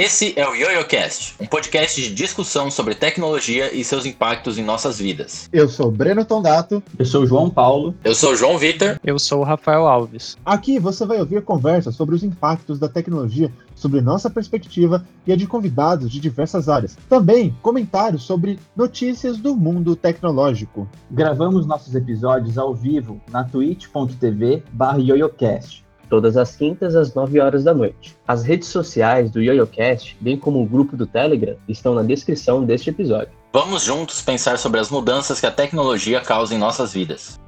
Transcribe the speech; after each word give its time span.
Esse 0.00 0.32
é 0.38 0.48
o 0.48 0.54
YoYoCast, 0.54 1.34
um 1.40 1.46
podcast 1.46 2.00
de 2.00 2.14
discussão 2.14 2.70
sobre 2.70 2.94
tecnologia 2.94 3.74
e 3.74 3.82
seus 3.82 4.06
impactos 4.06 4.56
em 4.56 4.62
nossas 4.62 4.96
vidas. 4.96 5.48
Eu 5.52 5.68
sou 5.68 5.90
Breno 5.90 6.24
Tondato. 6.24 6.80
Eu 6.96 7.04
sou 7.04 7.26
João 7.26 7.50
Paulo. 7.50 7.92
Eu 8.04 8.14
sou 8.14 8.36
João 8.36 8.56
Vitor. 8.56 9.00
Eu 9.02 9.18
sou 9.18 9.40
o 9.40 9.42
Rafael 9.42 9.88
Alves. 9.88 10.36
Aqui 10.46 10.78
você 10.78 11.04
vai 11.04 11.18
ouvir 11.18 11.42
conversas 11.42 11.96
sobre 11.96 12.14
os 12.14 12.22
impactos 12.22 12.78
da 12.78 12.88
tecnologia 12.88 13.52
sobre 13.74 14.00
nossa 14.00 14.30
perspectiva 14.30 15.04
e 15.26 15.32
a 15.32 15.36
de 15.36 15.48
convidados 15.48 16.12
de 16.12 16.20
diversas 16.20 16.68
áreas. 16.68 16.96
Também 17.08 17.56
comentários 17.60 18.22
sobre 18.22 18.56
notícias 18.76 19.36
do 19.36 19.56
mundo 19.56 19.96
tecnológico. 19.96 20.88
Gravamos 21.10 21.66
nossos 21.66 21.96
episódios 21.96 22.56
ao 22.56 22.72
vivo 22.72 23.20
na 23.32 23.42
twitch.tv/yoyocast 23.42 25.87
todas 26.08 26.36
as 26.36 26.56
quintas 26.56 26.94
às 26.94 27.14
9 27.14 27.40
horas 27.40 27.64
da 27.64 27.74
noite. 27.74 28.16
As 28.26 28.42
redes 28.42 28.68
sociais 28.68 29.30
do 29.30 29.40
YoYoCast, 29.40 30.16
bem 30.20 30.36
como 30.36 30.62
o 30.62 30.66
grupo 30.66 30.96
do 30.96 31.06
Telegram, 31.06 31.56
estão 31.68 31.94
na 31.94 32.02
descrição 32.02 32.64
deste 32.64 32.90
episódio. 32.90 33.32
Vamos 33.52 33.82
juntos 33.82 34.20
pensar 34.20 34.58
sobre 34.58 34.78
as 34.78 34.90
mudanças 34.90 35.40
que 35.40 35.46
a 35.46 35.50
tecnologia 35.50 36.20
causa 36.20 36.54
em 36.54 36.58
nossas 36.58 36.92
vidas. 36.92 37.40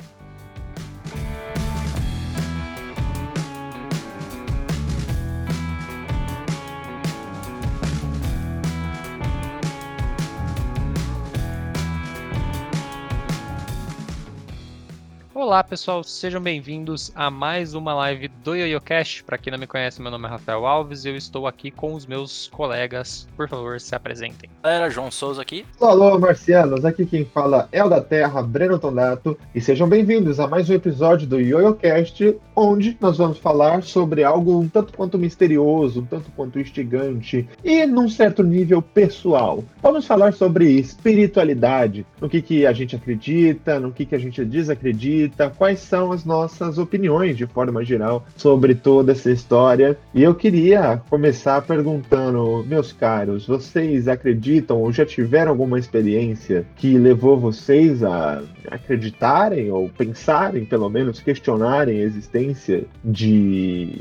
Olá 15.51 15.65
pessoal, 15.65 16.04
sejam 16.04 16.40
bem-vindos 16.40 17.10
a 17.12 17.29
mais 17.29 17.74
uma 17.74 17.93
live 17.93 18.29
do 18.45 18.54
YoYoCast. 18.54 19.24
Para 19.24 19.37
quem 19.37 19.51
não 19.51 19.59
me 19.59 19.66
conhece, 19.66 20.01
meu 20.01 20.09
nome 20.09 20.29
é 20.29 20.30
Rafael 20.30 20.65
Alves 20.65 21.04
e 21.04 21.09
eu 21.09 21.16
estou 21.16 21.45
aqui 21.45 21.73
com 21.73 21.95
os 21.95 22.07
meus 22.07 22.46
colegas. 22.52 23.26
Por 23.37 23.48
favor, 23.48 23.80
se 23.80 23.92
apresentem. 23.92 24.48
Galera, 24.62 24.88
João 24.88 25.10
Souza 25.10 25.42
aqui. 25.42 25.66
Alô, 25.80 26.16
Marcianos, 26.20 26.84
aqui 26.84 27.04
quem 27.04 27.24
fala 27.24 27.68
é 27.73 27.82
o 27.82 27.88
da 27.88 28.01
Terra, 28.01 28.40
Breno 28.45 28.79
Tonato, 28.79 29.37
e 29.52 29.60
sejam 29.60 29.88
bem-vindos 29.88 30.38
a 30.38 30.46
mais 30.46 30.70
um 30.70 30.74
episódio 30.74 31.26
do 31.26 31.40
YoYoCast, 31.40 32.37
onde 32.54 32.96
nós 33.01 33.18
vamos 33.18 33.38
falar 33.38 33.82
sobre 33.82 34.23
algo 34.23 34.57
um 34.57 34.68
tanto 34.68 34.92
quanto 34.92 35.18
misterioso, 35.18 36.02
um 36.02 36.07
tanto 36.07 36.30
quanto 36.30 36.60
instigante 36.60 37.48
e 37.64 37.85
num 37.87 38.09
certo 38.09 38.45
nível 38.45 38.80
pessoal. 38.80 39.64
Vamos 39.82 40.07
falar 40.07 40.32
sobre 40.32 40.70
espiritualidade, 40.79 42.07
no 42.20 42.29
que, 42.29 42.40
que 42.40 42.64
a 42.64 42.73
gente 42.73 42.95
acredita, 42.95 43.80
no 43.80 43.90
que, 43.90 44.07
que 44.07 44.14
a 44.14 44.18
gente 44.18 44.45
desacredita 44.45 45.40
quais 45.49 45.80
são 45.80 46.13
as 46.13 46.24
nossas 46.24 46.77
opiniões 46.77 47.37
de 47.37 47.46
forma 47.46 47.85
geral 47.85 48.27
sobre 48.37 48.74
toda 48.74 49.13
essa 49.13 49.30
história. 49.30 49.97
E 50.13 50.23
eu 50.23 50.35
queria 50.35 51.01
começar 51.09 51.63
perguntando, 51.63 52.65
meus 52.66 52.93
caros, 52.93 53.47
vocês 53.47 54.09
acreditam 54.09 54.79
ou 54.79 54.93
já 54.93 55.07
tiveram 55.07 55.52
alguma 55.52 55.79
experiência 55.79 56.66
que 56.77 56.99
levou 56.99 57.38
vocês 57.38 58.02
a 58.02 58.43
acreditarem 58.71 59.71
ou 59.71 59.88
pensarem, 59.88 60.65
pelo 60.65 60.88
menos 60.88 61.21
questionarem 61.21 62.01
a 62.01 62.04
existência 62.04 62.85
de 63.04 63.95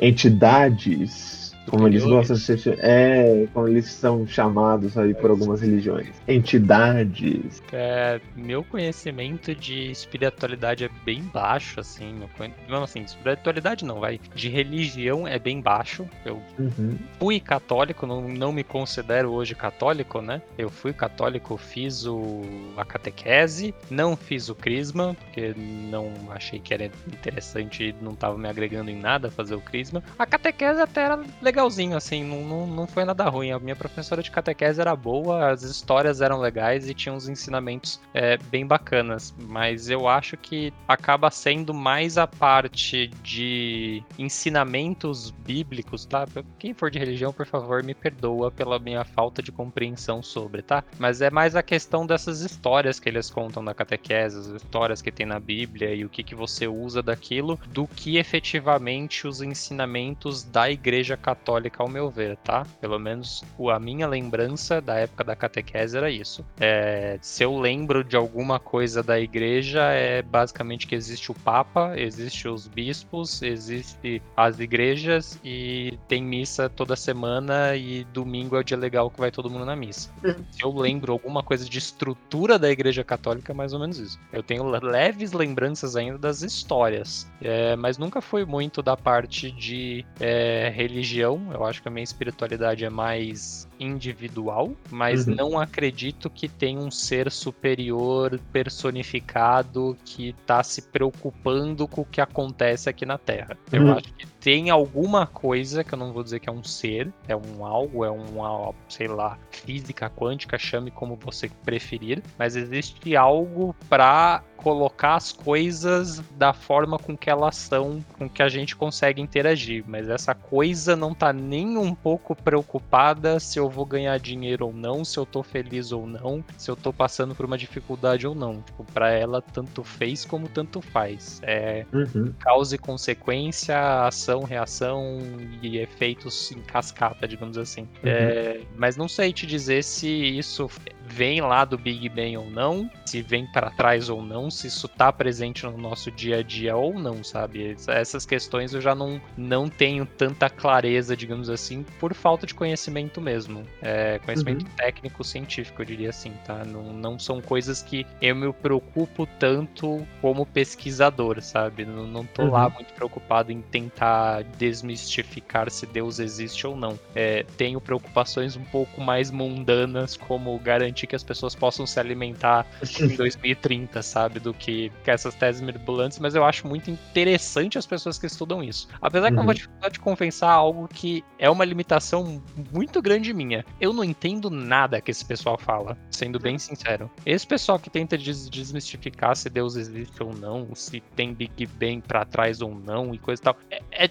entidades 0.00 1.43
como 1.68 1.86
eles 1.86 2.04
gostam 2.04 2.36
de 2.36 2.42
ser. 2.42 2.78
É, 2.80 3.46
como 3.52 3.68
eles 3.68 3.86
são 3.86 4.26
chamados 4.26 4.96
aí 4.96 5.14
por 5.14 5.30
algumas 5.30 5.60
religiões. 5.60 6.10
Entidades. 6.28 7.62
É, 7.72 8.20
meu 8.36 8.62
conhecimento 8.64 9.54
de 9.54 9.90
espiritualidade 9.90 10.84
é 10.84 10.90
bem 11.04 11.22
baixo, 11.22 11.80
assim. 11.80 12.20
Não, 12.68 12.82
assim, 12.82 13.02
espiritualidade 13.02 13.84
não, 13.84 14.00
vai. 14.00 14.20
De 14.34 14.48
religião 14.48 15.26
é 15.26 15.38
bem 15.38 15.60
baixo. 15.60 16.06
Eu 16.24 16.40
uhum. 16.58 16.96
fui 17.18 17.40
católico, 17.40 18.06
não, 18.06 18.28
não 18.28 18.52
me 18.52 18.64
considero 18.64 19.30
hoje 19.30 19.54
católico, 19.54 20.20
né? 20.20 20.42
Eu 20.58 20.68
fui 20.68 20.92
católico, 20.92 21.56
fiz 21.56 22.06
o, 22.06 22.42
a 22.76 22.84
catequese, 22.84 23.74
não 23.90 24.16
fiz 24.16 24.48
o 24.48 24.54
crisma, 24.54 25.16
porque 25.24 25.54
não 25.56 26.12
achei 26.30 26.58
que 26.58 26.74
era 26.74 26.84
interessante 27.06 27.94
não 28.00 28.12
estava 28.12 28.36
me 28.36 28.48
agregando 28.48 28.90
em 28.90 28.98
nada 28.98 29.30
fazer 29.30 29.54
o 29.54 29.60
crisma. 29.60 30.02
A 30.18 30.26
catequese 30.26 30.80
até 30.80 31.02
era 31.02 31.20
legal 31.42 31.53
legalzinho, 31.54 31.96
assim, 31.96 32.24
não, 32.24 32.42
não, 32.42 32.66
não 32.66 32.86
foi 32.86 33.04
nada 33.04 33.28
ruim. 33.28 33.52
A 33.52 33.58
minha 33.60 33.76
professora 33.76 34.20
de 34.20 34.30
catequese 34.30 34.80
era 34.80 34.96
boa, 34.96 35.50
as 35.50 35.62
histórias 35.62 36.20
eram 36.20 36.40
legais 36.40 36.88
e 36.88 36.94
tinha 36.94 37.14
uns 37.14 37.28
ensinamentos 37.28 38.00
é, 38.12 38.36
bem 38.36 38.66
bacanas. 38.66 39.32
Mas 39.38 39.88
eu 39.88 40.08
acho 40.08 40.36
que 40.36 40.72
acaba 40.88 41.30
sendo 41.30 41.72
mais 41.72 42.18
a 42.18 42.26
parte 42.26 43.06
de 43.22 44.02
ensinamentos 44.18 45.30
bíblicos, 45.30 46.04
tá? 46.04 46.26
Quem 46.58 46.74
for 46.74 46.90
de 46.90 46.98
religião, 46.98 47.32
por 47.32 47.46
favor, 47.46 47.84
me 47.84 47.94
perdoa 47.94 48.50
pela 48.50 48.80
minha 48.80 49.04
falta 49.04 49.40
de 49.40 49.52
compreensão 49.52 50.22
sobre, 50.22 50.60
tá? 50.60 50.82
Mas 50.98 51.20
é 51.20 51.30
mais 51.30 51.54
a 51.54 51.62
questão 51.62 52.04
dessas 52.04 52.40
histórias 52.40 52.98
que 52.98 53.08
eles 53.08 53.30
contam 53.30 53.62
na 53.62 53.74
catequese, 53.74 54.38
as 54.38 54.46
histórias 54.46 55.00
que 55.00 55.12
tem 55.12 55.24
na 55.24 55.38
Bíblia 55.38 55.94
e 55.94 56.04
o 56.04 56.08
que, 56.08 56.24
que 56.24 56.34
você 56.34 56.66
usa 56.66 57.00
daquilo, 57.00 57.60
do 57.68 57.86
que 57.86 58.16
efetivamente 58.16 59.28
os 59.28 59.40
ensinamentos 59.40 60.42
da 60.42 60.68
Igreja 60.68 61.16
Católica 61.16 61.43
católica, 61.44 61.82
ao 61.82 61.88
meu 61.88 62.08
ver, 62.08 62.38
tá? 62.38 62.66
Pelo 62.80 62.98
menos 62.98 63.44
a 63.70 63.78
minha 63.78 64.08
lembrança 64.08 64.80
da 64.80 64.94
época 64.94 65.22
da 65.24 65.36
catequese 65.36 65.96
era 65.96 66.10
isso. 66.10 66.42
É, 66.58 67.18
se 67.20 67.42
eu 67.42 67.58
lembro 67.58 68.02
de 68.02 68.16
alguma 68.16 68.58
coisa 68.58 69.02
da 69.02 69.20
igreja, 69.20 69.82
é 69.90 70.22
basicamente 70.22 70.86
que 70.86 70.94
existe 70.94 71.30
o 71.30 71.34
Papa, 71.34 71.92
existe 71.96 72.48
os 72.48 72.66
bispos, 72.66 73.42
existe 73.42 74.22
as 74.34 74.58
igrejas 74.58 75.38
e 75.44 75.98
tem 76.08 76.22
missa 76.22 76.70
toda 76.70 76.96
semana 76.96 77.76
e 77.76 78.04
domingo 78.04 78.56
é 78.56 78.60
o 78.60 78.64
dia 78.64 78.78
legal 78.78 79.10
que 79.10 79.20
vai 79.20 79.30
todo 79.30 79.50
mundo 79.50 79.66
na 79.66 79.76
missa. 79.76 80.10
Se 80.50 80.64
eu 80.64 80.74
lembro 80.74 81.12
alguma 81.12 81.42
coisa 81.42 81.68
de 81.68 81.78
estrutura 81.78 82.58
da 82.58 82.70
igreja 82.70 83.04
católica, 83.04 83.52
é 83.52 83.54
mais 83.54 83.74
ou 83.74 83.80
menos 83.80 83.98
isso. 83.98 84.18
Eu 84.32 84.42
tenho 84.42 84.64
leves 84.64 85.32
lembranças 85.32 85.94
ainda 85.94 86.16
das 86.16 86.42
histórias, 86.42 87.30
é, 87.42 87.76
mas 87.76 87.98
nunca 87.98 88.22
foi 88.22 88.46
muito 88.46 88.82
da 88.82 88.96
parte 88.96 89.50
de 89.50 90.06
é, 90.18 90.72
religião 90.74 91.33
eu 91.52 91.64
acho 91.64 91.82
que 91.82 91.88
a 91.88 91.90
minha 91.90 92.04
espiritualidade 92.04 92.84
é 92.84 92.90
mais 92.90 93.68
individual, 93.78 94.72
mas 94.90 95.26
uhum. 95.26 95.34
não 95.34 95.58
acredito 95.58 96.30
que 96.30 96.48
tem 96.48 96.78
um 96.78 96.90
ser 96.90 97.30
superior 97.30 98.40
personificado 98.52 99.96
que 100.04 100.30
está 100.30 100.62
se 100.62 100.82
preocupando 100.82 101.86
com 101.86 102.02
o 102.02 102.04
que 102.04 102.20
acontece 102.20 102.88
aqui 102.88 103.04
na 103.04 103.18
Terra. 103.18 103.56
Eu 103.72 103.82
uhum. 103.82 103.92
acho 103.92 104.12
que 104.14 104.26
tem 104.44 104.68
alguma 104.68 105.26
coisa 105.26 105.82
que 105.82 105.94
eu 105.94 105.98
não 105.98 106.12
vou 106.12 106.22
dizer 106.22 106.38
que 106.38 106.50
é 106.50 106.52
um 106.52 106.62
ser, 106.62 107.10
é 107.26 107.34
um 107.34 107.64
algo, 107.64 108.04
é 108.04 108.10
uma, 108.10 108.74
sei 108.88 109.08
lá, 109.08 109.38
física 109.50 110.10
quântica, 110.10 110.58
chame 110.58 110.90
como 110.90 111.16
você 111.16 111.50
preferir, 111.64 112.22
mas 112.38 112.54
existe 112.54 113.16
algo 113.16 113.74
para 113.88 114.42
colocar 114.64 115.16
as 115.16 115.30
coisas 115.30 116.22
da 116.38 116.54
forma 116.54 116.98
com 116.98 117.14
que 117.14 117.28
elas 117.28 117.54
são, 117.54 118.02
com 118.18 118.28
que 118.28 118.42
a 118.42 118.48
gente 118.48 118.74
consegue 118.74 119.20
interagir, 119.20 119.84
mas 119.86 120.08
essa 120.08 120.34
coisa 120.34 120.96
não 120.96 121.14
tá 121.14 121.32
nem 121.34 121.76
um 121.76 121.94
pouco 121.94 122.34
preocupada 122.34 123.38
se 123.38 123.58
eu 123.58 123.63
vou 123.68 123.86
ganhar 123.86 124.18
dinheiro 124.18 124.66
ou 124.66 124.72
não, 124.72 125.04
se 125.04 125.18
eu 125.18 125.24
tô 125.24 125.42
feliz 125.42 125.92
ou 125.92 126.06
não, 126.06 126.44
se 126.56 126.70
eu 126.70 126.76
tô 126.76 126.92
passando 126.92 127.34
por 127.34 127.46
uma 127.46 127.56
dificuldade 127.56 128.26
ou 128.26 128.34
não. 128.34 128.60
Tipo, 128.62 128.84
para 128.84 129.10
ela 129.10 129.40
tanto 129.40 129.82
fez 129.82 130.24
como 130.24 130.48
tanto 130.48 130.80
faz. 130.80 131.40
É 131.42 131.86
uhum. 131.92 132.32
causa 132.38 132.74
e 132.74 132.78
consequência, 132.78 134.06
ação 134.06 134.34
ação, 134.34 134.42
reação 134.42 135.18
e 135.62 135.78
efeitos 135.78 136.50
em 136.50 136.60
cascata, 136.60 137.28
digamos 137.28 137.58
assim. 137.58 137.82
Uhum. 137.82 137.88
É, 138.04 138.60
mas 138.76 138.96
não 138.96 139.08
sei 139.08 139.32
te 139.32 139.46
dizer 139.46 139.84
se 139.84 140.08
isso 140.08 140.68
vem 141.06 141.40
lá 141.40 141.64
do 141.64 141.76
Big 141.76 142.08
Bang 142.08 142.36
ou 142.36 142.50
não, 142.50 142.90
se 143.04 143.22
vem 143.22 143.46
para 143.46 143.70
trás 143.70 144.08
ou 144.08 144.22
não, 144.22 144.50
se 144.50 144.66
isso 144.66 144.88
tá 144.88 145.12
presente 145.12 145.64
no 145.64 145.76
nosso 145.76 146.10
dia 146.10 146.38
a 146.38 146.42
dia 146.42 146.76
ou 146.76 146.94
não, 146.98 147.22
sabe? 147.22 147.76
Essas 147.86 148.24
questões 148.26 148.74
eu 148.74 148.80
já 148.80 148.94
não, 148.94 149.20
não 149.36 149.68
tenho 149.68 150.06
tanta 150.06 150.48
clareza, 150.48 151.16
digamos 151.16 151.50
assim, 151.50 151.84
por 152.00 152.14
falta 152.14 152.46
de 152.46 152.54
conhecimento 152.54 153.20
mesmo. 153.20 153.64
É, 153.82 154.18
conhecimento 154.24 154.64
uhum. 154.64 154.72
técnico, 154.76 155.22
científico, 155.22 155.82
eu 155.82 155.86
diria 155.86 156.10
assim, 156.10 156.32
tá? 156.44 156.64
Não, 156.64 156.92
não 156.92 157.18
são 157.18 157.40
coisas 157.40 157.82
que 157.82 158.06
eu 158.20 158.34
me 158.34 158.52
preocupo 158.52 159.26
tanto 159.38 160.06
como 160.20 160.46
pesquisador, 160.46 161.40
sabe? 161.42 161.84
Não, 161.84 162.06
não 162.06 162.24
tô 162.24 162.42
uhum. 162.42 162.50
lá 162.50 162.68
muito 162.68 162.92
preocupado 162.94 163.52
em 163.52 163.60
tentar 163.60 164.42
desmistificar 164.58 165.70
se 165.70 165.86
Deus 165.86 166.18
existe 166.18 166.66
ou 166.66 166.76
não. 166.76 166.98
É, 167.14 167.44
tenho 167.56 167.80
preocupações 167.80 168.56
um 168.56 168.64
pouco 168.64 169.00
mais 169.00 169.30
mundanas, 169.30 170.16
como 170.16 170.58
garantir 170.58 170.93
permitir 170.94 171.06
que 171.08 171.16
as 171.16 171.24
pessoas 171.24 171.54
possam 171.54 171.86
se 171.86 171.98
alimentar 171.98 172.66
em 173.00 173.08
2030, 173.16 174.00
sabe? 174.02 174.38
Do 174.38 174.54
que, 174.54 174.90
que 175.02 175.10
essas 175.10 175.34
teses 175.34 175.60
mirabolantes, 175.60 176.18
mas 176.20 176.34
eu 176.34 176.44
acho 176.44 176.66
muito 176.66 176.90
interessante 176.90 177.76
as 177.76 177.86
pessoas 177.86 178.18
que 178.18 178.26
estudam 178.26 178.62
isso. 178.62 178.88
Apesar 179.02 179.32
que 179.32 179.38
eu 179.38 179.44
vou 179.44 179.54
te, 179.54 179.68
vou 179.80 179.90
te 179.90 180.00
confessar 180.00 180.52
algo 180.52 180.88
que 180.88 181.24
é 181.38 181.50
uma 181.50 181.64
limitação 181.64 182.40
muito 182.72 183.02
grande 183.02 183.34
minha. 183.34 183.64
Eu 183.80 183.92
não 183.92 184.04
entendo 184.04 184.48
nada 184.48 185.00
que 185.00 185.10
esse 185.10 185.24
pessoal 185.24 185.58
fala, 185.58 185.98
sendo 186.10 186.38
bem 186.38 186.58
sincero. 186.58 187.10
Esse 187.26 187.46
pessoal 187.46 187.78
que 187.78 187.90
tenta 187.90 188.16
des 188.16 188.48
desmistificar 188.48 189.36
se 189.36 189.50
Deus 189.50 189.74
existe 189.74 190.22
ou 190.22 190.32
não, 190.34 190.74
se 190.74 191.00
tem 191.16 191.34
Big 191.34 191.66
Bang 191.66 192.02
para 192.06 192.24
trás 192.24 192.60
ou 192.60 192.74
não 192.74 193.14
e 193.14 193.18
coisa 193.18 193.40
e 193.40 193.44
tal, 193.44 193.56
é, 193.70 194.04
é, 194.04 194.10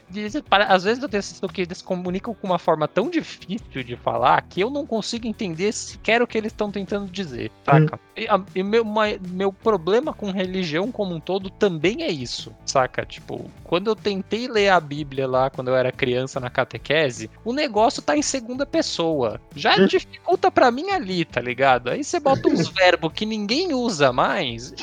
às 0.67 0.83
vezes 0.83 1.01
eu 1.01 1.09
tenho 1.09 1.23
que 1.53 1.61
eles 1.61 1.81
comunicam 1.81 2.33
com 2.33 2.47
uma 2.47 2.59
forma 2.59 2.87
tão 2.87 3.09
difícil 3.09 3.83
de 3.83 3.95
falar 3.95 4.41
que 4.41 4.61
eu 4.61 4.69
não 4.69 4.85
consigo 4.85 5.27
entender 5.27 5.71
sequer 5.71 6.21
o 6.21 6.27
que 6.27 6.37
eles 6.37 6.51
estão 6.51 6.71
tentando 6.73 7.09
dizer, 7.09 7.51
saca? 7.65 7.95
Hum. 7.95 7.99
E, 8.17 8.27
a, 8.27 8.41
e 8.55 8.63
meu, 8.63 8.83
meu 9.29 9.53
problema 9.53 10.13
com 10.13 10.31
religião 10.31 10.91
como 10.91 11.15
um 11.15 11.19
todo 11.19 11.49
também 11.49 12.03
é 12.03 12.11
isso, 12.11 12.53
saca? 12.65 13.05
Tipo, 13.05 13.49
quando 13.63 13.87
eu 13.87 13.95
tentei 13.95 14.47
ler 14.47 14.69
a 14.69 14.79
Bíblia 14.79 15.27
lá 15.27 15.49
quando 15.49 15.69
eu 15.69 15.75
era 15.75 15.91
criança 15.91 16.39
na 16.39 16.49
catequese, 16.49 17.29
o 17.45 17.53
negócio 17.53 18.01
tá 18.01 18.17
em 18.17 18.21
segunda 18.21 18.65
pessoa. 18.65 19.39
Já 19.55 19.77
hum. 19.77 19.85
dificulta 19.85 20.51
para 20.51 20.71
mim 20.71 20.89
ali, 20.89 21.23
tá 21.23 21.39
ligado? 21.39 21.89
Aí 21.89 22.03
você 22.03 22.19
bota 22.19 22.49
uns 22.49 22.67
verbos 22.73 23.13
que 23.13 23.25
ninguém 23.25 23.73
usa 23.73 24.11
mais 24.11 24.73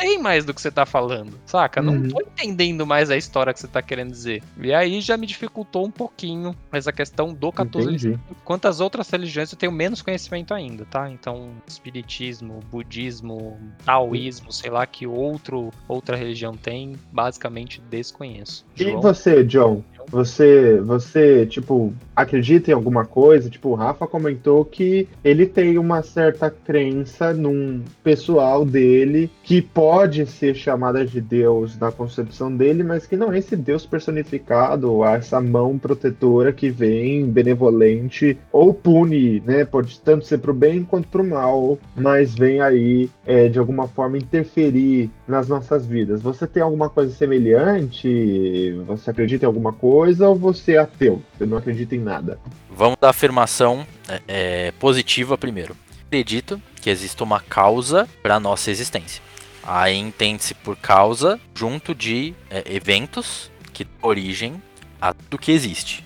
sei 0.00 0.18
mais 0.18 0.44
do 0.44 0.54
que 0.54 0.60
você 0.60 0.70
tá 0.70 0.86
falando, 0.86 1.38
saca? 1.44 1.82
Não 1.82 1.94
uhum. 1.94 2.08
tô 2.08 2.20
entendendo 2.20 2.86
mais 2.86 3.10
a 3.10 3.16
história 3.16 3.52
que 3.52 3.60
você 3.60 3.68
tá 3.68 3.82
querendo 3.82 4.10
dizer. 4.10 4.42
E 4.60 4.72
aí 4.72 5.00
já 5.00 5.16
me 5.16 5.26
dificultou 5.26 5.86
um 5.86 5.90
pouquinho 5.90 6.56
essa 6.72 6.92
questão 6.92 7.32
do 7.32 7.52
catolicismo. 7.52 8.20
Quanto 8.44 8.66
às 8.66 8.80
outras 8.80 9.08
religiões, 9.10 9.52
eu 9.52 9.58
tenho 9.58 9.72
menos 9.72 10.02
conhecimento 10.02 10.54
ainda, 10.54 10.84
tá? 10.86 11.10
Então, 11.10 11.50
espiritismo, 11.66 12.60
budismo, 12.70 13.58
taoísmo, 13.84 14.52
sei 14.52 14.70
lá 14.70 14.86
que 14.86 15.06
outro, 15.06 15.70
outra 15.86 16.16
religião 16.16 16.56
tem, 16.56 16.96
basicamente 17.12 17.80
desconheço. 17.90 18.64
E 18.76 18.84
João? 18.84 19.00
você, 19.00 19.44
John? 19.44 19.82
Você, 20.10 20.80
você, 20.80 21.46
tipo, 21.46 21.92
acredita 22.14 22.70
em 22.70 22.74
alguma 22.74 23.04
coisa? 23.04 23.48
Tipo, 23.48 23.70
o 23.70 23.74
Rafa 23.74 24.06
comentou 24.06 24.64
que 24.64 25.08
ele 25.24 25.46
tem 25.46 25.78
uma 25.78 26.02
certa 26.02 26.50
crença 26.50 27.32
num 27.32 27.82
pessoal 28.02 28.64
dele 28.64 29.30
que 29.42 29.62
pode 29.62 30.26
ser 30.26 30.54
chamada 30.54 31.06
de 31.06 31.20
Deus 31.20 31.78
na 31.78 31.92
concepção 31.92 32.54
dele, 32.54 32.82
mas 32.82 33.06
que 33.06 33.16
não 33.16 33.32
é 33.32 33.38
esse 33.38 33.56
Deus 33.56 33.86
personificado, 33.86 35.04
essa 35.04 35.40
mão 35.40 35.78
protetora 35.78 36.52
que 36.52 36.70
vem 36.70 37.26
benevolente 37.26 38.36
ou 38.52 38.74
pune, 38.74 39.40
né? 39.46 39.64
Pode 39.64 40.00
tanto 40.00 40.24
ser 40.24 40.38
pro 40.38 40.52
bem 40.52 40.82
quanto 40.82 41.08
pro 41.08 41.24
mal, 41.24 41.78
mas 41.96 42.34
vem 42.34 42.60
aí 42.60 43.08
é, 43.24 43.48
de 43.48 43.58
alguma 43.58 43.86
forma 43.86 44.18
interferir 44.18 45.10
nas 45.30 45.48
nossas 45.48 45.86
vidas. 45.86 46.20
Você 46.20 46.46
tem 46.46 46.62
alguma 46.62 46.90
coisa 46.90 47.14
semelhante? 47.14 48.72
Você 48.86 49.10
acredita 49.10 49.44
em 49.44 49.46
alguma 49.46 49.72
coisa? 49.72 50.28
ou 50.28 50.36
você 50.36 50.72
é 50.72 50.78
ateu? 50.78 51.22
Você 51.38 51.46
não 51.46 51.56
acredita 51.56 51.94
em 51.94 52.00
nada? 52.00 52.38
Vamos 52.68 52.98
da 53.00 53.10
afirmação 53.10 53.86
é, 54.08 54.20
é, 54.26 54.72
positiva 54.72 55.38
primeiro. 55.38 55.76
Acredito 56.06 56.60
que 56.80 56.90
existe 56.90 57.22
uma 57.22 57.40
causa 57.40 58.08
para 58.22 58.40
nossa 58.40 58.70
existência. 58.70 59.22
Aí 59.62 59.96
entende-se 59.96 60.54
por 60.54 60.76
causa 60.76 61.38
junto 61.54 61.94
de 61.94 62.34
é, 62.50 62.64
eventos 62.74 63.50
que 63.72 63.84
dão 63.84 64.10
origem 64.10 64.60
a 65.00 65.14
tudo 65.14 65.38
que 65.38 65.52
existe. 65.52 66.04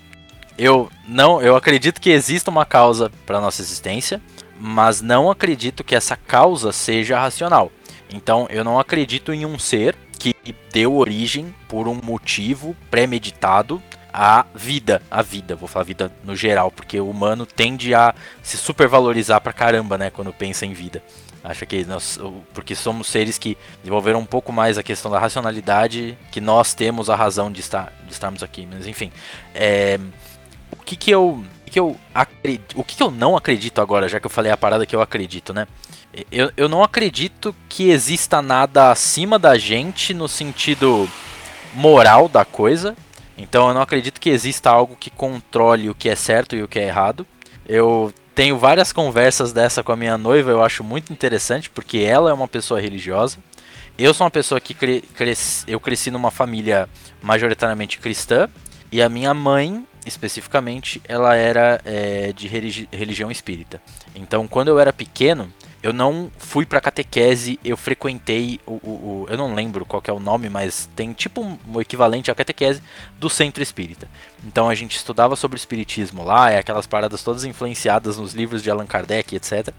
Eu 0.57 0.89
não, 1.09 1.43
eu 1.43 1.57
acredito 1.57 2.01
que 2.01 2.11
exista 2.11 2.51
uma 2.51 2.65
causa 2.65 3.11
para 3.27 3.41
nossa 3.41 3.63
existência, 3.63 4.21
mas 4.61 5.01
não 5.01 5.31
acredito 5.31 5.83
que 5.83 5.95
essa 5.95 6.17
causa 6.17 6.73
seja 6.73 7.19
racional. 7.19 7.73
Então 8.11 8.47
eu 8.51 8.65
não 8.65 8.79
acredito 8.79 9.33
em 9.33 9.45
um 9.45 9.59
ser 9.59 9.97
que 10.19 10.35
deu 10.73 10.95
origem 10.95 11.55
por 11.69 11.87
um 11.89 12.01
motivo 12.03 12.77
premeditado 12.91 13.83
à 14.13 14.47
vida, 14.55 15.03
a 15.11 15.23
vida, 15.23 15.57
vou 15.57 15.69
falar 15.69 15.85
vida 15.85 16.13
no 16.23 16.37
geral, 16.37 16.71
porque 16.71 17.01
o 17.01 17.11
humano 17.11 17.45
tende 17.45 17.93
a 17.95 18.15
se 18.43 18.57
supervalorizar 18.57 19.41
pra 19.41 19.53
caramba, 19.53 19.99
né, 19.99 20.09
quando 20.09 20.33
pensa 20.33 20.65
em 20.65 20.73
vida. 20.73 21.03
Acho 21.43 21.67
que 21.67 21.85
nós, 21.85 22.19
porque 22.55 22.75
somos 22.75 23.09
seres 23.09 23.37
que 23.37 23.59
desenvolveram 23.81 24.21
um 24.21 24.25
pouco 24.25 24.51
mais 24.51 24.79
a 24.79 24.83
questão 24.83 25.11
da 25.11 25.19
racionalidade, 25.19 26.17
que 26.31 26.41
nós 26.41 26.73
temos 26.73 27.11
a 27.11 27.17
razão 27.17 27.53
de, 27.53 27.61
estar, 27.61 27.93
de 28.07 28.13
estarmos 28.13 28.43
aqui. 28.43 28.67
Mas 28.71 28.87
enfim, 28.87 29.13
é, 29.55 29.99
o 30.73 30.77
que 30.77 30.97
que 30.97 31.11
eu, 31.11 31.45
que 31.75 31.81
eu 31.81 31.97
acredito, 32.15 32.79
o 32.79 32.85
que, 32.85 32.95
que 32.95 33.03
eu 33.03 33.11
não 33.11 33.37
acredito 33.37 33.81
agora, 33.81 34.09
já 34.09 34.21
que 34.21 34.27
eu 34.27 34.31
falei 34.31 34.53
a 34.53 34.57
parada 34.57 34.87
que 34.87 34.95
eu 34.95 35.03
acredito, 35.03 35.53
né? 35.53 35.67
Eu, 36.31 36.53
eu 36.57 36.69
não 36.69 36.85
acredito 36.85 37.53
que 37.69 37.91
exista 37.91 38.41
nada 38.41 38.93
acima 38.93 39.41
da 39.41 39.59
gente 39.59 40.15
no 40.15 40.29
sentido 40.29 41.11
moral 41.75 42.29
da 42.29 42.45
coisa. 42.45 42.95
Então 43.37 43.67
eu 43.67 43.75
não 43.75 43.83
acredito 43.83 44.21
que 44.21 44.31
exista 44.31 44.71
algo 44.71 44.95
que 44.95 45.11
controle 45.11 45.91
o 45.91 45.97
que 45.97 46.09
é 46.09 46.15
certo 46.15 46.55
e 46.55 46.63
o 46.63 46.69
que 46.69 46.79
é 46.79 46.87
errado. 46.87 47.27
Eu 47.67 48.15
tenho 48.37 48.57
várias 48.57 48.93
conversas 48.93 49.53
dessa 49.53 49.83
com 49.83 49.91
a 49.91 49.97
minha 49.97 50.17
noiva, 50.17 50.53
eu 50.53 50.63
acho 50.63 50.85
muito 50.85 51.13
interessante, 51.13 51.69
porque 51.69 51.99
ela 51.99 52.31
é 52.31 52.33
uma 52.33 52.47
pessoa 52.47 52.81
religiosa. 52.81 53.39
Eu 53.99 54.15
sou 54.15 54.25
uma 54.25 54.31
pessoa 54.31 54.61
que 54.61 54.75
cre 54.75 55.01
cresci, 55.01 55.65
eu 55.67 55.81
cresci 55.81 56.13
numa 56.13 56.31
família 56.31 56.89
majoritariamente 57.21 57.99
cristã, 57.99 58.49
e 58.93 59.03
a 59.03 59.09
minha 59.09 59.35
mãe, 59.35 59.85
especificamente, 60.07 61.01
ela 61.07 61.35
era 61.35 61.81
é, 61.85 62.33
de 62.33 62.47
religi 62.49 62.89
religião 62.93 63.31
espírita. 63.31 63.81
Então, 64.15 64.47
quando 64.47 64.69
eu 64.69 64.79
era 64.79 64.93
pequeno, 64.93 65.53
eu 65.83 65.93
não 65.93 66.31
fui 66.39 66.65
pra 66.65 66.81
catequese, 66.81 67.61
eu 67.63 67.77
frequentei 67.77 68.59
o, 68.67 68.73
o, 68.73 68.91
o, 68.91 69.27
Eu 69.29 69.37
não 69.37 69.55
lembro 69.55 69.85
qual 69.85 70.03
é 70.07 70.13
o 70.13 70.19
nome, 70.19 70.49
mas 70.49 70.89
tem 70.97 71.13
tipo 71.13 71.43
um, 71.43 71.59
um, 71.69 71.79
equivalente 71.79 72.31
à 72.31 72.35
catequese 72.35 72.83
do 73.19 73.29
centro 73.29 73.63
espírita. 73.63 74.09
Então 74.43 74.71
a 74.71 74.75
gente 74.75 74.97
estudava 74.97 75.37
sobre 75.37 75.57
o 75.57 75.59
espiritismo 75.59 76.25
lá, 76.25 76.51
é 76.51 76.59
aquelas 76.59 76.87
paradas 76.87 77.23
todas 77.23 77.45
influenciadas 77.45 78.17
nos 78.17 78.33
livros 78.33 78.63
de 78.63 78.71
Allan 78.71 78.87
Kardec, 78.87 79.37
etc. 79.37 79.75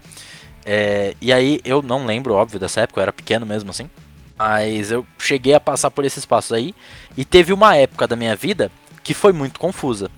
É, 0.64 1.16
e 1.20 1.32
aí 1.32 1.60
eu 1.64 1.82
não 1.82 2.06
lembro, 2.06 2.34
óbvio, 2.34 2.60
dessa 2.60 2.82
época, 2.82 3.00
eu 3.00 3.02
era 3.02 3.12
pequeno 3.12 3.44
mesmo 3.44 3.70
assim. 3.70 3.90
Mas 4.38 4.92
eu 4.92 5.04
cheguei 5.18 5.54
a 5.54 5.60
passar 5.60 5.90
por 5.90 6.04
esses 6.04 6.24
passos 6.24 6.52
aí. 6.52 6.72
E 7.16 7.24
teve 7.24 7.52
uma 7.52 7.74
época 7.74 8.06
da 8.06 8.14
minha 8.14 8.36
vida 8.36 8.70
que 9.06 9.14
foi 9.14 9.32
muito 9.32 9.60
confusa. 9.60 10.10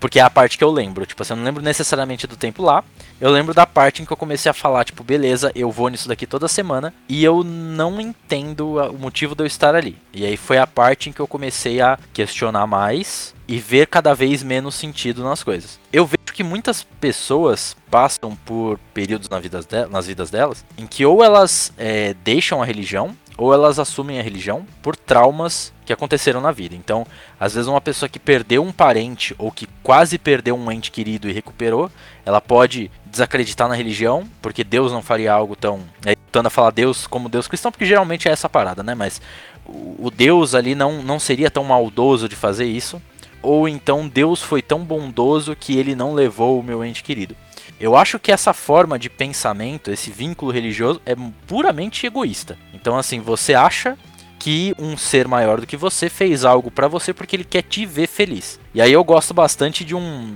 Porque 0.00 0.18
é 0.18 0.22
a 0.22 0.28
parte 0.28 0.58
que 0.58 0.64
eu 0.64 0.70
lembro. 0.70 1.06
Tipo, 1.06 1.22
assim, 1.22 1.32
eu 1.32 1.36
não 1.36 1.44
lembro 1.44 1.62
necessariamente 1.62 2.26
do 2.26 2.36
tempo 2.36 2.60
lá. 2.60 2.82
Eu 3.20 3.30
lembro 3.30 3.54
da 3.54 3.64
parte 3.64 4.02
em 4.02 4.04
que 4.04 4.12
eu 4.12 4.16
comecei 4.16 4.50
a 4.50 4.52
falar, 4.52 4.84
tipo, 4.84 5.04
beleza, 5.04 5.52
eu 5.54 5.70
vou 5.70 5.88
nisso 5.88 6.08
daqui 6.08 6.26
toda 6.26 6.48
semana. 6.48 6.92
E 7.08 7.22
eu 7.22 7.44
não 7.44 8.00
entendo 8.00 8.78
o 8.78 8.98
motivo 8.98 9.36
de 9.36 9.44
eu 9.44 9.46
estar 9.46 9.76
ali. 9.76 9.96
E 10.12 10.26
aí 10.26 10.36
foi 10.36 10.58
a 10.58 10.66
parte 10.66 11.08
em 11.08 11.12
que 11.12 11.20
eu 11.20 11.28
comecei 11.28 11.80
a 11.80 11.96
questionar 12.12 12.66
mais 12.66 13.32
e 13.46 13.58
ver 13.58 13.86
cada 13.86 14.12
vez 14.12 14.42
menos 14.42 14.74
sentido 14.74 15.22
nas 15.22 15.44
coisas. 15.44 15.78
Eu 15.92 16.04
vejo 16.04 16.34
que 16.34 16.42
muitas 16.42 16.82
pessoas 16.82 17.76
passam 17.88 18.34
por 18.34 18.78
períodos 18.92 19.28
na 19.28 19.38
vida 19.38 19.60
de, 19.62 19.86
nas 19.86 20.06
vidas 20.08 20.30
delas 20.30 20.64
em 20.76 20.84
que 20.86 21.06
ou 21.06 21.22
elas 21.22 21.72
é, 21.78 22.14
deixam 22.24 22.60
a 22.60 22.66
religião 22.66 23.16
ou 23.36 23.52
elas 23.52 23.78
assumem 23.78 24.18
a 24.18 24.22
religião 24.22 24.66
por 24.82 24.96
traumas 24.96 25.72
que 25.84 25.92
aconteceram 25.92 26.40
na 26.40 26.50
vida. 26.50 26.74
Então, 26.74 27.06
às 27.38 27.54
vezes 27.54 27.68
uma 27.68 27.80
pessoa 27.80 28.08
que 28.08 28.18
perdeu 28.18 28.62
um 28.62 28.72
parente 28.72 29.34
ou 29.38 29.52
que 29.52 29.68
quase 29.82 30.18
perdeu 30.18 30.56
um 30.56 30.72
ente 30.72 30.90
querido 30.90 31.28
e 31.28 31.32
recuperou, 31.32 31.90
ela 32.24 32.40
pode 32.40 32.90
desacreditar 33.04 33.68
na 33.68 33.74
religião, 33.74 34.26
porque 34.42 34.64
Deus 34.64 34.90
não 34.90 35.02
faria 35.02 35.32
algo 35.32 35.54
tão, 35.54 35.80
é, 36.04 36.16
a 36.32 36.50
falar 36.50 36.70
Deus 36.70 37.06
como 37.06 37.28
Deus 37.28 37.48
cristão, 37.48 37.70
porque 37.70 37.86
geralmente 37.86 38.28
é 38.28 38.32
essa 38.32 38.48
parada, 38.48 38.82
né? 38.82 38.94
Mas 38.94 39.22
o, 39.64 40.06
o 40.06 40.10
Deus 40.10 40.54
ali 40.54 40.74
não 40.74 41.02
não 41.02 41.18
seria 41.18 41.50
tão 41.50 41.64
maldoso 41.64 42.28
de 42.28 42.36
fazer 42.36 42.66
isso, 42.66 43.00
ou 43.42 43.68
então 43.68 44.08
Deus 44.08 44.42
foi 44.42 44.60
tão 44.60 44.84
bondoso 44.84 45.56
que 45.56 45.78
ele 45.78 45.94
não 45.94 46.12
levou 46.14 46.58
o 46.58 46.62
meu 46.62 46.84
ente 46.84 47.02
querido. 47.02 47.36
Eu 47.78 47.96
acho 47.96 48.18
que 48.18 48.32
essa 48.32 48.52
forma 48.52 48.98
de 48.98 49.10
pensamento, 49.10 49.90
esse 49.90 50.10
vínculo 50.10 50.50
religioso, 50.50 51.00
é 51.04 51.14
puramente 51.46 52.06
egoísta. 52.06 52.58
Então, 52.72 52.96
assim, 52.96 53.20
você 53.20 53.54
acha 53.54 53.98
que 54.38 54.74
um 54.78 54.96
ser 54.96 55.26
maior 55.28 55.60
do 55.60 55.66
que 55.66 55.76
você 55.76 56.08
fez 56.08 56.44
algo 56.44 56.70
para 56.70 56.88
você 56.88 57.12
porque 57.12 57.36
ele 57.36 57.44
quer 57.44 57.62
te 57.62 57.84
ver 57.84 58.06
feliz. 58.06 58.60
E 58.74 58.80
aí 58.80 58.92
eu 58.92 59.02
gosto 59.02 59.34
bastante 59.34 59.84
de, 59.84 59.94
um, 59.94 60.34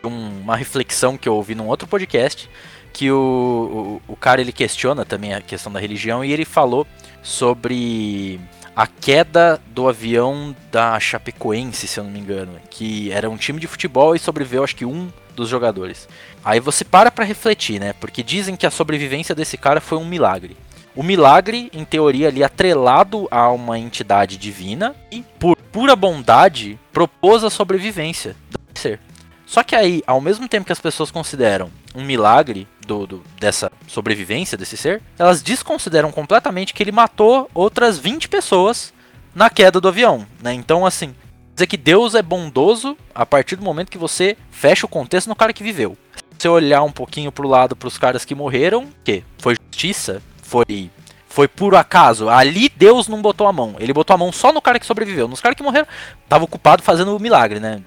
de 0.00 0.06
uma 0.06 0.56
reflexão 0.56 1.16
que 1.16 1.28
eu 1.28 1.34
ouvi 1.34 1.54
num 1.54 1.66
outro 1.66 1.88
podcast, 1.88 2.48
que 2.92 3.10
o, 3.10 4.00
o, 4.06 4.12
o 4.12 4.16
cara 4.16 4.40
ele 4.40 4.52
questiona 4.52 5.04
também 5.04 5.34
a 5.34 5.40
questão 5.40 5.72
da 5.72 5.80
religião 5.80 6.24
e 6.24 6.32
ele 6.32 6.44
falou 6.44 6.86
sobre 7.22 8.40
a 8.78 8.86
queda 8.86 9.60
do 9.66 9.88
avião 9.88 10.54
da 10.70 11.00
Chapecoense, 11.00 11.88
se 11.88 11.98
eu 11.98 12.04
não 12.04 12.12
me 12.12 12.20
engano, 12.20 12.60
que 12.70 13.10
era 13.10 13.28
um 13.28 13.36
time 13.36 13.58
de 13.58 13.66
futebol 13.66 14.14
e 14.14 14.20
sobreviveu 14.20 14.62
acho 14.62 14.76
que 14.76 14.84
um 14.84 15.08
dos 15.34 15.48
jogadores. 15.48 16.08
Aí 16.44 16.60
você 16.60 16.84
para 16.84 17.10
para 17.10 17.24
refletir, 17.24 17.80
né? 17.80 17.92
Porque 17.94 18.22
dizem 18.22 18.54
que 18.54 18.64
a 18.64 18.70
sobrevivência 18.70 19.34
desse 19.34 19.58
cara 19.58 19.80
foi 19.80 19.98
um 19.98 20.04
milagre. 20.04 20.56
O 20.94 21.02
milagre, 21.02 21.68
em 21.72 21.84
teoria, 21.84 22.28
ali 22.28 22.44
atrelado 22.44 23.26
a 23.32 23.50
uma 23.50 23.80
entidade 23.80 24.36
divina 24.36 24.94
e 25.10 25.24
por 25.40 25.56
pura 25.56 25.96
bondade 25.96 26.78
propôs 26.92 27.42
a 27.42 27.50
sobrevivência 27.50 28.36
do 28.48 28.60
ser. 28.78 29.00
Só 29.48 29.62
que 29.62 29.74
aí, 29.74 30.02
ao 30.06 30.20
mesmo 30.20 30.46
tempo 30.46 30.66
que 30.66 30.72
as 30.72 30.78
pessoas 30.78 31.10
consideram 31.10 31.70
um 31.94 32.04
milagre 32.04 32.68
do, 32.86 33.06
do, 33.06 33.24
dessa 33.40 33.72
sobrevivência 33.86 34.58
desse 34.58 34.76
ser, 34.76 35.00
elas 35.18 35.40
desconsideram 35.40 36.12
completamente 36.12 36.74
que 36.74 36.82
ele 36.82 36.92
matou 36.92 37.50
outras 37.54 37.98
20 37.98 38.28
pessoas 38.28 38.92
na 39.34 39.48
queda 39.48 39.80
do 39.80 39.88
avião, 39.88 40.26
né? 40.42 40.52
Então, 40.52 40.84
assim, 40.84 41.14
dizer 41.54 41.66
que 41.66 41.78
Deus 41.78 42.14
é 42.14 42.20
bondoso 42.20 42.94
a 43.14 43.24
partir 43.24 43.56
do 43.56 43.64
momento 43.64 43.90
que 43.90 43.96
você 43.96 44.36
fecha 44.50 44.84
o 44.84 44.88
contexto 44.88 45.28
no 45.28 45.34
cara 45.34 45.54
que 45.54 45.64
viveu. 45.64 45.96
Se 46.14 46.42
você 46.42 46.48
olhar 46.48 46.82
um 46.82 46.92
pouquinho 46.92 47.32
pro 47.32 47.48
lado 47.48 47.74
pros 47.74 47.96
caras 47.96 48.26
que 48.26 48.34
morreram, 48.34 48.86
que 49.02 49.24
foi 49.38 49.56
justiça, 49.72 50.22
foi 50.42 50.90
foi 51.26 51.48
por 51.48 51.74
acaso. 51.74 52.28
Ali 52.28 52.68
Deus 52.68 53.08
não 53.08 53.22
botou 53.22 53.46
a 53.46 53.52
mão. 53.52 53.76
Ele 53.78 53.92
botou 53.92 54.12
a 54.12 54.18
mão 54.18 54.32
só 54.32 54.52
no 54.52 54.60
cara 54.60 54.78
que 54.78 54.86
sobreviveu. 54.86 55.28
Nos 55.28 55.40
caras 55.40 55.56
que 55.56 55.62
morreram, 55.62 55.86
tava 56.28 56.44
ocupado 56.44 56.82
fazendo 56.82 57.16
o 57.16 57.20
milagre, 57.20 57.60
né? 57.60 57.80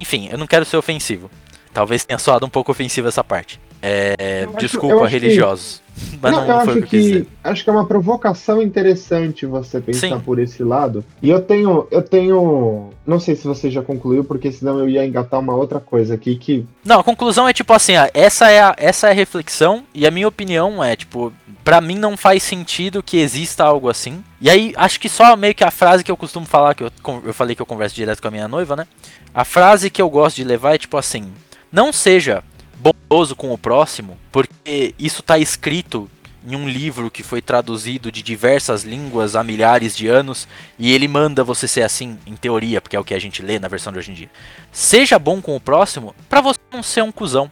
Enfim, 0.00 0.28
eu 0.30 0.38
não 0.38 0.46
quero 0.46 0.64
ser 0.64 0.76
ofensivo. 0.76 1.30
Talvez 1.72 2.04
tenha 2.04 2.18
soado 2.18 2.46
um 2.46 2.48
pouco 2.48 2.70
ofensivo 2.72 3.08
essa 3.08 3.22
parte. 3.22 3.60
É, 3.82 4.46
desculpa, 4.58 5.06
religiosos. 5.06 5.80
Que... 5.80 5.86
Mas 6.20 6.32
não, 6.32 6.46
não, 6.46 6.48
eu 6.48 6.60
acho 6.60 6.82
que, 6.82 7.26
acho 7.42 7.64
que 7.64 7.70
é 7.70 7.72
uma 7.72 7.86
provocação 7.86 8.60
interessante 8.60 9.46
você 9.46 9.80
pensar 9.80 10.08
Sim. 10.08 10.20
por 10.20 10.38
esse 10.38 10.62
lado. 10.62 11.04
E 11.22 11.30
eu 11.30 11.40
tenho, 11.40 11.86
eu 11.90 12.02
tenho, 12.02 12.90
não 13.06 13.18
sei 13.18 13.34
se 13.34 13.46
você 13.46 13.70
já 13.70 13.82
concluiu, 13.82 14.22
porque 14.22 14.52
senão 14.52 14.78
eu 14.78 14.88
ia 14.88 15.06
engatar 15.06 15.40
uma 15.40 15.54
outra 15.54 15.80
coisa 15.80 16.14
aqui 16.14 16.36
que 16.36 16.66
Não, 16.84 17.00
a 17.00 17.04
conclusão 17.04 17.48
é 17.48 17.52
tipo 17.52 17.72
assim, 17.72 17.96
ó, 17.96 18.08
essa 18.12 18.50
é 18.50 18.60
a, 18.60 18.74
essa 18.76 19.08
é 19.08 19.10
a 19.10 19.14
reflexão 19.14 19.84
e 19.94 20.06
a 20.06 20.10
minha 20.10 20.28
opinião 20.28 20.84
é 20.84 20.94
tipo, 20.96 21.32
para 21.64 21.80
mim 21.80 21.96
não 21.96 22.16
faz 22.16 22.42
sentido 22.42 23.02
que 23.02 23.16
exista 23.16 23.64
algo 23.64 23.88
assim. 23.88 24.22
E 24.40 24.50
aí 24.50 24.74
acho 24.76 25.00
que 25.00 25.08
só 25.08 25.34
meio 25.34 25.54
que 25.54 25.64
a 25.64 25.70
frase 25.70 26.04
que 26.04 26.10
eu 26.10 26.16
costumo 26.16 26.44
falar 26.44 26.74
que 26.74 26.84
eu, 26.84 26.90
eu 27.24 27.32
falei 27.32 27.56
que 27.56 27.62
eu 27.62 27.66
converso 27.66 27.94
direto 27.94 28.20
com 28.20 28.28
a 28.28 28.30
minha 28.30 28.48
noiva, 28.48 28.76
né? 28.76 28.86
A 29.34 29.44
frase 29.44 29.88
que 29.88 30.00
eu 30.00 30.10
gosto 30.10 30.36
de 30.36 30.44
levar 30.44 30.74
é 30.74 30.78
tipo 30.78 30.96
assim: 30.96 31.32
não 31.72 31.92
seja 31.92 32.42
bondoso 32.78 33.34
com 33.34 33.52
o 33.52 33.58
próximo, 33.58 34.18
porque 34.30 34.94
isso 34.98 35.20
está 35.20 35.38
escrito 35.38 36.10
em 36.46 36.54
um 36.54 36.68
livro 36.68 37.10
que 37.10 37.24
foi 37.24 37.42
traduzido 37.42 38.12
de 38.12 38.22
diversas 38.22 38.84
línguas 38.84 39.34
há 39.34 39.42
milhares 39.42 39.96
de 39.96 40.06
anos 40.06 40.46
e 40.78 40.92
ele 40.92 41.08
manda 41.08 41.42
você 41.42 41.66
ser 41.66 41.82
assim, 41.82 42.16
em 42.24 42.36
teoria, 42.36 42.80
porque 42.80 42.94
é 42.94 43.00
o 43.00 43.04
que 43.04 43.14
a 43.14 43.18
gente 43.18 43.42
lê 43.42 43.58
na 43.58 43.66
versão 43.66 43.92
de 43.92 43.98
hoje 43.98 44.12
em 44.12 44.14
dia. 44.14 44.30
Seja 44.70 45.18
bom 45.18 45.42
com 45.42 45.56
o 45.56 45.60
próximo 45.60 46.14
para 46.28 46.40
você 46.40 46.60
não 46.72 46.84
ser 46.84 47.02
um 47.02 47.10
cuzão. 47.10 47.50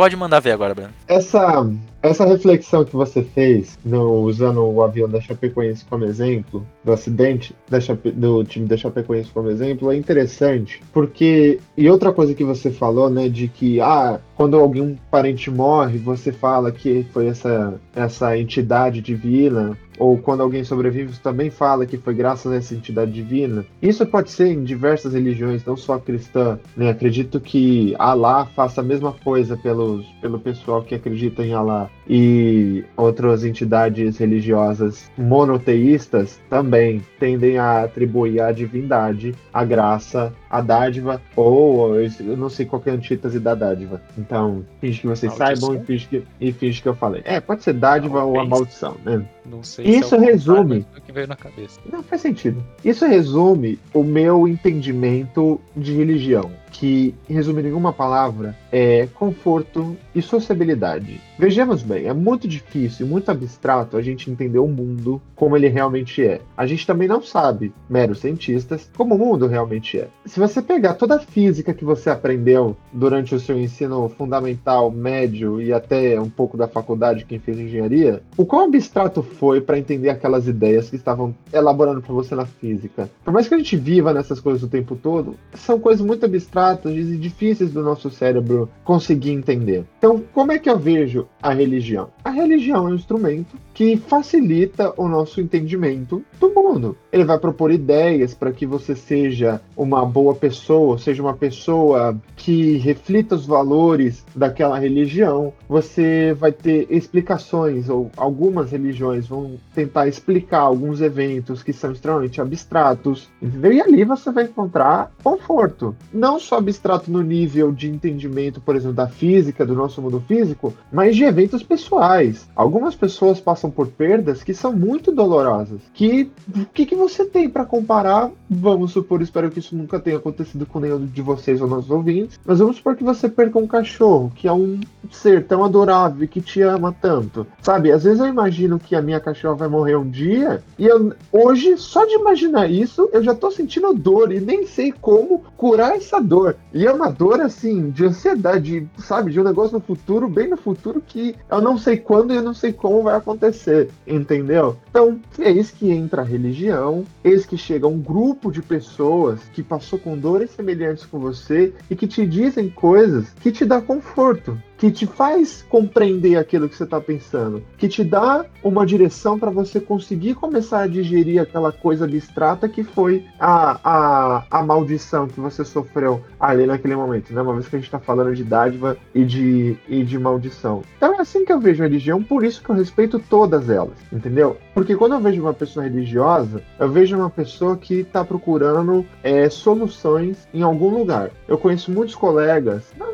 Pode 0.00 0.16
mandar 0.16 0.40
ver 0.40 0.52
agora, 0.52 0.74
Breno. 0.74 0.94
Essa 1.06 1.62
essa 2.02 2.24
reflexão 2.24 2.82
que 2.86 2.96
você 2.96 3.22
fez, 3.22 3.78
no, 3.84 4.22
usando 4.22 4.64
o 4.64 4.82
avião 4.82 5.06
da 5.06 5.20
Chapecoense 5.20 5.84
como 5.84 6.06
exemplo, 6.06 6.66
do 6.82 6.92
acidente 6.92 7.54
Chape, 7.78 8.10
do 8.10 8.42
time 8.42 8.66
da 8.66 8.78
Chapecoense 8.78 9.30
como 9.30 9.50
exemplo, 9.50 9.92
é 9.92 9.96
interessante, 9.96 10.80
porque. 10.92 11.60
E 11.76 11.90
outra 11.90 12.12
coisa 12.12 12.34
que 12.34 12.42
você 12.44 12.70
falou, 12.70 13.10
né, 13.10 13.28
de 13.28 13.48
que, 13.48 13.78
ah, 13.82 14.18
quando 14.34 14.58
algum 14.58 14.96
parente 15.10 15.50
morre, 15.50 15.98
você 15.98 16.32
fala 16.32 16.72
que 16.72 17.06
foi 17.12 17.26
essa, 17.26 17.74
essa 17.94 18.38
entidade 18.38 19.02
divina, 19.02 19.76
ou 20.00 20.16
quando 20.16 20.42
alguém 20.42 20.64
sobrevive, 20.64 21.16
também 21.18 21.50
fala 21.50 21.84
que 21.84 21.98
foi 21.98 22.14
graças 22.14 22.50
a 22.50 22.56
essa 22.56 22.74
entidade 22.74 23.12
divina. 23.12 23.66
Isso 23.82 24.04
pode 24.06 24.30
ser 24.30 24.46
em 24.48 24.64
diversas 24.64 25.12
religiões, 25.12 25.62
não 25.62 25.76
só 25.76 25.98
cristã. 25.98 26.58
Né? 26.74 26.88
Acredito 26.88 27.38
que 27.38 27.94
Allah 27.98 28.46
faça 28.46 28.80
a 28.80 28.84
mesma 28.84 29.12
coisa 29.12 29.58
pelos, 29.58 30.06
pelo 30.22 30.40
pessoal 30.40 30.82
que 30.82 30.94
acredita 30.94 31.44
em 31.44 31.52
Allah 31.52 31.90
e 32.08 32.82
outras 32.96 33.44
entidades 33.44 34.16
religiosas 34.16 35.10
monoteístas 35.18 36.40
também 36.48 37.02
tendem 37.18 37.58
a 37.58 37.82
atribuir 37.82 38.40
à 38.40 38.50
divindade 38.52 39.34
a 39.52 39.64
graça, 39.64 40.32
a 40.50 40.60
dádiva, 40.60 41.22
ou 41.36 41.94
eu 41.94 42.36
não 42.36 42.50
sei 42.50 42.66
qual 42.66 42.82
é 42.84 42.90
a 42.90 42.94
antítese 42.94 43.38
da 43.38 43.54
dádiva. 43.54 44.02
Então, 44.18 44.64
finge 44.80 45.00
que 45.00 45.06
vocês 45.06 45.32
saibam 45.34 45.76
e 45.76 45.80
finge 45.84 46.08
que, 46.08 46.24
e 46.40 46.52
finge 46.52 46.82
que 46.82 46.88
eu 46.88 46.94
falei. 46.94 47.22
É, 47.24 47.40
pode 47.40 47.62
ser 47.62 47.74
dádiva 47.74 48.24
ou 48.24 48.40
a 48.40 48.44
maldição, 48.44 48.96
né? 49.04 49.24
Não 49.46 49.62
sei 49.62 49.86
Isso 49.86 50.08
se 50.08 50.16
é 50.16 50.18
resume. 50.18 50.84
que 51.06 51.12
veio 51.12 51.28
na 51.28 51.36
cabeça. 51.36 51.80
Não 51.90 52.02
faz 52.02 52.20
sentido. 52.22 52.62
Isso 52.84 53.06
resume 53.06 53.78
o 53.94 54.02
meu 54.02 54.48
entendimento 54.48 55.60
de 55.76 55.94
religião 55.94 56.50
que, 56.70 57.14
resumindo 57.28 57.68
em 57.68 57.72
uma 57.72 57.92
palavra, 57.92 58.56
é 58.70 59.08
conforto 59.14 59.96
e 60.14 60.22
sociabilidade. 60.22 61.20
Vejamos 61.38 61.82
bem, 61.82 62.06
é 62.06 62.12
muito 62.12 62.46
difícil, 62.46 63.06
muito 63.06 63.30
abstrato 63.30 63.96
a 63.96 64.02
gente 64.02 64.30
entender 64.30 64.58
o 64.58 64.68
mundo 64.68 65.20
como 65.34 65.56
ele 65.56 65.68
realmente 65.68 66.24
é. 66.24 66.40
A 66.56 66.66
gente 66.66 66.86
também 66.86 67.08
não 67.08 67.22
sabe, 67.22 67.72
meros 67.88 68.20
cientistas, 68.20 68.90
como 68.96 69.14
o 69.14 69.18
mundo 69.18 69.46
realmente 69.46 69.98
é. 69.98 70.08
Se 70.26 70.38
você 70.38 70.60
pegar 70.60 70.94
toda 70.94 71.16
a 71.16 71.20
física 71.20 71.74
que 71.74 71.84
você 71.84 72.10
aprendeu 72.10 72.76
durante 72.92 73.34
o 73.34 73.40
seu 73.40 73.58
ensino 73.58 74.08
fundamental, 74.10 74.90
médio 74.90 75.60
e 75.60 75.72
até 75.72 76.20
um 76.20 76.28
pouco 76.28 76.56
da 76.56 76.68
faculdade, 76.68 77.24
quem 77.24 77.38
fez 77.38 77.58
engenharia, 77.58 78.22
o 78.36 78.44
quão 78.44 78.64
abstrato 78.64 79.22
foi 79.22 79.60
para 79.60 79.78
entender 79.78 80.10
aquelas 80.10 80.46
ideias 80.46 80.90
que 80.90 80.96
estavam 80.96 81.34
elaborando 81.52 82.02
para 82.02 82.14
você 82.14 82.34
na 82.34 82.46
física? 82.46 83.08
Por 83.24 83.32
mais 83.32 83.48
que 83.48 83.54
a 83.54 83.58
gente 83.58 83.76
viva 83.76 84.12
nessas 84.12 84.40
coisas 84.40 84.62
o 84.62 84.68
tempo 84.68 84.94
todo, 84.94 85.36
são 85.54 85.80
coisas 85.80 86.04
muito 86.04 86.26
abstratas 86.26 86.59
abstratas 86.60 86.94
e 86.94 87.16
difíceis 87.16 87.72
do 87.72 87.82
nosso 87.82 88.10
cérebro 88.10 88.68
conseguir 88.84 89.30
entender. 89.30 89.84
Então, 89.98 90.22
como 90.32 90.52
é 90.52 90.58
que 90.58 90.68
eu 90.68 90.78
vejo 90.78 91.26
a 91.42 91.52
religião? 91.52 92.10
A 92.22 92.30
religião 92.30 92.88
é 92.88 92.90
um 92.92 92.94
instrumento 92.94 93.56
que 93.72 93.96
facilita 93.96 94.92
o 94.96 95.08
nosso 95.08 95.40
entendimento 95.40 96.22
do 96.38 96.50
mundo. 96.50 96.96
Ele 97.12 97.24
vai 97.24 97.38
propor 97.38 97.72
ideias 97.72 98.34
para 98.34 98.52
que 98.52 98.64
você 98.64 98.94
seja 98.94 99.60
uma 99.76 100.04
boa 100.04 100.34
pessoa, 100.34 100.98
seja 100.98 101.22
uma 101.22 101.34
pessoa 101.34 102.16
que 102.36 102.76
reflita 102.78 103.34
os 103.34 103.46
valores 103.46 104.24
daquela 104.34 104.78
religião. 104.78 105.52
Você 105.68 106.34
vai 106.34 106.52
ter 106.52 106.86
explicações, 106.88 107.88
ou 107.88 108.10
algumas 108.16 108.70
religiões 108.70 109.26
vão 109.26 109.58
tentar 109.74 110.06
explicar 110.06 110.60
alguns 110.60 111.00
eventos 111.00 111.62
que 111.62 111.72
são 111.72 111.92
extremamente 111.92 112.40
abstratos, 112.40 113.28
entendeu? 113.42 113.72
E 113.72 113.80
ali 113.80 114.04
você 114.04 114.30
vai 114.30 114.44
encontrar 114.44 115.12
conforto. 115.22 115.94
Não 116.12 116.38
só 116.38 116.58
abstrato 116.58 117.10
no 117.10 117.22
nível 117.22 117.72
de 117.72 117.88
entendimento, 117.88 118.60
por 118.60 118.76
exemplo, 118.76 118.94
da 118.94 119.08
física, 119.08 119.66
do 119.66 119.74
nosso 119.74 120.00
mundo 120.00 120.22
físico, 120.26 120.74
mas 120.92 121.16
de 121.16 121.24
eventos 121.24 121.62
pessoais. 121.62 122.48
Algumas 122.54 122.94
pessoas 122.94 123.40
passam 123.40 123.70
por 123.70 123.88
perdas 123.88 124.42
que 124.42 124.54
são 124.54 124.72
muito 124.72 125.12
dolorosas. 125.12 125.80
Que 125.92 126.30
o 126.48 126.66
que, 126.66 126.86
que 126.86 126.99
você 127.00 127.24
tem 127.24 127.48
para 127.48 127.64
comparar? 127.64 128.30
Vamos 128.48 128.92
supor, 128.92 129.22
espero 129.22 129.50
que 129.50 129.58
isso 129.58 129.74
nunca 129.74 129.98
tenha 129.98 130.18
acontecido 130.18 130.66
com 130.66 130.78
nenhum 130.78 131.04
de 131.04 131.22
vocês 131.22 131.60
ou 131.60 131.66
nossos 131.66 131.90
ouvintes, 131.90 132.38
mas 132.44 132.58
vamos 132.58 132.76
supor 132.76 132.94
que 132.94 133.02
você 133.04 133.28
perca 133.28 133.58
um 133.58 133.66
cachorro, 133.66 134.32
que 134.34 134.46
é 134.46 134.52
um 134.52 134.78
ser 135.10 135.44
tão 135.46 135.64
adorável 135.64 136.22
e 136.22 136.28
que 136.28 136.40
te 136.40 136.60
ama 136.62 136.94
tanto. 137.00 137.46
Sabe, 137.62 137.90
às 137.90 138.04
vezes 138.04 138.20
eu 138.20 138.26
imagino 138.26 138.78
que 138.78 138.94
a 138.94 139.02
minha 139.02 139.20
cachorra 139.20 139.54
vai 139.54 139.68
morrer 139.68 139.96
um 139.96 140.08
dia 140.08 140.62
e 140.78 140.86
eu, 140.86 141.12
hoje, 141.32 141.76
só 141.76 142.04
de 142.04 142.14
imaginar 142.14 142.70
isso, 142.70 143.08
eu 143.12 143.22
já 143.22 143.34
tô 143.34 143.50
sentindo 143.50 143.92
dor 143.94 144.32
e 144.32 144.40
nem 144.40 144.66
sei 144.66 144.92
como 144.92 145.42
curar 145.56 145.96
essa 145.96 146.20
dor. 146.20 146.56
E 146.72 146.86
é 146.86 146.92
uma 146.92 147.10
dor 147.10 147.40
assim, 147.40 147.90
de 147.90 148.04
ansiedade, 148.04 148.88
sabe, 148.98 149.32
de 149.32 149.40
um 149.40 149.44
negócio 149.44 149.74
no 149.74 149.80
futuro, 149.80 150.28
bem 150.28 150.48
no 150.48 150.56
futuro, 150.56 151.02
que 151.04 151.34
eu 151.50 151.60
não 151.60 151.78
sei 151.78 151.96
quando 151.96 152.32
e 152.32 152.36
eu 152.36 152.42
não 152.42 152.54
sei 152.54 152.72
como 152.72 153.02
vai 153.02 153.16
acontecer, 153.16 153.90
entendeu? 154.06 154.76
Então, 154.90 155.18
é 155.38 155.50
isso 155.50 155.74
que 155.74 155.90
entra 155.90 156.22
a 156.22 156.24
religião, 156.24 156.89
eis 157.24 157.46
que 157.46 157.56
chega 157.56 157.86
um 157.86 157.98
grupo 157.98 158.50
de 158.50 158.62
pessoas 158.62 159.40
que 159.52 159.62
passou 159.62 159.98
com 159.98 160.16
dores 160.16 160.50
semelhantes 160.50 161.06
com 161.06 161.18
você 161.18 161.72
e 161.90 161.96
que 161.96 162.06
te 162.06 162.26
dizem 162.26 162.68
coisas 162.68 163.30
que 163.40 163.52
te 163.52 163.64
dá 163.64 163.80
conforto 163.80 164.60
que 164.80 164.90
te 164.90 165.06
faz 165.06 165.62
compreender 165.68 166.36
aquilo 166.36 166.66
que 166.66 166.74
você 166.74 166.84
está 166.84 166.98
pensando, 166.98 167.62
que 167.76 167.86
te 167.86 168.02
dá 168.02 168.46
uma 168.64 168.86
direção 168.86 169.38
para 169.38 169.50
você 169.50 169.78
conseguir 169.78 170.34
começar 170.34 170.80
a 170.80 170.86
digerir 170.86 171.38
aquela 171.38 171.70
coisa 171.70 172.06
abstrata 172.06 172.66
que 172.66 172.82
foi 172.82 173.26
a, 173.38 173.78
a, 173.84 174.44
a 174.50 174.62
maldição 174.62 175.28
que 175.28 175.38
você 175.38 175.66
sofreu 175.66 176.22
ali 176.40 176.64
naquele 176.64 176.96
momento, 176.96 177.30
né? 177.34 177.42
Uma 177.42 177.52
vez 177.52 177.68
que 177.68 177.76
a 177.76 177.78
gente 177.78 177.88
está 177.88 177.98
falando 177.98 178.34
de 178.34 178.42
dádiva 178.42 178.96
e 179.14 179.22
de, 179.22 179.76
e 179.86 180.02
de 180.02 180.18
maldição. 180.18 180.82
Então 180.96 181.14
é 181.14 181.20
assim 181.20 181.44
que 181.44 181.52
eu 181.52 181.60
vejo 181.60 181.82
a 181.82 181.86
religião, 181.86 182.22
por 182.22 182.42
isso 182.42 182.62
que 182.62 182.70
eu 182.70 182.74
respeito 182.74 183.18
todas 183.18 183.68
elas, 183.68 183.98
entendeu? 184.10 184.56
Porque 184.72 184.96
quando 184.96 185.12
eu 185.12 185.20
vejo 185.20 185.42
uma 185.42 185.52
pessoa 185.52 185.84
religiosa, 185.84 186.62
eu 186.78 186.90
vejo 186.90 187.18
uma 187.18 187.28
pessoa 187.28 187.76
que 187.76 187.96
está 187.96 188.24
procurando 188.24 189.04
é, 189.22 189.50
soluções 189.50 190.48
em 190.54 190.62
algum 190.62 190.88
lugar. 190.88 191.30
Eu 191.46 191.58
conheço 191.58 191.92
muitos 191.92 192.14
colegas, 192.14 192.90
não, 192.98 193.10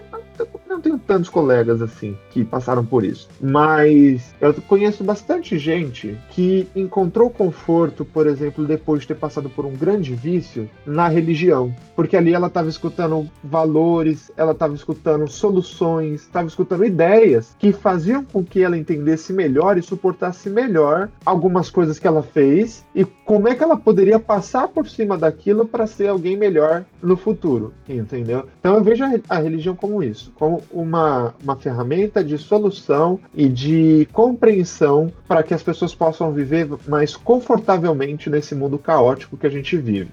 tenho 0.87 0.99
tantos 0.99 1.29
colegas 1.29 1.83
assim 1.83 2.17
que 2.31 2.45
passaram 2.45 2.85
por 2.85 3.05
isso. 3.05 3.29
Mas 3.41 4.35
eu 4.41 4.55
conheço 4.55 5.03
bastante 5.03 5.59
gente 5.59 6.17
que 6.31 6.69
encontrou 6.77 7.29
conforto, 7.29 8.05
por 8.05 8.27
exemplo, 8.27 8.65
depois 8.65 9.01
de 9.03 9.09
ter 9.09 9.17
passado 9.17 9.51
por 9.51 9.67
um 9.67 9.73
grande 9.73 10.15
vício 10.15 10.71
na 10.87 11.09
religião. 11.09 11.75
Porque 11.97 12.17
ali 12.17 12.33
ela 12.33 12.47
estava 12.47 12.69
escutando 12.69 13.29
valores, 13.43 14.31
ela 14.37 14.53
estava 14.53 14.75
escutando 14.75 15.29
soluções, 15.29 16.23
estava 16.23 16.47
escutando 16.47 16.85
ideias 16.85 17.57
que 17.59 17.73
faziam 17.73 18.25
com 18.25 18.45
que 18.45 18.63
ela 18.63 18.79
entendesse 18.79 19.33
melhor 19.33 19.77
e 19.77 19.83
suportasse 19.83 20.49
melhor 20.49 21.09
algumas 21.25 21.69
coisas 21.69 21.99
que 21.99 22.07
ela 22.07 22.23
fez 22.23 22.85
e 22.95 23.05
como 23.05 23.49
é 23.49 23.55
que 23.55 23.63
ela 23.63 23.77
poderia 23.77 24.21
passar 24.21 24.69
por 24.69 24.89
cima 24.89 25.19
daquilo 25.19 25.67
para 25.67 25.87
ser 25.87 26.09
alguém 26.09 26.37
melhor 26.37 26.85
no 27.03 27.17
futuro, 27.17 27.75
entendeu? 27.89 28.47
Então 28.61 28.77
eu 28.77 28.85
vejo 28.85 29.05
a, 29.29 29.39
religião 29.39 29.75
como 29.75 30.03
isso, 30.03 30.33
como 30.37 30.63
uma, 30.81 31.35
uma 31.43 31.57
ferramenta 31.57 32.23
de 32.23 32.37
solução 32.37 33.19
e 33.35 33.49
de 33.49 34.07
compreensão 34.13 35.13
para 35.27 35.43
que 35.43 35.55
as 35.55 35.63
pessoas 35.63 35.95
possam 35.95 36.33
viver 36.33 36.69
mais 36.87 37.17
confortavelmente 37.17 38.29
nesse 38.29 38.55
mundo 38.55 38.79
caótico 38.79 39.37
que 39.37 39.47
a 39.47 39.51
gente 39.51 39.77
vive. 39.77 40.11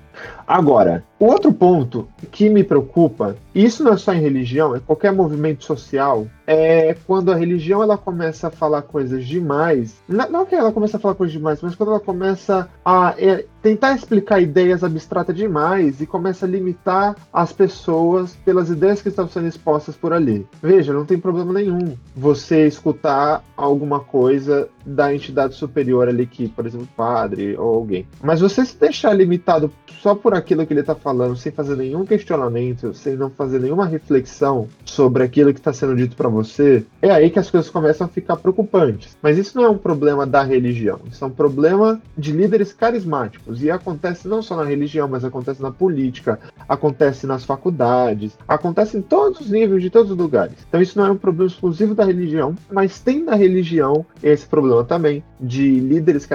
Agora, 0.47 1.03
o 1.23 1.25
outro 1.25 1.53
ponto 1.53 2.05
que 2.33 2.49
me 2.49 2.65
preocupa, 2.65 3.37
e 3.55 3.63
isso 3.63 3.81
não 3.81 3.93
é 3.93 3.97
só 3.97 4.13
em 4.13 4.19
religião, 4.19 4.75
é 4.75 4.81
qualquer 4.81 5.13
movimento 5.13 5.63
social, 5.63 6.27
é 6.45 6.97
quando 7.07 7.31
a 7.31 7.35
religião 7.35 7.81
ela 7.81 7.97
começa 7.97 8.47
a 8.47 8.51
falar 8.51 8.81
coisas 8.81 9.25
demais. 9.25 9.95
Não, 10.05 10.45
que 10.45 10.53
ela 10.53 10.73
começa 10.73 10.97
a 10.97 10.99
falar 10.99 11.15
coisas 11.15 11.31
demais, 11.31 11.61
mas 11.61 11.75
quando 11.75 11.91
ela 11.91 11.99
começa 12.01 12.67
a 12.83 13.15
é, 13.17 13.45
tentar 13.61 13.95
explicar 13.95 14.41
ideias 14.41 14.83
abstratas 14.83 15.33
demais 15.33 16.01
e 16.01 16.05
começa 16.05 16.45
a 16.45 16.49
limitar 16.49 17.15
as 17.31 17.53
pessoas 17.53 18.35
pelas 18.43 18.69
ideias 18.69 19.01
que 19.01 19.07
estão 19.07 19.27
sendo 19.29 19.47
expostas 19.47 19.95
por 19.95 20.11
ali. 20.11 20.45
Veja, 20.61 20.91
não 20.91 21.05
tem 21.05 21.17
problema 21.17 21.53
nenhum 21.53 21.95
você 22.13 22.67
escutar 22.67 23.41
alguma 23.55 24.01
coisa 24.01 24.67
da 24.85 25.13
entidade 25.13 25.55
superior 25.55 26.07
ali 26.07 26.25
que, 26.25 26.47
por 26.47 26.65
exemplo, 26.65 26.87
padre 26.95 27.55
ou 27.57 27.75
alguém. 27.75 28.07
Mas 28.21 28.41
você 28.41 28.65
se 28.65 28.77
deixar 28.77 29.13
limitado 29.13 29.71
só 30.01 30.13
por 30.13 30.33
aquilo 30.33 30.65
que 30.65 30.73
ele 30.73 30.81
está 30.81 30.95
falando, 30.95 31.37
sem 31.37 31.51
fazer 31.51 31.77
nenhum 31.77 32.05
questionamento, 32.05 32.93
sem 32.93 33.15
não 33.15 33.29
fazer 33.29 33.59
nenhuma 33.59 33.85
reflexão 33.85 34.67
sobre 34.83 35.23
aquilo 35.23 35.53
que 35.53 35.59
está 35.59 35.71
sendo 35.71 35.95
dito 35.95 36.15
para 36.15 36.27
você, 36.27 36.85
é 37.01 37.09
aí 37.09 37.29
que 37.29 37.39
as 37.39 37.49
coisas 37.49 37.69
começam 37.69 38.05
a 38.05 38.09
ficar 38.09 38.35
preocupantes. 38.35 39.17
Mas 39.21 39.37
isso 39.37 39.57
não 39.57 39.63
é 39.63 39.69
um 39.69 39.77
problema 39.77 40.25
da 40.25 40.43
religião, 40.43 40.99
isso 41.09 41.23
é 41.23 41.27
um 41.27 41.31
problema 41.31 42.01
de 42.17 42.31
líderes 42.31 42.73
carismáticos. 42.73 43.63
E 43.63 43.71
acontece 43.71 44.27
não 44.27 44.41
só 44.41 44.57
na 44.57 44.65
religião, 44.65 45.07
mas 45.07 45.23
acontece 45.23 45.61
na 45.61 45.71
política, 45.71 46.39
acontece 46.67 47.25
nas 47.25 47.45
faculdades, 47.45 48.37
acontece 48.47 48.97
em 48.97 49.01
todos 49.01 49.41
os 49.41 49.49
níveis, 49.49 49.81
de 49.81 49.89
todos 49.89 50.11
os 50.11 50.17
lugares. 50.17 50.55
Então 50.67 50.81
isso 50.81 50.97
não 50.97 51.07
é 51.07 51.11
um 51.11 51.17
problema 51.17 51.49
exclusivo 51.49 51.95
da 51.95 52.03
religião, 52.03 52.55
mas 52.71 52.99
tem 52.99 53.23
na 53.23 53.35
religião 53.35 54.05
esse 54.21 54.45
problema 54.45 54.72
também 54.81 55.21
de 55.39 55.77
líderes, 55.79 56.25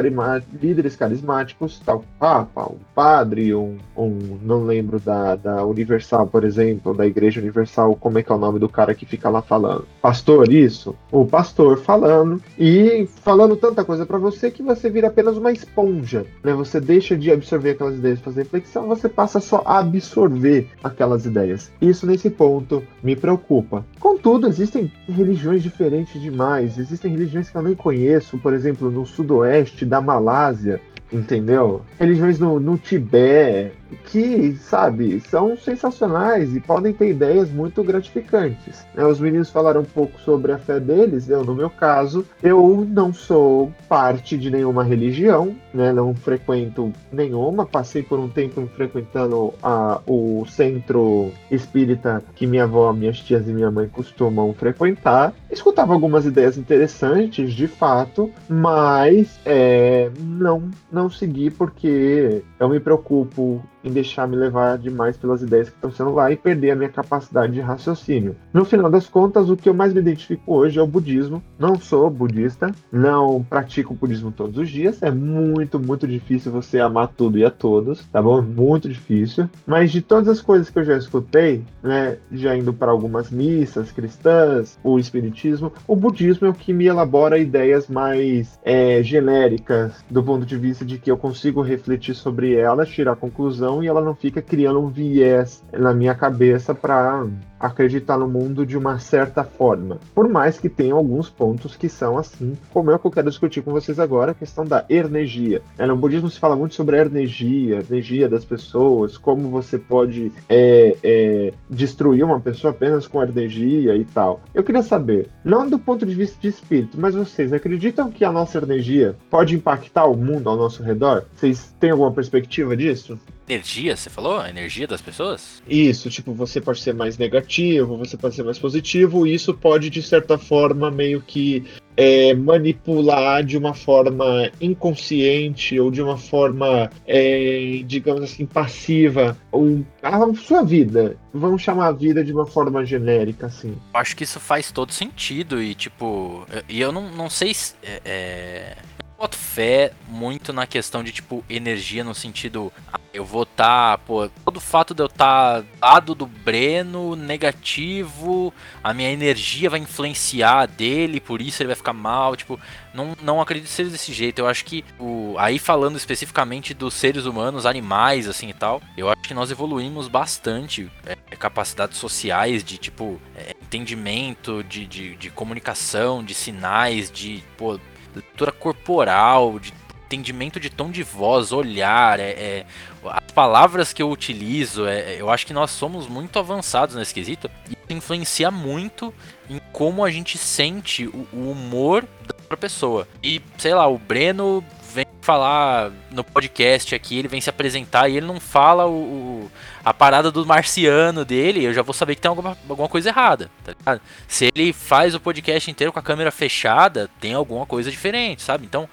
líderes 0.61 0.95
carismáticos, 0.95 1.81
tal 1.81 2.05
Papa, 2.19 2.71
um 2.71 2.77
padre, 2.95 3.55
um, 3.55 3.79
um 3.97 4.39
não 4.43 4.65
lembro 4.65 5.01
da, 5.01 5.35
da 5.35 5.65
Universal, 5.65 6.27
por 6.27 6.45
exemplo, 6.45 6.93
da 6.93 7.07
Igreja 7.07 7.41
Universal, 7.41 7.97
como 7.97 8.19
é 8.19 8.23
que 8.23 8.31
é 8.31 8.35
o 8.35 8.39
nome 8.39 8.59
do 8.59 8.69
cara 8.69 8.95
que 8.95 9.07
fica 9.07 9.31
lá 9.31 9.41
falando? 9.41 9.87
Pastor, 10.03 10.53
isso? 10.53 10.95
O 11.11 11.25
pastor 11.25 11.79
falando 11.79 12.43
e 12.59 13.09
falando 13.23 13.57
tanta 13.57 13.85
coisa 13.85 14.05
para 14.05 14.19
você 14.19 14.51
que 14.51 14.63
você 14.63 14.91
vira 14.91 15.09
apenas 15.09 15.37
uma 15.37 15.53
esponja, 15.53 16.27
né? 16.45 16.53
Você 16.53 16.81
deixa 16.81 17.17
de 17.17 17.31
absorver 17.31 17.71
aquelas 17.71 17.97
ideias, 17.97 18.21
fazer 18.21 18.43
reflexão, 18.43 18.89
você 18.89 19.09
passa 19.09 19.41
só 19.41 19.63
a 19.65 19.79
absorver 19.79 20.69
aquelas 20.83 21.25
ideias. 21.25 21.71
Isso 21.81 22.07
nesse 22.07 22.29
ponto 22.29 22.83
me 23.03 23.17
preocupa. 23.17 23.85
Contudo, 24.01 24.47
existem 24.49 24.93
religiões 25.09 25.63
diferentes 25.63 26.21
demais, 26.21 26.79
existem 26.79 27.13
religiões 27.13 27.49
que 27.49 27.57
eu 27.57 27.63
nem 27.63 27.75
conheço, 27.75 28.28
por 28.37 28.53
exemplo, 28.53 28.91
no 28.91 29.07
sudoeste 29.07 29.87
da 29.87 30.01
Malásia, 30.01 30.81
entendeu? 31.13 31.83
Religiões 31.99 32.39
no, 32.39 32.61
no 32.61 32.77
Tibete, 32.77 33.79
que, 34.05 34.57
sabe, 34.61 35.21
são 35.21 35.57
sensacionais 35.57 36.55
e 36.55 36.61
podem 36.61 36.93
ter 36.93 37.11
ideias 37.11 37.51
muito 37.51 37.83
gratificantes. 37.83 38.87
Né? 38.95 39.05
Os 39.05 39.21
meninos 39.21 39.51
falaram 39.51 39.83
um 39.83 39.85
pouco 39.85 40.21
sobre 40.21 40.53
a 40.53 40.59
fé 40.59 40.79
deles, 40.81 41.29
eu, 41.29 41.45
no 41.45 41.55
meu 41.55 41.71
caso, 41.71 42.25
eu 42.43 42.87
não 42.89 43.13
sou 43.13 43.73
parte 43.89 44.37
de 44.37 44.51
nenhuma 44.51 44.85
religião, 44.85 45.55
né? 45.73 45.93
não 45.93 46.15
frequento 46.15 46.93
nenhuma, 47.13 47.67
passei 47.67 48.03
por 48.03 48.19
um 48.19 48.29
tempo 48.29 48.67
frequentando 48.75 49.55
a, 49.63 50.01
o 50.07 50.45
centro 50.47 51.31
espírita 51.51 52.23
que 52.35 52.47
minha 52.47 52.65
avó, 52.65 52.93
minhas 52.93 53.19
tias 53.21 53.49
e 53.49 53.53
minha 53.53 53.71
mãe 53.71 53.89
costumam 53.89 54.53
frequentar. 54.53 55.33
Escutava 55.51 55.93
algumas 55.93 56.27
ideias 56.27 56.59
interessantes, 56.59 57.53
de 57.53 57.67
fato, 57.67 58.31
mas 58.49 59.39
é, 59.45 60.11
não, 60.19 60.71
não 60.91 60.98
segui 61.11 61.51
porque 61.51 62.43
eu 62.59 62.69
me 62.69 62.81
preocupo 62.81 63.63
em 63.85 63.91
deixar 63.91 64.27
me 64.27 64.37
levar 64.37 64.79
demais 64.79 65.17
pelas 65.17 65.43
ideias 65.43 65.69
que 65.69 65.77
estão 65.77 65.91
sendo 65.91 66.13
lá 66.13 66.31
e 66.31 66.37
perder 66.37 66.73
a 66.73 66.77
minha 66.77 66.89
capacidade 66.89 67.53
de 67.53 67.61
raciocínio. 67.61 68.37
No 68.53 68.65
final 68.65 68.91
das 68.91 69.07
contas, 69.07 69.49
o 69.51 69.57
que 69.57 69.69
eu 69.69 69.75
mais 69.75 69.93
me 69.93 70.01
identifico 70.01 70.55
hoje 70.55 70.79
é 70.79 70.83
o 70.83 70.87
budismo. 70.87 71.43
Não 71.59 71.79
sou 71.79 72.11
budista, 72.11 72.71
não 72.91 73.43
pratico 73.43 73.95
budismo 73.95 74.33
todos 74.33 74.59
os 74.59 74.69
dias. 74.69 75.03
É 75.03 75.11
muito, 75.11 75.79
muito 75.79 76.07
difícil 76.07 76.53
você 76.53 76.81
amar 76.81 77.09
tudo 77.09 77.39
e 77.39 77.45
a 77.45 77.51
todos, 77.51 78.05
tá 78.07 78.21
bom? 78.21 78.43
Muito 78.43 78.89
difícil. 78.89 79.49
Mas 79.67 79.91
de 79.91 80.03
todas 80.03 80.29
as 80.29 80.41
coisas 80.41 80.71
que 80.71 80.79
eu 80.79 80.85
já 80.85 80.97
escutei, 80.97 81.65
né, 81.83 82.19
já 82.33 82.57
indo 82.57 82.73
para 82.73 82.91
algumas 82.91 83.31
missas 83.31 83.93
cristãs, 83.93 84.79
o 84.83 84.99
espiritismo, 84.99 85.73
o 85.87 85.95
budismo 85.95 86.47
é 86.47 86.51
o 86.51 86.55
que 86.55 86.73
me 86.73 86.87
elabora 86.87 87.39
ideias 87.39 87.89
mais 87.89 88.59
é, 88.65 89.03
genéricas 89.03 90.05
do 90.11 90.23
ponto 90.23 90.45
de 90.45 90.57
vista 90.57 90.85
de 90.85 90.99
que 90.99 91.11
eu 91.11 91.17
consigo 91.17 91.63
refletir 91.63 92.15
sobre 92.15 92.55
elas, 92.55 92.89
tirar 92.89 93.17
conclusão 93.17 93.68
e 93.83 93.87
ela 93.87 94.01
não 94.01 94.15
fica 94.15 94.41
criando 94.41 94.81
um 94.81 94.89
viés 94.89 95.63
na 95.73 95.93
minha 95.93 96.15
cabeça 96.15 96.75
para 96.75 97.27
acreditar 97.59 98.17
no 98.17 98.29
mundo 98.29 98.65
de 98.65 98.77
uma 98.77 98.99
certa 98.99 99.43
forma. 99.43 99.99
Por 100.15 100.29
mais 100.29 100.59
que 100.59 100.69
tenha 100.69 100.95
alguns 100.95 101.29
pontos 101.29 101.77
que 101.77 101.89
são 101.89 102.17
assim, 102.17 102.57
como 102.73 102.91
é 102.91 102.95
o 102.95 102.99
que 102.99 103.07
eu 103.07 103.11
quero 103.11 103.29
discutir 103.29 103.63
com 103.63 103.73
vocês 103.73 103.99
agora, 103.99 104.33
a 104.33 104.35
questão 104.35 104.65
da 104.65 104.85
energia. 104.89 105.61
É, 105.77 105.87
no 105.87 105.97
budismo 105.97 106.31
se 106.31 106.39
fala 106.39 106.57
muito 106.57 106.75
sobre 106.75 106.99
a 106.99 107.05
energia, 107.05 107.79
a 107.79 107.93
energia 107.93 108.29
das 108.29 108.45
pessoas, 108.45 109.19
como 109.19 109.49
você 109.49 109.79
pode 109.79 110.33
é, 110.49 110.97
é, 111.03 111.53
destruir 111.69 112.25
uma 112.25 112.41
pessoa 112.41 112.71
apenas 112.71 113.07
com 113.07 113.23
energia 113.23 113.97
e 113.97 114.05
tal. 114.05 114.41
Eu 114.55 114.63
queria 114.63 114.83
saber, 114.83 115.29
não 115.45 115.69
do 115.69 115.79
ponto 115.79 116.07
de 116.07 116.15
vista 116.15 116.37
de 116.41 116.49
espírito, 116.49 116.99
mas 117.01 117.15
vocês 117.15 117.53
acreditam 117.53 118.11
que 118.11 118.25
a 118.25 118.33
nossa 118.33 118.59
energia 118.59 119.17
pode 119.31 119.55
impactar 119.55 120.07
o 120.07 120.17
mundo 120.17 120.49
ao 120.49 120.57
nosso 120.57 120.83
redor? 120.83 121.25
Vocês 121.35 121.75
têm 121.81 121.91
alguma 121.91 122.13
perspectiva 122.13 122.77
disso? 122.77 123.19
Energia, 123.49 123.97
você 123.97 124.11
falou? 124.11 124.41
A 124.41 124.51
energia 124.51 124.87
das 124.87 125.01
pessoas? 125.01 125.63
Isso, 125.67 126.11
tipo, 126.11 126.35
você 126.35 126.61
pode 126.61 126.83
ser 126.83 126.93
mais 126.93 127.17
negativo, 127.17 127.97
você 127.97 128.15
pode 128.17 128.35
ser 128.35 128.43
mais 128.43 128.59
positivo, 128.59 129.27
e 129.27 129.33
isso 129.33 129.55
pode, 129.55 129.89
de 129.89 130.03
certa 130.03 130.37
forma, 130.37 130.91
meio 130.91 131.23
que 131.23 131.65
é, 131.97 132.35
manipular 132.35 133.43
de 133.43 133.57
uma 133.57 133.73
forma 133.73 134.51
inconsciente 134.61 135.81
ou 135.81 135.91
de 135.91 136.03
uma 136.03 136.19
forma, 136.19 136.91
é, 137.07 137.83
digamos 137.87 138.23
assim, 138.23 138.45
passiva 138.45 139.37
um, 139.53 139.83
a 140.03 140.35
sua 140.35 140.63
vida. 140.63 141.17
Vamos 141.33 141.63
chamar 141.63 141.87
a 141.87 141.93
vida 141.93 142.23
de 142.23 142.33
uma 142.33 142.47
forma 142.47 142.85
genérica, 142.85 143.47
assim. 143.47 143.75
Acho 143.95 144.15
que 144.15 144.25
isso 144.25 144.39
faz 144.39 144.71
todo 144.71 144.93
sentido 144.93 145.63
e, 145.63 145.75
tipo, 145.75 146.47
e 146.69 146.81
eu 146.81 146.93
não, 146.93 147.11
não 147.11 147.31
sei 147.31 147.55
se. 147.55 147.75
É, 147.83 148.01
é 148.05 148.77
boto 149.19 149.37
fé 149.37 149.93
muito 150.07 150.53
na 150.53 150.65
questão 150.67 151.03
de, 151.03 151.11
tipo, 151.11 151.45
energia 151.51 152.05
no 152.05 152.15
sentido. 152.15 152.73
Eu 153.19 153.25
vou 153.25 153.43
estar, 153.43 153.97
tá, 153.97 153.99
pô, 153.99 154.31
todo 154.45 154.59
o 154.59 154.61
fato 154.61 154.95
de 154.95 155.03
eu 155.03 155.07
estar 155.07 155.61
tá 155.61 155.67
lado 155.83 156.15
do 156.15 156.25
Breno, 156.25 157.17
negativo, 157.17 158.55
a 158.83 158.95
minha 158.95 159.11
energia 159.11 159.69
vai 159.69 159.81
influenciar 159.81 160.67
dele, 160.67 161.19
por 161.19 161.43
isso 161.43 161.61
ele 161.61 161.67
vai 161.67 161.75
ficar 161.75 161.93
mal, 161.93 162.37
tipo, 162.37 162.61
não, 162.95 163.17
não 163.21 163.41
acredito 163.41 163.69
ser 163.69 163.89
desse 163.89 164.13
jeito. 164.13 164.39
Eu 164.39 164.47
acho 164.47 164.65
que, 164.65 164.85
o, 165.01 165.35
aí 165.37 165.59
falando 165.59 165.97
especificamente 165.97 166.73
dos 166.73 166.95
seres 166.95 167.25
humanos, 167.25 167.67
animais, 167.67 168.29
assim 168.29 168.51
e 168.51 168.55
tal, 168.55 168.81
eu 168.97 169.09
acho 169.11 169.23
que 169.23 169.35
nós 169.35 169.51
evoluímos 169.51 170.07
bastante 170.07 170.89
é, 171.05 171.17
capacidades 171.35 171.99
sociais 171.99 172.63
de, 172.63 172.79
tipo, 172.79 173.21
é, 173.35 173.57
entendimento, 173.61 174.63
de, 174.63 174.87
de, 174.87 175.17
de 175.17 175.29
comunicação, 175.29 176.23
de 176.23 176.35
sinais, 176.35 177.11
de, 177.11 177.43
pô, 177.57 177.81
leitura 178.15 178.53
corporal, 178.53 179.59
de 179.59 179.73
entendimento 180.09 180.59
de 180.59 180.71
tom 180.71 180.91
de 180.91 181.03
voz, 181.03 181.53
olhar, 181.53 182.19
é, 182.19 182.31
é, 182.31 182.67
as 183.05 183.31
palavras 183.33 183.93
que 183.93 184.03
eu 184.03 184.11
utilizo, 184.11 184.87
é, 184.87 185.21
eu 185.21 185.29
acho 185.31 185.47
que 185.47 185.53
nós 185.53 185.71
somos 185.71 186.09
muito 186.09 186.39
avançados 186.39 186.95
nesse 186.95 187.13
quesito 187.13 187.51
e 187.69 187.73
isso 187.73 187.93
influencia 187.93 188.51
muito 188.51 189.13
em 189.51 189.61
como 189.73 190.05
a 190.05 190.11
gente 190.11 190.39
sente 190.39 191.07
o, 191.07 191.29
o 191.33 191.51
humor 191.51 192.03
da 192.27 192.35
outra 192.41 192.57
pessoa. 192.57 193.07
E, 193.23 193.43
sei 193.59 193.75
lá, 193.75 193.87
o 193.87 193.99
Breno 193.99 194.65
vem 194.95 195.07
falar 195.21 195.93
no 196.11 196.25
podcast 196.25 196.95
aqui, 196.95 197.19
ele 197.19 197.29
vem 197.29 197.41
se 197.41 197.51
apresentar 197.51 198.09
e 198.09 198.17
ele 198.17 198.27
não 198.27 198.41
fala 198.41 198.87
o, 198.87 199.45
o 199.45 199.51
a 199.85 199.93
parada 199.93 200.31
do 200.31 200.45
marciano 200.47 201.25
dele, 201.25 201.65
eu 201.65 201.75
já 201.75 201.83
vou 201.83 201.93
saber 201.93 202.15
que 202.15 202.23
tem 202.23 202.29
alguma, 202.29 202.57
alguma 202.69 202.89
coisa 202.89 203.11
errada, 203.11 203.51
tá? 203.85 204.01
Se 204.27 204.51
ele 204.55 204.73
faz 204.73 205.15
o 205.15 205.21
podcast 205.21 205.71
inteiro 205.71 205.93
com 205.93 205.99
a 205.99 206.03
câmera 206.03 206.31
fechada, 206.31 207.11
tem 207.21 207.35
alguma 207.35 207.67
coisa 207.67 207.91
diferente, 207.91 208.43
sabe? 208.43 208.65
Então, 208.65 208.89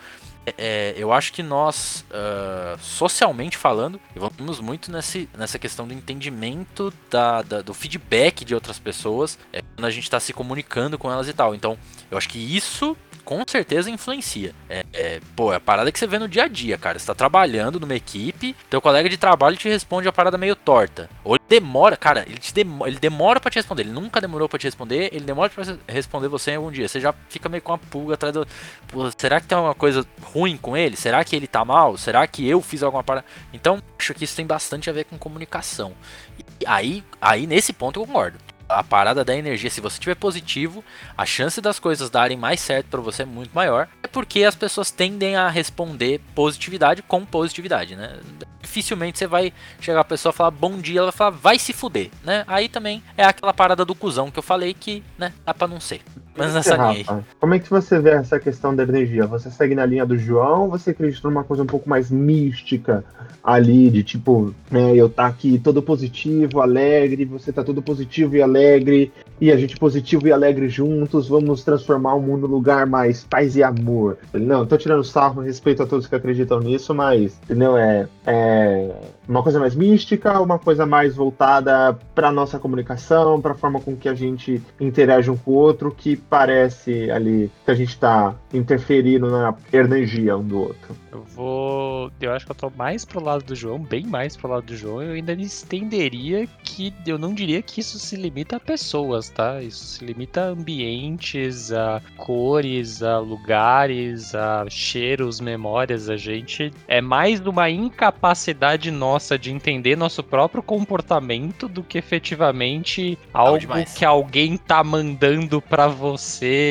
é, 0.58 0.94
eu 0.98 1.12
acho 1.12 1.34
que 1.34 1.42
nós, 1.42 2.06
uh, 2.12 2.80
socialmente 2.80 3.58
falando, 3.58 4.00
vamos 4.16 4.60
muito 4.60 4.92
nesse, 4.92 5.28
nessa 5.38 5.58
questão 5.58 5.88
do 5.88 5.94
entendimento 5.94 6.94
da, 7.10 7.42
da 7.42 7.62
do 7.62 7.74
feedback 7.74 8.46
de 8.46 8.54
outras 8.54 8.78
pessoas 8.78 9.40
é, 9.52 9.62
quando 9.62 9.86
a 9.86 9.90
gente 9.90 10.04
está 10.04 10.20
se 10.20 10.34
comunicando 10.34 10.98
com 10.98 11.12
elas 11.12 11.28
e 11.28 11.34
tal. 11.34 11.56
Então, 11.56 11.78
eu 12.12 12.18
acho 12.18 12.30
que 12.30 12.38
isso 12.38 12.96
com 13.26 13.44
certeza 13.46 13.90
influencia. 13.90 14.54
É, 14.70 14.86
é, 14.94 15.22
pô, 15.36 15.52
é 15.52 15.56
a 15.56 15.60
parada 15.60 15.92
que 15.92 15.98
você 15.98 16.06
vê 16.06 16.20
no 16.20 16.28
dia 16.28 16.44
a 16.44 16.48
dia, 16.48 16.78
cara. 16.78 17.00
Você 17.00 17.08
tá 17.08 17.16
trabalhando 17.16 17.80
numa 17.80 17.96
equipe, 17.96 18.56
teu 18.70 18.80
colega 18.80 19.10
de 19.10 19.18
trabalho 19.18 19.58
te 19.58 19.68
responde 19.68 20.08
a 20.08 20.14
parada 20.14 20.38
meio 20.38 20.56
torta. 20.56 21.10
Ou 21.24 21.36
ele 21.36 21.44
demora, 21.50 21.98
cara, 21.98 22.24
ele, 22.28 22.38
te 22.38 22.54
demora, 22.54 22.90
ele 22.90 23.00
demora 23.00 23.40
pra 23.40 23.50
te 23.50 23.56
responder. 23.56 23.82
Ele 23.82 23.92
nunca 23.92 24.22
demorou 24.22 24.48
pra 24.48 24.60
te 24.60 24.66
responder, 24.68 25.10
ele 25.12 25.26
demora 25.26 25.50
pra 25.50 25.64
responder 25.88 26.28
você 26.28 26.52
em 26.52 26.56
algum 26.56 26.72
dia. 26.72 26.88
Você 26.88 27.00
já 27.00 27.14
fica 27.28 27.50
meio 27.50 27.64
com 27.64 27.72
uma 27.72 27.80
pulga 27.80 28.14
atrás 28.14 28.34
do. 28.34 28.48
Pô, 28.88 29.10
será 29.18 29.42
que 29.42 29.48
tem 29.48 29.58
alguma 29.58 29.76
coisa 29.76 30.06
ruim 30.22 30.56
com 30.56 30.78
ele? 30.78 30.96
Será 30.96 31.24
que 31.26 31.36
ele 31.36 31.48
tá 31.48 31.66
mal? 31.66 31.98
Será 31.98 32.26
que 32.28 32.48
eu 32.48 32.62
fiz 32.62 32.84
alguma 32.84 33.04
parada? 33.04 33.26
Então, 33.52 33.82
acho 33.98 34.14
que 34.14 34.24
isso 34.24 34.36
tem 34.36 34.46
bastante 34.46 34.90
a 34.90 34.94
ver 34.94 35.06
com 35.06 35.18
comunicação. 35.18 35.94
E 36.38 36.68
aí, 36.68 37.04
aí 37.20 37.48
nesse 37.48 37.74
ponto 37.74 38.00
eu 38.00 38.06
concordo 38.06 38.45
a 38.68 38.84
parada 38.84 39.24
da 39.24 39.36
energia, 39.36 39.70
se 39.70 39.82
você 39.82 40.00
tiver 40.00 40.16
positivo, 40.16 40.84
a 41.18 41.26
chance 41.26 41.62
das 41.62 41.80
coisas 41.80 42.10
darem 42.10 42.38
mais 42.38 42.60
certo 42.60 42.88
para 42.88 43.02
você 43.02 43.24
é 43.24 43.26
muito 43.26 43.54
maior. 43.54 43.88
É 44.04 44.08
porque 44.08 44.44
as 44.44 44.56
pessoas 44.56 44.92
tendem 44.92 45.36
a 45.36 45.50
responder 45.50 46.20
positividade 46.34 47.02
com 47.02 47.26
positividade, 47.26 47.96
né? 47.96 48.20
Dificilmente 48.62 49.20
você 49.20 49.28
vai 49.28 49.54
chegar 49.80 50.02
a 50.02 50.06
pessoa 50.06 50.34
falar 50.34 50.52
bom 50.52 50.78
dia, 50.78 51.00
ela 51.00 51.12
vai 51.12 51.18
falar 51.18 51.32
vai 51.32 51.60
se 51.60 51.74
fuder, 51.74 52.10
né? 52.24 52.44
Aí 52.48 52.68
também 52.68 53.04
é 53.16 53.24
aquela 53.24 53.54
parada 53.54 53.86
do 53.86 53.96
cuzão 53.96 54.32
que 54.32 54.40
eu 54.40 54.44
falei 54.44 54.74
que, 54.74 55.04
né, 55.18 55.34
dá 55.46 55.54
pra 55.54 55.68
não 55.68 55.80
ser. 55.80 56.02
Mas 56.38 56.54
nessa 56.54 56.76
linha 56.92 57.24
Como 57.40 57.54
é 57.54 57.60
que 57.60 57.70
você 57.70 58.00
vê 58.00 58.12
essa 58.12 58.40
questão 58.40 58.76
da 58.76 58.84
energia? 58.84 59.26
Você 59.26 59.50
segue 59.50 59.76
na 59.76 59.86
linha 59.86 60.06
do 60.06 60.18
João 60.18 60.64
ou 60.64 60.70
você 60.70 60.92
acredita 60.92 61.28
numa 61.28 61.44
coisa 61.44 61.64
um 61.64 61.68
pouco 61.68 61.90
mais 61.90 62.12
mística 62.12 63.04
ali, 63.44 63.92
de 63.92 64.04
tipo, 64.04 64.54
né, 64.72 64.96
eu 64.96 65.08
tá 65.08 65.28
aqui 65.28 65.60
todo 65.60 65.82
positivo, 65.82 66.62
alegre, 66.62 67.26
você 67.26 67.54
tá 67.54 67.64
todo 67.64 67.80
positivo 67.80 68.36
e 68.36 68.42
alegre, 68.42 69.12
e 69.40 69.52
a 69.52 69.58
gente 69.58 69.78
positivo 69.78 70.28
e 70.28 70.32
alegre 70.32 70.68
juntos, 70.68 71.28
vamos 71.28 71.64
transformar 71.64 72.16
o 72.16 72.22
mundo 72.22 72.48
num 72.48 72.56
lugar 72.56 72.88
mais 72.88 73.24
paz 73.24 73.56
e 73.56 73.62
amor. 73.62 74.18
Não, 74.34 74.66
tô 74.66 74.78
tirando 74.78 75.04
sarro, 75.04 75.42
respeito 75.42 75.84
a 75.84 75.86
todos 75.86 76.08
que 76.08 76.16
acreditam 76.16 76.60
nisso, 76.60 76.96
mas, 76.96 77.40
entendeu? 77.44 77.78
É, 77.78 78.08
é 78.26 78.96
uma 79.28 79.44
coisa 79.44 79.60
mais 79.60 79.76
mística, 79.76 80.40
uma 80.42 80.58
coisa 80.58 80.86
mais 80.86 81.16
voltada 81.16 81.98
para 82.16 82.32
nossa 82.32 82.58
comunicação, 82.58 83.40
para 83.40 83.52
a 83.52 83.56
forma 83.56 83.80
com 83.80 83.96
que 83.96 84.10
a 84.10 84.16
gente 84.16 84.62
interage 84.80 85.30
um 85.30 85.38
com 85.38 85.52
o 85.52 85.56
outro, 85.56 85.94
que 85.96 86.16
parece 86.30 87.10
ali 87.12 87.52
que 87.64 87.72
a 87.72 87.76
gente 87.76 87.90
está 87.90 88.36
interferindo 88.54 89.30
na 89.30 89.56
energia 89.72 90.38
um 90.38 90.44
do 90.44 90.60
outro. 90.60 90.96
Eu 91.12 91.24
vou. 91.24 92.12
Eu 92.20 92.34
acho 92.34 92.46
que 92.46 92.52
eu 92.52 92.56
tô 92.56 92.70
mais 92.76 93.06
pro 93.06 93.24
lado 93.24 93.44
do 93.44 93.56
João, 93.56 93.80
bem 93.80 94.06
mais 94.06 94.36
pro 94.36 94.50
lado 94.50 94.66
do 94.66 94.76
João. 94.76 95.02
Eu 95.02 95.14
ainda 95.14 95.34
estenderia 95.34 96.48
que 96.64 96.94
eu 97.06 97.18
não 97.18 97.34
diria 97.34 97.62
que 97.62 97.80
isso 97.80 98.00
se 98.00 98.16
limita 98.16 98.58
a 98.58 98.60
pessoas, 98.60 99.30
tá? 99.30 99.62
Isso 99.62 99.86
se 99.86 100.06
limita 100.06 100.42
a 100.42 100.48
ambientes, 100.48 101.72
a 101.72 102.02
cores, 102.18 103.02
a 103.02 103.20
lugares, 103.20 104.36
a 104.36 104.66
cheiros, 104.70 105.40
memórias. 105.40 106.10
A 106.10 106.18
gente 106.18 106.72
é 106.88 107.02
mais 107.02 107.40
uma 107.40 107.70
incapacidade 107.70 108.92
nossa 108.92 109.38
de 109.38 109.52
entender 109.52 109.96
nosso 109.96 110.24
próprio 110.24 110.64
comportamento 110.64 111.68
do 111.68 111.84
que 111.84 111.98
efetivamente 111.98 113.18
algo 113.34 113.68
que 113.96 114.04
alguém 114.04 114.58
tá 114.58 114.84
mandando 114.84 115.62
para 115.62 115.88
você 115.88 116.15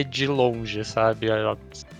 de 0.04 0.26
longe, 0.26 0.84
sabe? 0.84 1.26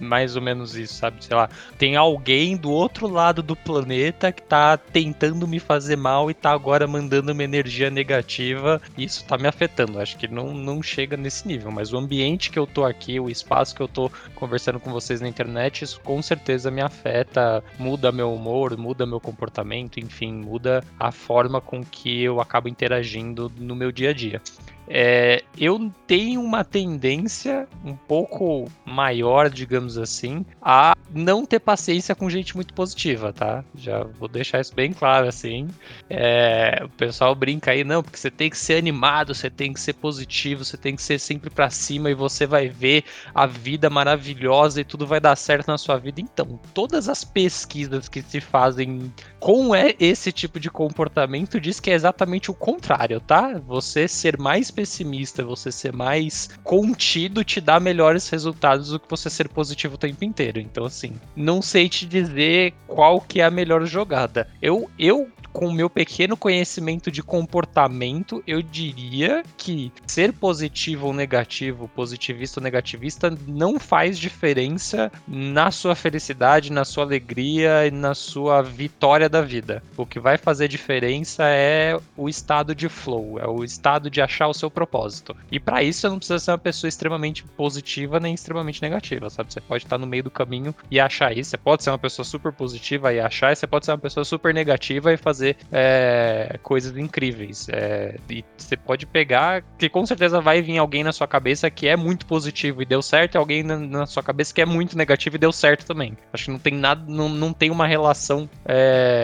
Mais 0.01 0.37
ou 0.37 0.43
menos 0.43 0.77
isso, 0.77 0.95
sabe? 0.95 1.25
Sei 1.25 1.37
lá, 1.37 1.49
tem 1.79 1.97
alguém 1.97 2.57
do 2.57 2.71
outro 2.71 3.09
lado 3.09 3.43
do 3.43 3.57
planeta 3.57 4.33
que 4.33 4.43
tá 4.43 4.77
tentando 4.77 5.47
me 5.47 5.59
fazer 5.59 5.97
mal 5.97 6.31
e 6.31 6.35
tá 6.35 6.51
agora 6.53 6.87
mandando 6.87 7.33
uma 7.33 7.45
energia 7.45 7.91
negativa 7.91 8.81
e 8.97 9.05
isso 9.05 9.25
tá 9.25 9.37
me 9.37 9.47
afetando. 9.47 10.01
Acho 10.01 10.17
que 10.17 10.29
não, 10.29 10.53
não 10.53 10.83
chega 10.83 11.17
nesse 11.17 11.47
nível, 11.47 11.71
mas 11.71 11.93
o 11.93 11.99
ambiente 11.99 12.51
que 12.51 12.59
eu 12.59 12.67
tô 12.67 12.85
aqui, 12.85 13.19
o 13.19 13.31
espaço 13.31 13.75
que 13.75 13.81
eu 13.81 13.89
tô 13.89 14.11
conversando 14.35 14.81
com 14.81 14.93
vocês 14.93 15.21
na 15.21 15.29
internet, 15.29 15.83
isso 15.83 16.01
com 16.01 16.21
certeza 16.23 16.71
me 16.71 16.81
afeta, 16.81 17.63
muda 17.79 18.13
meu 18.13 18.33
humor, 18.33 18.77
muda 18.77 19.07
meu 19.07 19.21
comportamento, 19.21 19.99
enfim, 19.99 20.33
muda 20.33 20.83
a 20.99 21.11
forma 21.11 21.61
com 21.61 21.85
que 21.85 22.23
eu 22.23 22.41
acabo 22.41 22.69
interagindo 22.69 23.51
no 23.59 23.75
meu 23.75 23.91
dia 23.91 24.11
a 24.11 24.13
dia. 24.13 24.41
É, 24.87 25.43
eu 25.59 25.91
tenho 26.07 26.43
uma 26.43 26.63
tendência 26.63 27.67
um 27.85 27.97
pouco 27.97 28.71
maior, 28.85 29.49
digamos 29.49 29.94
assim, 29.99 30.45
a 30.61 30.95
não 31.15 31.47
ter 31.47 31.61
paciência 31.61 32.15
com 32.15 32.29
gente 32.29 32.57
muito 32.57 32.75
positiva, 32.75 33.33
tá? 33.33 33.65
Já 33.77 34.05
vou 34.05 34.29
deixar 34.29 34.61
isso 34.61 34.75
bem 34.75 34.93
claro, 34.93 35.29
assim. 35.29 35.69
É, 36.11 36.83
o 36.85 36.89
pessoal 36.89 37.35
brinca 37.35 37.71
aí, 37.71 37.85
não, 37.85 38.03
porque 38.03 38.19
você 38.19 38.31
tem 38.31 38.51
que 38.51 38.59
ser 38.59 38.77
animado, 38.77 39.35
você 39.35 39.49
tem 39.49 39.73
que 39.73 39.81
ser 39.81 39.95
positivo, 39.95 40.65
você 40.65 40.77
tem 40.77 40.97
que 40.97 41.03
ser 41.03 41.19
sempre 41.19 41.51
para 41.51 41.71
cima 41.71 42.11
e 42.11 42.15
você 42.15 42.47
vai 42.47 42.69
ver 42.69 43.05
a 43.35 43.47
vida 43.47 43.89
maravilhosa 43.89 44.81
e 44.81 44.85
tudo 44.85 45.07
vai 45.07 45.21
dar 45.21 45.37
certo 45.37 45.69
na 45.69 45.79
sua 45.79 45.99
vida. 45.99 46.21
Então, 46.21 46.59
todas 46.73 47.09
as 47.09 47.25
pesquisas 47.25 48.09
que 48.09 48.23
se 48.23 48.41
fazem 48.41 49.13
com 49.45 49.73
esse 49.77 50.33
tipo 50.33 50.59
de 50.59 50.71
comportamento 50.71 51.61
diz 51.61 51.79
que 51.79 51.91
é 51.91 51.93
exatamente 51.93 52.51
o 52.51 52.55
contrário, 52.55 53.21
tá? 53.21 53.61
Você 53.67 54.09
ser 54.09 54.39
mais 54.39 54.71
pessimista, 54.71 55.45
você 55.45 55.71
ser 55.71 55.93
mais 55.93 56.49
contido, 56.65 57.45
te 57.45 57.61
dá 57.61 57.79
melhores 57.79 58.27
resultados 58.31 58.89
do 58.89 58.99
que 58.99 59.07
você 59.07 59.29
ser 59.29 59.51
positivo 59.51 59.97
o 59.97 59.99
tempo 59.99 60.25
inteiro. 60.25 60.59
Então, 60.59 60.87
assim, 60.87 61.13
não 61.37 61.61
sei 61.61 61.91
te 61.91 62.07
dizer 62.07 62.73
qual 62.87 63.21
que 63.21 63.43
é 63.43 63.45
a 63.45 63.51
melhor 63.51 63.85
jogada. 63.85 64.49
Eu, 64.63 64.91
eu 64.99 65.31
com 65.55 65.69
o 65.69 65.73
meu 65.73 65.89
pequeno 65.89 66.37
conhecimento 66.37 67.13
de 67.13 67.23
comportamento, 67.23 68.43
eu 68.45 68.61
diria 68.61 69.45
que 69.57 69.93
ser 70.05 70.33
positivo 70.33 71.07
ou 71.07 71.13
negativo, 71.13 71.89
positivista 71.95 72.59
ou 72.59 72.65
negativista, 72.65 73.33
não 73.47 73.79
faz 73.79 74.19
diferença 74.19 75.13
na 75.29 75.71
sua 75.71 75.95
felicidade, 75.95 76.73
na 76.73 76.85
sua 76.85 77.05
alegria 77.05 77.87
e 77.87 77.93
na 77.93 78.17
sua 78.17 78.63
vitória 78.63 79.29
da 79.35 79.43
vida. 79.43 79.83
O 79.97 80.07
que 80.07 80.21
vai 80.21 80.39
fazer 80.39 80.69
diferença 80.69 81.45
é 81.45 81.99
o 82.17 82.29
estado 82.29 82.75
de 82.75 82.89
flow, 82.89 83.39
é 83.41 83.47
o 83.47 83.65
estado 83.65 84.09
de 84.09 84.21
achar 84.21 84.47
o 84.47 84.55
seu 84.55 84.71
propósito. 84.71 85.37
E 85.51 85.59
para 85.59 85.83
isso, 85.83 86.03
você 86.03 86.09
não 86.09 86.19
precisa 86.19 86.39
ser 86.39 86.51
uma 86.53 86.59
pessoa 86.59 86.89
extremamente 86.89 87.43
positiva 87.43 88.21
nem 88.21 88.35
extremamente 88.35 88.81
negativa, 88.81 89.29
sabe? 89.29 89.53
Você 89.53 89.61
pode 89.61 89.85
estar 89.85 89.99
no 89.99 90.07
meio 90.07 90.23
do 90.23 90.31
caminho 90.31 90.75
e 90.91 91.01
achar 91.01 91.37
isso. 91.37 91.51
Você 91.51 91.57
pode 91.57 91.83
ser 91.83 91.91
uma 91.91 91.99
pessoa 91.99 92.25
super 92.25 92.53
positiva 92.53 93.13
e 93.13 93.19
achar, 93.19 93.53
e 93.53 93.57
você 93.57 93.67
pode 93.67 93.85
ser 93.85 93.93
uma 93.93 93.99
pessoa 93.99 94.25
super 94.25 94.55
negativa 94.55 95.13
e 95.13 95.17
fazer 95.17 95.57
é, 95.73 96.59
coisas 96.63 96.97
incríveis. 96.97 97.67
É, 97.71 98.17
e 98.31 98.45
você 98.57 98.77
pode 98.77 99.05
pegar, 99.07 99.65
que 99.77 99.89
com 99.89 100.07
certeza 100.07 100.41
vai 100.41 100.63
vir 100.63 100.79
alguém 100.79 101.03
na 101.03 101.13
sua 101.13 101.27
cabeça 101.27 101.69
que 101.71 101.89
é 101.89 101.97
muito 101.97 102.25
positivo 102.27 102.83
e 102.83 102.85
deu 102.85 103.03
certo, 103.03 103.35
e 103.35 103.39
alguém 103.39 103.65
na, 103.65 103.77
na 103.79 104.07
sua 104.07 104.23
cabeça 104.23 104.55
que 104.55 104.61
é 104.61 104.67
muito 104.67 104.97
negativo 104.97 105.35
e 105.35 105.39
deu 105.39 105.53
certo 105.53 105.85
também. 105.85 106.17
Acho 106.33 106.45
que 106.45 106.51
não 106.53 106.59
tem 106.59 106.75
nada, 106.75 107.05
não, 107.09 107.29
não 107.29 107.53
tem 107.53 107.71
uma 107.71 107.87
relação 107.87 108.49
é, 108.65 109.24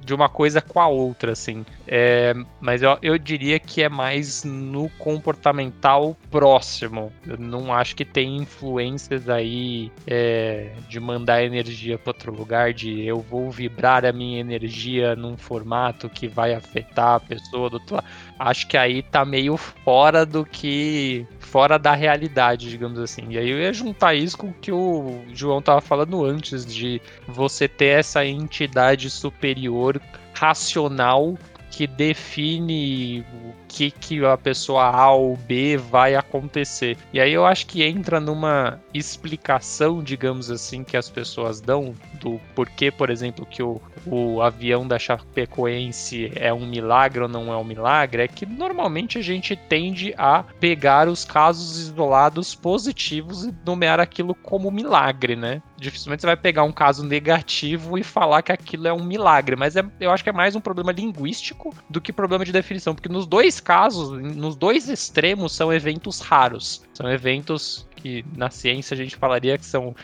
de 0.00 0.14
uma 0.14 0.28
coisa 0.28 0.60
com 0.60 0.80
a 0.80 0.86
outra, 0.86 1.32
assim. 1.32 1.64
É, 1.86 2.34
mas 2.60 2.82
eu, 2.82 2.98
eu 3.02 3.18
diria 3.18 3.58
que 3.58 3.82
é 3.82 3.88
mais 3.88 4.44
no 4.44 4.88
comportamental 4.98 6.16
próximo. 6.30 7.12
Eu 7.26 7.36
não 7.38 7.72
acho 7.72 7.94
que 7.94 8.04
tem 8.04 8.36
influências 8.36 9.28
aí 9.28 9.90
é, 10.06 10.72
de 10.88 10.98
mandar 10.98 11.42
energia 11.42 11.98
para 11.98 12.10
outro 12.10 12.32
lugar, 12.32 12.72
de 12.72 13.02
eu 13.02 13.20
vou 13.20 13.50
vibrar 13.50 14.04
a 14.04 14.12
minha 14.12 14.40
energia 14.40 15.14
num 15.14 15.36
formato 15.36 16.08
que 16.08 16.28
vai 16.28 16.54
afetar 16.54 17.14
a 17.14 17.20
pessoa 17.20 17.68
do 17.68 17.74
outro 17.74 17.96
lado. 17.96 18.06
Acho 18.44 18.66
que 18.66 18.76
aí 18.76 19.02
tá 19.02 19.24
meio 19.24 19.56
fora 19.56 20.26
do 20.26 20.44
que. 20.44 21.24
fora 21.38 21.78
da 21.78 21.94
realidade, 21.94 22.68
digamos 22.68 22.98
assim. 22.98 23.22
E 23.30 23.38
aí 23.38 23.48
eu 23.48 23.58
ia 23.58 23.72
juntar 23.72 24.14
isso 24.14 24.36
com 24.36 24.48
o 24.48 24.54
que 24.54 24.72
o 24.72 25.22
João 25.32 25.62
tava 25.62 25.80
falando 25.80 26.24
antes, 26.24 26.66
de 26.66 27.00
você 27.28 27.68
ter 27.68 28.00
essa 28.00 28.26
entidade 28.26 29.08
superior 29.10 30.00
racional 30.34 31.38
que 31.70 31.86
define 31.86 33.24
que, 33.72 33.90
que 33.90 34.24
a 34.24 34.36
pessoa 34.36 34.84
A 34.84 35.10
ou 35.12 35.34
B 35.34 35.78
vai 35.78 36.14
acontecer. 36.14 36.98
E 37.12 37.18
aí 37.18 37.32
eu 37.32 37.46
acho 37.46 37.66
que 37.66 37.82
entra 37.82 38.20
numa 38.20 38.78
explicação, 38.92 40.02
digamos 40.02 40.50
assim, 40.50 40.84
que 40.84 40.96
as 40.96 41.08
pessoas 41.08 41.60
dão 41.60 41.94
do 42.20 42.38
porquê, 42.54 42.90
por 42.90 43.08
exemplo, 43.08 43.46
que 43.46 43.62
o, 43.62 43.80
o 44.06 44.42
avião 44.42 44.86
da 44.86 44.98
Chapecoense 44.98 46.30
é 46.36 46.52
um 46.52 46.66
milagre 46.66 47.22
ou 47.22 47.28
não 47.28 47.50
é 47.50 47.56
um 47.56 47.64
milagre, 47.64 48.22
é 48.22 48.28
que 48.28 48.44
normalmente 48.44 49.18
a 49.18 49.22
gente 49.22 49.56
tende 49.56 50.14
a 50.18 50.44
pegar 50.60 51.08
os 51.08 51.24
casos 51.24 51.78
isolados 51.78 52.54
positivos 52.54 53.44
e 53.44 53.54
nomear 53.64 53.98
aquilo 53.98 54.34
como 54.34 54.70
milagre, 54.70 55.34
né? 55.34 55.62
Dificilmente 55.78 56.20
você 56.20 56.26
vai 56.26 56.36
pegar 56.36 56.62
um 56.64 56.72
caso 56.72 57.04
negativo 57.04 57.98
e 57.98 58.04
falar 58.04 58.42
que 58.42 58.52
aquilo 58.52 58.86
é 58.86 58.92
um 58.92 59.02
milagre, 59.02 59.56
mas 59.56 59.76
é, 59.76 59.84
eu 59.98 60.10
acho 60.10 60.22
que 60.22 60.30
é 60.30 60.32
mais 60.32 60.54
um 60.54 60.60
problema 60.60 60.92
linguístico 60.92 61.74
do 61.88 62.00
que 62.00 62.12
problema 62.12 62.44
de 62.44 62.52
definição, 62.52 62.94
porque 62.94 63.08
nos 63.08 63.26
dois 63.26 63.61
casos, 63.62 64.10
nos 64.20 64.56
dois 64.56 64.88
extremos, 64.88 65.52
são 65.52 65.72
eventos 65.72 66.20
raros. 66.20 66.82
São 66.92 67.10
eventos 67.10 67.86
que 68.02 68.24
na 68.36 68.50
ciência 68.50 68.94
a 68.94 68.98
gente 68.98 69.14
falaria 69.14 69.56
que 69.56 69.64
são 69.64 69.94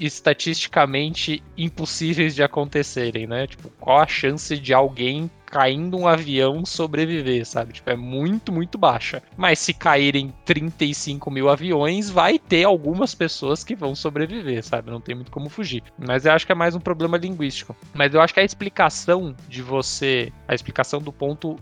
estatisticamente 0.00 1.42
impossíveis 1.56 2.34
de 2.34 2.42
acontecerem, 2.42 3.26
né? 3.26 3.46
Tipo, 3.46 3.68
qual 3.78 4.00
a 4.00 4.06
chance 4.06 4.58
de 4.58 4.72
alguém 4.72 5.30
caindo 5.54 5.96
um 5.96 6.08
avião 6.08 6.66
sobreviver, 6.66 7.46
sabe? 7.46 7.74
Tipo, 7.74 7.90
é 7.90 7.94
muito, 7.94 8.50
muito 8.50 8.76
baixa. 8.76 9.22
Mas 9.36 9.60
se 9.60 9.72
caírem 9.72 10.34
35 10.44 11.30
mil 11.30 11.48
aviões, 11.48 12.10
vai 12.10 12.40
ter 12.40 12.64
algumas 12.64 13.14
pessoas 13.14 13.62
que 13.62 13.76
vão 13.76 13.94
sobreviver, 13.94 14.64
sabe? 14.64 14.90
Não 14.90 15.00
tem 15.00 15.14
muito 15.14 15.30
como 15.30 15.48
fugir. 15.48 15.80
Mas 15.96 16.26
eu 16.26 16.32
acho 16.32 16.44
que 16.44 16.50
é 16.50 16.56
mais 16.56 16.74
um 16.74 16.80
problema 16.80 17.16
linguístico. 17.16 17.76
Mas 17.92 18.12
eu 18.12 18.20
acho 18.20 18.34
que 18.34 18.40
a 18.40 18.44
explicação 18.44 19.32
de 19.48 19.62
você, 19.62 20.32
a 20.48 20.56
explicação 20.56 21.00
do 21.00 21.12
ponto 21.12 21.56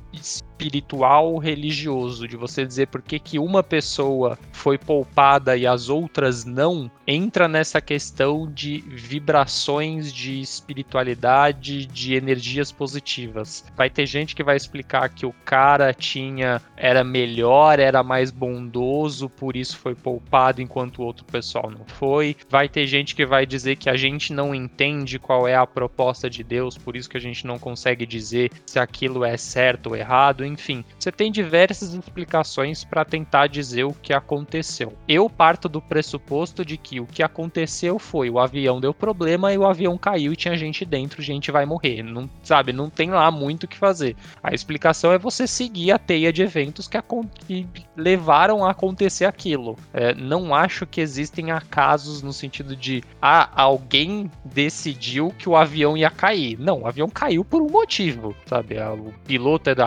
espiritual 0.62 1.38
religioso, 1.38 2.29
de 2.29 2.37
você 2.37 2.64
dizer 2.64 2.87
por 2.87 3.03
que, 3.03 3.18
que 3.18 3.38
uma 3.38 3.62
pessoa 3.62 4.38
foi 4.53 4.79
poupada 4.79 5.57
e 5.57 5.66
as 5.66 5.88
outras 5.88 6.44
não, 6.44 6.90
entra 7.07 7.48
nessa 7.48 7.81
questão 7.81 8.48
de 8.51 8.79
vibrações 8.87 10.12
de 10.12 10.40
espiritualidade, 10.40 11.87
de 11.87 12.14
energias 12.14 12.70
positivas. 12.70 13.64
Vai 13.77 13.90
ter 13.90 14.07
gente 14.07 14.37
que 14.37 14.44
vai 14.44 14.57
explicar 14.57 15.09
que 15.09 15.27
o 15.27 15.35
cara 15.44 15.92
tinha 15.92 16.62
era 16.77 17.03
melhor, 17.03 17.81
era 17.81 18.03
mais 18.03 18.31
bondoso, 18.31 19.29
por 19.29 19.57
isso 19.57 19.77
foi 19.79 19.94
poupado 19.94 20.62
enquanto 20.62 20.98
o 20.98 21.05
outro 21.05 21.25
pessoal 21.25 21.70
não 21.70 21.85
foi. 21.87 22.37
Vai 22.48 22.68
ter 22.68 22.87
gente 22.87 23.16
que 23.16 23.27
vai 23.27 23.44
dizer 23.44 23.77
que 23.77 23.90
a 23.90 23.96
gente 23.96 24.33
não 24.33 24.55
entende 24.55 25.18
qual 25.18 25.48
é 25.48 25.57
a 25.57 25.66
proposta 25.66 26.31
de 26.31 26.44
Deus, 26.44 26.79
por 26.79 26.94
isso 26.94 27.11
que 27.11 27.16
a 27.16 27.20
gente 27.20 27.46
não 27.46 27.59
consegue 27.59 28.07
dizer 28.07 28.51
se 28.64 28.79
aquilo 28.79 29.25
é 29.25 29.37
certo 29.37 29.88
ou 29.88 29.96
errado 29.96 30.44
enfim, 30.52 30.84
você 30.98 31.10
tem 31.10 31.30
diversas 31.30 31.94
explicações 31.94 32.84
para 32.84 33.04
tentar 33.04 33.46
dizer 33.46 33.84
o 33.84 33.94
que 33.94 34.12
aconteceu. 34.12 34.94
Eu 35.08 35.28
parto 35.28 35.68
do 35.68 35.80
pressuposto 35.80 36.64
de 36.64 36.76
que 36.76 37.00
o 37.00 37.06
que 37.06 37.22
aconteceu 37.22 37.98
foi 37.98 38.30
o 38.30 38.38
avião 38.38 38.80
deu 38.80 38.92
problema 38.92 39.52
e 39.52 39.58
o 39.58 39.66
avião 39.66 39.96
caiu 39.96 40.32
e 40.32 40.36
tinha 40.36 40.56
gente 40.56 40.84
dentro, 40.84 41.22
gente 41.22 41.50
vai 41.50 41.64
morrer. 41.64 42.02
Não, 42.02 42.28
sabe, 42.42 42.72
não 42.72 42.90
tem 42.90 43.10
lá 43.10 43.30
muito 43.30 43.64
o 43.64 43.68
que 43.68 43.76
fazer. 43.76 44.16
A 44.42 44.54
explicação 44.54 45.12
é 45.12 45.18
você 45.18 45.46
seguir 45.46 45.92
a 45.92 45.98
teia 45.98 46.32
de 46.32 46.42
eventos 46.42 46.88
que, 46.88 46.98
que 47.46 47.66
levaram 47.96 48.64
a 48.64 48.70
acontecer 48.70 49.24
aquilo. 49.24 49.76
É, 49.92 50.14
não 50.14 50.54
acho 50.54 50.86
que 50.86 51.00
existem 51.00 51.50
acasos 51.50 52.22
no 52.22 52.32
sentido 52.32 52.76
de 52.76 53.02
ah, 53.20 53.50
alguém 53.54 54.30
decidiu 54.44 55.32
que 55.38 55.48
o 55.48 55.56
avião 55.56 55.96
ia 55.96 56.10
cair. 56.10 56.58
Não, 56.58 56.82
o 56.82 56.86
avião 56.86 57.08
caiu 57.08 57.44
por 57.44 57.62
um 57.62 57.70
motivo, 57.70 58.34
sabe? 58.46 58.76
O 58.78 59.12
piloto 59.24 59.70
é 59.70 59.74
da 59.74 59.86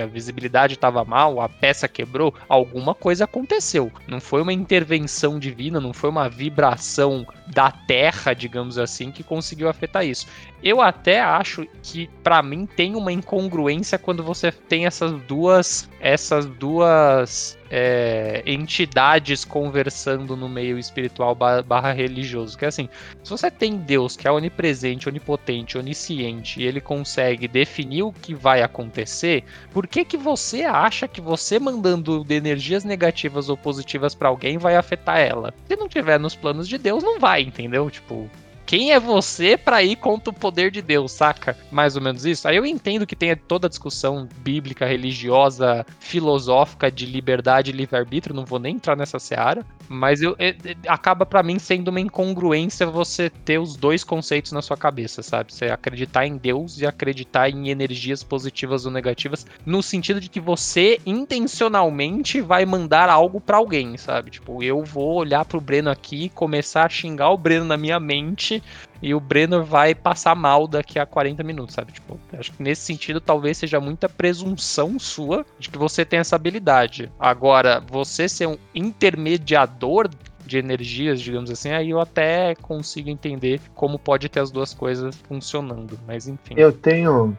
a 0.00 0.06
visibilidade 0.06 0.74
estava 0.74 1.04
mal, 1.04 1.40
a 1.40 1.48
peça 1.48 1.88
quebrou, 1.88 2.34
alguma 2.48 2.94
coisa 2.94 3.24
aconteceu. 3.24 3.90
Não 4.06 4.20
foi 4.20 4.42
uma 4.42 4.52
intervenção 4.52 5.38
divina, 5.38 5.80
não 5.80 5.92
foi 5.92 6.10
uma 6.10 6.28
vibração 6.28 7.26
da 7.46 7.70
terra, 7.70 8.34
digamos 8.34 8.78
assim, 8.78 9.10
que 9.10 9.22
conseguiu 9.22 9.68
afetar 9.68 10.04
isso. 10.04 10.26
Eu 10.62 10.80
até 10.80 11.20
acho 11.20 11.66
que 11.82 12.08
para 12.22 12.42
mim 12.42 12.66
tem 12.66 12.96
uma 12.96 13.12
incongruência 13.12 13.98
quando 13.98 14.22
você 14.24 14.50
tem 14.50 14.86
essas 14.86 15.12
duas 15.22 15.88
essas 16.00 16.46
duas 16.46 17.58
é, 17.70 18.42
entidades 18.46 19.44
conversando 19.44 20.36
no 20.36 20.48
meio 20.48 20.78
espiritual 20.78 21.34
barra 21.34 21.92
religioso. 21.92 22.56
Que 22.56 22.64
é 22.64 22.68
assim, 22.68 22.88
se 23.22 23.30
você 23.30 23.50
tem 23.50 23.76
Deus 23.76 24.16
que 24.16 24.26
é 24.26 24.32
onipresente, 24.32 25.08
onipotente, 25.08 25.78
onisciente, 25.78 26.60
e 26.60 26.64
ele 26.64 26.80
consegue 26.80 27.46
definir 27.46 28.02
o 28.02 28.12
que 28.12 28.34
vai 28.34 28.62
acontecer, 28.62 29.44
por 29.72 29.86
que 29.86 30.04
que 30.04 30.16
você 30.16 30.64
acha 30.64 31.06
que 31.06 31.20
você 31.20 31.58
mandando 31.58 32.24
energias 32.30 32.84
negativas 32.84 33.48
ou 33.48 33.56
positivas 33.56 34.14
para 34.14 34.28
alguém 34.28 34.58
vai 34.58 34.76
afetar 34.76 35.18
ela? 35.18 35.52
Se 35.66 35.76
não 35.76 35.88
tiver 35.88 36.18
nos 36.18 36.34
planos 36.34 36.68
de 36.68 36.78
Deus, 36.78 37.02
não 37.02 37.18
vai, 37.18 37.42
entendeu? 37.42 37.90
Tipo, 37.90 38.28
quem 38.68 38.92
é 38.92 39.00
você 39.00 39.56
para 39.56 39.82
ir 39.82 39.96
contra 39.96 40.28
o 40.28 40.32
poder 40.32 40.70
de 40.70 40.82
Deus, 40.82 41.12
saca? 41.12 41.56
Mais 41.70 41.96
ou 41.96 42.02
menos 42.02 42.26
isso. 42.26 42.46
Aí 42.46 42.54
eu 42.54 42.66
entendo 42.66 43.06
que 43.06 43.16
tem 43.16 43.34
toda 43.34 43.66
a 43.66 43.70
discussão 43.70 44.28
bíblica, 44.40 44.84
religiosa, 44.84 45.86
filosófica 45.98 46.92
de 46.92 47.06
liberdade 47.06 47.70
e 47.70 47.74
livre-arbítrio, 47.74 48.36
não 48.36 48.44
vou 48.44 48.58
nem 48.58 48.74
entrar 48.74 48.94
nessa 48.94 49.18
seara, 49.18 49.64
mas 49.88 50.20
eu, 50.20 50.36
é, 50.38 50.50
é, 50.50 50.76
acaba 50.86 51.24
para 51.24 51.42
mim 51.42 51.58
sendo 51.58 51.88
uma 51.88 51.98
incongruência 51.98 52.86
você 52.86 53.30
ter 53.30 53.58
os 53.58 53.74
dois 53.74 54.04
conceitos 54.04 54.52
na 54.52 54.60
sua 54.60 54.76
cabeça, 54.76 55.22
sabe? 55.22 55.54
Você 55.54 55.64
acreditar 55.70 56.26
em 56.26 56.36
Deus 56.36 56.78
e 56.78 56.84
acreditar 56.84 57.48
em 57.48 57.70
energias 57.70 58.22
positivas 58.22 58.84
ou 58.84 58.92
negativas, 58.92 59.46
no 59.64 59.82
sentido 59.82 60.20
de 60.20 60.28
que 60.28 60.40
você 60.40 61.00
intencionalmente 61.06 62.42
vai 62.42 62.66
mandar 62.66 63.08
algo 63.08 63.40
para 63.40 63.56
alguém, 63.56 63.96
sabe? 63.96 64.30
Tipo, 64.30 64.62
eu 64.62 64.84
vou 64.84 65.14
olhar 65.14 65.46
pro 65.46 65.58
Breno 65.58 65.88
aqui 65.88 66.24
e 66.24 66.28
começar 66.28 66.84
a 66.84 66.90
xingar 66.90 67.30
o 67.30 67.38
Breno 67.38 67.64
na 67.64 67.78
minha 67.78 67.98
mente 67.98 68.57
e 69.00 69.14
o 69.14 69.20
Breno 69.20 69.64
vai 69.64 69.94
passar 69.94 70.34
mal 70.34 70.66
daqui 70.66 70.98
a 70.98 71.06
40 71.06 71.42
minutos, 71.42 71.74
sabe? 71.74 71.92
Tipo, 71.92 72.18
acho 72.32 72.52
que 72.52 72.62
nesse 72.62 72.82
sentido 72.82 73.20
talvez 73.20 73.58
seja 73.58 73.80
muita 73.80 74.08
presunção 74.08 74.98
sua 74.98 75.46
de 75.58 75.68
que 75.68 75.78
você 75.78 76.04
tem 76.04 76.18
essa 76.18 76.36
habilidade. 76.36 77.10
Agora, 77.18 77.82
você 77.88 78.28
ser 78.28 78.46
um 78.46 78.58
intermediador 78.74 80.08
de 80.48 80.58
energias, 80.58 81.20
digamos 81.20 81.50
assim, 81.50 81.70
aí 81.70 81.90
eu 81.90 82.00
até 82.00 82.54
consigo 82.54 83.10
entender 83.10 83.60
como 83.74 83.98
pode 83.98 84.28
ter 84.28 84.40
as 84.40 84.50
duas 84.50 84.72
coisas 84.72 85.14
funcionando. 85.28 85.98
Mas 86.06 86.26
enfim. 86.26 86.54
Eu 86.56 86.72
tenho. 86.72 87.36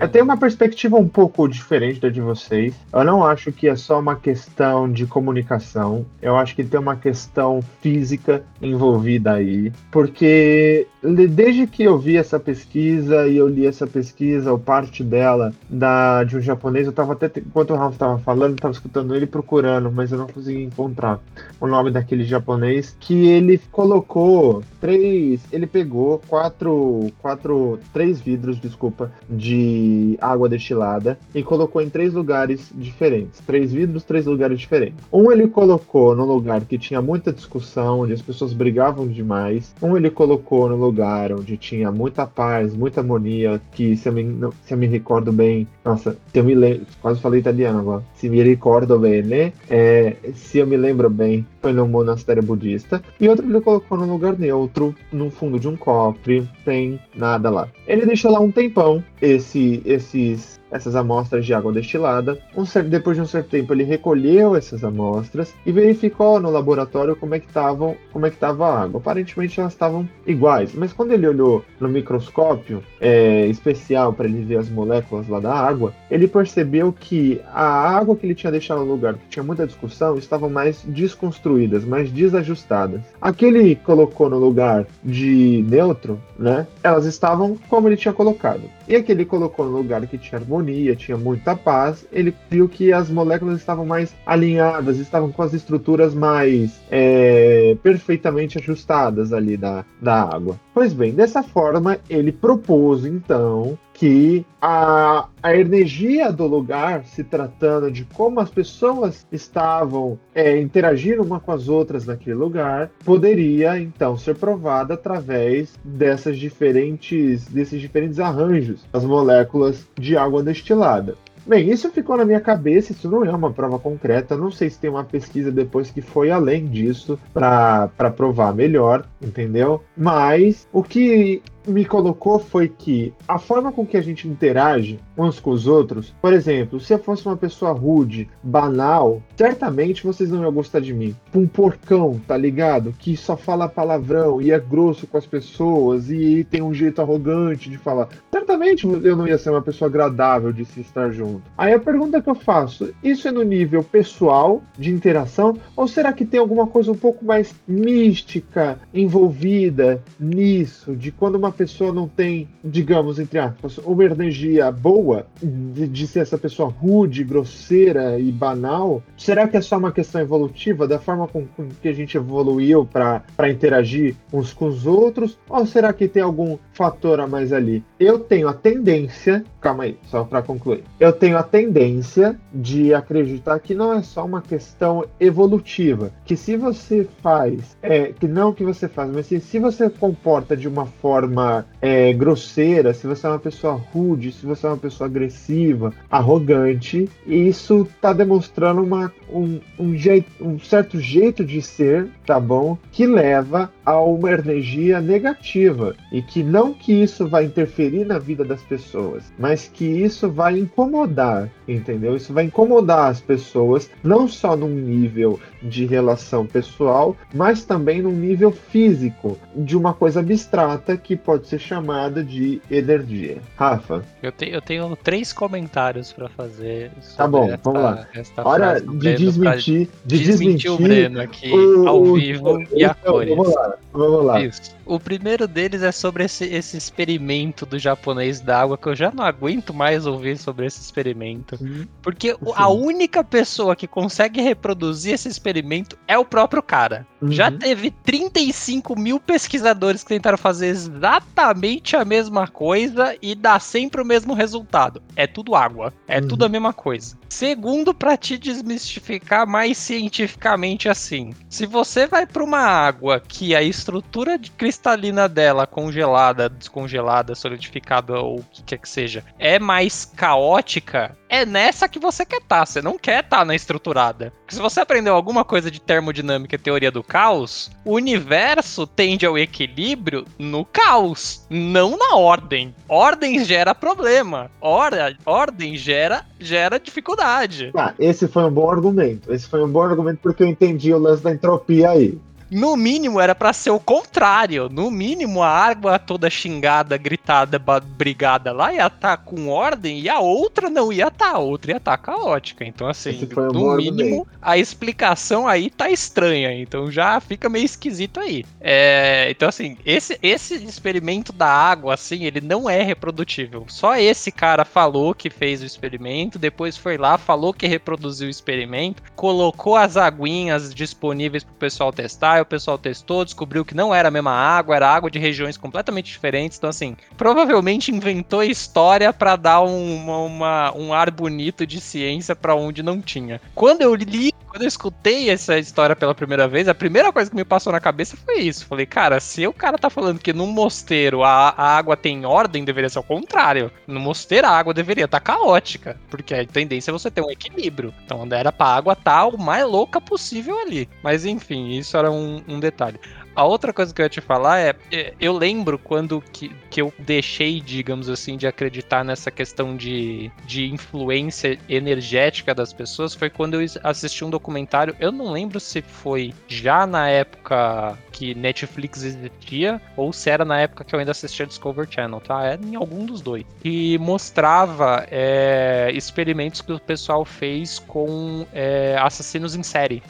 eu 0.00 0.08
tenho 0.08 0.24
uma 0.24 0.36
perspectiva 0.36 0.96
um 0.96 1.08
pouco 1.08 1.48
diferente 1.48 2.00
da 2.00 2.08
de 2.08 2.20
vocês. 2.20 2.74
Eu 2.92 3.04
não 3.04 3.24
acho 3.24 3.52
que 3.52 3.68
é 3.68 3.76
só 3.76 4.00
uma 4.00 4.16
questão 4.16 4.90
de 4.90 5.06
comunicação. 5.06 6.04
Eu 6.20 6.36
acho 6.36 6.56
que 6.56 6.64
tem 6.64 6.80
uma 6.80 6.96
questão 6.96 7.62
física 7.80 8.42
envolvida 8.60 9.34
aí. 9.34 9.72
Porque 9.92 10.86
desde 11.02 11.66
que 11.66 11.84
eu 11.84 11.96
vi 11.98 12.16
essa 12.16 12.40
pesquisa 12.40 13.28
e 13.28 13.36
eu 13.36 13.46
li 13.46 13.66
essa 13.66 13.86
pesquisa, 13.86 14.50
ou 14.50 14.58
parte 14.58 15.04
dela, 15.04 15.52
da, 15.68 16.24
de 16.24 16.36
um 16.36 16.40
japonês, 16.40 16.86
eu 16.86 16.92
tava 16.92 17.12
até. 17.12 17.30
Enquanto 17.38 17.70
o 17.70 17.76
Ralph 17.76 17.96
tava 17.96 18.18
falando, 18.18 18.52
eu 18.52 18.56
tava 18.56 18.72
escutando 18.72 19.14
ele 19.14 19.26
procurando, 19.26 19.92
mas 19.92 20.10
eu 20.10 20.18
não 20.18 20.26
consegui 20.26 20.64
encontrar 20.64 21.20
o 21.60 21.66
nome 21.66 21.90
daquele 21.90 22.24
japonês 22.24 22.47
japonês 22.48 22.96
que 22.98 23.28
ele 23.28 23.60
colocou 23.70 24.62
três, 24.80 25.40
ele 25.52 25.66
pegou 25.66 26.20
quatro, 26.26 27.10
quatro, 27.20 27.78
três 27.92 28.20
vidros, 28.20 28.58
desculpa, 28.58 29.12
de 29.28 30.16
água 30.20 30.48
destilada 30.48 31.18
e 31.34 31.42
colocou 31.42 31.82
em 31.82 31.90
três 31.90 32.14
lugares 32.14 32.70
diferentes. 32.74 33.40
Três 33.46 33.72
vidros, 33.72 34.04
três 34.04 34.24
lugares 34.24 34.58
diferentes. 34.58 34.98
Um 35.12 35.30
ele 35.30 35.48
colocou 35.48 36.14
no 36.16 36.24
lugar 36.24 36.62
que 36.62 36.78
tinha 36.78 37.02
muita 37.02 37.32
discussão, 37.32 38.00
onde 38.00 38.12
as 38.12 38.22
pessoas 38.22 38.52
brigavam 38.52 39.06
demais. 39.06 39.74
Um 39.82 39.96
ele 39.96 40.10
colocou 40.10 40.68
no 40.68 40.76
lugar 40.76 41.32
onde 41.32 41.56
tinha 41.56 41.90
muita 41.92 42.26
paz, 42.26 42.74
muita 42.74 43.00
harmonia, 43.00 43.60
que 43.72 43.96
se 43.96 44.08
eu 44.08 44.12
me, 44.12 44.24
se 44.64 44.72
eu 44.72 44.78
me 44.78 44.86
recordo 44.86 45.32
bem, 45.32 45.66
nossa, 45.84 46.16
se 46.32 46.38
eu 46.38 46.44
me 46.44 46.54
lembro, 46.54 46.86
quase 47.02 47.20
falei 47.20 47.40
italiano 47.40 47.80
agora. 47.80 48.04
Se 48.14 48.28
me 48.28 48.42
recordo 48.42 48.98
bem, 48.98 49.22
né? 49.22 49.52
É, 49.68 50.16
se 50.34 50.58
eu 50.58 50.66
me 50.66 50.76
lembro 50.76 51.10
bem, 51.10 51.46
foi 51.60 51.72
no 51.72 51.86
monastério 51.86 52.37
budista. 52.42 53.02
E 53.20 53.28
outro 53.28 53.46
ele 53.46 53.60
colocou 53.60 53.98
no 53.98 54.10
lugar 54.10 54.38
neutro, 54.38 54.94
no 55.12 55.30
fundo 55.30 55.58
de 55.58 55.68
um 55.68 55.76
cofre, 55.76 56.48
sem 56.64 57.00
nada 57.14 57.50
lá. 57.50 57.68
Ele 57.86 58.06
deixou 58.06 58.30
lá 58.30 58.40
um 58.40 58.50
tempão 58.50 59.02
esse, 59.20 59.82
esses 59.84 60.57
essas 60.70 60.94
amostras 60.94 61.44
de 61.44 61.54
água 61.54 61.72
destilada. 61.72 62.38
Um 62.56 62.64
certo, 62.64 62.88
depois 62.88 63.16
de 63.16 63.22
um 63.22 63.26
certo 63.26 63.48
tempo, 63.48 63.72
ele 63.72 63.84
recolheu 63.84 64.56
essas 64.56 64.84
amostras 64.84 65.54
e 65.64 65.72
verificou 65.72 66.40
no 66.40 66.50
laboratório 66.50 67.16
como 67.16 67.34
é 67.34 67.40
que 67.40 67.46
estavam, 67.46 67.96
como 68.12 68.26
é 68.26 68.30
que 68.30 68.36
estava 68.36 68.66
a 68.66 68.82
água. 68.82 69.00
Aparentemente 69.00 69.58
elas 69.60 69.72
estavam 69.72 70.08
iguais, 70.26 70.72
mas 70.74 70.92
quando 70.92 71.12
ele 71.12 71.26
olhou 71.26 71.64
no 71.80 71.88
microscópio 71.88 72.82
é, 73.00 73.46
especial 73.46 74.12
para 74.12 74.26
ele 74.26 74.42
ver 74.44 74.58
as 74.58 74.68
moléculas 74.68 75.28
lá 75.28 75.40
da 75.40 75.52
água, 75.52 75.92
ele 76.10 76.26
percebeu 76.26 76.92
que 76.92 77.40
a 77.52 77.96
água 77.96 78.16
que 78.16 78.26
ele 78.26 78.34
tinha 78.34 78.50
deixado 78.50 78.80
no 78.80 78.92
lugar, 78.92 79.14
que 79.14 79.28
tinha 79.28 79.42
muita 79.42 79.66
discussão, 79.66 80.16
estavam 80.16 80.50
mais 80.50 80.82
desconstruídas, 80.84 81.84
mais 81.84 82.10
desajustadas. 82.10 83.00
A 83.20 83.32
que 83.32 83.46
ele 83.46 83.76
colocou 83.76 84.28
no 84.28 84.38
lugar 84.38 84.86
de 85.04 85.64
neutro, 85.68 86.20
né? 86.38 86.66
Elas 86.82 87.04
estavam 87.04 87.56
como 87.68 87.88
ele 87.88 87.96
tinha 87.96 88.12
colocado. 88.12 88.62
E 88.86 88.96
a 88.96 89.02
que 89.02 89.12
ele 89.12 89.24
colocou 89.24 89.66
no 89.66 89.76
lugar 89.76 90.06
que 90.06 90.18
tinha 90.18 90.40
harmonia, 90.58 90.96
tinha 90.96 91.16
muita 91.16 91.56
paz, 91.56 92.06
ele 92.12 92.34
viu 92.50 92.68
que 92.68 92.92
as 92.92 93.08
moléculas 93.08 93.58
estavam 93.58 93.86
mais 93.86 94.14
alinhadas, 94.26 94.98
estavam 94.98 95.30
com 95.30 95.42
as 95.42 95.54
estruturas 95.54 96.14
mais 96.14 96.80
é, 96.90 97.76
perfeitamente 97.82 98.58
ajustadas 98.58 99.32
ali 99.32 99.56
da, 99.56 99.84
da 100.00 100.22
água. 100.22 100.58
Pois 100.74 100.92
bem, 100.92 101.12
dessa 101.12 101.42
forma 101.42 101.98
ele 102.08 102.32
propôs 102.32 103.04
então 103.04 103.78
que 103.98 104.46
a, 104.62 105.26
a 105.42 105.56
energia 105.56 106.30
do 106.30 106.46
lugar, 106.46 107.04
se 107.04 107.24
tratando 107.24 107.90
de 107.90 108.04
como 108.04 108.38
as 108.38 108.48
pessoas 108.48 109.26
estavam 109.32 110.16
é, 110.32 110.60
interagindo 110.60 111.24
uma 111.24 111.40
com 111.40 111.50
as 111.50 111.68
outras 111.68 112.06
naquele 112.06 112.36
lugar, 112.36 112.92
poderia 113.04 113.76
então 113.76 114.16
ser 114.16 114.36
provada 114.36 114.94
através 114.94 115.76
dessas 115.84 116.38
diferentes, 116.38 117.46
desses 117.46 117.80
diferentes 117.80 118.20
arranjos 118.20 118.86
das 118.92 119.04
moléculas 119.04 119.84
de 119.98 120.16
água 120.16 120.44
destilada. 120.44 121.16
Bem, 121.48 121.70
isso 121.70 121.90
ficou 121.90 122.14
na 122.14 122.26
minha 122.26 122.42
cabeça, 122.42 122.92
isso 122.92 123.10
não 123.10 123.24
é 123.24 123.30
uma 123.34 123.50
prova 123.50 123.78
concreta, 123.78 124.36
não 124.36 124.50
sei 124.50 124.68
se 124.68 124.78
tem 124.78 124.90
uma 124.90 125.02
pesquisa 125.02 125.50
depois 125.50 125.90
que 125.90 126.02
foi 126.02 126.30
além 126.30 126.66
disso 126.66 127.18
para 127.32 127.88
provar 128.14 128.54
melhor, 128.54 129.06
entendeu? 129.20 129.82
Mas 129.96 130.68
o 130.70 130.82
que 130.82 131.42
me 131.68 131.84
colocou 131.84 132.38
foi 132.38 132.68
que 132.68 133.12
a 133.26 133.38
forma 133.38 133.72
com 133.72 133.86
que 133.86 133.96
a 133.96 134.00
gente 134.00 134.26
interage 134.26 134.98
uns 135.16 135.40
com 135.40 135.50
os 135.50 135.66
outros, 135.66 136.14
por 136.20 136.32
exemplo, 136.32 136.80
se 136.80 136.92
eu 136.92 136.98
fosse 136.98 137.26
uma 137.26 137.36
pessoa 137.36 137.72
rude, 137.72 138.28
banal, 138.42 139.22
certamente 139.36 140.04
vocês 140.04 140.30
não 140.30 140.42
iam 140.42 140.52
gostar 140.52 140.80
de 140.80 140.94
mim. 140.94 141.14
Um 141.34 141.46
porcão, 141.46 142.20
tá 142.26 142.36
ligado? 142.36 142.94
Que 142.98 143.16
só 143.16 143.36
fala 143.36 143.68
palavrão 143.68 144.40
e 144.40 144.50
é 144.50 144.58
grosso 144.58 145.06
com 145.06 145.18
as 145.18 145.26
pessoas 145.26 146.10
e 146.10 146.44
tem 146.44 146.62
um 146.62 146.72
jeito 146.72 147.00
arrogante 147.00 147.68
de 147.68 147.76
falar. 147.76 148.08
Certamente 148.30 148.86
eu 148.86 149.16
não 149.16 149.26
ia 149.26 149.38
ser 149.38 149.50
uma 149.50 149.62
pessoa 149.62 149.88
agradável 149.88 150.52
de 150.52 150.64
se 150.64 150.80
estar 150.80 151.10
junto. 151.10 151.42
Aí 151.56 151.72
a 151.72 151.78
pergunta 151.78 152.22
que 152.22 152.30
eu 152.30 152.34
faço, 152.34 152.92
isso 153.02 153.28
é 153.28 153.32
no 153.32 153.42
nível 153.42 153.82
pessoal 153.82 154.62
de 154.78 154.90
interação 154.90 155.56
ou 155.76 155.88
será 155.88 156.12
que 156.12 156.24
tem 156.24 156.40
alguma 156.40 156.66
coisa 156.66 156.92
um 156.92 156.96
pouco 156.96 157.24
mais 157.24 157.54
mística 157.66 158.78
envolvida 158.92 160.02
nisso, 160.18 160.96
de 160.96 161.10
quando 161.10 161.36
uma 161.36 161.52
pessoa 161.58 161.92
não 161.92 162.06
tem, 162.06 162.48
digamos, 162.64 163.18
entre 163.18 163.40
aspas, 163.40 163.78
uma 163.78 164.04
energia 164.04 164.70
boa, 164.70 165.26
de, 165.42 165.88
de 165.88 166.06
ser 166.06 166.20
essa 166.20 166.38
pessoa 166.38 166.68
rude, 166.68 167.24
grosseira 167.24 168.18
e 168.18 168.30
banal, 168.30 169.02
será 169.16 169.48
que 169.48 169.56
é 169.56 169.60
só 169.60 169.76
uma 169.76 169.90
questão 169.90 170.20
evolutiva, 170.20 170.86
da 170.86 171.00
forma 171.00 171.26
com, 171.26 171.44
com 171.46 171.68
que 171.82 171.88
a 171.88 171.92
gente 171.92 172.16
evoluiu 172.16 172.86
para 172.86 173.50
interagir 173.50 174.14
uns 174.32 174.52
com 174.52 174.66
os 174.68 174.86
outros? 174.86 175.36
Ou 175.48 175.66
será 175.66 175.92
que 175.92 176.06
tem 176.06 176.22
algum 176.22 176.56
fator 176.72 177.18
a 177.18 177.26
mais 177.26 177.52
ali? 177.52 177.82
Eu 177.98 178.20
tenho 178.20 178.46
a 178.46 178.54
tendência, 178.54 179.44
calma 179.60 179.84
aí, 179.84 179.98
só 180.04 180.22
para 180.22 180.42
concluir, 180.42 180.84
eu 181.00 181.12
tenho 181.12 181.36
a 181.36 181.42
tendência 181.42 182.38
de 182.54 182.94
acreditar 182.94 183.58
que 183.58 183.74
não 183.74 183.92
é 183.92 184.02
só 184.02 184.24
uma 184.24 184.40
questão 184.40 185.04
evolutiva, 185.18 186.12
que 186.24 186.36
se 186.36 186.56
você 186.56 187.08
faz, 187.20 187.76
é, 187.82 188.12
que 188.12 188.28
não 188.28 188.52
que 188.52 188.62
você 188.62 188.86
faz, 188.86 189.10
mas 189.10 189.26
se, 189.26 189.40
se 189.40 189.58
você 189.58 189.90
comporta 189.90 190.56
de 190.56 190.68
uma 190.68 190.86
forma 190.86 191.37
é, 191.80 192.12
grosseira, 192.12 192.94
se 192.94 193.06
você 193.06 193.26
é 193.26 193.30
uma 193.30 193.38
pessoa 193.38 193.74
rude, 193.74 194.32
se 194.32 194.46
você 194.46 194.66
é 194.66 194.70
uma 194.70 194.76
pessoa 194.76 195.08
agressiva, 195.08 195.92
arrogante, 196.10 197.08
isso 197.26 197.86
está 197.90 198.12
demonstrando 198.12 198.82
uma, 198.82 199.12
um, 199.30 199.60
um, 199.78 199.96
jeito, 199.96 200.30
um 200.40 200.58
certo 200.58 201.00
jeito 201.00 201.44
de 201.44 201.60
ser, 201.62 202.08
tá 202.26 202.38
bom? 202.38 202.76
Que 202.92 203.06
leva 203.06 203.70
a 203.88 203.98
uma 204.02 204.30
energia 204.30 205.00
negativa. 205.00 205.96
E 206.12 206.20
que 206.20 206.42
não 206.42 206.74
que 206.74 206.92
isso 206.92 207.26
vai 207.26 207.46
interferir 207.46 208.04
na 208.04 208.18
vida 208.18 208.44
das 208.44 208.60
pessoas, 208.62 209.32
mas 209.38 209.66
que 209.72 209.84
isso 209.84 210.30
vai 210.30 210.58
incomodar, 210.58 211.48
entendeu? 211.66 212.14
Isso 212.14 212.34
vai 212.34 212.44
incomodar 212.44 213.10
as 213.10 213.20
pessoas, 213.20 213.90
não 214.04 214.28
só 214.28 214.54
num 214.54 214.68
nível 214.68 215.40
de 215.62 215.86
relação 215.86 216.44
pessoal, 216.44 217.16
mas 217.34 217.64
também 217.64 218.02
num 218.02 218.12
nível 218.12 218.52
físico, 218.52 219.38
de 219.56 219.76
uma 219.76 219.94
coisa 219.94 220.20
abstrata 220.20 220.96
que 220.96 221.16
pode 221.16 221.48
ser 221.48 221.58
chamada 221.58 222.22
de 222.22 222.60
energia. 222.70 223.38
Rafa? 223.56 224.04
Eu, 224.22 224.32
te, 224.32 224.50
eu 224.50 224.60
tenho 224.60 224.94
três 224.96 225.32
comentários 225.32 226.12
para 226.12 226.28
fazer. 226.28 226.90
Tá 227.16 227.26
bom, 227.26 227.50
vamos 227.62 227.82
lá. 227.82 228.06
Hora 228.44 228.80
de 228.80 229.14
desmentir, 229.14 229.88
de 230.04 230.18
desmentir, 230.18 230.68
desmentir 230.68 230.70
o 230.70 230.76
Breno 230.76 231.20
aqui 231.20 231.50
o, 231.50 231.88
ao 231.88 232.04
vivo 232.14 232.58
o, 232.58 232.62
e 232.76 232.84
a 232.84 232.96
então, 233.00 233.12
cores. 233.12 233.36
Vamos 233.36 233.54
lá, 233.54 233.77
vamos 233.92 234.24
lá. 234.24 234.40
Isso. 234.40 234.77
O 234.88 234.98
primeiro 234.98 235.46
deles 235.46 235.82
é 235.82 235.92
sobre 235.92 236.24
esse, 236.24 236.46
esse 236.46 236.76
experimento 236.76 237.66
do 237.66 237.78
japonês 237.78 238.40
d'água, 238.40 238.78
que 238.78 238.86
eu 238.86 238.96
já 238.96 239.10
não 239.10 239.22
aguento 239.22 239.74
mais 239.74 240.06
ouvir 240.06 240.38
sobre 240.38 240.64
esse 240.64 240.80
experimento. 240.80 241.58
Sim. 241.58 241.86
Porque 242.00 242.32
Sim. 242.32 242.52
a 242.56 242.68
única 242.70 243.22
pessoa 243.22 243.76
que 243.76 243.86
consegue 243.86 244.40
reproduzir 244.40 245.12
esse 245.12 245.28
experimento 245.28 245.98
é 246.08 246.16
o 246.16 246.24
próprio 246.24 246.62
cara. 246.62 247.06
Uhum. 247.20 247.30
Já 247.30 247.50
teve 247.50 247.90
35 247.90 248.98
mil 248.98 249.20
pesquisadores 249.20 250.02
que 250.02 250.08
tentaram 250.08 250.38
fazer 250.38 250.68
exatamente 250.68 251.94
a 251.94 252.04
mesma 252.04 252.48
coisa 252.48 253.14
e 253.20 253.34
dá 253.34 253.60
sempre 253.60 254.00
o 254.00 254.06
mesmo 254.06 254.32
resultado. 254.32 255.02
É 255.14 255.26
tudo 255.26 255.54
água. 255.54 255.92
É 256.06 256.18
uhum. 256.18 256.28
tudo 256.28 256.46
a 256.46 256.48
mesma 256.48 256.72
coisa. 256.72 257.14
Segundo, 257.28 257.92
para 257.92 258.16
te 258.16 258.38
desmistificar 258.38 259.46
mais 259.46 259.76
cientificamente 259.76 260.88
assim, 260.88 261.34
se 261.50 261.66
você 261.66 262.06
vai 262.06 262.26
para 262.26 262.42
uma 262.42 262.60
água 262.60 263.20
que 263.20 263.54
a 263.54 263.62
estrutura 263.62 264.38
de 264.38 264.50
cristalina 264.78 265.28
dela, 265.28 265.66
congelada, 265.66 266.48
descongelada, 266.48 267.34
solidificada 267.34 268.20
ou 268.20 268.38
o 268.38 268.44
que 268.44 268.62
quer 268.62 268.78
que 268.78 268.88
seja, 268.88 269.24
é 269.38 269.58
mais 269.58 270.04
caótica, 270.04 271.16
é 271.28 271.44
nessa 271.44 271.88
que 271.88 271.98
você 271.98 272.24
quer 272.24 272.38
estar. 272.38 272.60
Tá. 272.60 272.66
Você 272.66 272.80
não 272.80 272.96
quer 272.96 273.24
estar 273.24 273.38
tá 273.38 273.44
na 273.44 273.54
estruturada. 273.54 274.32
Porque 274.40 274.54
se 274.54 274.60
você 274.60 274.80
aprendeu 274.80 275.14
alguma 275.14 275.44
coisa 275.44 275.70
de 275.70 275.80
termodinâmica 275.80 276.54
e 276.54 276.58
teoria 276.58 276.90
do 276.90 277.02
caos, 277.02 277.70
o 277.84 277.94
universo 277.94 278.86
tende 278.86 279.26
ao 279.26 279.36
equilíbrio 279.36 280.24
no 280.38 280.64
caos, 280.64 281.44
não 281.50 281.98
na 281.98 282.16
ordem. 282.16 282.74
Ordem 282.88 283.44
gera 283.44 283.74
problema. 283.74 284.50
Or 284.60 284.92
ordem 285.26 285.76
gera, 285.76 286.24
gera 286.38 286.78
dificuldade. 286.78 287.72
Ah, 287.76 287.92
esse 287.98 288.26
foi 288.28 288.44
um 288.44 288.50
bom 288.50 288.70
argumento. 288.70 289.32
Esse 289.32 289.46
foi 289.48 289.62
um 289.62 289.68
bom 289.68 289.82
argumento 289.82 290.20
porque 290.22 290.42
eu 290.42 290.46
entendi 290.46 290.94
o 290.94 290.98
lance 290.98 291.22
da 291.22 291.32
entropia 291.32 291.90
aí. 291.90 292.18
No 292.50 292.76
mínimo 292.76 293.20
era 293.20 293.34
para 293.34 293.52
ser 293.52 293.70
o 293.70 293.80
contrário. 293.80 294.68
No 294.68 294.90
mínimo 294.90 295.42
a 295.42 295.48
água 295.48 295.98
toda 295.98 296.30
xingada, 296.30 296.96
gritada, 296.96 297.58
brigada 297.58 298.52
lá 298.52 298.72
ia 298.72 298.86
estar 298.86 299.16
tá 299.16 299.16
com 299.16 299.48
ordem 299.48 300.00
e 300.00 300.08
a 300.08 300.18
outra 300.18 300.70
não 300.70 300.92
ia 300.92 301.08
estar. 301.08 301.32
Tá. 301.32 301.36
A 301.36 301.38
outra 301.38 301.72
ia 301.72 301.76
estar 301.76 301.96
tá 301.96 302.02
caótica. 302.02 302.64
Então, 302.64 302.88
assim, 302.88 303.28
no 303.52 303.76
mínimo 303.76 304.26
a 304.40 304.56
explicação 304.56 305.46
aí 305.46 305.70
tá 305.70 305.90
estranha. 305.90 306.52
Então 306.52 306.90
já 306.90 307.20
fica 307.20 307.48
meio 307.48 307.64
esquisito 307.64 308.20
aí. 308.20 308.44
É, 308.60 309.28
então, 309.30 309.48
assim, 309.48 309.76
esse, 309.84 310.18
esse 310.22 310.54
experimento 310.54 311.32
da 311.32 311.48
água, 311.48 311.94
assim, 311.94 312.24
ele 312.24 312.40
não 312.40 312.68
é 312.68 312.82
reprodutível. 312.82 313.64
Só 313.68 313.96
esse 313.96 314.32
cara 314.32 314.64
falou 314.64 315.14
que 315.14 315.30
fez 315.30 315.62
o 315.62 315.66
experimento, 315.66 316.38
depois 316.38 316.76
foi 316.76 316.96
lá, 316.96 317.18
falou 317.18 317.52
que 317.52 317.66
reproduziu 317.66 318.28
o 318.28 318.30
experimento, 318.30 319.02
colocou 319.14 319.76
as 319.76 319.96
aguinhas 319.96 320.74
disponíveis 320.74 321.44
pro 321.44 321.54
pessoal 321.54 321.92
testar 321.92 322.37
o 322.42 322.46
pessoal 322.46 322.78
testou, 322.78 323.24
descobriu 323.24 323.64
que 323.64 323.74
não 323.74 323.94
era 323.94 324.08
a 324.08 324.10
mesma 324.10 324.32
água, 324.32 324.76
era 324.76 324.88
água 324.88 325.10
de 325.10 325.18
regiões 325.18 325.56
completamente 325.56 326.10
diferentes. 326.10 326.58
Então, 326.58 326.70
assim, 326.70 326.96
provavelmente 327.16 327.92
inventou 327.92 328.42
história 328.42 329.12
para 329.12 329.36
dar 329.36 329.60
uma, 329.60 330.18
uma, 330.18 330.76
um 330.76 330.92
ar 330.92 331.10
bonito 331.10 331.66
de 331.66 331.80
ciência 331.80 332.34
para 332.34 332.54
onde 332.54 332.82
não 332.82 333.00
tinha. 333.00 333.40
Quando 333.54 333.82
eu 333.82 333.94
li 333.94 334.32
quando 334.48 334.62
eu 334.62 334.68
escutei 334.68 335.30
essa 335.30 335.58
história 335.58 335.94
pela 335.94 336.14
primeira 336.14 336.48
vez, 336.48 336.68
a 336.68 336.74
primeira 336.74 337.12
coisa 337.12 337.30
que 337.30 337.36
me 337.36 337.44
passou 337.44 337.72
na 337.72 337.80
cabeça 337.80 338.16
foi 338.16 338.40
isso. 338.40 338.66
Falei, 338.66 338.86
cara, 338.86 339.20
se 339.20 339.46
o 339.46 339.52
cara 339.52 339.78
tá 339.78 339.90
falando 339.90 340.18
que 340.18 340.32
no 340.32 340.46
mosteiro 340.46 341.22
a, 341.22 341.50
a 341.50 341.76
água 341.76 341.96
tem 341.96 342.24
ordem, 342.24 342.64
deveria 342.64 342.88
ser 342.88 342.98
o 342.98 343.02
contrário. 343.02 343.70
No 343.86 344.00
mosteiro 344.00 344.46
a 344.46 344.50
água 344.50 344.74
deveria 344.74 345.04
estar 345.04 345.20
tá 345.20 345.32
caótica, 345.32 346.00
porque 346.08 346.34
a 346.34 346.46
tendência 346.46 346.90
é 346.90 346.92
você 346.92 347.10
ter 347.10 347.20
um 347.20 347.30
equilíbrio. 347.30 347.94
Então, 348.04 348.26
era 348.30 348.50
pra 348.50 348.66
água 348.66 348.96
tá 348.96 349.26
o 349.26 349.38
mais 349.38 349.64
louca 349.64 350.00
possível 350.00 350.58
ali. 350.58 350.88
Mas 351.02 351.24
enfim, 351.24 351.70
isso 351.70 351.96
era 351.96 352.10
um, 352.10 352.42
um 352.48 352.58
detalhe. 352.58 352.98
A 353.38 353.44
outra 353.44 353.72
coisa 353.72 353.94
que 353.94 354.02
eu 354.02 354.04
ia 354.04 354.08
te 354.08 354.20
falar 354.20 354.58
é, 354.58 354.74
é, 354.90 355.14
eu 355.20 355.32
lembro 355.32 355.78
quando 355.78 356.20
que, 356.20 356.48
que 356.68 356.82
eu 356.82 356.92
deixei, 356.98 357.60
digamos 357.60 358.08
assim, 358.08 358.36
de 358.36 358.48
acreditar 358.48 359.04
nessa 359.04 359.30
questão 359.30 359.76
de, 359.76 360.28
de 360.44 360.66
influência 360.66 361.56
energética 361.68 362.52
das 362.52 362.72
pessoas, 362.72 363.14
foi 363.14 363.30
quando 363.30 363.60
eu 363.60 363.64
assisti 363.84 364.24
um 364.24 364.30
documentário, 364.30 364.96
eu 364.98 365.12
não 365.12 365.30
lembro 365.30 365.60
se 365.60 365.80
foi 365.80 366.34
já 366.48 366.84
na 366.84 367.08
época 367.08 367.96
que 368.10 368.34
Netflix 368.34 369.04
existia 369.04 369.80
ou 369.96 370.12
se 370.12 370.28
era 370.28 370.44
na 370.44 370.58
época 370.58 370.82
que 370.82 370.92
eu 370.92 370.98
ainda 370.98 371.12
assistia 371.12 371.46
Discovery 371.46 371.86
Channel, 371.88 372.20
tá? 372.20 372.44
É 372.44 372.58
em 372.60 372.74
algum 372.74 373.06
dos 373.06 373.20
dois. 373.20 373.44
E 373.64 373.96
mostrava 373.98 375.06
é, 375.12 375.92
experimentos 375.94 376.60
que 376.60 376.72
o 376.72 376.80
pessoal 376.80 377.24
fez 377.24 377.78
com 377.78 378.44
é, 378.52 378.96
assassinos 378.98 379.54
em 379.54 379.62
série. 379.62 380.02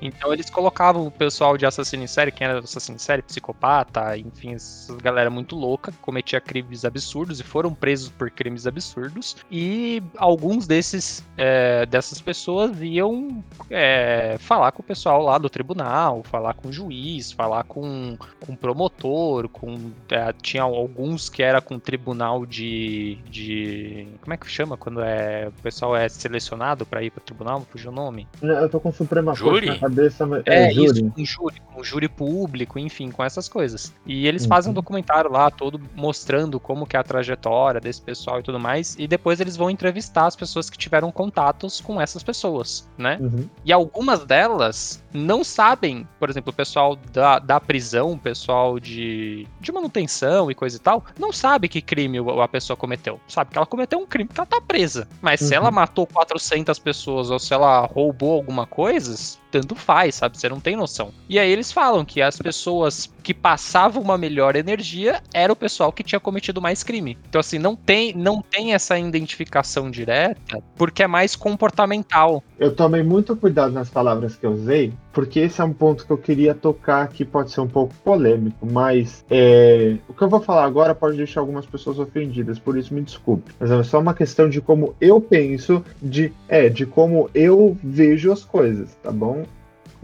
Então 0.00 0.32
eles 0.32 0.50
colocavam 0.50 1.06
o 1.06 1.10
pessoal 1.10 1.56
de 1.56 1.66
assassino 1.66 2.02
em 2.02 2.06
série, 2.06 2.30
quem 2.30 2.46
era 2.46 2.58
assassino 2.58 2.96
em 2.96 2.98
série, 2.98 3.22
psicopata, 3.22 4.16
enfim, 4.18 4.54
essa 4.54 4.94
galera 4.96 5.30
muito 5.30 5.56
louca, 5.56 5.92
cometia 6.02 6.40
crimes 6.40 6.84
absurdos 6.84 7.40
e 7.40 7.42
foram 7.42 7.74
presos 7.74 8.10
por 8.10 8.30
crimes 8.30 8.66
absurdos. 8.66 9.36
E 9.50 10.02
alguns 10.16 10.66
desses 10.66 11.24
é, 11.36 11.86
dessas 11.86 12.20
pessoas 12.20 12.80
iam 12.80 13.42
é, 13.70 14.36
falar 14.38 14.72
com 14.72 14.82
o 14.82 14.84
pessoal 14.84 15.22
lá 15.22 15.38
do 15.38 15.48
tribunal, 15.48 16.22
falar 16.24 16.54
com 16.54 16.68
o 16.68 16.72
juiz, 16.72 17.32
falar 17.32 17.64
com, 17.64 18.16
com 18.40 18.52
o 18.52 18.56
promotor, 18.56 19.48
com 19.48 19.92
é, 20.10 20.32
tinha 20.42 20.62
alguns 20.62 21.28
que 21.28 21.42
era 21.42 21.60
com 21.60 21.76
o 21.76 21.80
tribunal 21.80 22.44
de, 22.46 23.18
de 23.28 24.06
como 24.20 24.34
é 24.34 24.36
que 24.36 24.48
chama 24.48 24.76
quando 24.76 25.00
é 25.00 25.48
o 25.48 25.62
pessoal 25.62 25.96
é 25.96 26.08
selecionado 26.08 26.84
para 26.84 27.02
ir 27.02 27.10
para 27.10 27.20
o 27.20 27.24
tribunal? 27.24 27.66
Fugiu 27.70 27.90
o 27.90 27.94
nome? 27.94 28.26
Eu 28.42 28.68
tô 28.68 28.80
com 28.80 28.92
Suprema 28.92 29.34
Júri? 29.34 29.78
Cabeça, 29.84 30.26
É, 30.46 30.66
é, 30.66 30.70
júri. 30.72 30.84
isso, 31.00 31.10
com 31.10 31.24
júri, 31.24 31.62
com 31.72 31.84
júri 31.84 32.08
público, 32.08 32.78
enfim, 32.78 33.10
com 33.10 33.22
essas 33.24 33.48
coisas. 33.48 33.92
E 34.06 34.26
eles 34.26 34.42
Uhum. 34.42 34.48
fazem 34.48 34.70
um 34.70 34.74
documentário 34.74 35.30
lá, 35.30 35.50
todo 35.50 35.80
mostrando 35.94 36.58
como 36.60 36.86
que 36.86 36.96
é 36.96 37.00
a 37.00 37.02
trajetória 37.04 37.80
desse 37.80 38.00
pessoal 38.00 38.40
e 38.40 38.42
tudo 38.42 38.58
mais, 38.58 38.96
e 38.98 39.06
depois 39.06 39.40
eles 39.40 39.56
vão 39.56 39.70
entrevistar 39.70 40.26
as 40.26 40.36
pessoas 40.36 40.68
que 40.70 40.78
tiveram 40.78 41.10
contatos 41.12 41.80
com 41.80 42.00
essas 42.00 42.22
pessoas, 42.22 42.88
né? 42.96 43.18
Uhum. 43.20 43.48
E 43.64 43.72
algumas 43.72 44.24
delas 44.24 45.02
não 45.12 45.44
sabem, 45.44 46.06
por 46.18 46.28
exemplo, 46.30 46.50
o 46.50 46.54
pessoal 46.56 46.96
da, 47.12 47.38
da 47.38 47.60
prisão, 47.60 48.12
o 48.12 48.18
pessoal 48.18 48.78
de, 48.80 49.46
de 49.60 49.72
manutenção 49.72 50.50
e 50.50 50.54
coisa 50.54 50.76
e 50.76 50.80
tal, 50.80 51.04
não 51.18 51.32
sabe 51.32 51.68
que 51.68 51.80
crime 51.80 52.18
a 52.42 52.48
pessoa 52.48 52.76
cometeu. 52.76 53.20
Sabe 53.28 53.50
que 53.50 53.58
ela 53.58 53.66
cometeu 53.66 53.98
um 53.98 54.06
crime 54.06 54.28
que 54.28 54.38
ela 54.40 54.46
tá 54.46 54.60
presa. 54.60 55.06
Mas 55.20 55.40
se 55.40 55.46
Uhum. 55.46 55.54
ela 55.54 55.70
matou 55.70 56.06
400 56.06 56.78
pessoas 56.78 57.30
ou 57.30 57.38
se 57.38 57.52
ela 57.54 57.80
roubou 57.86 58.34
alguma 58.34 58.66
coisa, 58.66 59.14
tanto 59.54 59.76
faz, 59.76 60.16
sabe? 60.16 60.36
Você 60.36 60.48
não 60.48 60.58
tem 60.58 60.74
noção. 60.74 61.12
E 61.28 61.38
aí 61.38 61.48
eles 61.48 61.70
falam 61.70 62.04
que 62.04 62.20
as 62.20 62.36
pessoas 62.36 63.08
que 63.22 63.32
passavam 63.32 64.02
uma 64.02 64.18
melhor 64.18 64.56
energia 64.56 65.22
era 65.32 65.52
o 65.52 65.56
pessoal 65.56 65.92
que 65.92 66.02
tinha 66.02 66.18
cometido 66.18 66.60
mais 66.60 66.82
crime. 66.82 67.16
Então 67.28 67.40
assim, 67.40 67.58
não 67.58 67.76
tem, 67.76 68.12
não 68.12 68.42
tem 68.42 68.74
essa 68.74 68.98
identificação 68.98 69.90
direta, 69.90 70.60
porque 70.76 71.04
é 71.04 71.06
mais 71.06 71.36
comportamental. 71.36 72.42
Eu 72.58 72.74
tomei 72.74 73.02
muito 73.02 73.36
cuidado 73.36 73.72
nas 73.72 73.88
palavras 73.88 74.36
que 74.36 74.44
eu 74.44 74.52
usei, 74.52 74.92
porque 75.12 75.40
esse 75.40 75.60
é 75.60 75.64
um 75.64 75.72
ponto 75.72 76.04
que 76.04 76.10
eu 76.10 76.18
queria 76.18 76.54
tocar 76.54 77.08
que 77.08 77.24
pode 77.24 77.52
ser 77.52 77.60
um 77.60 77.68
pouco 77.68 77.94
polêmico, 78.04 78.66
mas 78.70 79.24
é, 79.30 79.96
o 80.08 80.12
que 80.12 80.22
eu 80.22 80.28
vou 80.28 80.40
falar 80.40 80.64
agora 80.64 80.94
pode 80.94 81.16
deixar 81.16 81.40
algumas 81.40 81.64
pessoas 81.64 81.98
ofendidas, 81.98 82.58
por 82.58 82.76
isso 82.76 82.92
me 82.92 83.02
desculpe. 83.02 83.52
Mas 83.58 83.70
é 83.70 83.82
só 83.84 84.00
uma 84.00 84.14
questão 84.14 84.48
de 84.48 84.60
como 84.60 84.94
eu 85.00 85.20
penso, 85.20 85.84
de 86.02 86.32
é, 86.48 86.68
de 86.68 86.84
como 86.84 87.30
eu 87.34 87.76
vejo 87.82 88.32
as 88.32 88.44
coisas, 88.44 88.94
tá 89.02 89.10
bom? 89.10 89.43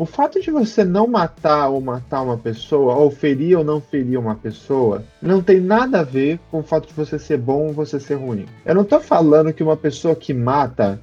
O 0.01 0.07
fato 0.07 0.41
de 0.41 0.51
você 0.51 0.83
não 0.83 1.07
matar 1.07 1.69
ou 1.69 1.79
matar 1.79 2.23
uma 2.23 2.39
pessoa, 2.39 2.95
ou 2.95 3.11
ferir 3.11 3.59
ou 3.59 3.63
não 3.63 3.83
ferir 3.83 4.19
uma 4.19 4.35
pessoa, 4.35 5.05
não 5.21 5.43
tem 5.43 5.61
nada 5.61 6.01
a 6.01 6.03
ver 6.03 6.41
com 6.51 6.61
o 6.61 6.63
fato 6.63 6.89
de 6.89 6.95
você 6.95 7.19
ser 7.19 7.37
bom 7.37 7.67
ou 7.67 7.75
você 7.75 8.01
ser 8.01 8.15
ruim. 8.15 8.47
Eu 8.65 8.75
não 8.75 8.83
tô 8.83 8.99
falando 8.99 9.53
que 9.53 9.63
uma 9.63 9.77
pessoa 9.77 10.17
que 10.17 10.33
mata 10.33 10.99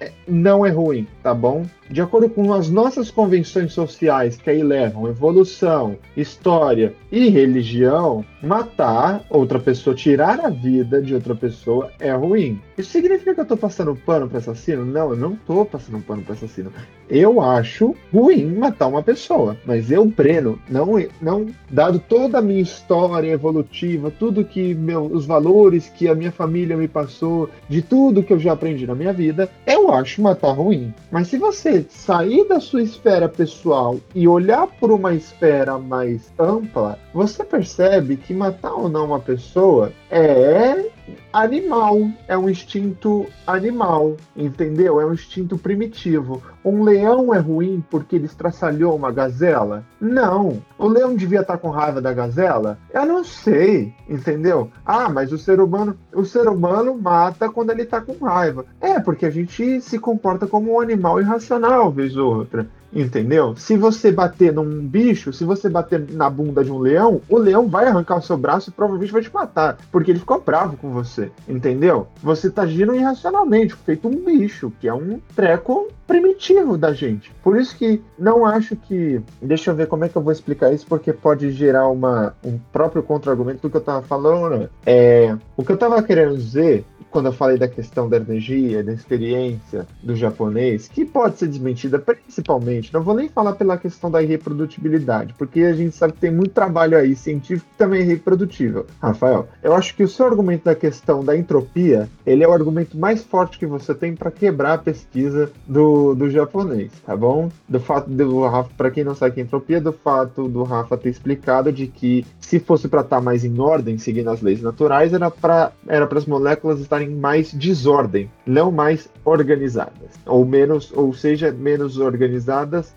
é- 0.00 0.10
não 0.26 0.66
é 0.66 0.70
ruim, 0.70 1.06
tá 1.22 1.32
bom? 1.32 1.64
De 1.92 2.00
acordo 2.00 2.30
com 2.30 2.54
as 2.54 2.70
nossas 2.70 3.10
convenções 3.10 3.74
sociais 3.74 4.38
que 4.38 4.48
aí 4.48 4.62
levam 4.62 5.08
evolução, 5.08 5.98
história 6.16 6.94
e 7.12 7.28
religião, 7.28 8.24
matar 8.42 9.22
outra 9.28 9.58
pessoa, 9.58 9.94
tirar 9.94 10.40
a 10.40 10.48
vida 10.48 11.02
de 11.02 11.14
outra 11.14 11.34
pessoa 11.34 11.90
é 12.00 12.10
ruim. 12.10 12.58
Isso 12.78 12.92
significa 12.92 13.34
que 13.34 13.40
eu 13.42 13.44
tô 13.44 13.58
passando 13.58 13.94
pano 13.94 14.26
para 14.26 14.38
assassino? 14.38 14.86
Não, 14.86 15.10
eu 15.10 15.16
não 15.16 15.36
tô 15.36 15.66
passando 15.66 16.02
pano 16.02 16.22
para 16.22 16.32
assassino. 16.32 16.72
Eu 17.10 17.42
acho 17.42 17.94
ruim 18.10 18.46
matar 18.46 18.86
uma 18.86 19.02
pessoa, 19.02 19.54
mas 19.66 19.90
eu, 19.90 20.06
Breno, 20.06 20.58
não, 20.70 20.94
não 21.20 21.46
dado 21.70 21.98
toda 21.98 22.38
a 22.38 22.42
minha 22.42 22.62
história 22.62 23.30
evolutiva, 23.30 24.10
tudo 24.10 24.46
que 24.46 24.74
meu, 24.74 25.04
os 25.04 25.26
valores 25.26 25.90
que 25.90 26.08
a 26.08 26.14
minha 26.14 26.32
família 26.32 26.74
me 26.74 26.88
passou, 26.88 27.50
de 27.68 27.82
tudo 27.82 28.22
que 28.22 28.32
eu 28.32 28.38
já 28.38 28.52
aprendi 28.52 28.86
na 28.86 28.94
minha 28.94 29.12
vida, 29.12 29.50
eu 29.66 29.92
acho 29.92 30.22
matar 30.22 30.52
ruim. 30.52 30.94
Mas 31.10 31.28
se 31.28 31.36
você 31.36 31.81
sair 31.90 32.46
da 32.46 32.60
sua 32.60 32.82
esfera 32.82 33.28
pessoal 33.28 33.98
e 34.14 34.26
olhar 34.28 34.66
por 34.66 34.90
uma 34.90 35.14
esfera 35.14 35.78
mais 35.78 36.32
ampla, 36.38 36.98
você 37.12 37.44
percebe 37.44 38.16
que 38.16 38.34
matar 38.34 38.74
ou 38.74 38.88
não 38.88 39.06
uma 39.06 39.20
pessoa 39.20 39.92
é 40.10 40.90
animal, 41.32 42.10
é 42.28 42.36
um 42.36 42.48
instinto 42.48 43.26
animal, 43.46 44.16
entendeu? 44.36 45.00
É 45.00 45.06
um 45.06 45.14
instinto 45.14 45.58
primitivo. 45.58 46.42
Um 46.64 46.84
leão 46.84 47.34
é 47.34 47.38
ruim 47.38 47.82
porque 47.90 48.16
ele 48.16 48.26
estraçalhou 48.26 48.94
uma 48.94 49.10
gazela? 49.10 49.84
Não. 50.00 50.62
O 50.78 50.86
leão 50.86 51.14
devia 51.14 51.40
estar 51.40 51.58
com 51.58 51.70
raiva 51.70 52.00
da 52.00 52.12
gazela? 52.12 52.78
Eu 52.92 53.06
não 53.06 53.24
sei, 53.24 53.92
entendeu? 54.08 54.70
Ah, 54.84 55.08
mas 55.08 55.32
o 55.32 55.38
ser 55.38 55.60
humano, 55.60 55.96
o 56.12 56.24
ser 56.24 56.48
humano 56.48 56.96
mata 56.96 57.48
quando 57.48 57.70
ele 57.70 57.82
está 57.82 58.00
com 58.00 58.24
raiva. 58.24 58.64
É, 58.80 59.00
porque 59.00 59.26
a 59.26 59.30
gente 59.30 59.80
se 59.80 59.98
comporta 59.98 60.46
como 60.46 60.74
um 60.74 60.80
animal 60.80 61.20
irracional, 61.20 61.90
vez 61.90 62.16
ou 62.16 62.36
outra. 62.36 62.68
Entendeu? 62.92 63.54
Se 63.56 63.76
você 63.76 64.12
bater 64.12 64.52
num 64.52 64.86
bicho, 64.86 65.32
se 65.32 65.44
você 65.44 65.68
bater 65.68 66.06
na 66.10 66.28
bunda 66.28 66.62
de 66.62 66.70
um 66.70 66.78
leão, 66.78 67.20
o 67.28 67.38
leão 67.38 67.66
vai 67.66 67.86
arrancar 67.86 68.18
o 68.18 68.22
seu 68.22 68.36
braço 68.36 68.68
e 68.68 68.72
provavelmente 68.72 69.12
vai 69.12 69.22
te 69.22 69.32
matar, 69.32 69.78
porque 69.90 70.10
ele 70.10 70.18
ficou 70.18 70.40
bravo 70.40 70.76
com 70.76 70.90
você, 70.90 71.30
entendeu? 71.48 72.06
Você 72.22 72.50
tá 72.50 72.62
agindo 72.62 72.94
irracionalmente, 72.94 73.74
feito 73.74 74.08
um 74.08 74.24
bicho, 74.24 74.70
que 74.78 74.86
é 74.86 74.94
um 74.94 75.20
treco 75.34 75.88
primitivo 76.06 76.76
da 76.76 76.92
gente. 76.92 77.32
Por 77.42 77.58
isso 77.58 77.76
que 77.76 78.02
não 78.18 78.44
acho 78.44 78.76
que. 78.76 79.22
Deixa 79.40 79.70
eu 79.70 79.74
ver 79.74 79.86
como 79.86 80.04
é 80.04 80.08
que 80.08 80.16
eu 80.16 80.22
vou 80.22 80.32
explicar 80.32 80.72
isso, 80.72 80.86
porque 80.86 81.12
pode 81.12 81.50
gerar 81.52 81.88
uma, 81.88 82.34
um 82.44 82.58
próprio 82.70 83.02
contra-argumento 83.02 83.62
do 83.62 83.70
que 83.70 83.76
eu 83.76 83.80
tava 83.80 84.02
falando. 84.02 84.68
É, 84.84 85.34
o 85.56 85.64
que 85.64 85.72
eu 85.72 85.78
tava 85.78 86.02
querendo 86.02 86.36
dizer 86.36 86.84
quando 87.12 87.26
eu 87.26 87.32
falei 87.32 87.58
da 87.58 87.68
questão 87.68 88.08
da 88.08 88.16
energia, 88.16 88.82
da 88.82 88.92
experiência 88.92 89.86
do 90.02 90.16
japonês, 90.16 90.88
que 90.88 91.04
pode 91.04 91.38
ser 91.38 91.46
desmentida 91.46 91.98
principalmente, 91.98 92.81
não 92.90 93.02
vou 93.02 93.14
nem 93.14 93.28
falar 93.28 93.52
pela 93.52 93.76
questão 93.76 94.10
da 94.10 94.22
irreprodutibilidade, 94.22 95.34
porque 95.36 95.60
a 95.60 95.74
gente 95.74 95.94
sabe 95.94 96.14
que 96.14 96.20
tem 96.20 96.30
muito 96.30 96.52
trabalho 96.52 96.96
aí 96.96 97.14
científico 97.14 97.68
também 97.76 98.00
é 98.00 98.04
irreprodutível. 98.04 98.86
Rafael, 99.00 99.48
eu 99.62 99.74
acho 99.74 99.94
que 99.94 100.02
o 100.02 100.08
seu 100.08 100.26
argumento 100.26 100.64
da 100.64 100.74
questão 100.74 101.24
da 101.24 101.36
entropia, 101.36 102.08
ele 102.24 102.42
é 102.42 102.48
o 102.48 102.52
argumento 102.52 102.96
mais 102.96 103.22
forte 103.22 103.58
que 103.58 103.66
você 103.66 103.94
tem 103.94 104.14
para 104.14 104.30
quebrar 104.30 104.74
a 104.74 104.78
pesquisa 104.78 105.50
do, 105.66 106.14
do 106.14 106.30
japonês, 106.30 106.92
tá 107.04 107.16
bom? 107.16 107.50
Do 107.68 107.80
fato 107.80 108.08
do 108.08 108.46
Rafa, 108.46 108.70
para 108.76 108.90
quem 108.90 109.04
não 109.04 109.14
sabe 109.14 109.34
que 109.34 109.40
é 109.40 109.44
entropia, 109.44 109.80
do 109.80 109.92
fato 109.92 110.48
do 110.48 110.62
Rafa 110.62 110.96
ter 110.96 111.10
explicado 111.10 111.72
de 111.72 111.86
que 111.86 112.24
se 112.40 112.58
fosse 112.58 112.88
para 112.88 113.00
estar 113.00 113.20
mais 113.20 113.44
em 113.44 113.58
ordem, 113.58 113.98
seguindo 113.98 114.30
as 114.30 114.40
leis 114.40 114.62
naturais, 114.62 115.12
era 115.12 115.30
para 115.30 115.72
era 115.88 116.08
as 116.12 116.26
moléculas 116.26 116.80
estarem 116.80 117.10
mais 117.10 117.52
desordem, 117.52 118.30
não 118.46 118.70
mais 118.70 119.08
organizadas. 119.24 120.10
Ou 120.26 120.44
menos, 120.44 120.92
ou 120.94 121.12
seja, 121.12 121.50
menos 121.50 121.98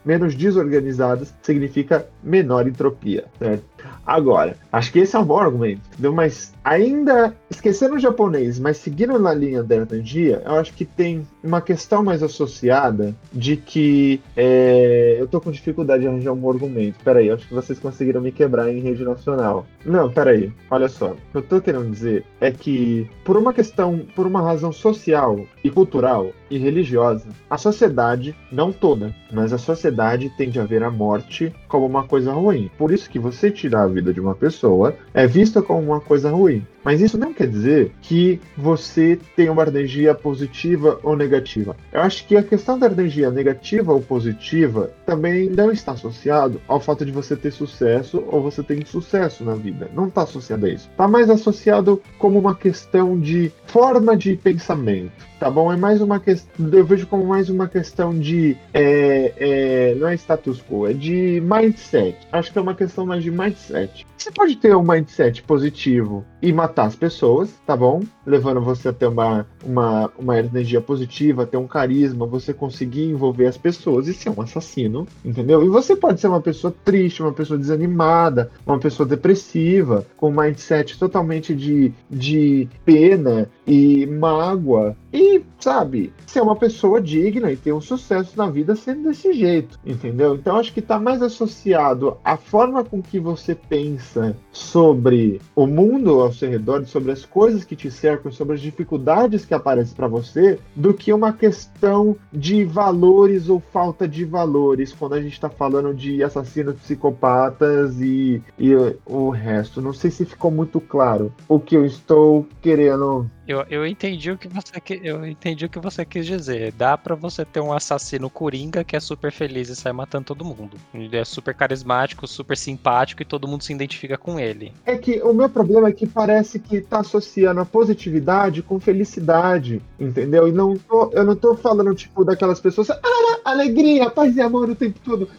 menos 0.03 0.35
desorganizadas 0.35 1.33
significa 1.41 2.07
menor 2.23 2.67
entropia, 2.67 3.25
certo? 3.37 3.74
Agora, 4.05 4.55
acho 4.71 4.91
que 4.91 4.99
esse 4.99 5.15
é 5.15 5.19
um 5.19 5.25
bom 5.25 5.39
argumento, 5.39 5.81
entendeu? 5.93 6.13
Mas 6.13 6.53
ainda 6.63 7.35
esquecendo 7.49 7.95
o 7.95 7.99
japonês, 7.99 8.59
mas 8.59 8.77
seguindo 8.77 9.17
na 9.19 9.33
linha 9.33 9.63
da 9.63 9.75
energia, 9.75 10.41
eu 10.45 10.55
acho 10.55 10.73
que 10.73 10.85
tem 10.85 11.25
uma 11.43 11.61
questão 11.61 12.03
mais 12.03 12.23
associada 12.23 13.15
de 13.31 13.57
que 13.57 14.21
é, 14.35 15.17
eu 15.19 15.27
tô 15.27 15.41
com 15.41 15.51
dificuldade 15.51 16.03
de 16.03 16.07
arranjar 16.07 16.33
um 16.33 16.49
argumento. 16.49 17.03
Peraí, 17.03 17.29
acho 17.29 17.47
que 17.47 17.53
vocês 17.53 17.79
conseguiram 17.79 18.21
me 18.21 18.31
quebrar 18.31 18.71
em 18.71 18.79
rede 18.79 19.03
nacional. 19.03 19.65
Não, 19.85 20.11
peraí, 20.11 20.51
olha 20.69 20.87
só. 20.87 21.11
O 21.11 21.15
que 21.31 21.37
eu 21.37 21.41
tô 21.43 21.61
querendo 21.61 21.89
dizer 21.89 22.23
é 22.39 22.51
que, 22.51 23.09
por 23.23 23.37
uma 23.37 23.53
questão, 23.53 24.01
por 24.15 24.25
uma 24.25 24.41
razão 24.41 24.71
social 24.71 25.45
e 25.63 25.69
cultural 25.69 26.31
e 26.49 26.57
religiosa, 26.57 27.27
a 27.49 27.57
sociedade, 27.57 28.35
não 28.51 28.71
toda, 28.71 29.13
mas 29.31 29.53
a 29.53 29.57
sociedade 29.57 30.31
tende 30.37 30.59
a 30.59 30.65
ver 30.65 30.83
a 30.83 30.91
morte 30.91 31.53
como 31.67 31.85
uma 31.85 32.03
coisa 32.03 32.31
ruim. 32.31 32.69
Por 32.77 32.91
isso 32.91 33.09
que 33.09 33.19
você 33.19 33.51
tirar 33.51 33.74
a 33.83 33.87
vida 33.87 34.13
de 34.13 34.19
uma 34.19 34.35
pessoa 34.35 34.95
é 35.13 35.27
vista 35.27 35.61
como 35.61 35.81
uma 35.81 35.99
coisa 35.99 36.29
ruim. 36.29 36.65
Mas 36.85 37.01
isso 37.01 37.17
não 37.17 37.33
quer 37.33 37.47
dizer 37.47 37.91
que 37.99 38.39
você 38.55 39.19
tem 39.35 39.49
uma 39.49 39.63
energia 39.63 40.13
positiva 40.13 40.99
ou 41.01 41.17
negativa. 41.17 41.75
Eu 41.91 42.01
acho 42.01 42.27
que 42.27 42.37
a 42.37 42.43
questão 42.43 42.77
da 42.77 42.85
energia 42.85 43.31
negativa 43.31 43.91
ou 43.91 43.99
positiva 43.99 44.91
também 45.03 45.49
não 45.49 45.71
está 45.71 45.93
associado 45.93 46.61
ao 46.67 46.79
fato 46.79 47.03
de 47.03 47.11
você 47.11 47.35
ter 47.35 47.51
sucesso 47.51 48.23
ou 48.27 48.39
você 48.43 48.61
ter 48.61 48.79
insucesso 48.79 49.43
na 49.43 49.55
vida. 49.55 49.89
Não 49.95 50.07
está 50.07 50.21
associado 50.21 50.67
a 50.67 50.69
isso. 50.69 50.87
Está 50.91 51.07
mais 51.07 51.27
associado 51.27 51.99
como 52.19 52.37
uma 52.37 52.53
questão 52.53 53.19
de 53.19 53.51
forma 53.65 54.15
de 54.15 54.35
pensamento 54.35 55.25
tá 55.39 55.49
bom? 55.49 55.71
É 55.71 55.77
mais 55.77 56.01
uma 56.01 56.19
questão. 56.19 56.69
Eu 56.71 56.85
vejo 56.85 57.07
como 57.07 57.25
mais 57.25 57.49
uma 57.49 57.67
questão 57.67 58.17
de. 58.17 58.57
É, 58.73 59.33
é, 59.37 59.95
não 59.95 60.07
é 60.07 60.15
status 60.15 60.61
quo, 60.61 60.87
é 60.87 60.93
de 60.93 61.41
mindset. 61.41 62.17
Acho 62.31 62.51
que 62.51 62.57
é 62.57 62.61
uma 62.61 62.75
questão 62.75 63.05
mais 63.05 63.23
de 63.23 63.31
mindset. 63.31 64.05
Você 64.17 64.31
pode 64.31 64.55
ter 64.55 64.75
um 64.75 64.83
mindset 64.83 65.43
positivo 65.43 66.25
e, 66.41 66.51
matar 66.75 66.87
as 66.87 66.95
pessoas, 66.95 67.49
tá 67.65 67.75
bom? 67.75 68.03
Levando 68.25 68.59
você 68.59 68.89
a 68.89 68.93
ter 68.93 69.07
uma, 69.07 69.47
uma, 69.63 70.11
uma 70.19 70.37
energia 70.37 70.81
positiva, 70.81 71.45
ter 71.45 71.55
um 71.55 71.67
carisma, 71.67 72.25
você 72.25 72.53
conseguir 72.53 73.05
envolver 73.05 73.47
as 73.47 73.57
pessoas 73.57 74.09
e 74.09 74.13
ser 74.13 74.29
um 74.29 74.41
assassino, 74.41 75.07
entendeu? 75.23 75.63
E 75.63 75.69
você 75.69 75.95
pode 75.95 76.19
ser 76.19 76.27
uma 76.27 76.41
pessoa 76.41 76.75
triste, 76.83 77.21
uma 77.21 77.31
pessoa 77.31 77.57
desanimada, 77.57 78.51
uma 78.65 78.77
pessoa 78.77 79.07
depressiva, 79.07 80.05
com 80.17 80.29
um 80.29 80.41
mindset 80.41 80.99
totalmente 80.99 81.55
de, 81.55 81.93
de 82.11 82.67
pena 82.83 83.49
e 83.65 84.05
mágoa. 84.05 84.97
E, 85.15 85.41
sabe, 85.61 86.11
ser 86.27 86.41
uma 86.41 86.57
pessoa 86.57 86.99
digna 86.99 87.49
e 87.49 87.55
ter 87.55 87.71
um 87.71 87.79
sucesso 87.79 88.37
na 88.37 88.49
vida 88.49 88.75
sendo 88.75 89.03
desse 89.03 89.31
jeito, 89.31 89.79
entendeu? 89.85 90.35
Então 90.35 90.57
acho 90.57 90.73
que 90.73 90.81
tá 90.81 90.99
mais 90.99 91.21
associado 91.21 92.17
à 92.21 92.35
forma 92.35 92.83
com 92.83 93.01
que 93.01 93.17
você 93.17 93.55
pensa 93.55 94.35
sobre 94.51 95.39
o 95.55 95.65
mundo 95.65 96.19
ao 96.19 96.33
seu 96.33 96.49
redor, 96.49 96.85
sobre 96.85 97.13
as 97.13 97.23
coisas 97.23 97.63
que 97.63 97.77
te 97.77 97.89
cercam, 97.89 98.29
sobre 98.29 98.55
as 98.55 98.61
dificuldades 98.61 99.45
que 99.45 99.53
aparecem 99.53 99.95
para 99.95 100.09
você, 100.09 100.59
do 100.75 100.93
que 100.93 101.13
uma 101.13 101.31
questão 101.31 102.17
de 102.33 102.65
valores 102.65 103.47
ou 103.47 103.61
falta 103.61 104.05
de 104.05 104.25
valores, 104.25 104.91
quando 104.91 105.13
a 105.13 105.21
gente 105.21 105.31
está 105.31 105.49
falando 105.49 105.93
de 105.93 106.21
assassinos 106.21 106.75
psicopatas 106.75 108.01
e, 108.01 108.43
e 108.59 108.73
o 109.05 109.29
resto. 109.29 109.81
Não 109.81 109.93
sei 109.93 110.11
se 110.11 110.25
ficou 110.25 110.51
muito 110.51 110.81
claro 110.81 111.33
o 111.47 111.57
que 111.57 111.77
eu 111.77 111.85
estou 111.85 112.45
querendo 112.61 113.29
eu, 113.47 113.63
eu 113.69 113.85
entendi 113.85 114.31
o 114.31 114.37
que 114.37 114.47
você 114.47 114.79
eu 115.05 115.25
entendi 115.25 115.65
o 115.65 115.69
que 115.69 115.79
você 115.79 116.03
quis 116.03 116.25
dizer. 116.25 116.71
Dá 116.71 116.97
para 116.97 117.13
você 117.13 117.45
ter 117.45 117.59
um 117.59 117.71
assassino 117.71 118.29
coringa 118.29 118.83
que 118.83 118.95
é 118.95 118.99
super 118.99 119.31
feliz 119.31 119.69
e 119.69 119.75
sai 119.75 119.93
matando 119.93 120.25
todo 120.25 120.43
mundo. 120.43 120.77
Ele 120.93 121.15
é 121.15 121.23
super 121.23 121.53
carismático, 121.53 122.27
super 122.27 122.57
simpático 122.57 123.21
e 123.21 123.25
todo 123.25 123.47
mundo 123.47 123.63
se 123.63 123.71
identifica 123.71 124.17
com 124.17 124.39
ele. 124.39 124.73
É 124.83 124.97
que 124.97 125.21
o 125.21 125.31
meu 125.31 125.47
problema 125.47 125.89
é 125.89 125.91
que 125.91 126.07
parece 126.07 126.59
que 126.59 126.81
tá 126.81 127.01
associando 127.01 127.61
a 127.61 127.65
positividade 127.65 128.63
com 128.63 128.79
felicidade, 128.79 129.79
entendeu? 129.99 130.47
E 130.47 130.51
não 130.51 130.75
tô, 130.75 131.11
eu 131.13 131.23
não 131.23 131.35
tô 131.35 131.55
falando 131.55 131.93
tipo 131.93 132.25
daquelas 132.25 132.59
pessoas, 132.59 132.89
ah, 132.89 132.99
alegria, 133.45 134.09
paz 134.09 134.35
e 134.35 134.41
amor 134.41 134.69
o 134.69 134.75
tempo 134.75 134.99
todo. 135.03 135.29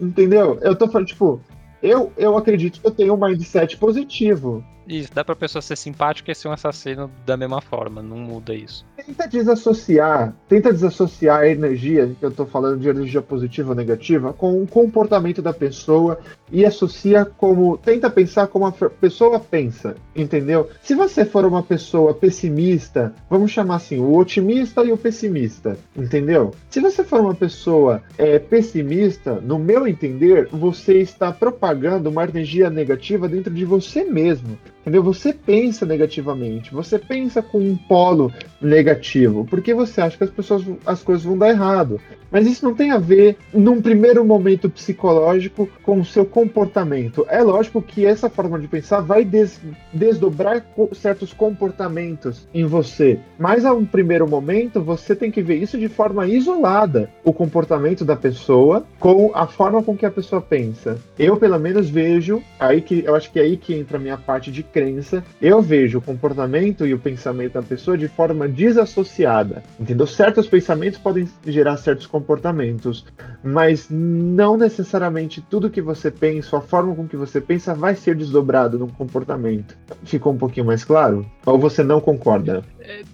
Entendeu? 0.00 0.58
Eu 0.62 0.74
tô 0.74 0.88
falando 0.88 1.08
tipo, 1.08 1.38
eu, 1.82 2.10
eu 2.16 2.36
acredito 2.36 2.80
que 2.80 2.86
eu 2.86 2.92
tenho 2.92 3.14
um 3.14 3.20
mindset 3.20 3.76
positivo. 3.76 4.64
Isso, 4.92 5.10
dá 5.14 5.24
pra 5.24 5.34
pessoa 5.34 5.62
ser 5.62 5.74
simpática 5.74 6.30
e 6.30 6.34
ser 6.34 6.48
um 6.48 6.52
assassino 6.52 7.10
da 7.24 7.34
mesma 7.34 7.62
forma, 7.62 8.02
não 8.02 8.18
muda 8.18 8.54
isso. 8.54 8.84
Tenta 8.94 9.26
desassociar, 9.26 10.34
tenta 10.46 10.70
desassociar 10.70 11.40
a 11.40 11.48
energia, 11.48 12.14
que 12.20 12.24
eu 12.24 12.30
tô 12.30 12.44
falando 12.44 12.78
de 12.78 12.88
energia 12.88 13.22
positiva 13.22 13.70
ou 13.70 13.74
negativa, 13.74 14.34
com 14.34 14.62
o 14.62 14.66
comportamento 14.66 15.40
da 15.40 15.52
pessoa 15.52 16.20
e 16.50 16.64
associa 16.66 17.24
como. 17.24 17.78
Tenta 17.78 18.10
pensar 18.10 18.48
como 18.48 18.66
a 18.66 18.72
pessoa 18.72 19.40
pensa, 19.40 19.96
entendeu? 20.14 20.68
Se 20.82 20.94
você 20.94 21.24
for 21.24 21.46
uma 21.46 21.62
pessoa 21.62 22.12
pessimista, 22.12 23.14
vamos 23.30 23.50
chamar 23.50 23.76
assim, 23.76 23.98
o 23.98 24.14
otimista 24.14 24.84
e 24.84 24.92
o 24.92 24.98
pessimista, 24.98 25.78
entendeu? 25.96 26.52
Se 26.68 26.80
você 26.80 27.02
for 27.02 27.20
uma 27.20 27.34
pessoa 27.34 28.02
é, 28.18 28.38
pessimista, 28.38 29.40
no 29.40 29.58
meu 29.58 29.86
entender, 29.86 30.48
você 30.52 30.98
está 30.98 31.32
propagando 31.32 32.10
uma 32.10 32.24
energia 32.24 32.68
negativa 32.68 33.26
dentro 33.26 33.52
de 33.52 33.64
você 33.64 34.04
mesmo. 34.04 34.58
Entendeu? 34.82 35.02
Você 35.02 35.32
pensa 35.32 35.86
negativamente, 35.86 36.74
você 36.74 36.98
pensa 36.98 37.40
com 37.40 37.58
um 37.58 37.76
polo 37.76 38.32
negativo, 38.60 39.46
porque 39.48 39.72
você 39.72 40.00
acha 40.00 40.18
que 40.18 40.24
as 40.24 40.30
pessoas, 40.30 40.64
as 40.84 41.02
coisas 41.02 41.24
vão 41.24 41.38
dar 41.38 41.50
errado. 41.50 42.00
Mas 42.32 42.46
isso 42.46 42.64
não 42.64 42.74
tem 42.74 42.90
a 42.90 42.98
ver, 42.98 43.36
num 43.52 43.82
primeiro 43.82 44.24
momento 44.24 44.68
psicológico, 44.70 45.68
com 45.82 46.00
o 46.00 46.04
seu 46.04 46.24
comportamento. 46.24 47.26
É 47.28 47.42
lógico 47.42 47.82
que 47.82 48.06
essa 48.06 48.30
forma 48.30 48.58
de 48.58 48.66
pensar 48.66 49.00
vai 49.00 49.22
des 49.22 49.60
desdobrar 49.92 50.64
certos 50.92 51.34
comportamentos 51.34 52.48
em 52.54 52.64
você. 52.64 53.20
Mas 53.38 53.66
a 53.66 53.74
um 53.74 53.84
primeiro 53.84 54.26
momento, 54.26 54.80
você 54.80 55.14
tem 55.14 55.30
que 55.30 55.42
ver 55.42 55.56
isso 55.56 55.78
de 55.78 55.88
forma 55.88 56.26
isolada. 56.26 57.10
O 57.22 57.34
comportamento 57.34 58.02
da 58.02 58.16
pessoa 58.16 58.86
com 58.98 59.30
a 59.34 59.46
forma 59.46 59.82
com 59.82 59.94
que 59.94 60.06
a 60.06 60.10
pessoa 60.10 60.40
pensa. 60.40 60.98
Eu, 61.18 61.36
pelo 61.36 61.58
menos, 61.58 61.90
vejo, 61.90 62.42
aí 62.58 62.80
que 62.80 63.04
eu 63.04 63.14
acho 63.14 63.30
que 63.30 63.38
é 63.38 63.42
aí 63.42 63.58
que 63.58 63.74
entra 63.74 63.98
a 63.98 64.00
minha 64.00 64.16
parte 64.16 64.50
de 64.50 64.62
crença. 64.72 65.22
Eu 65.40 65.60
vejo 65.60 65.98
o 65.98 66.02
comportamento 66.02 66.86
e 66.86 66.94
o 66.94 66.98
pensamento 66.98 67.54
da 67.54 67.62
pessoa 67.62 67.96
de 67.96 68.08
forma 68.08 68.48
desassociada. 68.48 69.62
Entendeu? 69.78 70.06
Certos 70.06 70.46
pensamentos 70.46 70.98
podem 70.98 71.28
gerar 71.46 71.76
certos 71.76 72.06
comportamentos 72.06 73.04
mas 73.42 73.88
não 73.90 74.56
necessariamente 74.56 75.40
tudo 75.40 75.70
que 75.70 75.82
você 75.82 76.10
pensa, 76.10 76.56
a 76.56 76.60
forma 76.60 76.94
com 76.94 77.06
que 77.08 77.16
você 77.16 77.40
pensa 77.40 77.74
vai 77.74 77.94
ser 77.94 78.14
desdobrado 78.14 78.78
num 78.78 78.88
comportamento. 78.88 79.76
Ficou 80.04 80.32
um 80.32 80.38
pouquinho 80.38 80.66
mais 80.66 80.84
claro? 80.84 81.26
Ou 81.44 81.58
você 81.58 81.82
não 81.82 82.00
concorda? 82.00 82.64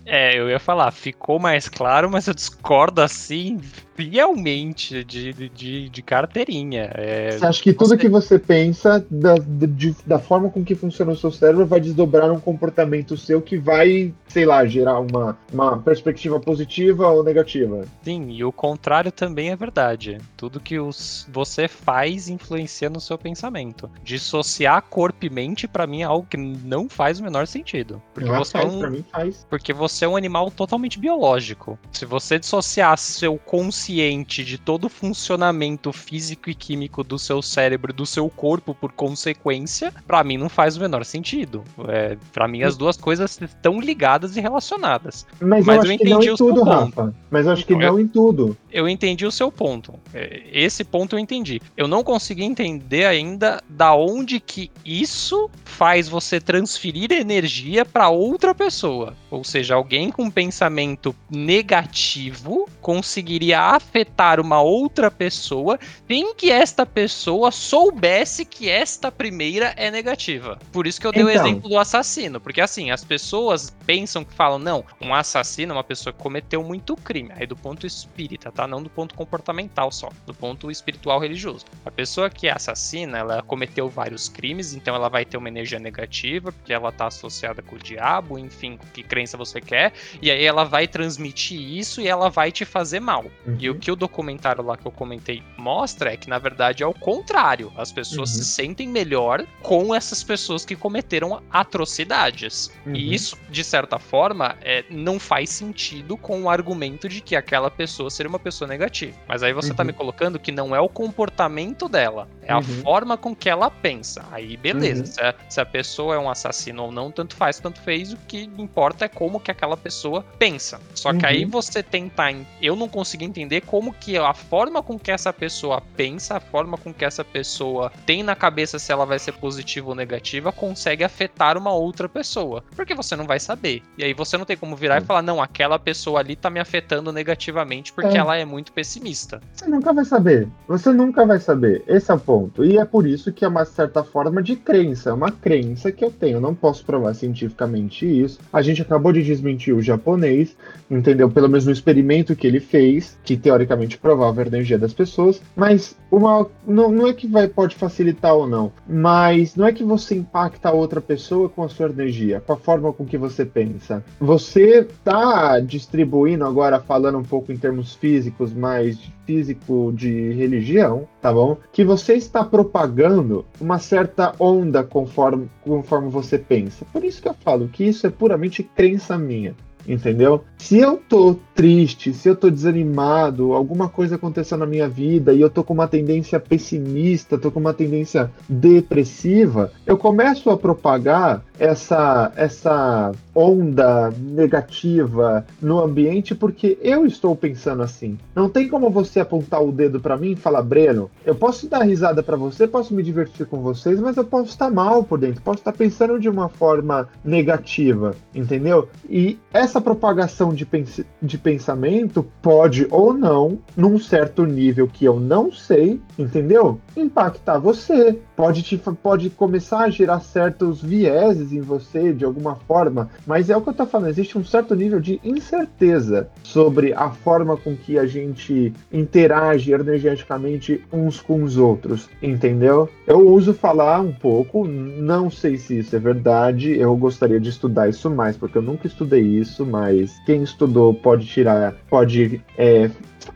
É, 0.06 0.38
eu 0.38 0.48
ia 0.48 0.58
falar, 0.58 0.90
ficou 0.90 1.38
mais 1.38 1.68
claro, 1.68 2.10
mas 2.10 2.26
eu 2.26 2.34
discordo 2.34 3.00
assim 3.00 3.60
fielmente 3.98 5.02
de, 5.02 5.32
de, 5.32 5.88
de 5.88 6.02
carteirinha. 6.02 6.88
É, 6.94 7.32
você 7.32 7.46
acha 7.46 7.62
que 7.62 7.72
tudo 7.72 7.88
você... 7.88 7.96
que 7.96 8.08
você 8.08 8.38
pensa, 8.38 9.04
da, 9.10 9.34
de, 9.34 9.96
da 10.06 10.20
forma 10.20 10.48
com 10.50 10.64
que 10.64 10.76
funciona 10.76 11.10
o 11.10 11.16
seu 11.16 11.32
cérebro, 11.32 11.66
vai 11.66 11.80
desdobrar 11.80 12.30
um 12.30 12.38
comportamento 12.38 13.16
seu 13.16 13.42
que 13.42 13.58
vai, 13.58 14.14
sei 14.28 14.46
lá, 14.46 14.64
gerar 14.64 15.00
uma, 15.00 15.36
uma 15.52 15.78
perspectiva 15.78 16.38
positiva 16.38 17.08
ou 17.08 17.24
negativa? 17.24 17.84
Sim, 18.02 18.30
e 18.30 18.44
o 18.44 18.52
contrário 18.52 19.10
também 19.10 19.50
é 19.50 19.56
verdade. 19.56 20.18
Tudo 20.36 20.60
que 20.60 20.78
os, 20.78 21.26
você 21.32 21.66
faz 21.66 22.28
influencia 22.28 22.88
no 22.88 23.00
seu 23.00 23.18
pensamento. 23.18 23.90
Dissociar 24.04 24.80
corpo 24.82 25.26
e 25.26 25.30
mente, 25.30 25.66
para 25.66 25.88
mim, 25.88 26.02
é 26.02 26.04
algo 26.04 26.26
que 26.30 26.36
não 26.36 26.88
faz 26.88 27.18
o 27.18 27.24
menor 27.24 27.48
sentido. 27.48 28.00
Porque 28.14 28.30
você 28.30 28.52
faz, 28.52 28.64
é 28.64 28.76
um... 28.76 28.78
pra 28.78 28.90
mim 28.90 29.04
faz. 29.10 29.44
Porque 29.58 29.72
você 29.72 30.04
é 30.04 30.08
um 30.08 30.16
animal 30.16 30.52
totalmente 30.52 31.00
biológico. 31.00 31.76
Se 31.90 32.06
você 32.06 32.38
dissociar 32.38 32.96
seu 32.96 33.36
consciente 33.36 34.44
de 34.44 34.56
todo 34.56 34.84
o 34.84 34.88
funcionamento 34.88 35.92
físico 35.92 36.48
e 36.48 36.54
químico 36.54 37.02
do 37.02 37.18
seu 37.18 37.42
cérebro, 37.42 37.92
do 37.92 38.06
seu 38.06 38.30
corpo 38.30 38.72
por 38.72 38.92
consequência, 38.92 39.92
para 40.06 40.22
mim 40.22 40.36
não 40.36 40.48
faz 40.48 40.76
o 40.76 40.80
menor 40.80 41.04
sentido. 41.04 41.64
É, 41.88 42.16
para 42.32 42.46
mim 42.46 42.62
as 42.62 42.76
duas 42.76 42.96
coisas 42.96 43.40
estão 43.40 43.80
ligadas 43.80 44.36
e 44.36 44.40
relacionadas. 44.40 45.26
Mas, 45.40 45.66
Mas 45.66 45.78
eu, 45.78 45.90
eu 45.90 45.92
entendi 45.92 46.04
que 46.04 46.26
não 46.26 46.34
em 46.34 46.36
tudo, 46.36 46.62
Rafa. 46.62 47.14
Mas 47.28 47.46
eu 47.46 47.52
acho 47.52 47.66
que 47.66 47.74
então, 47.74 47.88
não 47.88 47.98
eu, 47.98 48.00
em 48.00 48.06
tudo. 48.06 48.56
Eu 48.70 48.88
entendi 48.88 49.26
o 49.26 49.32
seu 49.32 49.50
ponto. 49.50 49.94
É, 50.14 50.44
esse 50.52 50.84
ponto 50.84 51.16
eu 51.16 51.18
entendi. 51.18 51.60
Eu 51.76 51.88
não 51.88 52.04
consegui 52.04 52.44
entender 52.44 53.06
ainda 53.06 53.60
da 53.68 53.92
onde 53.92 54.38
que 54.38 54.70
isso 54.84 55.50
faz 55.64 56.08
você 56.08 56.40
transferir 56.40 57.10
energia 57.10 57.84
para 57.84 58.08
outra 58.08 58.54
pessoa. 58.54 59.14
Ou 59.30 59.42
seja, 59.48 59.74
alguém 59.74 60.10
com 60.10 60.30
pensamento 60.30 61.14
negativo 61.30 62.68
conseguiria 62.80 63.60
afetar 63.60 64.40
uma 64.40 64.60
outra 64.60 65.10
pessoa 65.10 65.78
sem 66.06 66.34
que 66.34 66.50
esta 66.50 66.84
pessoa 66.86 67.50
soubesse 67.50 68.44
que 68.44 68.68
esta 68.68 69.10
primeira 69.10 69.74
é 69.76 69.90
negativa. 69.90 70.58
Por 70.70 70.86
isso 70.86 71.00
que 71.00 71.06
eu 71.06 71.12
dei 71.12 71.22
então. 71.22 71.34
o 71.34 71.36
exemplo 71.36 71.68
do 71.68 71.78
assassino, 71.78 72.40
porque 72.40 72.60
assim, 72.60 72.90
as 72.90 73.04
pessoas 73.04 73.74
pensam 73.86 74.24
que 74.24 74.32
falam, 74.32 74.58
não, 74.58 74.84
um 75.00 75.14
assassino 75.14 75.72
é 75.72 75.76
uma 75.76 75.84
pessoa 75.84 76.12
que 76.12 76.18
cometeu 76.18 76.62
muito 76.62 76.94
crime, 76.96 77.30
aí 77.34 77.46
do 77.46 77.56
ponto 77.56 77.86
espírita, 77.86 78.52
tá? 78.52 78.66
Não 78.66 78.82
do 78.82 78.90
ponto 78.90 79.14
comportamental 79.14 79.90
só, 79.90 80.10
do 80.26 80.34
ponto 80.34 80.70
espiritual 80.70 81.18
religioso. 81.18 81.64
A 81.84 81.90
pessoa 81.90 82.28
que 82.28 82.48
é 82.48 82.52
assassina, 82.52 83.18
ela 83.18 83.42
cometeu 83.42 83.88
vários 83.88 84.28
crimes, 84.28 84.74
então 84.74 84.94
ela 84.94 85.08
vai 85.08 85.24
ter 85.24 85.38
uma 85.38 85.48
energia 85.48 85.78
negativa, 85.78 86.52
porque 86.52 86.72
ela 86.72 86.92
tá 86.92 87.06
associada 87.06 87.62
com 87.62 87.76
o 87.76 87.78
diabo, 87.78 88.38
enfim, 88.38 88.78
que 88.92 89.02
crença 89.02 89.37
você 89.38 89.60
quer, 89.60 89.92
e 90.20 90.30
aí 90.30 90.44
ela 90.44 90.64
vai 90.64 90.86
transmitir 90.86 91.60
isso 91.60 92.00
e 92.00 92.08
ela 92.08 92.28
vai 92.28 92.52
te 92.52 92.64
fazer 92.64 93.00
mal. 93.00 93.24
Uhum. 93.46 93.56
E 93.58 93.70
o 93.70 93.72
uhum. 93.72 93.78
que 93.78 93.90
o 93.90 93.96
documentário 93.96 94.62
lá 94.62 94.76
que 94.76 94.86
eu 94.86 94.92
comentei 94.92 95.42
mostra 95.56 96.12
é 96.12 96.16
que, 96.16 96.28
na 96.28 96.38
verdade, 96.38 96.82
é 96.82 96.86
o 96.86 96.92
contrário. 96.92 97.72
As 97.76 97.92
pessoas 97.92 98.30
uhum. 98.30 98.36
se 98.36 98.44
sentem 98.44 98.88
melhor 98.88 99.44
com 99.62 99.94
essas 99.94 100.22
pessoas 100.22 100.64
que 100.64 100.74
cometeram 100.74 101.42
atrocidades. 101.50 102.70
Uhum. 102.84 102.94
E 102.94 103.14
isso, 103.14 103.38
de 103.48 103.62
certa 103.62 103.98
forma, 103.98 104.56
é, 104.62 104.84
não 104.90 105.18
faz 105.18 105.50
sentido 105.50 106.16
com 106.16 106.42
o 106.42 106.50
argumento 106.50 107.08
de 107.08 107.20
que 107.20 107.36
aquela 107.36 107.70
pessoa 107.70 108.10
seria 108.10 108.28
uma 108.28 108.38
pessoa 108.38 108.68
negativa. 108.68 109.16
Mas 109.26 109.42
aí 109.42 109.52
você 109.52 109.72
tá 109.72 109.84
me 109.84 109.92
uhum. 109.92 109.96
colocando 109.96 110.38
que 110.38 110.50
não 110.50 110.74
é 110.74 110.80
o 110.80 110.88
comportamento 110.88 111.88
dela, 111.88 112.28
é 112.42 112.52
a 112.52 112.58
uhum. 112.58 112.82
forma 112.82 113.16
com 113.16 113.34
que 113.34 113.48
ela 113.48 113.70
pensa. 113.70 114.24
Aí, 114.32 114.56
beleza. 114.56 115.04
Se 115.06 115.20
a, 115.20 115.34
se 115.48 115.60
a 115.60 115.66
pessoa 115.66 116.14
é 116.14 116.18
um 116.18 116.30
assassino 116.30 116.84
ou 116.84 116.92
não, 116.92 117.10
tanto 117.10 117.36
faz, 117.36 117.60
tanto 117.60 117.80
fez. 117.80 118.12
O 118.12 118.16
que 118.26 118.50
importa 118.58 119.04
é 119.04 119.08
como 119.08 119.27
que 119.40 119.50
aquela 119.50 119.76
pessoa 119.76 120.24
pensa. 120.38 120.80
Só 120.94 121.12
que 121.12 121.26
aí 121.26 121.44
você 121.44 121.82
tentar. 121.82 122.34
Eu 122.60 122.76
não 122.76 122.88
consegui 122.88 123.24
entender 123.24 123.62
como 123.62 123.92
que 123.92 124.16
a 124.16 124.34
forma 124.34 124.82
com 124.82 124.98
que 124.98 125.10
essa 125.10 125.32
pessoa 125.32 125.82
pensa, 125.96 126.36
a 126.36 126.40
forma 126.40 126.76
com 126.76 126.92
que 126.92 127.04
essa 127.04 127.24
pessoa 127.24 127.92
tem 128.06 128.22
na 128.22 128.34
cabeça 128.34 128.78
se 128.78 128.92
ela 128.92 129.04
vai 129.04 129.18
ser 129.18 129.32
positiva 129.32 129.88
ou 129.88 129.94
negativa, 129.94 130.52
consegue 130.52 131.04
afetar 131.04 131.56
uma 131.56 131.72
outra 131.72 132.08
pessoa. 132.08 132.62
Porque 132.74 132.94
você 132.94 133.16
não 133.16 133.26
vai 133.26 133.40
saber. 133.40 133.82
E 133.96 134.04
aí 134.04 134.14
você 134.14 134.36
não 134.36 134.44
tem 134.44 134.56
como 134.56 134.76
virar 134.76 135.02
e 135.02 135.04
falar, 135.04 135.22
não, 135.22 135.42
aquela 135.42 135.78
pessoa 135.78 136.20
ali 136.20 136.36
tá 136.36 136.50
me 136.50 136.60
afetando 136.60 137.12
negativamente 137.12 137.92
porque 137.92 138.16
é. 138.16 138.20
ela 138.20 138.36
é 138.36 138.44
muito 138.44 138.72
pessimista. 138.72 139.40
Você 139.52 139.66
nunca 139.66 139.92
vai 139.92 140.04
saber. 140.04 140.48
Você 140.66 140.92
nunca 140.92 141.26
vai 141.26 141.38
saber. 141.38 141.82
Esse 141.86 142.10
é 142.10 142.14
o 142.14 142.18
ponto 142.18 142.38
ponto. 142.38 142.64
E 142.64 142.78
é 142.78 142.84
por 142.84 143.06
isso 143.06 143.32
que 143.32 143.44
é 143.44 143.48
uma 143.48 143.64
certa 143.64 144.04
forma 144.04 144.42
de 144.42 144.54
crença, 144.54 145.10
é 145.10 145.12
uma 145.12 145.30
crença 145.30 145.90
que 145.90 146.04
eu 146.04 146.10
tenho. 146.10 146.36
Eu 146.36 146.40
não 146.40 146.54
posso 146.54 146.84
provar 146.84 147.14
cientificamente 147.14 148.06
isso. 148.06 148.38
A 148.52 148.62
gente 148.62 148.82
acabou 148.82 149.12
de 149.12 149.17
desmentir 149.22 149.74
o 149.74 149.82
japonês, 149.82 150.56
entendeu? 150.90 151.30
Pelo 151.30 151.48
menos 151.48 151.66
no 151.66 151.72
experimento 151.72 152.36
que 152.36 152.46
ele 152.46 152.60
fez, 152.60 153.18
que 153.22 153.36
teoricamente 153.36 153.98
provava 153.98 154.42
a 154.42 154.46
energia 154.46 154.78
das 154.78 154.92
pessoas, 154.92 155.40
mas 155.54 155.96
uma 156.10 156.46
não, 156.66 156.90
não 156.90 157.06
é 157.06 157.12
que 157.12 157.26
vai 157.26 157.48
pode 157.48 157.76
facilitar 157.76 158.34
ou 158.34 158.46
não, 158.46 158.72
mas 158.88 159.54
não 159.54 159.66
é 159.66 159.72
que 159.72 159.84
você 159.84 160.14
impacta 160.14 160.68
a 160.68 160.72
outra 160.72 161.00
pessoa 161.00 161.48
com 161.48 161.62
a 161.62 161.68
sua 161.68 161.88
energia, 161.88 162.42
com 162.46 162.52
a 162.52 162.56
forma 162.56 162.92
com 162.92 163.04
que 163.04 163.18
você 163.18 163.44
pensa. 163.44 164.04
Você 164.20 164.80
está 164.80 165.60
distribuindo 165.60 166.44
agora 166.44 166.80
falando 166.80 167.18
um 167.18 167.24
pouco 167.24 167.52
em 167.52 167.56
termos 167.56 167.94
físicos, 167.94 168.52
mais 168.52 168.98
físico 169.28 169.92
de 169.94 170.32
religião, 170.32 171.06
tá 171.20 171.30
bom? 171.30 171.58
Que 171.70 171.84
você 171.84 172.14
está 172.14 172.42
propagando 172.42 173.44
uma 173.60 173.78
certa 173.78 174.34
onda 174.38 174.82
conforme, 174.82 175.50
conforme 175.60 176.08
você 176.08 176.38
pensa. 176.38 176.86
Por 176.90 177.04
isso 177.04 177.20
que 177.20 177.28
eu 177.28 177.34
falo 177.34 177.68
que 177.68 177.84
isso 177.84 178.06
é 178.06 178.10
puramente 178.10 178.62
crença 178.62 179.07
minha 179.16 179.54
entendeu? 179.88 180.44
Se 180.58 180.78
eu 180.78 180.96
tô 181.08 181.36
triste, 181.54 182.12
se 182.12 182.28
eu 182.28 182.36
tô 182.36 182.50
desanimado, 182.50 183.52
alguma 183.54 183.88
coisa 183.88 184.16
aconteceu 184.16 184.58
na 184.58 184.66
minha 184.66 184.88
vida 184.88 185.32
e 185.32 185.40
eu 185.40 185.48
tô 185.48 185.64
com 185.64 185.72
uma 185.74 185.88
tendência 185.88 186.38
pessimista, 186.38 187.38
tô 187.38 187.50
com 187.50 187.58
uma 187.58 187.74
tendência 187.74 188.30
depressiva, 188.48 189.72
eu 189.86 189.96
começo 189.96 190.50
a 190.50 190.58
propagar 190.58 191.42
essa 191.58 192.32
essa 192.36 193.12
onda 193.38 194.12
negativa 194.18 195.46
no 195.62 195.78
ambiente 195.78 196.34
porque 196.34 196.76
eu 196.82 197.06
estou 197.06 197.36
pensando 197.36 197.82
assim. 197.82 198.18
Não 198.34 198.48
tem 198.48 198.68
como 198.68 198.90
você 198.90 199.20
apontar 199.20 199.62
o 199.62 199.70
dedo 199.70 200.00
para 200.00 200.16
mim 200.16 200.32
e 200.32 200.36
falar, 200.36 200.62
Breno, 200.62 201.08
eu 201.24 201.36
posso 201.36 201.68
dar 201.68 201.82
risada 201.82 202.20
para 202.20 202.36
você, 202.36 202.66
posso 202.66 202.92
me 202.92 203.02
divertir 203.02 203.46
com 203.46 203.60
vocês, 203.60 204.00
mas 204.00 204.16
eu 204.16 204.24
posso 204.24 204.48
estar 204.48 204.70
mal 204.70 205.04
por 205.04 205.20
dentro, 205.20 205.40
posso 205.40 205.58
estar 205.58 205.72
pensando 205.72 206.18
de 206.18 206.28
uma 206.28 206.48
forma 206.48 207.08
negativa, 207.24 208.16
entendeu? 208.34 208.88
E 209.08 209.38
essa 209.52 209.80
propagação 209.80 210.52
de, 210.52 210.66
pens 210.66 211.00
de 211.22 211.38
pensamento 211.38 212.26
pode 212.42 212.88
ou 212.90 213.12
não, 213.12 213.58
num 213.76 214.00
certo 214.00 214.44
nível 214.44 214.88
que 214.88 215.04
eu 215.04 215.20
não 215.20 215.52
sei, 215.52 216.00
entendeu? 216.18 216.80
Impactar 216.96 217.58
você. 217.58 218.18
Pode, 218.38 218.62
te, 218.62 218.80
pode 219.02 219.30
começar 219.30 219.80
a 219.80 219.90
gerar 219.90 220.20
certos 220.20 220.80
vieses 220.80 221.52
em 221.52 221.60
você 221.60 222.12
de 222.12 222.24
alguma 222.24 222.54
forma, 222.54 223.10
mas 223.26 223.50
é 223.50 223.56
o 223.56 223.60
que 223.60 223.70
eu 223.70 223.74
tô 223.74 223.84
falando, 223.84 224.10
existe 224.10 224.38
um 224.38 224.44
certo 224.44 224.76
nível 224.76 225.00
de 225.00 225.20
incerteza 225.24 226.28
sobre 226.44 226.92
a 226.92 227.10
forma 227.10 227.56
com 227.56 227.74
que 227.74 227.98
a 227.98 228.06
gente 228.06 228.72
interage 228.92 229.72
energeticamente 229.72 230.80
uns 230.92 231.20
com 231.20 231.42
os 231.42 231.56
outros, 231.56 232.08
entendeu? 232.22 232.88
Eu 233.08 233.28
uso 233.28 233.52
falar 233.52 234.00
um 234.00 234.12
pouco, 234.12 234.68
não 234.68 235.28
sei 235.28 235.56
se 235.56 235.80
isso 235.80 235.96
é 235.96 235.98
verdade, 235.98 236.78
eu 236.78 236.96
gostaria 236.96 237.40
de 237.40 237.48
estudar 237.48 237.88
isso 237.88 238.08
mais, 238.08 238.36
porque 238.36 238.56
eu 238.56 238.62
nunca 238.62 238.86
estudei 238.86 239.20
isso, 239.20 239.66
mas 239.66 240.16
quem 240.24 240.44
estudou 240.44 240.94
pode 240.94 241.26
tirar, 241.26 241.74
pode 241.90 242.40
é, 242.56 242.88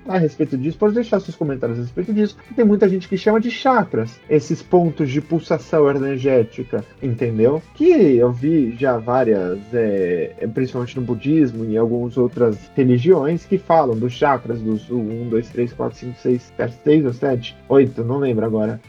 a 0.06 0.18
respeito 0.18 0.56
disso, 0.56 0.78
pode 0.78 0.94
deixar 0.94 1.20
seus 1.20 1.36
comentários 1.36 1.78
a 1.78 1.82
respeito 1.82 2.12
disso. 2.12 2.36
Tem 2.54 2.64
muita 2.64 2.88
gente 2.88 3.08
que 3.08 3.16
chama 3.16 3.40
de 3.40 3.50
chakras, 3.50 4.20
esses 4.28 4.62
pontos 4.62 5.10
de 5.10 5.20
pulsação 5.20 5.90
energética, 5.90 6.84
entendeu? 7.02 7.62
Que 7.74 8.16
eu 8.16 8.32
vi 8.32 8.74
já 8.76 8.98
várias, 8.98 9.58
é, 9.72 10.48
principalmente 10.52 10.98
no 10.98 11.02
budismo 11.02 11.64
e 11.64 11.76
algumas 11.76 12.16
outras 12.16 12.58
religiões, 12.74 13.44
que 13.44 13.58
falam 13.58 13.96
dos 13.96 14.12
chakras, 14.12 14.60
dos 14.60 14.90
1, 14.90 15.28
2, 15.28 15.48
3, 15.50 15.72
4, 15.72 15.98
5, 15.98 16.18
6, 16.18 16.52
6 16.84 17.04
ou 17.06 17.12
7, 17.12 17.56
8, 17.68 18.04
não 18.04 18.18
lembro 18.18 18.44
agora. 18.44 18.80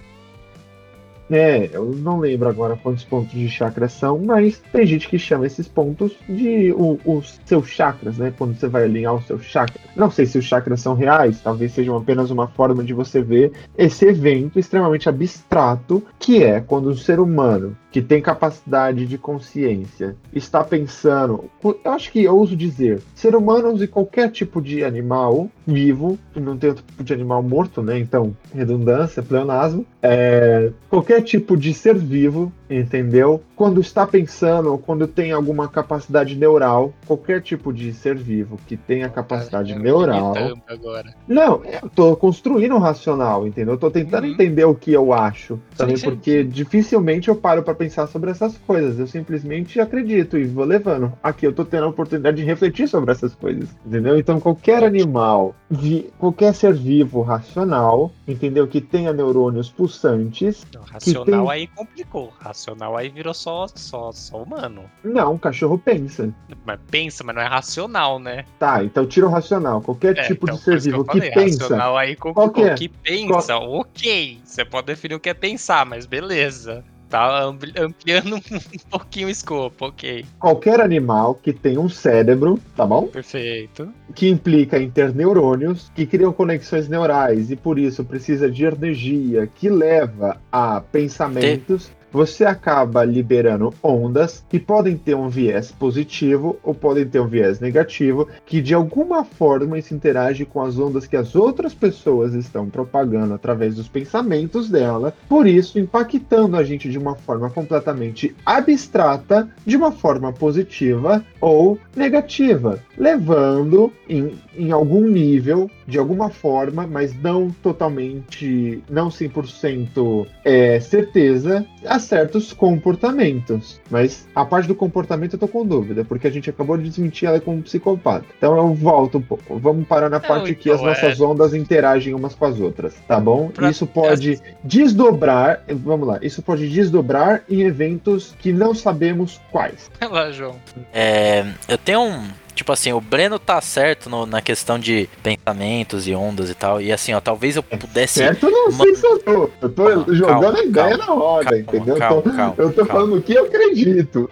É, 1.29 1.69
eu 1.71 1.85
não 1.85 2.19
lembro 2.19 2.49
agora 2.49 2.77
quantos 2.81 3.03
pontos 3.03 3.31
de 3.31 3.49
chakras 3.49 3.93
são, 3.93 4.19
mas 4.19 4.61
tem 4.71 4.85
gente 4.85 5.07
que 5.07 5.17
chama 5.17 5.45
esses 5.45 5.67
pontos 5.67 6.13
de 6.27 6.71
o, 6.73 6.99
os 7.05 7.39
seus 7.45 7.67
chakras, 7.67 8.17
né? 8.17 8.33
Quando 8.37 8.55
você 8.55 8.67
vai 8.67 8.83
alinhar 8.83 9.15
o 9.15 9.21
seu 9.21 9.39
chakra. 9.39 9.81
Não 9.95 10.11
sei 10.11 10.25
se 10.25 10.37
os 10.37 10.45
chakras 10.45 10.81
são 10.81 10.93
reais, 10.93 11.41
talvez 11.41 11.71
sejam 11.71 11.95
apenas 11.95 12.29
uma 12.29 12.47
forma 12.47 12.83
de 12.83 12.93
você 12.93 13.21
ver 13.21 13.51
esse 13.77 14.05
evento 14.05 14.59
extremamente 14.59 15.07
abstrato, 15.09 16.03
que 16.19 16.43
é 16.43 16.59
quando 16.59 16.89
um 16.89 16.95
ser 16.95 17.19
humano 17.19 17.75
que 17.91 18.01
tem 18.01 18.21
capacidade 18.21 19.05
de 19.05 19.19
consciência 19.19 20.15
está 20.33 20.63
pensando, 20.63 21.45
eu 21.63 21.79
acho 21.91 22.11
que 22.11 22.23
eu 22.23 22.35
uso 22.35 22.55
dizer, 22.55 23.03
ser 23.13 23.35
humanos 23.35 23.83
e 23.83 23.87
qualquer 23.87 24.31
tipo 24.31 24.59
de 24.59 24.83
animal 24.83 25.47
vivo, 25.65 26.17
não 26.35 26.57
tem 26.57 26.69
outro 26.69 26.85
tipo 26.85 27.03
de 27.03 27.13
animal 27.13 27.41
morto, 27.41 27.81
né? 27.81 27.97
Então, 27.97 28.35
redundância, 28.53 29.23
pleonasmo, 29.23 29.85
é, 30.01 30.71
qualquer 30.89 31.21
tipo 31.21 31.55
de 31.55 31.73
ser 31.73 31.95
vivo, 31.95 32.51
entendeu? 32.69 33.41
Quando 33.55 33.79
está 33.79 34.05
pensando 34.05 34.71
ou 34.71 34.77
quando 34.77 35.07
tem 35.07 35.31
alguma 35.31 35.67
capacidade 35.67 36.35
neural, 36.35 36.93
qualquer 37.05 37.41
tipo 37.41 37.71
de 37.71 37.93
ser 37.93 38.15
vivo 38.15 38.59
que 38.67 38.75
tenha 38.75 39.07
capacidade 39.09 39.73
neural. 39.75 40.33
Agora. 40.67 41.13
Não, 41.27 41.61
eu 41.63 41.89
tô 41.89 42.15
construindo 42.15 42.75
um 42.75 42.79
racional, 42.79 43.47
entendeu? 43.47 43.75
Eu 43.75 43.79
tô 43.79 43.89
tentando 43.89 44.25
uhum. 44.25 44.33
entender 44.33 44.65
o 44.65 44.75
que 44.75 44.91
eu 44.91 45.13
acho, 45.13 45.59
também 45.77 45.97
sim, 45.97 46.03
porque 46.05 46.43
sim. 46.43 46.49
dificilmente 46.49 47.29
eu 47.29 47.35
paro 47.35 47.63
para 47.63 47.73
pensar 47.73 48.07
sobre 48.07 48.31
essas 48.31 48.57
coisas. 48.57 48.99
Eu 48.99 49.07
simplesmente 49.07 49.79
acredito 49.79 50.37
e 50.37 50.45
vou 50.45 50.65
levando. 50.65 51.13
Aqui 51.23 51.45
eu 51.45 51.53
tô 51.53 51.63
tendo 51.63 51.85
a 51.85 51.89
oportunidade 51.89 52.37
de 52.37 52.43
refletir 52.43 52.87
sobre 52.87 53.11
essas 53.11 53.33
coisas, 53.33 53.69
entendeu? 53.85 54.17
Então 54.17 54.39
qualquer 54.39 54.83
animal, 54.83 55.52
de 55.69 56.09
qualquer 56.19 56.53
ser 56.53 56.73
vivo 56.73 57.21
racional, 57.21 58.11
entendeu? 58.27 58.67
Que 58.67 58.79
tenha 58.79 59.11
neurônios 59.11 59.69
pulsantes. 59.69 60.65
Não, 60.73 60.83
racional 60.83 61.25
tem... 61.25 61.49
aí 61.49 61.67
complicou. 61.67 62.31
Racional 62.39 62.95
aí 62.95 63.09
virou 63.09 63.33
só, 63.33 63.67
só, 63.73 64.11
só 64.11 64.43
humano. 64.43 64.83
Não, 65.03 65.33
o 65.33 65.39
cachorro 65.39 65.77
pensa. 65.77 66.33
Mas 66.65 66.79
pensa, 66.91 67.23
mas 67.23 67.35
não 67.35 67.41
é 67.41 67.47
racional, 67.47 68.19
né? 68.19 68.45
Tá, 68.59 68.83
então 68.83 69.05
tira 69.05 69.25
o 69.25 69.29
racional. 69.29 69.81
Qualquer 69.81 70.17
é, 70.17 70.27
tipo 70.27 70.45
então, 70.45 70.57
de 70.57 70.63
ser 70.63 70.79
vivo 70.79 71.03
que, 71.05 71.19
que 71.19 71.31
pensa. 71.31 71.63
Racional 71.63 71.97
aí 71.97 72.15
complicou. 72.15 72.51
Que, 72.51 72.61
é? 72.63 72.75
que 72.75 72.89
pensa, 72.89 73.53
Qual... 73.55 73.73
ok. 73.79 74.39
Você 74.43 74.63
pode 74.63 74.87
definir 74.87 75.15
o 75.15 75.19
que 75.19 75.29
é 75.29 75.33
pensar, 75.33 75.85
mas 75.85 76.05
beleza 76.05 76.83
tá 77.13 77.43
ampliando 77.43 78.37
um 78.49 78.89
pouquinho 78.89 79.27
o 79.27 79.29
escopo, 79.29 79.85
ok. 79.85 80.25
Qualquer 80.39 80.81
animal 80.81 81.35
que 81.35 81.53
tem 81.53 81.77
um 81.77 81.87
cérebro, 81.87 82.59
tá 82.75 82.87
bom? 82.87 83.07
Perfeito. 83.07 83.93
Que 84.15 84.27
implica 84.27 84.79
em 84.79 84.89
ter 84.89 85.13
neurônios 85.13 85.91
que 85.93 86.07
criam 86.07 86.33
conexões 86.33 86.89
neurais 86.89 87.51
e 87.51 87.55
por 87.55 87.77
isso 87.77 88.03
precisa 88.03 88.49
de 88.49 88.65
energia 88.65 89.47
que 89.47 89.69
leva 89.69 90.41
a 90.51 90.81
pensamentos 90.81 91.91
você 92.13 92.45
acaba 92.45 93.03
liberando 93.03 93.73
ondas 93.81 94.45
que 94.47 94.59
podem 94.59 94.95
ter 94.95 95.15
um 95.15 95.29
viés 95.29 95.71
positivo 95.71 96.59
ou 96.63 96.75
podem 96.75 97.07
ter 97.07 97.19
um 97.19 97.27
viés 97.27 97.59
negativo, 97.59 98.27
que 98.45 98.61
de 98.61 98.75
alguma 98.75 99.23
forma 99.23 99.81
se 99.81 99.95
interage 99.95 100.45
com 100.45 100.61
as 100.61 100.77
ondas 100.77 101.07
que 101.07 101.17
as 101.17 101.35
outras 101.35 101.73
pessoas 101.73 102.35
estão 102.35 102.69
propagando 102.69 103.33
através 103.33 103.75
dos 103.75 103.89
pensamentos 103.89 104.69
dela, 104.69 105.15
por 105.27 105.47
isso 105.47 105.79
impactando 105.79 106.55
a 106.55 106.63
gente 106.63 106.87
de 106.87 106.99
uma 106.99 107.15
forma 107.15 107.49
completamente 107.49 108.35
abstrata, 108.45 109.49
de 109.65 109.75
uma 109.75 109.91
forma 109.91 110.31
positiva 110.31 111.25
ou 111.43 111.77
negativa, 111.93 112.79
levando 112.97 113.91
em, 114.07 114.33
em 114.55 114.71
algum 114.71 115.05
nível, 115.05 115.69
de 115.85 115.99
alguma 115.99 116.29
forma, 116.29 116.87
mas 116.87 117.13
não 117.21 117.51
totalmente, 117.51 118.81
não 118.89 119.09
100% 119.09 120.25
é, 120.45 120.79
certeza, 120.79 121.65
a 121.85 121.99
certos 121.99 122.53
comportamentos. 122.53 123.81
Mas 123.91 124.25
a 124.33 124.45
parte 124.45 124.67
do 124.67 124.75
comportamento 124.75 125.33
eu 125.33 125.39
tô 125.39 125.47
com 125.49 125.65
dúvida, 125.65 126.05
porque 126.05 126.27
a 126.27 126.31
gente 126.31 126.49
acabou 126.49 126.77
de 126.77 126.85
desmentir 126.85 127.27
ela 127.27 127.41
como 127.41 127.61
psicopata. 127.61 128.25
Então 128.37 128.55
eu 128.55 128.73
volto 128.73 129.17
um 129.17 129.21
pouco. 129.21 129.59
Vamos 129.59 129.85
parar 129.85 130.09
na 130.09 130.21
parte 130.21 130.51
então, 130.51 130.63
que 130.63 130.71
as 130.71 130.81
nossas 130.81 131.19
é... 131.19 131.23
ondas 131.23 131.53
interagem 131.53 132.13
umas 132.13 132.33
com 132.35 132.45
as 132.45 132.57
outras, 132.57 132.95
tá 133.05 133.19
bom? 133.19 133.49
Pra... 133.49 133.69
Isso 133.69 133.85
pode 133.85 134.39
desdobrar, 134.63 135.61
vamos 135.67 136.07
lá, 136.07 136.19
isso 136.21 136.41
pode 136.41 136.69
desdobrar 136.69 137.43
em 137.49 137.63
eventos 137.63 138.33
que 138.39 138.53
não 138.53 138.73
sabemos 138.73 139.41
quais. 139.51 139.91
Vai 139.99 140.09
lá, 140.09 140.31
João. 140.31 140.55
É, 140.93 141.32
eu 141.67 141.77
tenho 141.77 142.01
um 142.01 142.29
tipo 142.53 142.71
assim, 142.71 142.93
o 142.93 143.01
Breno 143.01 143.39
tá 143.39 143.59
certo 143.61 144.09
no, 144.09 144.25
na 144.25 144.41
questão 144.41 144.77
de 144.79 145.09
pensamentos 145.21 146.07
e 146.07 146.15
ondas 146.15 146.49
e 146.49 146.53
tal. 146.53 146.81
E 146.81 146.91
assim, 146.91 147.13
ó, 147.13 147.19
talvez 147.19 147.55
eu 147.55 147.63
pudesse. 147.63 148.19
Certo, 148.19 148.49
não 148.49 148.71
sei 148.71 148.95
se 148.95 149.05
eu 149.05 149.19
tô. 149.19 149.49
Eu 149.61 149.69
tô 149.69 149.83
calma, 149.85 150.15
jogando 150.15 150.41
calma, 150.41 150.59
a 150.59 150.63
ideia 150.63 150.97
calma, 150.97 151.05
na 151.05 151.19
roda, 151.19 151.59
entendeu? 151.59 151.97
Calma, 151.97 152.15
eu 152.17 152.21
tô, 152.21 152.31
calma, 152.31 152.55
eu 152.57 152.73
tô 152.73 152.85
falando 152.85 153.15
o 153.17 153.21
que 153.21 153.33
eu 153.33 153.45
acredito. 153.45 154.29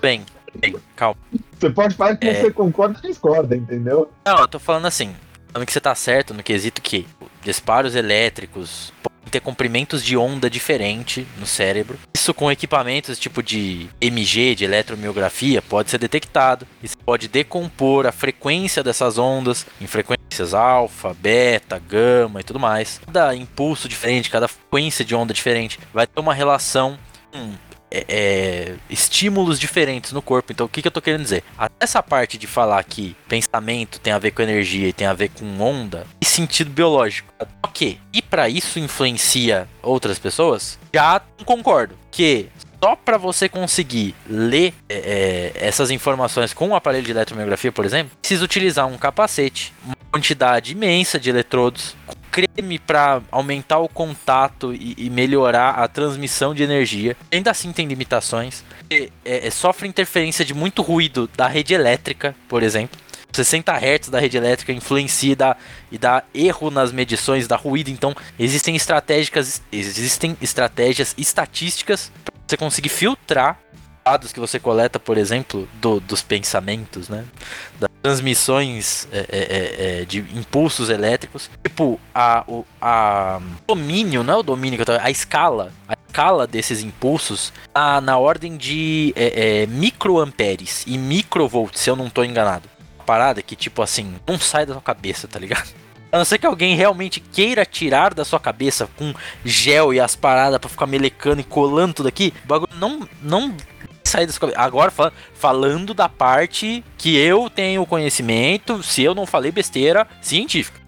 Bem, 0.00 0.24
bem, 0.54 0.74
calma. 0.96 1.16
Você 1.58 1.70
pode 1.70 1.94
falar 1.94 2.16
que 2.16 2.26
é... 2.26 2.34
você 2.34 2.50
concorda 2.50 2.98
ou 3.02 3.08
discorda, 3.08 3.56
entendeu? 3.56 4.10
Não, 4.24 4.38
eu 4.38 4.48
tô 4.48 4.58
falando 4.58 4.86
assim. 4.86 5.14
Falando 5.52 5.66
que 5.66 5.72
você 5.72 5.80
tá 5.80 5.94
certo 5.94 6.34
no 6.34 6.42
quesito 6.42 6.82
que 6.82 7.06
disparos 7.42 7.94
elétricos 7.94 8.92
ter 9.34 9.40
comprimentos 9.40 10.04
de 10.04 10.16
onda 10.16 10.48
diferente 10.48 11.26
no 11.38 11.44
cérebro. 11.44 11.98
Isso 12.14 12.32
com 12.32 12.52
equipamentos 12.52 13.18
tipo 13.18 13.42
de 13.42 13.88
MG, 14.00 14.54
de 14.54 14.64
eletromiografia, 14.64 15.60
pode 15.60 15.90
ser 15.90 15.98
detectado. 15.98 16.64
Isso 16.80 16.96
pode 16.98 17.26
decompor 17.26 18.06
a 18.06 18.12
frequência 18.12 18.80
dessas 18.80 19.18
ondas 19.18 19.66
em 19.80 19.88
frequências 19.88 20.54
alfa, 20.54 21.12
beta, 21.14 21.80
gama 21.80 22.40
e 22.40 22.44
tudo 22.44 22.60
mais. 22.60 23.00
Cada 23.04 23.34
impulso 23.34 23.88
diferente, 23.88 24.30
cada 24.30 24.46
frequência 24.46 25.04
de 25.04 25.16
onda 25.16 25.34
diferente 25.34 25.80
vai 25.92 26.06
ter 26.06 26.20
uma 26.20 26.32
relação 26.32 26.96
hum, 27.34 27.54
é, 27.94 28.04
é, 28.08 28.74
estímulos 28.90 29.60
diferentes 29.60 30.10
no 30.12 30.20
corpo. 30.20 30.52
Então, 30.52 30.66
o 30.66 30.68
que, 30.68 30.82
que 30.82 30.88
eu 30.88 30.92
tô 30.92 31.00
querendo 31.00 31.22
dizer? 31.22 31.44
Até 31.56 31.84
essa 31.84 32.02
parte 32.02 32.36
de 32.36 32.46
falar 32.46 32.82
que 32.82 33.16
pensamento 33.28 34.00
tem 34.00 34.12
a 34.12 34.18
ver 34.18 34.32
com 34.32 34.42
energia 34.42 34.88
e 34.88 34.92
tem 34.92 35.06
a 35.06 35.12
ver 35.12 35.28
com 35.30 35.44
onda, 35.60 36.06
e 36.20 36.24
sentido 36.24 36.70
biológico. 36.70 37.32
Ok. 37.62 38.00
E 38.12 38.20
para 38.20 38.48
isso 38.48 38.78
influencia 38.78 39.68
outras 39.82 40.18
pessoas? 40.18 40.78
Já 40.92 41.20
concordo. 41.44 41.96
Que 42.10 42.48
só 42.82 42.94
para 42.94 43.16
você 43.16 43.48
conseguir 43.48 44.14
ler 44.28 44.74
é, 44.88 45.52
é, 45.56 45.66
essas 45.66 45.90
informações 45.90 46.52
com 46.52 46.68
um 46.68 46.74
aparelho 46.74 47.04
de 47.04 47.12
eletromiografia, 47.12 47.72
por 47.72 47.84
exemplo, 47.84 48.16
precisa 48.20 48.44
utilizar 48.44 48.86
um 48.86 48.98
capacete, 48.98 49.72
uma 49.84 49.96
quantidade 50.10 50.72
imensa 50.72 51.18
de 51.18 51.30
eletrodos, 51.30 51.96
creme 52.34 52.80
para 52.80 53.22
aumentar 53.30 53.78
o 53.78 53.88
contato 53.88 54.74
e, 54.74 54.96
e, 54.98 55.08
melhorar 55.08 55.70
a 55.70 55.86
transmissão 55.86 56.52
de 56.52 56.64
energia. 56.64 57.16
Ainda 57.30 57.52
assim 57.52 57.72
tem 57.72 57.86
limitações. 57.86 58.64
E, 58.90 59.08
é, 59.24 59.46
é, 59.46 59.50
sofre 59.52 59.86
interferência 59.86 60.44
de 60.44 60.52
muito 60.52 60.82
ruído 60.82 61.30
da 61.36 61.46
rede 61.46 61.74
elétrica, 61.74 62.34
por 62.48 62.64
exemplo. 62.64 62.98
60 63.30 63.72
Hz 63.72 64.08
da 64.08 64.18
rede 64.18 64.36
elétrica 64.36 64.72
influencia 64.72 65.32
e 65.32 65.36
dá, 65.36 65.56
e 65.92 65.98
dá 65.98 66.24
erro 66.34 66.70
nas 66.72 66.90
medições, 66.90 67.46
dá 67.46 67.54
ruído. 67.54 67.88
Então, 67.88 68.14
existem 68.36 68.74
estratégias, 68.74 69.62
existem 69.70 70.36
estratégias 70.42 71.14
estatísticas 71.16 72.10
para 72.24 72.34
você 72.48 72.56
conseguir 72.56 72.88
filtrar 72.88 73.60
dados 74.04 74.32
que 74.32 74.38
você 74.38 74.60
coleta, 74.60 75.00
por 75.00 75.16
exemplo, 75.16 75.66
do, 75.80 75.98
dos 75.98 76.22
pensamentos, 76.22 77.08
né? 77.08 77.24
Das 77.80 77.90
transmissões 78.02 79.08
é, 79.10 79.18
é, 79.18 79.38
é, 79.38 80.00
é 80.02 80.04
de 80.04 80.18
impulsos 80.18 80.90
elétricos. 80.90 81.50
Tipo, 81.62 81.98
a, 82.14 82.44
o 82.46 82.64
a 82.80 83.40
domínio, 83.66 84.22
não 84.22 84.34
é 84.34 84.36
o 84.36 84.42
domínio 84.42 84.76
que 84.76 84.82
eu 84.82 84.98
tô, 84.98 85.02
a 85.02 85.10
escala. 85.10 85.72
A 85.88 85.96
escala 86.06 86.46
desses 86.46 86.82
impulsos 86.82 87.52
tá 87.72 88.00
na 88.00 88.18
ordem 88.18 88.56
de 88.56 89.12
é, 89.16 89.62
é, 89.62 89.66
microamperes 89.66 90.84
e 90.86 90.98
microvolts, 90.98 91.80
se 91.80 91.88
eu 91.88 91.96
não 91.96 92.08
estou 92.08 92.24
enganado. 92.24 92.68
Parada 93.06 93.42
que, 93.42 93.56
tipo 93.56 93.82
assim, 93.82 94.14
não 94.26 94.38
sai 94.38 94.66
da 94.66 94.74
sua 94.74 94.82
cabeça, 94.82 95.26
tá 95.26 95.38
ligado? 95.38 95.68
A 96.12 96.18
não 96.18 96.24
ser 96.24 96.38
que 96.38 96.46
alguém 96.46 96.76
realmente 96.76 97.18
queira 97.18 97.66
tirar 97.66 98.14
da 98.14 98.24
sua 98.24 98.38
cabeça 98.38 98.88
com 98.96 99.12
gel 99.44 99.92
e 99.92 99.98
as 99.98 100.14
paradas 100.14 100.60
para 100.60 100.70
ficar 100.70 100.86
melecando 100.86 101.40
e 101.40 101.44
colando 101.44 101.94
tudo 101.94 102.08
aqui, 102.08 102.32
o 102.44 102.46
bagulho 102.46 102.72
não, 102.78 103.08
não 103.20 103.56
sair 104.04 104.26
das 104.26 104.38
Agora 104.54 104.92
falando 105.34 105.94
da 105.94 106.08
parte 106.08 106.84
que 106.96 107.16
eu 107.16 107.50
tenho 107.50 107.86
conhecimento, 107.86 108.82
se 108.82 109.02
eu 109.02 109.14
não 109.14 109.26
falei 109.26 109.50
besteira, 109.50 110.06
científica 110.20 110.83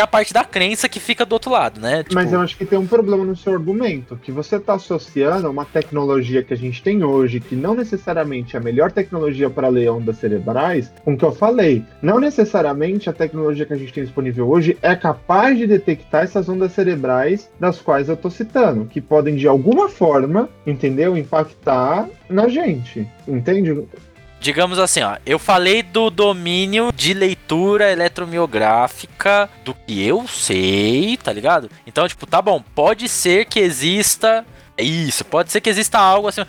é 0.00 0.02
a 0.02 0.06
parte 0.06 0.32
da 0.32 0.44
crença 0.44 0.88
que 0.88 0.98
fica 0.98 1.24
do 1.24 1.32
outro 1.32 1.50
lado, 1.50 1.80
né? 1.80 2.02
Tipo... 2.02 2.14
Mas 2.14 2.32
eu 2.32 2.40
acho 2.40 2.56
que 2.56 2.64
tem 2.64 2.78
um 2.78 2.86
problema 2.86 3.24
no 3.24 3.36
seu 3.36 3.52
argumento, 3.52 4.16
que 4.16 4.32
você 4.32 4.56
está 4.56 4.74
associando 4.74 5.50
uma 5.50 5.64
tecnologia 5.64 6.42
que 6.42 6.54
a 6.54 6.56
gente 6.56 6.82
tem 6.82 7.04
hoje, 7.04 7.40
que 7.40 7.54
não 7.54 7.74
necessariamente 7.74 8.56
é 8.56 8.58
a 8.58 8.62
melhor 8.62 8.90
tecnologia 8.90 9.50
para 9.50 9.68
ler 9.68 9.90
ondas 9.90 10.18
cerebrais, 10.18 10.92
com 11.04 11.14
o 11.14 11.16
que 11.16 11.24
eu 11.24 11.32
falei. 11.32 11.84
Não 12.02 12.18
necessariamente 12.18 13.08
a 13.08 13.12
tecnologia 13.12 13.66
que 13.66 13.72
a 13.72 13.76
gente 13.76 13.92
tem 13.92 14.04
disponível 14.04 14.48
hoje 14.48 14.76
é 14.82 14.96
capaz 14.96 15.58
de 15.58 15.66
detectar 15.66 16.24
essas 16.24 16.48
ondas 16.48 16.72
cerebrais 16.72 17.50
das 17.58 17.80
quais 17.80 18.08
eu 18.08 18.14
estou 18.14 18.30
citando, 18.30 18.86
que 18.86 19.00
podem 19.00 19.36
de 19.36 19.46
alguma 19.46 19.88
forma, 19.88 20.48
entendeu, 20.66 21.16
impactar 21.16 22.08
na 22.28 22.48
gente, 22.48 23.06
entende? 23.26 23.86
Digamos 24.40 24.78
assim, 24.78 25.02
ó, 25.02 25.16
eu 25.26 25.38
falei 25.38 25.82
do 25.82 26.08
domínio 26.08 26.90
de 26.92 27.12
leitura 27.12 27.92
eletromiográfica 27.92 29.48
do 29.64 29.74
que 29.74 30.02
eu 30.02 30.26
sei, 30.26 31.18
tá 31.22 31.32
ligado? 31.32 31.70
Então, 31.86 32.08
tipo, 32.08 32.26
tá 32.26 32.40
bom, 32.40 32.64
pode 32.74 33.08
ser 33.08 33.44
que 33.44 33.60
exista 33.60 34.44
é 34.76 34.82
isso, 34.82 35.24
pode 35.26 35.52
ser 35.52 35.60
que 35.60 35.68
exista 35.68 35.98
algo 35.98 36.26
assim 36.26 36.42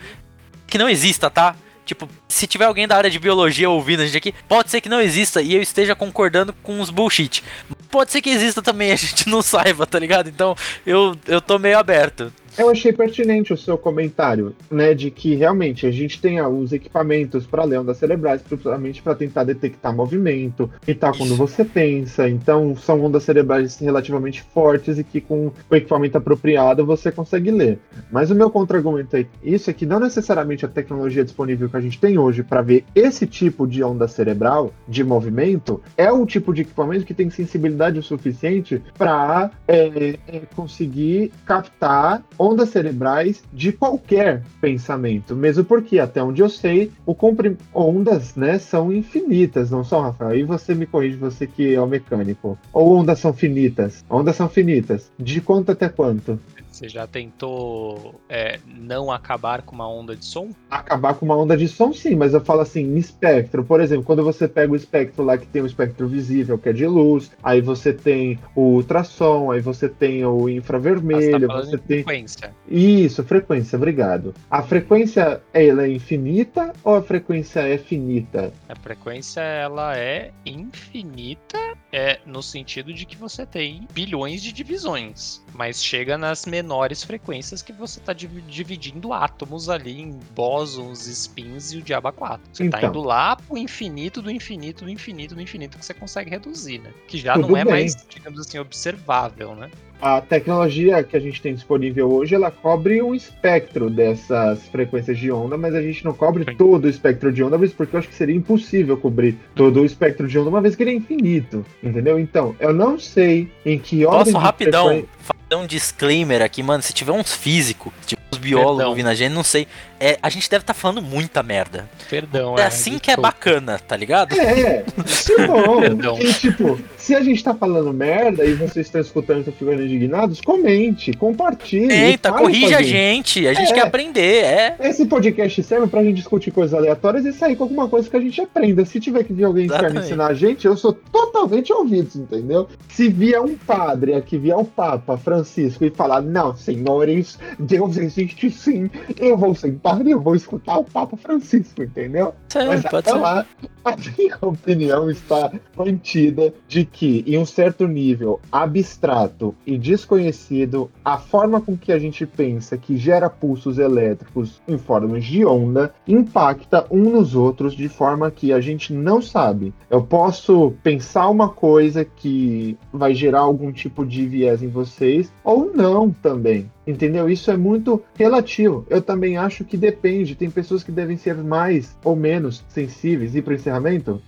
que 0.65 0.77
não 0.77 0.89
exista, 0.89 1.29
tá? 1.29 1.53
Tipo, 1.85 2.07
se 2.29 2.47
tiver 2.47 2.63
alguém 2.63 2.87
da 2.87 2.95
área 2.95 3.09
de 3.09 3.19
biologia 3.19 3.69
ouvindo 3.69 4.01
a 4.01 4.05
gente 4.05 4.17
aqui, 4.17 4.33
pode 4.47 4.71
ser 4.71 4.79
que 4.79 4.87
não 4.87 5.01
exista 5.01 5.41
e 5.41 5.53
eu 5.53 5.61
esteja 5.61 5.93
concordando 5.93 6.53
com 6.63 6.79
os 6.79 6.89
bullshit. 6.89 7.43
Pode 7.89 8.13
ser 8.13 8.21
que 8.21 8.29
exista 8.29 8.61
também, 8.61 8.91
a 8.93 8.95
gente 8.95 9.27
não 9.27 9.41
saiba, 9.41 9.85
tá 9.85 9.99
ligado? 9.99 10.29
Então, 10.29 10.55
eu, 10.85 11.13
eu 11.27 11.41
tô 11.41 11.59
meio 11.59 11.77
aberto. 11.77 12.31
Eu 12.57 12.69
achei 12.69 12.91
pertinente 12.91 13.53
o 13.53 13.57
seu 13.57 13.77
comentário, 13.77 14.53
né, 14.69 14.93
de 14.93 15.09
que 15.09 15.35
realmente 15.35 15.85
a 15.85 15.91
gente 15.91 16.21
tenha 16.21 16.47
os 16.47 16.73
equipamentos 16.73 17.45
para 17.47 17.63
ler 17.63 17.79
ondas 17.79 17.97
cerebrais, 17.97 18.41
principalmente 18.41 19.01
para 19.01 19.15
tentar 19.15 19.43
detectar 19.43 19.95
movimento 19.95 20.69
e 20.87 20.93
tal 20.93 21.15
quando 21.15 21.35
você 21.35 21.63
pensa. 21.63 22.27
Então, 22.29 22.75
são 22.75 23.03
ondas 23.03 23.23
cerebrais 23.23 23.79
relativamente 23.79 24.41
fortes 24.41 24.99
e 24.99 25.03
que 25.03 25.21
com 25.21 25.51
o 25.69 25.75
equipamento 25.75 26.17
apropriado 26.17 26.85
você 26.85 27.11
consegue 27.11 27.51
ler. 27.51 27.79
Mas 28.11 28.31
o 28.31 28.35
meu 28.35 28.49
contra-argumento 28.49 29.15
é 29.15 29.25
isso 29.41 29.69
é 29.69 29.73
que 29.73 29.85
não 29.85 29.99
necessariamente 29.99 30.65
a 30.65 30.69
tecnologia 30.69 31.23
disponível 31.23 31.69
que 31.69 31.77
a 31.77 31.81
gente 31.81 31.99
tem 31.99 32.17
hoje 32.17 32.43
para 32.43 32.61
ver 32.61 32.83
esse 32.93 33.25
tipo 33.25 33.65
de 33.65 33.83
onda 33.83 34.07
cerebral 34.07 34.73
de 34.87 35.03
movimento 35.03 35.81
é 35.97 36.11
o 36.11 36.25
tipo 36.25 36.53
de 36.53 36.61
equipamento 36.61 37.05
que 37.05 37.13
tem 37.13 37.29
sensibilidade 37.29 37.99
o 37.99 38.03
suficiente 38.03 38.81
para 38.97 39.51
é, 39.67 40.17
é, 40.27 40.41
conseguir 40.55 41.31
captar 41.45 42.23
ondas 42.41 42.69
cerebrais 42.69 43.43
de 43.53 43.71
qualquer 43.71 44.41
pensamento, 44.59 45.35
mesmo 45.35 45.63
porque, 45.63 45.99
até 45.99 46.23
onde 46.23 46.41
eu 46.41 46.49
sei, 46.49 46.91
o 47.05 47.13
comprim... 47.13 47.55
ondas 47.73 48.35
né, 48.35 48.57
são 48.57 48.91
infinitas, 48.91 49.69
não 49.69 49.83
são, 49.83 50.01
Rafael? 50.01 50.31
Aí 50.31 50.43
você 50.43 50.73
me 50.73 50.87
corrige, 50.87 51.17
você 51.17 51.45
que 51.45 51.75
é 51.75 51.79
o 51.79 51.85
mecânico. 51.85 52.57
Ou 52.73 52.95
ondas 52.97 53.19
são 53.19 53.31
finitas? 53.31 54.03
Ondas 54.09 54.35
são 54.35 54.49
finitas. 54.49 55.11
De 55.19 55.39
quanto 55.39 55.71
até 55.71 55.87
quanto? 55.87 56.39
Você 56.71 56.87
já 56.87 57.05
tentou 57.05 58.21
é, 58.29 58.59
não 58.65 59.11
acabar 59.11 59.61
com 59.61 59.75
uma 59.75 59.87
onda 59.87 60.15
de 60.15 60.23
som? 60.23 60.49
Acabar 60.69 61.13
com 61.15 61.25
uma 61.25 61.35
onda 61.35 61.57
de 61.57 61.67
som, 61.67 61.91
sim, 61.91 62.15
mas 62.15 62.33
eu 62.33 62.39
falo 62.39 62.61
assim, 62.61 62.95
espectro. 62.95 63.63
Por 63.63 63.81
exemplo, 63.81 64.05
quando 64.05 64.23
você 64.23 64.47
pega 64.47 64.71
o 64.71 64.75
espectro 64.75 65.23
lá 65.23 65.37
que 65.37 65.45
tem 65.45 65.61
o 65.61 65.65
espectro 65.65 66.07
visível, 66.07 66.57
que 66.57 66.69
é 66.69 66.73
de 66.73 66.87
luz, 66.87 67.29
aí 67.43 67.59
você 67.59 67.91
tem 67.91 68.39
o 68.55 68.75
ultrassom, 68.75 69.51
aí 69.51 69.59
você 69.59 69.89
tem 69.89 70.25
o 70.25 70.47
infravermelho, 70.47 71.47
tá 71.47 71.55
você 71.55 71.77
tem. 71.77 72.03
Frequência. 72.03 72.55
Isso, 72.67 73.23
frequência, 73.23 73.75
obrigado. 73.75 74.33
A 74.49 74.63
frequência 74.63 75.41
ela 75.53 75.83
é 75.83 75.89
infinita 75.89 76.71
ou 76.83 76.95
a 76.95 77.01
frequência 77.01 77.59
é 77.59 77.77
finita? 77.77 78.53
A 78.69 78.75
frequência 78.75 79.41
ela 79.41 79.97
é 79.97 80.31
infinita, 80.45 81.59
é 81.91 82.19
no 82.25 82.41
sentido 82.41 82.93
de 82.93 83.05
que 83.05 83.17
você 83.17 83.45
tem 83.45 83.87
bilhões 83.93 84.41
de 84.41 84.53
divisões, 84.53 85.43
mas 85.53 85.83
chega 85.83 86.17
nas 86.17 86.45
menores 86.45 87.03
frequências 87.03 87.61
que 87.61 87.73
você 87.73 87.99
está 87.99 88.13
dividindo 88.13 89.13
átomos 89.13 89.69
ali 89.69 89.99
em 89.99 90.11
bósons, 90.33 91.07
spins 91.07 91.71
e 91.71 91.77
o 91.77 91.81
diabo 91.81 92.11
4. 92.11 92.41
Você 92.51 92.65
está 92.65 92.77
então. 92.77 92.89
indo 92.89 93.01
lá 93.01 93.35
pro 93.35 93.57
infinito 93.57 94.21
do 94.21 94.31
infinito 94.31 94.85
do 94.85 94.89
infinito 94.89 95.35
do 95.35 95.41
infinito 95.41 95.77
que 95.77 95.85
você 95.85 95.93
consegue 95.93 96.29
reduzir, 96.29 96.79
né? 96.79 96.91
Que 97.07 97.17
já 97.17 97.33
Tudo 97.33 97.49
não 97.49 97.57
é 97.57 97.63
bem. 97.63 97.73
mais, 97.73 97.95
digamos 98.07 98.39
assim, 98.39 98.59
observável, 98.59 99.55
né? 99.55 99.69
A 100.01 100.19
tecnologia 100.19 101.03
que 101.03 101.15
a 101.15 101.19
gente 101.19 101.41
tem 101.41 101.53
disponível 101.53 102.11
hoje, 102.11 102.33
ela 102.33 102.49
cobre 102.49 103.01
um 103.01 103.13
espectro 103.13 103.89
dessas 103.89 104.67
frequências 104.69 105.17
de 105.17 105.31
onda, 105.31 105.57
mas 105.57 105.75
a 105.75 105.81
gente 105.81 106.03
não 106.03 106.13
cobre 106.13 106.43
Sim. 106.43 106.55
todo 106.55 106.85
o 106.85 106.89
espectro 106.89 107.31
de 107.31 107.43
onda, 107.43 107.57
porque 107.57 107.95
eu 107.95 107.99
acho 107.99 108.09
que 108.09 108.15
seria 108.15 108.35
impossível 108.35 108.97
cobrir 108.97 109.37
todo 109.53 109.81
o 109.81 109.85
espectro 109.85 110.27
de 110.27 110.39
onda, 110.39 110.49
uma 110.49 110.61
vez 110.61 110.75
que 110.75 110.83
ele 110.83 110.91
é 110.91 110.95
infinito, 110.95 111.63
entendeu? 111.83 112.19
Então, 112.19 112.55
eu 112.59 112.73
não 112.73 112.99
sei 112.99 113.51
em 113.65 113.77
que 113.77 114.05
ordem... 114.05 114.33
Nossa, 114.33 114.43
rapidão, 114.43 115.05
frequ 115.19 115.41
um 115.55 115.67
disclaimer 115.67 116.41
aqui, 116.41 116.63
mano. 116.63 116.81
Se 116.81 116.93
tiver 116.93 117.11
uns 117.11 117.35
físicos, 117.35 117.93
tipo 118.05 118.20
biólogos 118.41 118.77
Perdão. 118.77 118.89
ouvindo 118.89 119.07
a 119.07 119.15
gente, 119.15 119.31
não 119.31 119.43
sei. 119.43 119.67
É, 119.99 120.17
a 120.21 120.29
gente 120.29 120.49
deve 120.49 120.63
estar 120.63 120.73
tá 120.73 120.79
falando 120.79 121.01
muita 121.01 121.43
merda. 121.43 121.87
Perdão, 122.09 122.57
é. 122.57 122.61
É 122.61 122.65
assim 122.65 122.97
que 122.97 123.11
é 123.11 123.15
bacana, 123.15 123.77
tá 123.77 123.95
ligado? 123.95 124.33
É, 124.33 124.83
isso 125.05 125.33
é 125.39 125.47
bom. 125.47 125.79
Perdão. 125.81 126.17
E, 126.19 126.33
tipo, 126.33 126.79
se 126.97 127.13
a 127.13 127.21
gente 127.21 127.43
tá 127.43 127.53
falando 127.53 127.93
merda 127.93 128.43
e 128.43 128.53
vocês 128.53 128.87
estão 128.87 128.99
escutando 128.99 129.37
e 129.37 129.39
estão 129.41 129.53
ficando 129.53 129.83
indignados, 129.83 130.41
comente, 130.41 131.13
compartilhe. 131.13 131.93
Eita, 131.93 132.31
corrija 132.31 132.79
a 132.79 132.81
gente. 132.81 133.47
A 133.47 133.53
gente 133.53 133.71
é. 133.71 133.75
quer 133.75 133.81
aprender, 133.81 134.43
é. 134.43 134.75
Esse 134.79 135.05
podcast 135.05 135.61
serve 135.61 135.87
pra 135.87 136.03
gente 136.03 136.15
discutir 136.15 136.49
coisas 136.49 136.73
aleatórias 136.73 137.23
e 137.25 137.33
sair 137.33 137.55
com 137.55 137.63
alguma 137.63 137.87
coisa 137.87 138.09
que 138.09 138.17
a 138.17 138.19
gente 138.19 138.41
aprenda. 138.41 138.83
Se 138.85 138.99
tiver 138.99 139.23
que 139.23 139.33
vir 139.33 139.43
alguém 139.43 139.67
que 139.67 139.99
ensinar 139.99 140.27
a 140.27 140.33
gente, 140.33 140.65
eu 140.65 140.75
sou 140.75 140.93
totalmente 140.93 141.71
ouvido, 141.71 142.09
entendeu? 142.15 142.67
Se 142.89 143.07
vier 143.07 143.39
um 143.39 143.55
padre 143.55 144.15
aqui, 144.15 144.37
vier 144.37 144.57
o 144.57 144.65
Papa 144.65 145.15
Francisco 145.17 145.85
e 145.85 145.91
falar, 145.91 146.21
não, 146.21 146.55
senhores, 146.55 147.37
Deus 147.59 147.97
existe 147.97 148.30
existe 148.31 148.49
sim. 148.51 148.89
Eu 149.19 149.37
vou 149.37 149.53
sentar 149.53 150.05
e 150.05 150.11
eu 150.11 150.19
vou 150.19 150.35
escutar 150.35 150.77
o 150.77 150.83
Papa 150.83 151.17
Francisco, 151.17 151.83
entendeu? 151.83 152.33
É, 152.55 152.65
Mas 152.65 152.81
pode 152.83 153.09
até 153.09 153.13
lá, 153.13 153.45
a 153.83 153.95
minha 153.95 154.37
opinião 154.41 155.09
está 155.09 155.51
mantida 155.75 156.53
de 156.67 156.85
que, 156.85 157.23
em 157.27 157.37
um 157.37 157.45
certo 157.45 157.87
nível 157.87 158.39
abstrato 158.51 159.55
e 159.65 159.77
desconhecido, 159.77 160.89
a 161.03 161.17
forma 161.17 161.61
com 161.61 161.77
que 161.77 161.91
a 161.91 161.99
gente 161.99 162.25
pensa 162.25 162.77
que 162.77 162.97
gera 162.97 163.29
pulsos 163.29 163.77
elétricos 163.77 164.61
em 164.67 164.77
formas 164.77 165.25
de 165.25 165.45
onda 165.45 165.93
impacta 166.07 166.85
um 166.89 167.11
nos 167.11 167.35
outros 167.35 167.73
de 167.73 167.89
forma 167.89 168.31
que 168.31 168.53
a 168.53 168.61
gente 168.61 168.93
não 168.93 169.21
sabe. 169.21 169.73
Eu 169.89 170.03
posso 170.03 170.73
pensar 170.83 171.27
uma 171.29 171.49
coisa 171.49 172.05
que 172.05 172.77
vai 172.91 173.13
gerar 173.13 173.41
algum 173.41 173.71
tipo 173.71 174.05
de 174.05 174.25
viés 174.25 174.63
em 174.63 174.67
vocês, 174.67 175.31
ou 175.43 175.71
não 175.73 176.11
também. 176.11 176.69
Entendeu? 176.85 177.29
Isso 177.29 177.51
é 177.51 177.57
muito 177.57 178.01
relativo. 178.15 178.85
Eu 178.89 179.01
também 179.01 179.37
acho 179.37 179.63
que 179.63 179.77
depende. 179.77 180.35
Tem 180.35 180.49
pessoas 180.49 180.83
que 180.83 180.91
devem 180.91 181.17
ser 181.17 181.35
mais 181.35 181.95
ou 182.03 182.15
menos 182.15 182.63
sensíveis. 182.69 183.35
E 183.35 183.41
para 183.41 183.51
o 183.51 183.55
encerramento? 183.55 184.21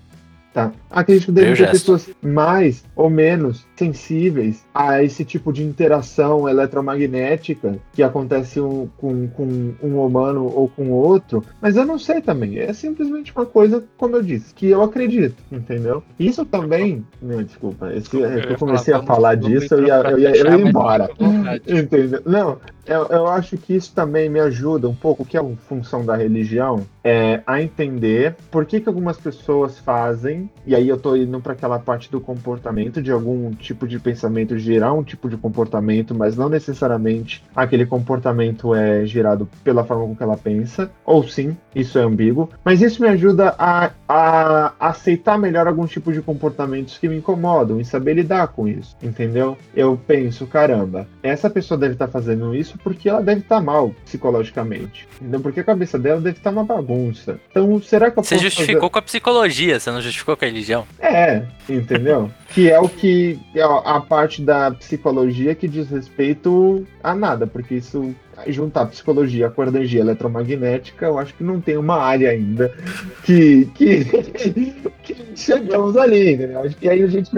Tá. 0.54 0.72
Acredito 0.92 1.26
que 1.26 1.32
devem 1.32 1.56
ter 1.56 1.72
pessoas 1.72 2.10
mais 2.22 2.84
ou 2.96 3.10
menos 3.10 3.66
sensíveis 3.76 4.64
a 4.74 5.02
esse 5.04 5.26
tipo 5.26 5.52
de 5.52 5.64
interação 5.64 6.48
eletromagnética 6.48 7.80
que 7.92 8.04
acontece 8.04 8.62
um- 8.62 8.88
com, 8.98 9.28
com 9.30 9.74
um 9.82 10.00
humano 10.06 10.46
ou 10.46 10.70
com 10.70 10.92
outro. 10.92 11.44
Mas 11.60 11.76
eu 11.76 11.86
não 11.86 11.98
sei 11.98 12.22
também. 12.22 12.60
É 12.60 12.72
simplesmente 12.72 13.34
uma 13.36 13.46
coisa, 13.48 13.84
como 13.98 14.16
eu 14.16 14.22
disse, 14.22 14.54
que 14.54 14.68
eu 14.68 14.84
acredito, 14.84 15.36
entendeu? 15.52 16.04
Isso 16.20 16.46
também. 16.46 17.04
Não, 17.22 17.42
desculpa. 17.42 17.92
Esse, 17.94 18.16
Eu 18.16 18.30
eu 18.30 18.58
comecei 18.58 18.94
falar, 18.94 19.04
a 19.04 19.08
falar 19.08 19.30
vamos- 19.36 19.46
vamos 19.48 19.62
disso, 19.62 19.74
eu 19.74 19.88
ia, 19.88 19.96
eu 20.12 20.20
ia, 20.20 20.36
eu 20.38 20.46
ia 20.60 20.70
embora. 20.70 21.10
Entendeu? 21.68 22.22
Não, 22.26 22.58
eu, 22.86 23.06
eu 23.08 23.28
acho 23.28 23.58
que 23.58 23.76
isso 23.76 23.92
também 23.96 24.30
me 24.30 24.40
ajuda 24.40 24.88
um 24.88 24.96
pouco, 24.96 25.26
que 25.26 25.38
é 25.38 25.42
uma 25.42 25.56
função 25.56 26.06
da 26.06 26.16
religião, 26.16 26.86
é, 27.04 27.42
a 27.48 27.62
entender 27.62 28.36
por 28.52 28.66
que, 28.66 28.80
que 28.80 28.88
algumas 28.90 29.18
pessoas 29.18 29.80
fazem, 29.80 30.43
e 30.66 30.76
aí 30.76 30.88
eu 30.88 30.98
tô 30.98 31.16
indo 31.16 31.40
para 31.40 31.54
aquela 31.54 31.80
parte 31.80 32.10
do 32.10 32.20
comportamento, 32.22 33.02
de 33.02 33.12
algum 33.12 33.52
tipo 33.52 33.88
de 33.88 34.00
pensamento 34.00 34.58
gerar 34.58 34.94
um 34.94 35.04
tipo 35.04 35.30
de 35.30 35.38
comportamento, 35.38 36.16
mas 36.16 36.36
não 36.36 36.50
necessariamente 36.50 37.44
aquele 37.56 37.86
comportamento 37.86 38.74
é 38.74 39.06
gerado 39.06 39.48
pela 39.64 39.84
forma 39.84 40.06
com 40.06 40.16
que 40.16 40.24
ela 40.24 40.38
pensa, 40.38 40.92
ou 41.06 41.28
sim, 41.28 41.56
isso 41.76 41.98
é 41.98 42.04
ambíguo, 42.04 42.50
mas 42.64 42.82
isso 42.82 43.02
me 43.02 43.08
ajuda 43.08 43.56
a, 43.58 43.92
a 44.08 44.74
aceitar 44.80 45.38
melhor 45.38 45.68
algum 45.68 45.86
tipo 45.86 46.12
de 46.12 46.22
comportamentos 46.22 46.98
que 46.98 47.08
me 47.08 47.18
incomodam 47.18 47.80
e 47.80 47.86
saber 47.86 48.14
lidar 48.14 48.48
com 48.48 48.68
isso, 48.68 48.96
entendeu? 49.02 49.58
Eu 49.76 50.00
penso, 50.08 50.48
caramba, 50.48 51.08
essa 51.22 51.50
pessoa 51.50 51.78
deve 51.78 51.94
estar 51.94 52.08
fazendo 52.08 52.56
isso 52.56 52.78
porque 52.84 53.10
ela 53.10 53.22
deve 53.22 53.42
estar 53.42 53.62
mal 53.62 53.94
psicologicamente, 54.06 55.08
entendeu? 55.20 55.40
Porque 55.40 55.60
a 55.60 55.64
cabeça 55.64 55.98
dela 55.98 56.22
deve 56.22 56.38
estar 56.38 56.52
uma 56.52 56.64
bagunça. 56.64 57.40
Então, 57.50 57.82
será 57.82 58.10
que 58.10 58.20
eu 58.20 58.24
Você 58.24 58.38
justificou 58.38 58.90
com 58.90 59.00
a 59.00 59.02
psicologia, 59.02 59.80
você 59.80 59.92
não 59.92 60.02
justificou 60.02 60.33
com 60.36 60.46
a 60.46 60.48
religião. 60.48 60.86
É, 61.00 61.44
entendeu? 61.70 62.30
que 62.54 62.70
é 62.70 62.80
o 62.80 62.88
que 62.88 63.40
é 63.56 63.64
a 63.64 64.00
parte 64.00 64.42
da 64.42 64.70
psicologia 64.72 65.56
que 65.56 65.68
diz 65.68 65.90
respeito 65.90 66.86
a 67.04 67.16
nada, 67.16 67.48
porque 67.48 67.76
isso 67.76 68.16
juntar 68.48 68.86
psicologia 68.88 69.50
com 69.50 69.64
energia 69.64 70.02
eletromagnética, 70.02 71.08
eu 71.08 71.18
acho 71.18 71.34
que 71.34 71.44
não 71.44 71.60
tem 71.60 71.78
uma 71.78 71.98
área 71.98 72.30
ainda 72.30 72.72
que, 73.24 73.66
que, 73.74 74.06
que 75.04 75.16
chegamos 75.36 75.98
ali, 75.98 76.38
né? 76.38 76.56
Acho 76.64 76.76
que 76.78 76.88
aí 76.88 77.02
a 77.02 77.08
gente 77.08 77.34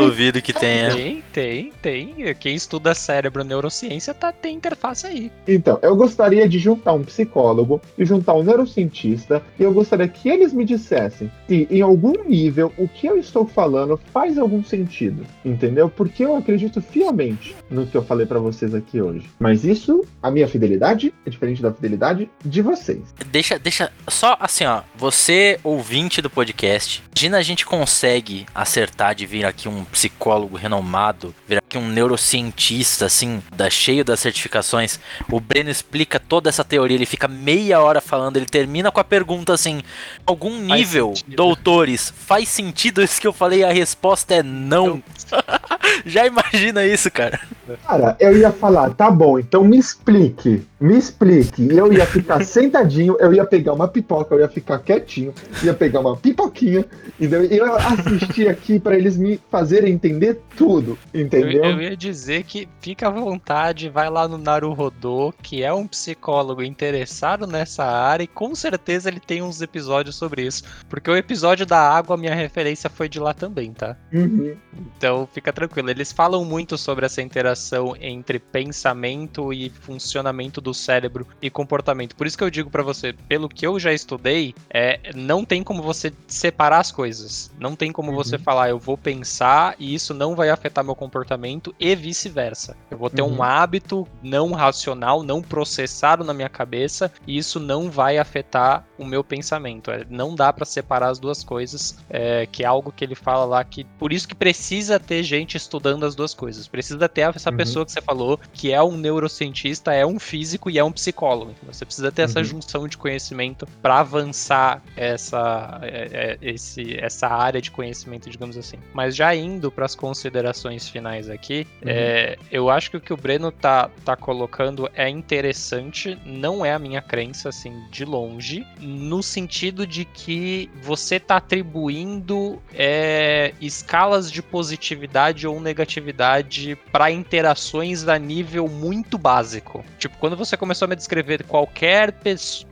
Duvido 0.00 0.42
que 0.42 0.52
tenha. 0.52 0.94
Tem, 0.94 1.22
tem, 1.32 1.72
tem. 1.80 2.34
Quem 2.34 2.54
estuda 2.54 2.94
cérebro, 2.94 3.44
neurociência, 3.44 4.14
tá, 4.14 4.32
tem 4.32 4.56
interface 4.56 5.06
aí. 5.06 5.32
Então, 5.46 5.78
eu 5.82 5.96
gostaria 5.96 6.48
de 6.48 6.58
juntar 6.58 6.92
um 6.92 7.02
psicólogo 7.02 7.80
e 7.98 8.04
juntar 8.04 8.34
um 8.34 8.42
neurocientista, 8.42 9.42
e 9.58 9.62
eu 9.62 9.72
gostaria 9.72 10.08
que 10.08 10.28
eles 10.28 10.52
me 10.52 10.64
dissessem 10.64 11.30
se, 11.48 11.66
em 11.70 11.80
algum 11.80 12.12
nível, 12.26 12.72
o 12.76 12.86
que 12.88 13.06
eu 13.06 13.16
estou 13.16 13.46
falando 13.46 13.98
faz 14.12 14.38
algum 14.38 14.62
sentido, 14.64 15.24
entendeu? 15.44 15.88
Porque 15.88 16.24
eu 16.24 16.36
acredito 16.36 16.80
fielmente 16.80 17.54
no 17.70 17.86
que 17.86 17.96
eu 17.96 18.04
falei 18.04 18.26
pra 18.26 18.38
vocês 18.38 18.74
aqui 18.74 19.00
hoje. 19.00 19.28
Mas 19.38 19.64
isso, 19.64 20.04
a 20.22 20.30
minha 20.30 20.48
fidelidade 20.48 21.12
é 21.26 21.30
diferente 21.30 21.62
da 21.62 21.72
fidelidade 21.72 22.30
de 22.44 22.62
vocês. 22.62 23.14
Deixa, 23.30 23.58
deixa. 23.58 23.90
Só 24.08 24.36
assim, 24.38 24.64
ó. 24.64 24.82
Você, 24.96 25.58
ouvinte 25.64 26.20
do 26.20 26.30
podcast, 26.30 27.02
imagina 27.22 27.38
a 27.38 27.42
gente 27.42 27.64
consegue 27.64 28.46
acertar 28.52 29.14
de 29.14 29.26
vir 29.26 29.44
aqui 29.44 29.68
um 29.68 29.81
psicólogo 29.84 30.56
renomado, 30.56 31.34
vir 31.46 31.58
aqui 31.58 31.78
um 31.78 31.88
neurocientista, 31.88 33.06
assim, 33.06 33.42
da, 33.54 33.68
cheio 33.70 34.04
das 34.04 34.20
certificações. 34.20 34.98
O 35.30 35.40
Breno 35.40 35.70
explica 35.70 36.18
toda 36.20 36.48
essa 36.48 36.64
teoria, 36.64 36.96
ele 36.96 37.06
fica 37.06 37.26
meia 37.28 37.80
hora 37.80 38.00
falando, 38.00 38.36
ele 38.36 38.46
termina 38.46 38.90
com 38.90 39.00
a 39.00 39.04
pergunta 39.04 39.52
assim: 39.52 39.82
algum 40.26 40.66
Faz 40.66 40.80
nível, 40.80 41.08
sentido. 41.16 41.36
doutores, 41.36 42.12
faz 42.16 42.48
sentido 42.48 43.02
isso 43.02 43.20
que 43.20 43.26
eu 43.26 43.32
falei? 43.32 43.64
A 43.64 43.72
resposta 43.72 44.34
é 44.34 44.42
não. 44.42 45.02
Já 46.06 46.26
imagina 46.26 46.84
isso, 46.84 47.10
cara. 47.10 47.40
Cara, 47.86 48.16
eu 48.20 48.36
ia 48.36 48.50
falar, 48.52 48.90
tá 48.90 49.10
bom, 49.10 49.38
então 49.38 49.64
me 49.64 49.78
explique, 49.78 50.66
me 50.82 50.98
explique. 50.98 51.68
Eu 51.70 51.92
ia 51.92 52.04
ficar 52.04 52.44
sentadinho, 52.44 53.16
eu 53.20 53.32
ia 53.32 53.44
pegar 53.44 53.72
uma 53.72 53.86
pipoca, 53.86 54.34
eu 54.34 54.40
ia 54.40 54.48
ficar 54.48 54.80
quietinho, 54.80 55.32
ia 55.62 55.72
pegar 55.72 56.00
uma 56.00 56.16
pipoquinha, 56.16 56.84
e 57.20 57.24
eu 57.24 57.66
ia 57.66 57.74
assistir 57.76 58.48
aqui 58.48 58.80
pra 58.80 58.96
eles 58.96 59.16
me 59.16 59.40
fazerem 59.50 59.92
entender 59.92 60.40
tudo, 60.56 60.98
Eu, 61.14 61.20
entendeu? 61.20 61.64
eu 61.64 61.80
ia 61.82 61.96
dizer 61.96 62.42
que 62.42 62.68
fica 62.80 63.06
à 63.06 63.10
vontade, 63.10 63.88
vai 63.88 64.10
lá 64.10 64.26
no 64.26 64.36
Naruhodô, 64.36 65.32
que 65.42 65.62
é 65.62 65.72
um 65.72 65.86
psicólogo 65.86 66.62
interessado 66.62 67.46
nessa 67.46 67.84
área, 67.84 68.24
e 68.24 68.26
com 68.26 68.54
certeza 68.54 69.08
ele 69.08 69.20
tem 69.20 69.42
uns 69.42 69.62
episódios 69.62 70.16
sobre 70.16 70.42
isso. 70.42 70.64
Porque 70.88 71.10
o 71.10 71.16
episódio 71.16 71.64
da 71.64 71.78
água, 71.78 72.16
minha 72.16 72.34
referência 72.34 72.90
foi 72.90 73.08
de 73.08 73.20
lá 73.20 73.32
também, 73.32 73.72
tá? 73.72 73.96
Uhum. 74.12 74.56
Então 74.96 75.28
fica 75.32 75.52
tranquilo. 75.52 75.90
Eles 75.90 76.10
falam 76.10 76.44
muito 76.44 76.76
sobre 76.76 77.06
essa 77.06 77.22
interação 77.22 77.94
entre 78.00 78.38
pensamento 78.38 79.52
e 79.52 79.70
funcionamento 79.70 80.60
do 80.60 80.71
cérebro 80.74 81.26
e 81.40 81.50
comportamento. 81.50 82.14
Por 82.16 82.26
isso 82.26 82.36
que 82.38 82.44
eu 82.44 82.50
digo 82.50 82.70
pra 82.70 82.82
você, 82.82 83.12
pelo 83.28 83.48
que 83.48 83.66
eu 83.66 83.78
já 83.78 83.92
estudei, 83.92 84.54
é, 84.72 85.00
não 85.14 85.44
tem 85.44 85.62
como 85.62 85.82
você 85.82 86.12
separar 86.26 86.78
as 86.78 86.90
coisas. 86.92 87.50
Não 87.58 87.74
tem 87.76 87.92
como 87.92 88.10
Uhum. 88.10 88.16
você 88.16 88.38
falar, 88.38 88.68
eu 88.70 88.78
vou 88.78 88.96
pensar 88.96 89.74
e 89.78 89.94
isso 89.94 90.12
não 90.14 90.34
vai 90.34 90.50
afetar 90.50 90.84
meu 90.84 90.94
comportamento 90.94 91.74
e 91.78 91.94
vice-versa. 91.94 92.76
Eu 92.90 92.98
vou 92.98 93.10
ter 93.10 93.22
Uhum. 93.22 93.36
um 93.38 93.42
hábito 93.42 94.06
não 94.22 94.52
racional, 94.52 95.22
não 95.22 95.42
processado 95.42 96.24
na 96.24 96.34
minha 96.34 96.48
cabeça 96.48 97.10
e 97.26 97.36
isso 97.36 97.58
não 97.60 97.90
vai 97.90 98.18
afetar 98.18 98.84
o 99.02 99.06
meu 99.06 99.22
pensamento. 99.24 99.90
É, 99.90 100.04
não 100.08 100.34
dá 100.34 100.52
pra 100.52 100.64
separar 100.64 101.08
as 101.10 101.18
duas 101.18 101.42
coisas, 101.44 101.96
é, 102.08 102.46
que 102.46 102.62
é 102.62 102.66
algo 102.66 102.92
que 102.92 103.04
ele 103.04 103.14
fala 103.14 103.44
lá 103.44 103.62
que 103.64 103.84
por 103.98 104.12
isso 104.12 104.26
que 104.28 104.34
precisa 104.34 104.98
ter 104.98 105.22
gente 105.22 105.56
estudando 105.56 106.04
as 106.04 106.14
duas 106.14 106.32
coisas. 106.34 106.66
Precisa 106.68 107.08
ter 107.08 107.22
essa 107.22 107.50
Uhum. 107.50 107.56
pessoa 107.56 107.84
que 107.84 107.92
você 107.92 108.00
falou, 108.00 108.38
que 108.52 108.72
é 108.72 108.82
um 108.82 108.96
neurocientista, 108.96 109.92
é 109.92 110.06
um 110.06 110.18
físico 110.18 110.70
e 110.70 110.78
é 110.78 110.84
um 110.84 110.92
psicólogo. 110.92 111.52
Então, 111.52 111.72
você 111.72 111.84
precisa 111.84 112.10
ter 112.12 112.22
essa 112.22 112.38
Uhum. 112.40 112.44
junção 112.44 112.88
de 112.88 112.96
conhecimento 112.96 113.66
para 113.80 114.00
avançar 114.00 114.82
essa, 114.96 115.78
é, 115.82 116.08
é, 116.12 116.38
esse, 116.40 116.96
essa 116.98 117.26
área 117.28 117.60
de 117.60 117.70
conhecimento, 117.70 118.28
digamos 118.30 118.56
assim. 118.56 118.76
Mas 118.92 119.14
já 119.16 119.34
indo 119.34 119.70
para 119.70 119.84
as 119.84 119.94
considerações 119.94 120.88
finais 120.88 121.28
aqui, 121.28 121.66
Uhum. 121.82 121.88
é, 121.90 122.36
eu 122.50 122.70
acho 122.70 122.90
que 122.90 122.96
o 122.96 123.00
que 123.00 123.12
o 123.12 123.16
Breno 123.16 123.50
tá, 123.50 123.90
tá 124.04 124.16
colocando 124.16 124.88
é 124.94 125.08
interessante, 125.08 126.18
não 126.24 126.64
é 126.64 126.72
a 126.72 126.78
minha 126.78 127.00
crença, 127.02 127.48
assim, 127.48 127.72
de 127.90 128.04
longe, 128.04 128.66
no 128.92 129.22
sentido 129.22 129.86
de 129.86 130.04
que 130.04 130.70
você 130.80 131.18
tá 131.18 131.36
atribuindo 131.36 132.62
é, 132.72 133.54
escalas 133.60 134.30
de 134.30 134.42
positividade 134.42 135.46
ou 135.46 135.60
negatividade 135.60 136.76
para 136.92 137.10
interações 137.10 138.06
a 138.06 138.18
nível 138.18 138.68
muito 138.68 139.18
básico. 139.18 139.84
Tipo, 139.98 140.16
quando 140.18 140.36
você 140.36 140.56
começou 140.56 140.86
a 140.86 140.88
me 140.88 140.96
descrever 140.96 141.44
qualquer, 141.44 142.14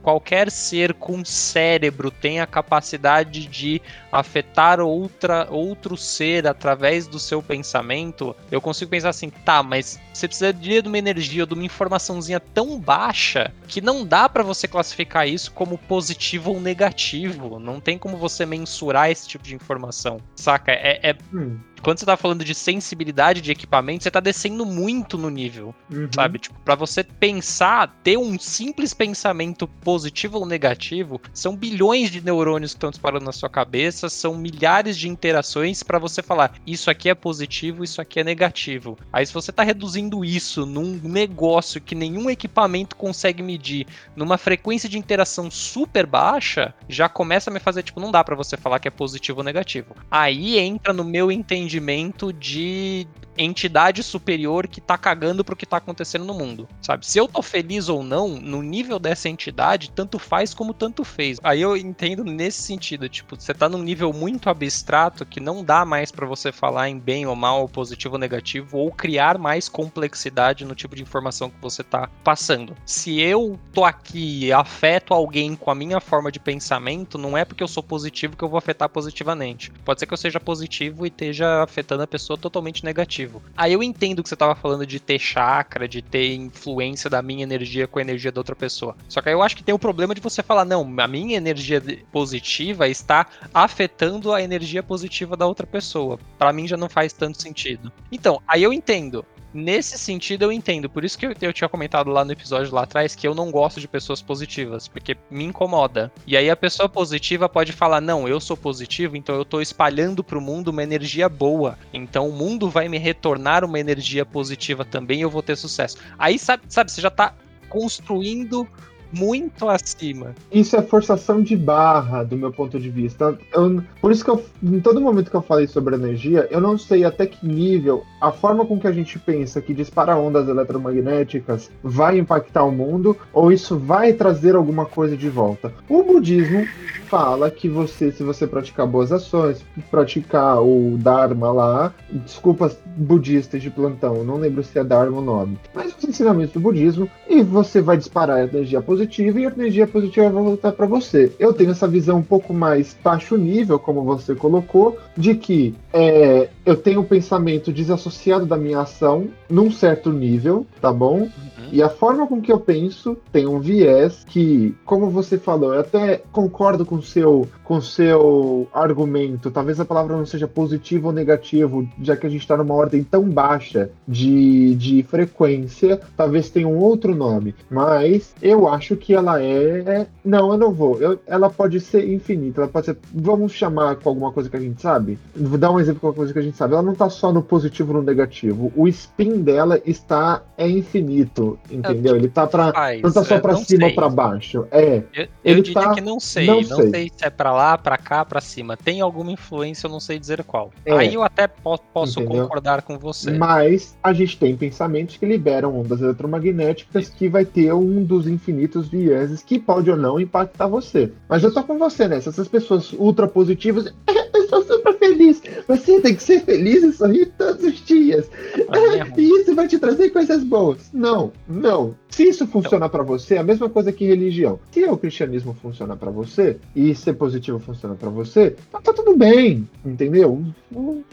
qualquer 0.01 0.49
ser 0.51 0.93
com 0.93 1.25
cérebro 1.25 2.11
tem 2.11 2.39
a 2.39 2.47
capacidade 2.47 3.47
de 3.47 3.81
afetar 4.11 4.79
outra, 4.79 5.47
outro 5.49 5.97
ser 5.97 6.47
através 6.47 7.07
do 7.07 7.19
seu 7.19 7.41
pensamento, 7.41 8.35
eu 8.51 8.61
consigo 8.61 8.91
pensar 8.91 9.09
assim, 9.09 9.29
tá, 9.29 9.63
mas 9.63 9.99
você 10.13 10.27
precisaria 10.27 10.81
de 10.81 10.87
uma 10.87 10.97
energia 10.97 11.45
de 11.45 11.53
uma 11.53 11.63
informaçãozinha 11.63 12.39
tão 12.39 12.79
baixa 12.79 13.51
que 13.67 13.81
não 13.81 14.05
dá 14.05 14.27
pra 14.27 14.43
você 14.43 14.67
classificar 14.67 15.27
isso 15.27 15.51
como 15.51 15.77
positivo 15.77 16.10
ou 16.51 16.59
negativo. 16.59 17.59
Não 17.59 17.79
tem 17.79 17.97
como 17.97 18.17
você 18.17 18.45
mensurar 18.45 19.09
esse 19.09 19.27
tipo 19.27 19.43
de 19.43 19.55
informação, 19.55 20.19
saca? 20.35 20.71
É, 20.71 20.99
é 21.09 21.17
Hum. 21.33 21.59
Quando 21.81 21.99
você 21.99 22.05
tá 22.05 22.15
falando 22.15 22.45
de 22.45 22.53
sensibilidade 22.53 23.41
de 23.41 23.51
equipamento, 23.51 24.03
você 24.03 24.11
tá 24.11 24.19
descendo 24.19 24.65
muito 24.65 25.17
no 25.17 25.29
nível, 25.29 25.73
uhum. 25.91 26.07
sabe? 26.13 26.39
Tipo, 26.39 26.59
para 26.59 26.75
você 26.75 27.03
pensar, 27.03 27.99
ter 28.03 28.17
um 28.17 28.37
simples 28.37 28.93
pensamento 28.93 29.67
positivo 29.67 30.37
ou 30.37 30.45
negativo, 30.45 31.19
são 31.33 31.55
bilhões 31.55 32.11
de 32.11 32.21
neurônios 32.21 32.71
que 32.73 32.77
estão 32.77 32.91
disparando 32.91 33.25
na 33.25 33.31
sua 33.31 33.49
cabeça, 33.49 34.09
são 34.09 34.37
milhares 34.37 34.97
de 34.97 35.09
interações 35.09 35.81
para 35.81 35.97
você 35.97 36.21
falar, 36.21 36.53
isso 36.67 36.89
aqui 36.89 37.09
é 37.09 37.15
positivo, 37.15 37.83
isso 37.83 37.99
aqui 37.99 38.19
é 38.19 38.23
negativo. 38.23 38.97
Aí 39.11 39.25
se 39.25 39.33
você 39.33 39.51
tá 39.51 39.63
reduzindo 39.63 40.23
isso 40.23 40.65
num 40.65 40.99
negócio 41.03 41.81
que 41.81 41.95
nenhum 41.95 42.29
equipamento 42.29 42.95
consegue 42.95 43.41
medir, 43.41 43.87
numa 44.15 44.37
frequência 44.37 44.87
de 44.87 44.99
interação 44.99 45.49
super 45.49 46.05
baixa, 46.05 46.73
já 46.87 47.09
começa 47.09 47.49
a 47.49 47.53
me 47.53 47.59
fazer 47.59 47.81
tipo, 47.81 47.99
não 47.99 48.11
dá 48.11 48.23
para 48.23 48.35
você 48.35 48.55
falar 48.55 48.79
que 48.79 48.87
é 48.87 48.91
positivo 48.91 49.39
ou 49.39 49.43
negativo. 49.43 49.95
Aí 50.09 50.59
entra 50.59 50.93
no 50.93 51.03
meu 51.03 51.31
entendimento 51.31 51.70
de 51.79 53.07
entidade 53.41 54.03
superior 54.03 54.67
que 54.67 54.81
tá 54.81 54.97
cagando 54.97 55.43
pro 55.43 55.55
que 55.55 55.65
tá 55.65 55.77
acontecendo 55.77 56.25
no 56.25 56.33
mundo, 56.33 56.67
sabe? 56.81 57.05
Se 57.05 57.17
eu 57.17 57.27
tô 57.27 57.41
feliz 57.41 57.89
ou 57.89 58.03
não, 58.03 58.29
no 58.29 58.61
nível 58.61 58.99
dessa 58.99 59.29
entidade, 59.29 59.91
tanto 59.91 60.19
faz 60.19 60.53
como 60.53 60.73
tanto 60.73 61.03
fez. 61.03 61.39
Aí 61.43 61.61
eu 61.61 61.75
entendo 61.75 62.23
nesse 62.23 62.61
sentido, 62.61 63.09
tipo, 63.09 63.35
você 63.35 63.53
tá 63.53 63.67
num 63.67 63.81
nível 63.81 64.13
muito 64.13 64.49
abstrato 64.49 65.25
que 65.25 65.39
não 65.39 65.63
dá 65.63 65.85
mais 65.85 66.11
para 66.11 66.25
você 66.25 66.51
falar 66.51 66.89
em 66.89 66.99
bem 66.99 67.25
ou 67.25 67.35
mal, 67.35 67.67
positivo 67.67 68.15
ou 68.15 68.19
negativo, 68.19 68.77
ou 68.77 68.91
criar 68.91 69.37
mais 69.37 69.67
complexidade 69.69 70.65
no 70.65 70.75
tipo 70.75 70.95
de 70.95 71.01
informação 71.01 71.49
que 71.49 71.61
você 71.61 71.83
tá 71.83 72.09
passando. 72.23 72.75
Se 72.85 73.19
eu 73.19 73.59
tô 73.73 73.83
aqui 73.83 74.51
afeto 74.51 75.13
alguém 75.13 75.55
com 75.55 75.71
a 75.71 75.75
minha 75.75 75.99
forma 75.99 76.31
de 76.31 76.39
pensamento, 76.39 77.17
não 77.17 77.37
é 77.37 77.45
porque 77.45 77.63
eu 77.63 77.67
sou 77.67 77.83
positivo 77.83 78.35
que 78.35 78.43
eu 78.43 78.49
vou 78.49 78.57
afetar 78.57 78.89
positivamente. 78.89 79.71
Pode 79.85 79.99
ser 79.99 80.05
que 80.05 80.13
eu 80.13 80.17
seja 80.17 80.39
positivo 80.39 81.05
e 81.05 81.09
esteja 81.09 81.63
afetando 81.63 82.03
a 82.03 82.07
pessoa 82.07 82.37
totalmente 82.37 82.83
negativa. 82.83 83.30
Aí 83.55 83.73
eu 83.73 83.83
entendo 83.83 84.23
que 84.23 84.29
você 84.29 84.35
tava 84.35 84.55
falando 84.55 84.85
de 84.85 84.99
ter 84.99 85.19
chakra, 85.19 85.87
de 85.87 86.01
ter 86.01 86.35
influência 86.35 87.09
da 87.09 87.21
minha 87.21 87.43
energia 87.43 87.87
com 87.87 87.99
a 87.99 88.01
energia 88.01 88.31
da 88.31 88.39
outra 88.39 88.55
pessoa. 88.55 88.95
Só 89.07 89.21
que 89.21 89.29
aí 89.29 89.35
eu 89.35 89.43
acho 89.43 89.55
que 89.55 89.63
tem 89.63 89.75
o 89.75 89.79
problema 89.79 90.15
de 90.15 90.21
você 90.21 90.41
falar, 90.41 90.65
não, 90.65 90.81
a 90.97 91.07
minha 91.07 91.37
energia 91.37 91.81
positiva 92.11 92.87
está 92.87 93.27
afetando 93.53 94.33
a 94.33 94.41
energia 94.41 94.81
positiva 94.81 95.37
da 95.37 95.45
outra 95.45 95.67
pessoa. 95.67 96.19
Para 96.37 96.51
mim 96.51 96.67
já 96.67 96.77
não 96.77 96.89
faz 96.89 97.13
tanto 97.13 97.41
sentido. 97.41 97.91
Então, 98.11 98.41
aí 98.47 98.63
eu 98.63 98.73
entendo. 98.73 99.25
Nesse 99.53 99.97
sentido, 99.97 100.43
eu 100.43 100.51
entendo. 100.51 100.89
Por 100.89 101.03
isso 101.03 101.17
que 101.17 101.25
eu, 101.25 101.33
eu, 101.41 101.53
tinha 101.53 101.67
comentado 101.67 102.09
lá 102.09 102.23
no 102.23 102.31
episódio 102.31 102.73
lá 102.73 102.83
atrás 102.83 103.15
que 103.15 103.27
eu 103.27 103.35
não 103.35 103.51
gosto 103.51 103.79
de 103.79 103.87
pessoas 103.87 104.21
positivas, 104.21 104.87
porque 104.87 105.17
me 105.29 105.43
incomoda. 105.43 106.11
E 106.25 106.37
aí 106.37 106.49
a 106.49 106.55
pessoa 106.55 106.87
positiva 106.87 107.49
pode 107.49 107.71
falar: 107.71 107.99
não, 107.99 108.27
eu 108.27 108.39
sou 108.39 108.55
positivo, 108.55 109.17
então 109.17 109.35
eu 109.35 109.43
tô 109.43 109.59
espalhando 109.59 110.23
pro 110.23 110.39
mundo 110.39 110.69
uma 110.69 110.83
energia 110.83 111.27
boa. 111.27 111.77
Então 111.93 112.29
o 112.29 112.33
mundo 112.33 112.69
vai 112.69 112.87
me 112.87 112.97
retornar 112.97 113.65
uma 113.65 113.79
energia 113.79 114.25
positiva 114.25 114.85
também 114.85 115.21
eu 115.21 115.29
vou 115.29 115.41
ter 115.41 115.55
sucesso. 115.55 115.97
Aí, 116.17 116.39
sabe, 116.39 116.63
sabe 116.69 116.91
você 116.91 117.01
já 117.01 117.09
tá 117.09 117.33
construindo 117.69 118.67
muito 119.11 119.67
acima. 119.67 120.33
Isso 120.51 120.75
é 120.75 120.81
forçação 120.81 121.41
de 121.41 121.55
barra, 121.55 122.23
do 122.23 122.37
meu 122.37 122.51
ponto 122.51 122.79
de 122.79 122.89
vista. 122.89 123.37
Eu, 123.53 123.83
por 123.99 124.11
isso 124.11 124.23
que 124.23 124.31
eu, 124.31 124.43
em 124.63 124.79
todo 124.79 125.01
momento 125.01 125.29
que 125.29 125.35
eu 125.35 125.41
falei 125.41 125.67
sobre 125.67 125.95
energia, 125.95 126.47
eu 126.49 126.61
não 126.61 126.77
sei 126.77 127.03
até 127.03 127.25
que 127.25 127.45
nível 127.45 128.03
a 128.19 128.31
forma 128.31 128.65
com 128.65 128.79
que 128.79 128.87
a 128.87 128.91
gente 128.91 129.19
pensa 129.19 129.61
que 129.61 129.73
dispara 129.73 130.17
ondas 130.17 130.47
eletromagnéticas 130.47 131.69
vai 131.83 132.17
impactar 132.17 132.63
o 132.63 132.71
mundo 132.71 133.17
ou 133.33 133.51
isso 133.51 133.77
vai 133.77 134.13
trazer 134.13 134.55
alguma 134.55 134.85
coisa 134.85 135.17
de 135.17 135.29
volta. 135.29 135.73
O 135.89 136.03
budismo 136.03 136.65
fala 137.07 137.51
que 137.51 137.67
você, 137.67 138.11
se 138.11 138.23
você 138.23 138.47
praticar 138.47 138.87
boas 138.87 139.11
ações, 139.11 139.65
praticar 139.89 140.61
o 140.63 140.97
Dharma 140.97 141.51
lá, 141.51 141.93
desculpas 142.09 142.77
budistas 142.95 143.61
de 143.61 143.69
plantão, 143.69 144.23
não 144.23 144.37
lembro 144.37 144.63
se 144.63 144.79
é 144.79 144.83
Dharma 144.83 145.17
o 145.17 145.21
nome, 145.21 145.59
mas 145.73 145.93
os 145.95 146.03
ensinamentos 146.05 146.53
do 146.53 146.59
budismo, 146.59 147.09
e 147.27 147.43
você 147.43 147.81
vai 147.81 147.97
disparar 147.97 148.39
energia 148.39 148.81
positiva 148.81 149.00
positiva 149.01 149.39
e 149.39 149.45
a 149.45 149.49
energia 149.49 149.87
positiva 149.87 150.29
vai 150.29 150.43
voltar 150.43 150.71
para 150.71 150.85
você. 150.85 151.31
Eu 151.39 151.53
tenho 151.53 151.71
essa 151.71 151.87
visão 151.87 152.19
um 152.19 152.23
pouco 152.23 152.53
mais 152.53 152.95
baixo 153.03 153.35
nível, 153.35 153.79
como 153.79 154.03
você 154.03 154.35
colocou, 154.35 154.97
de 155.17 155.35
que 155.35 155.75
é, 155.91 156.49
eu 156.65 156.75
tenho 156.75 157.01
um 157.01 157.05
pensamento 157.05 157.71
desassociado 157.71 158.45
da 158.45 158.57
minha 158.57 158.81
ação 158.81 159.29
num 159.49 159.71
certo 159.71 160.11
nível, 160.11 160.65
tá 160.79 160.91
bom? 160.91 161.27
E 161.71 161.81
a 161.81 161.89
forma 161.89 162.27
com 162.27 162.41
que 162.41 162.51
eu 162.51 162.59
penso 162.59 163.17
tem 163.31 163.47
um 163.47 163.59
viés 163.59 164.25
que, 164.27 164.75
como 164.83 165.09
você 165.09 165.37
falou, 165.37 165.73
eu 165.73 165.79
até 165.79 166.21
concordo 166.31 166.85
com 166.85 167.01
seu 167.01 167.47
com 167.63 167.79
seu 167.79 168.67
argumento. 168.73 169.49
Talvez 169.49 169.79
a 169.79 169.85
palavra 169.85 170.17
não 170.17 170.25
seja 170.25 170.45
positivo 170.45 171.07
ou 171.07 171.13
negativo, 171.13 171.87
já 172.01 172.17
que 172.17 172.27
a 172.27 172.29
gente 172.29 172.41
está 172.41 172.57
numa 172.57 172.73
ordem 172.73 173.01
tão 173.01 173.23
baixa 173.23 173.89
de, 174.05 174.75
de 174.75 175.03
frequência. 175.03 176.01
Talvez 176.17 176.49
tenha 176.49 176.67
um 176.67 176.77
outro 176.77 177.15
nome, 177.15 177.55
mas 177.69 178.35
eu 178.41 178.67
acho 178.67 178.90
que 178.95 179.13
ela 179.13 179.41
é. 179.41 180.07
Não, 180.23 180.51
eu 180.51 180.57
não 180.57 180.71
vou. 180.71 181.01
Eu, 181.01 181.19
ela 181.25 181.49
pode 181.49 181.79
ser 181.79 182.07
infinita. 182.09 182.61
Ela 182.61 182.69
pode 182.69 182.85
ser. 182.87 182.97
Vamos 183.13 183.53
chamar 183.53 183.95
com 183.97 184.09
alguma 184.09 184.31
coisa 184.31 184.49
que 184.49 184.57
a 184.57 184.59
gente 184.59 184.81
sabe. 184.81 185.17
Vou 185.35 185.57
dar 185.57 185.71
um 185.71 185.79
exemplo 185.79 186.01
com 186.01 186.07
alguma 186.07 186.21
coisa 186.21 186.33
que 186.33 186.39
a 186.39 186.43
gente 186.43 186.57
sabe. 186.57 186.73
Ela 186.73 186.83
não 186.83 186.93
está 186.93 187.09
só 187.09 187.31
no 187.31 187.41
positivo 187.41 187.93
ou 187.93 187.99
no 187.99 188.05
negativo. 188.05 188.71
O 188.75 188.87
spin 188.87 189.41
dela 189.41 189.81
está 189.85 190.43
é 190.57 190.67
infinito 190.67 191.59
entendeu? 191.69 192.15
Ele 192.15 192.27
tá 192.27 192.47
pra. 192.47 192.71
não 193.01 193.11
tá 193.11 193.23
só 193.23 193.39
pra 193.39 193.55
cima 193.55 193.81
sei. 193.81 193.89
ou 193.89 193.95
pra 193.95 194.09
baixo. 194.09 194.67
É. 194.71 195.03
Eu, 195.13 195.27
eu 195.43 195.61
diria 195.61 195.81
tá, 195.81 195.93
que 195.93 196.01
não 196.01 196.19
sei. 196.19 196.47
Não, 196.47 196.61
não 196.61 196.77
sei. 196.77 196.91
sei. 196.91 197.11
se 197.15 197.25
é 197.25 197.29
pra 197.29 197.51
lá, 197.51 197.77
pra 197.77 197.97
cá, 197.97 198.23
pra 198.25 198.41
cima. 198.41 198.77
Tem 198.77 199.01
alguma 199.01 199.31
influência, 199.31 199.87
eu 199.87 199.91
não 199.91 199.99
sei 199.99 200.19
dizer 200.19 200.43
qual. 200.43 200.71
É. 200.85 200.93
Aí 200.93 201.13
eu 201.13 201.23
até 201.23 201.47
po 201.47 201.77
posso 201.93 202.19
entendeu? 202.19 202.43
concordar 202.43 202.81
com 202.81 202.97
você. 202.97 203.31
Mas 203.31 203.95
a 204.03 204.13
gente 204.13 204.37
tem 204.37 204.55
pensamentos 204.55 205.17
que 205.17 205.25
liberam 205.25 205.79
ondas 205.79 206.01
eletromagnéticas 206.01 207.09
que 207.09 207.27
vai 207.29 207.45
ter 207.45 207.73
um 207.73 208.03
dos 208.03 208.27
infinitos 208.27 208.80
vieses 208.87 209.43
que 209.43 209.59
pode 209.59 209.89
ou 209.89 209.97
não 209.97 210.19
impactar 210.19 210.67
você. 210.67 211.11
Mas 211.27 211.43
eu 211.43 211.53
tô 211.53 211.63
com 211.63 211.77
você, 211.77 212.07
né? 212.07 212.19
Se 212.19 212.29
essas 212.29 212.47
pessoas 212.47 212.93
ultra 212.93 213.27
positivas. 213.27 213.93
eu 214.33 214.47
sou 214.47 214.63
super 214.63 214.97
feliz. 214.97 215.41
Você 215.67 215.99
tem 216.01 216.15
que 216.15 216.23
ser 216.23 216.41
feliz 216.41 216.83
e 216.83 216.91
sorrir 216.91 217.27
todos 217.37 217.63
os 217.63 217.85
dias. 217.85 218.29
e 219.17 219.21
isso 219.21 219.55
vai 219.55 219.67
te 219.67 219.79
trazer 219.79 220.09
coisas 220.09 220.43
boas. 220.43 220.89
Não, 220.93 221.31
não. 221.47 221.95
Se 222.09 222.27
isso 222.27 222.45
funciona 222.45 222.89
para 222.89 223.03
você, 223.03 223.35
é 223.35 223.37
a 223.39 223.43
mesma 223.43 223.69
coisa 223.69 223.91
que 223.91 224.05
religião. 224.05 224.59
Se 224.71 224.83
o 224.83 224.97
cristianismo 224.97 225.53
funciona 225.61 225.95
para 225.95 226.11
você 226.11 226.57
e 226.75 226.93
ser 226.93 227.13
positivo 227.13 227.57
funciona 227.59 227.95
para 227.95 228.09
você, 228.09 228.55
tá, 228.71 228.81
tá, 228.81 228.93
tudo 228.93 229.15
bem, 229.15 229.67
entendeu? 229.85 230.43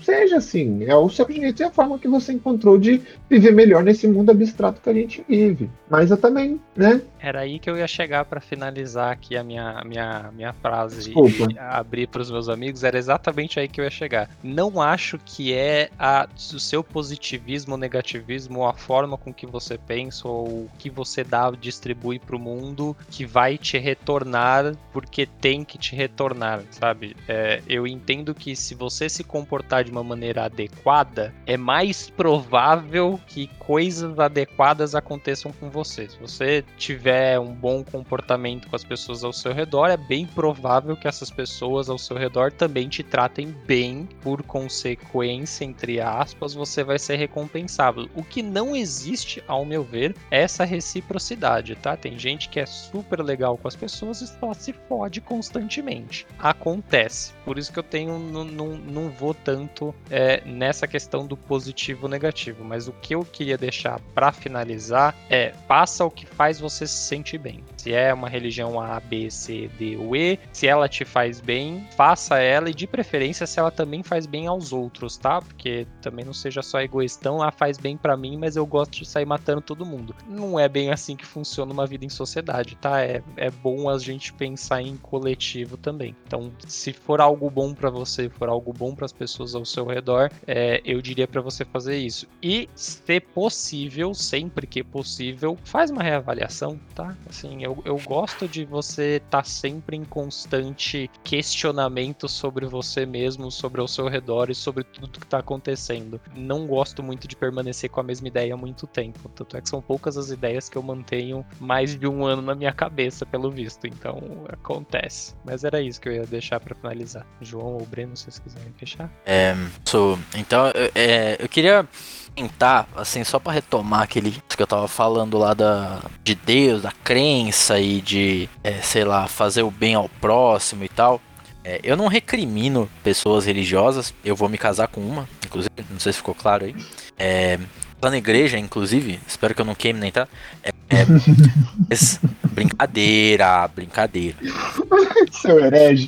Seja 0.03 0.39
assim, 0.39 0.85
é 0.85 0.97
o 0.97 1.09
seu 1.09 1.27
jeito 1.31 1.63
e 1.63 1.65
a 1.65 1.71
forma 1.71 1.99
que 1.99 2.09
você 2.09 2.33
encontrou 2.33 2.77
de 2.77 3.01
viver 3.31 3.53
melhor 3.53 3.85
nesse 3.85 4.09
mundo 4.09 4.31
abstrato 4.31 4.81
que 4.81 4.91
a 4.91 4.95
gente 4.95 5.25
vive. 5.29 5.71
Mas 5.89 6.11
eu 6.11 6.17
também, 6.17 6.61
né? 6.77 7.01
Era 7.21 7.47
aí 7.49 7.59
que 7.59 7.69
eu 7.69 7.77
ia 7.77 7.89
chegar 7.89 8.25
para 8.25 8.41
finalizar 8.41 9.13
aqui 9.13 9.37
a 9.37 9.43
minha, 9.43 9.83
minha, 9.85 10.31
minha 10.33 10.53
frase 10.53 11.05
Desculpa. 11.05 11.53
e 11.53 11.59
abrir 11.59 12.07
para 12.07 12.23
os 12.23 12.31
meus 12.31 12.49
amigos. 12.49 12.85
Era 12.85 12.99
exatamente 12.99 13.59
aí 13.59 13.69
que 13.69 13.81
eu 13.81 13.85
ia 13.85 13.91
chegar. 13.91 14.31
Não 14.43 14.81
acho 14.81 15.19
que 15.19 15.53
é 15.53 15.91
a, 15.99 16.29
o 16.37 16.61
seu 16.61 16.85
positivismo 16.85 17.73
ou 17.73 17.79
negativismo, 17.79 18.61
ou 18.61 18.67
a 18.67 18.75
forma 18.75 19.17
com 19.17 19.33
que 19.33 19.47
você 19.47 19.79
pensa 19.79 20.29
ou 20.29 20.47
o 20.47 20.71
que 20.79 20.91
você 20.91 21.25
dá, 21.25 21.51
distribui 21.51 22.19
para 22.19 22.37
o 22.37 22.39
mundo 22.39 22.97
que 23.11 23.25
vai 23.25 23.57
te 23.57 23.79
retornar 23.79 24.75
porque 24.93 25.27
tem 25.27 25.65
que 25.65 25.79
te 25.79 25.95
retornar, 25.95 26.63
sabe? 26.71 27.17
É, 27.27 27.63
eu 27.69 27.87
entendo 27.87 28.35
que 28.35 28.55
se 28.55 28.75
você 28.75 29.09
se 29.09 29.25
comportar 29.25 29.85
de 29.85 29.91
uma 29.91 30.03
maneira 30.03 30.45
adequada, 30.45 31.35
é 31.47 31.57
mais 31.57 32.11
provável 32.11 33.21
que 33.27 33.49
coisas 33.59 34.19
adequadas 34.19 34.95
aconteçam 34.95 35.53
com 35.53 35.71
você. 35.71 36.09
Se 36.09 36.19
você 36.19 36.65
tiver 36.77 37.38
um 37.41 37.55
bom 37.55 37.85
comportamento 37.85 38.69
com 38.69 38.77
as 38.77 38.85
pessoas 38.85 39.25
ao 39.25 39.33
seu 39.33 39.53
redor, 39.53 39.89
é 39.89 39.97
bem 39.97 40.27
provável 40.27 40.97
que 40.97 41.09
essas 41.09 41.31
pessoas 41.31 41.89
ao 41.89 41.99
seu 41.99 42.17
redor 42.17 42.53
também 42.53 42.89
te 42.89 43.03
tratem 43.03 43.55
bem, 43.67 44.09
por 44.23 44.43
consequência, 44.43 45.65
entre 45.65 46.01
aspas, 46.01 46.55
você 46.55 46.83
vai 46.83 46.99
ser 46.99 47.17
recompensado. 47.17 48.11
O 48.15 48.23
que 48.23 48.43
não 48.43 48.75
existe, 48.75 49.43
ao 49.47 49.65
meu 49.65 49.85
ver, 49.85 50.15
é 50.31 50.43
essa 50.43 50.65
reciprocidade, 50.65 51.75
tá? 51.77 51.97
Tem 51.97 52.19
gente 52.19 52.49
que 52.49 52.61
é 52.61 52.67
super 52.67 53.21
legal 53.21 53.57
com 53.59 53.69
as 53.69 53.77
pessoas 53.77 54.21
e 54.21 54.27
só 54.27 54.55
se 54.55 54.73
fode 54.73 55.21
constantemente. 55.21 56.27
Acontece. 56.39 57.33
Por 57.45 57.59
isso 57.59 57.73
que 57.73 57.79
eu 57.79 57.83
tenho, 57.83 58.19
não, 58.19 58.45
não, 58.45 58.77
não 58.77 59.11
vou 59.11 59.35
tanto 59.35 59.95
é, 60.11 60.43
nessa 60.45 60.87
questão 60.87 61.27
do 61.27 61.37
positivo 61.37 62.09
negativo. 62.09 62.65
Mas 62.65 62.89
o 62.89 62.93
que 62.93 63.15
eu 63.15 63.25
queria 63.25 63.59
deixar 63.59 64.01
para 64.15 64.33
finalizar 64.33 65.15
é: 65.29 65.53
faça 65.67 66.05
o 66.05 66.11
que 66.11 66.27
faz 66.27 66.59
você 66.59 66.87
se 66.87 66.99
sentir 66.99 67.28
bem. 67.37 67.63
Se 67.77 67.93
é 67.93 68.15
uma 68.15 68.29
religião 68.29 68.81
A, 68.81 69.01
B, 69.01 69.31
C, 69.31 69.69
D 69.79 69.97
ou 69.97 70.17
E, 70.17 70.39
se 70.53 70.67
ela 70.67 70.89
te 70.89 71.05
faz 71.05 71.41
bem, 71.41 71.87
faça 71.97 72.39
ela 72.39 72.71
e 72.71 72.75
de 72.75 72.87
preferência 72.87 73.47
se 73.47 73.59
ela 73.59 73.71
também 73.71 74.03
faz 74.03 74.25
bem 74.25 74.47
aos 74.47 74.73
outros, 74.73 75.17
tá? 75.17 75.43
Porque 75.43 75.87
também 76.01 76.25
não 76.25 76.33
seja 76.33 76.63
só 76.63 76.81
egoístão, 76.81 77.43
ah, 77.43 77.51
faz 77.51 77.77
bem 77.77 77.97
para 77.97 78.17
mim, 78.17 78.37
mas 78.37 78.57
eu 78.57 78.65
gosto 78.65 78.99
de 78.99 79.07
sair 79.07 79.27
matando 79.27 79.61
todo 79.61 79.85
mundo. 79.85 80.15
Não 80.27 80.59
é 80.59 80.69
bem 80.69 80.91
assim 80.91 81.17
que 81.17 81.27
funciona 81.27 81.73
uma 81.73 81.87
vida 81.87 82.05
em 82.05 82.09
sociedade, 82.09 82.77
tá? 82.77 83.03
É, 83.03 83.23
é 83.37 83.51
bom 83.51 83.91
a 83.91 83.99
gente 83.99 84.33
pensar 84.33 84.81
em 84.81 84.97
coletivo 84.97 85.77
também. 85.77 86.15
Então, 86.27 86.53
se 86.67 86.93
for 86.93 87.21
algo 87.21 87.51
bom 87.51 87.75
para 87.75 87.91
você, 87.91 88.29
for 88.29 88.49
algo 88.49 88.73
bom 88.73 88.95
para 88.95 89.05
as 89.05 89.13
pessoas 89.13 89.55
ao 89.55 89.65
seu 89.65 89.85
redor, 89.85 90.31
é, 90.47 90.81
eu 90.85 91.03
diria 91.03 91.27
para 91.27 91.41
você 91.41 91.65
fazer 91.65 91.97
isso. 91.97 92.27
E, 92.43 92.69
se 92.75 93.19
possível, 93.21 94.15
sempre 94.15 94.67
que 94.67 94.83
possível, 94.83 95.59
faz 95.65 95.91
uma 95.91 96.03
reavaliação, 96.03 96.79
tá? 96.95 97.17
Assim, 97.29 97.63
eu, 97.63 97.81
eu 97.85 97.99
gosto 97.99 98.49
de 98.49 98.65
você 98.65 99.17
estar 99.17 99.43
tá 99.43 99.45
sempre 99.45 99.97
em 99.97 100.05
constante 100.05 101.11
questionamento 101.23 102.29
sobre 102.29 102.67
você 102.67 103.05
mesmo, 103.05 103.51
sobre 103.51 103.81
o 103.81 103.89
seu 103.89 104.09
redor 104.09 104.51
e 104.51 104.55
sobre 104.55 104.85
tudo 104.85 105.21
que 105.21 105.27
está 105.27 105.39
acontecendo. 105.39 106.21
Não 106.35 106.67
gosto 106.67 107.03
muito 107.03 107.29
de 107.29 107.37
permanecer 107.37 107.91
com 107.91 108.01
a 108.01 108.03
mesma 108.03 108.29
ideia 108.29 108.55
há 108.55 108.57
muito 108.57 108.87
tempo. 108.87 109.29
Tanto 109.31 109.57
é 109.57 109.61
que 109.61 109.69
são 109.69 109.81
poucas 109.81 110.17
as 110.17 110.31
ideias 110.31 110.69
que 110.69 110.77
eu 110.77 110.83
mantenho 110.83 111.45
mais 111.61 111.97
de 111.97 112.07
um 112.07 112.25
ano 112.25 112.43
na 112.43 112.55
minha 112.55 112.73
cabeça, 112.73 113.27
pelo 113.27 113.51
visto. 113.51 113.87
Então, 113.87 114.45
acontece. 114.49 115.35
Mas 115.45 115.65
era 115.65 115.81
isso 115.81 116.01
que 116.01 116.09
eu 116.09 116.13
ia 116.13 116.27
deixar 116.27 116.61
para 116.61 116.75
finalizar. 116.75 117.27
João 117.41 117.75
ou 117.75 117.87
Breno, 117.87 118.17
se 118.17 118.25
vocês 118.25 118.39
quiserem 118.39 118.73
fechar. 118.77 119.11
É, 119.25 119.55
sou. 119.85 120.19
Então, 120.35 120.67
é, 120.95 121.37
eu 121.39 121.49
queria 121.49 121.87
tentar, 122.35 122.89
assim, 122.97 123.25
só 123.25 123.39
para 123.39 123.53
retomar 123.53 124.03
aquele 124.03 124.31
que 124.49 124.63
eu 124.63 124.67
tava 124.67 124.89
falando 124.89 125.39
lá 125.39 125.55
da, 125.55 126.01
de 126.23 126.35
Deus, 126.35 126.83
da 126.83 126.93
crença 126.93 127.79
e 127.81 128.01
de, 128.01 128.49
é, 128.63 128.75
sei 128.83 129.05
lá, 129.05 129.27
fazer 129.27 129.63
o 129.63 129.71
bem 129.71 129.95
ao 129.95 130.09
próximo 130.09 130.85
e 130.85 130.89
tal. 130.89 131.21
É, 131.65 131.81
eu 131.83 131.97
não 131.97 132.07
recrimino 132.07 132.89
pessoas 133.03 133.45
religiosas, 133.45 134.15
eu 134.25 134.35
vou 134.35 134.49
me 134.49 134.57
casar 134.57 134.89
com 134.89 135.01
uma, 135.01 135.29
inclusive, 135.45 135.71
não 135.91 136.01
sei 136.01 136.13
se 136.13 136.19
ficou 136.19 136.35
claro 136.35 136.65
aí. 136.65 136.75
É, 137.19 137.59
lá 138.01 138.11
na 138.11 138.19
igreja, 138.19 138.59
inclusive, 138.59 139.21
espero 139.27 139.55
que 139.55 139.61
eu 139.61 139.65
não 139.65 139.75
queime 139.75 140.01
nem 140.01 140.13
tá. 140.13 140.29
É, 140.63 140.71
é 140.91 141.07
brincadeira, 142.49 143.69
brincadeira. 143.69 144.37
Seu 145.33 145.59
herege. 145.59 146.07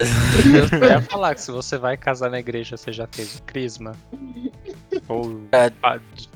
Eu 0.72 0.88
ia 0.88 1.02
falar 1.02 1.34
que 1.34 1.42
se 1.42 1.50
você 1.50 1.76
vai 1.76 1.96
casar 1.96 2.30
na 2.30 2.38
igreja, 2.38 2.76
você 2.76 2.92
já 2.92 3.04
o 3.04 3.42
crisma. 3.42 3.94
Ou 5.08 5.42
é. 5.52 5.70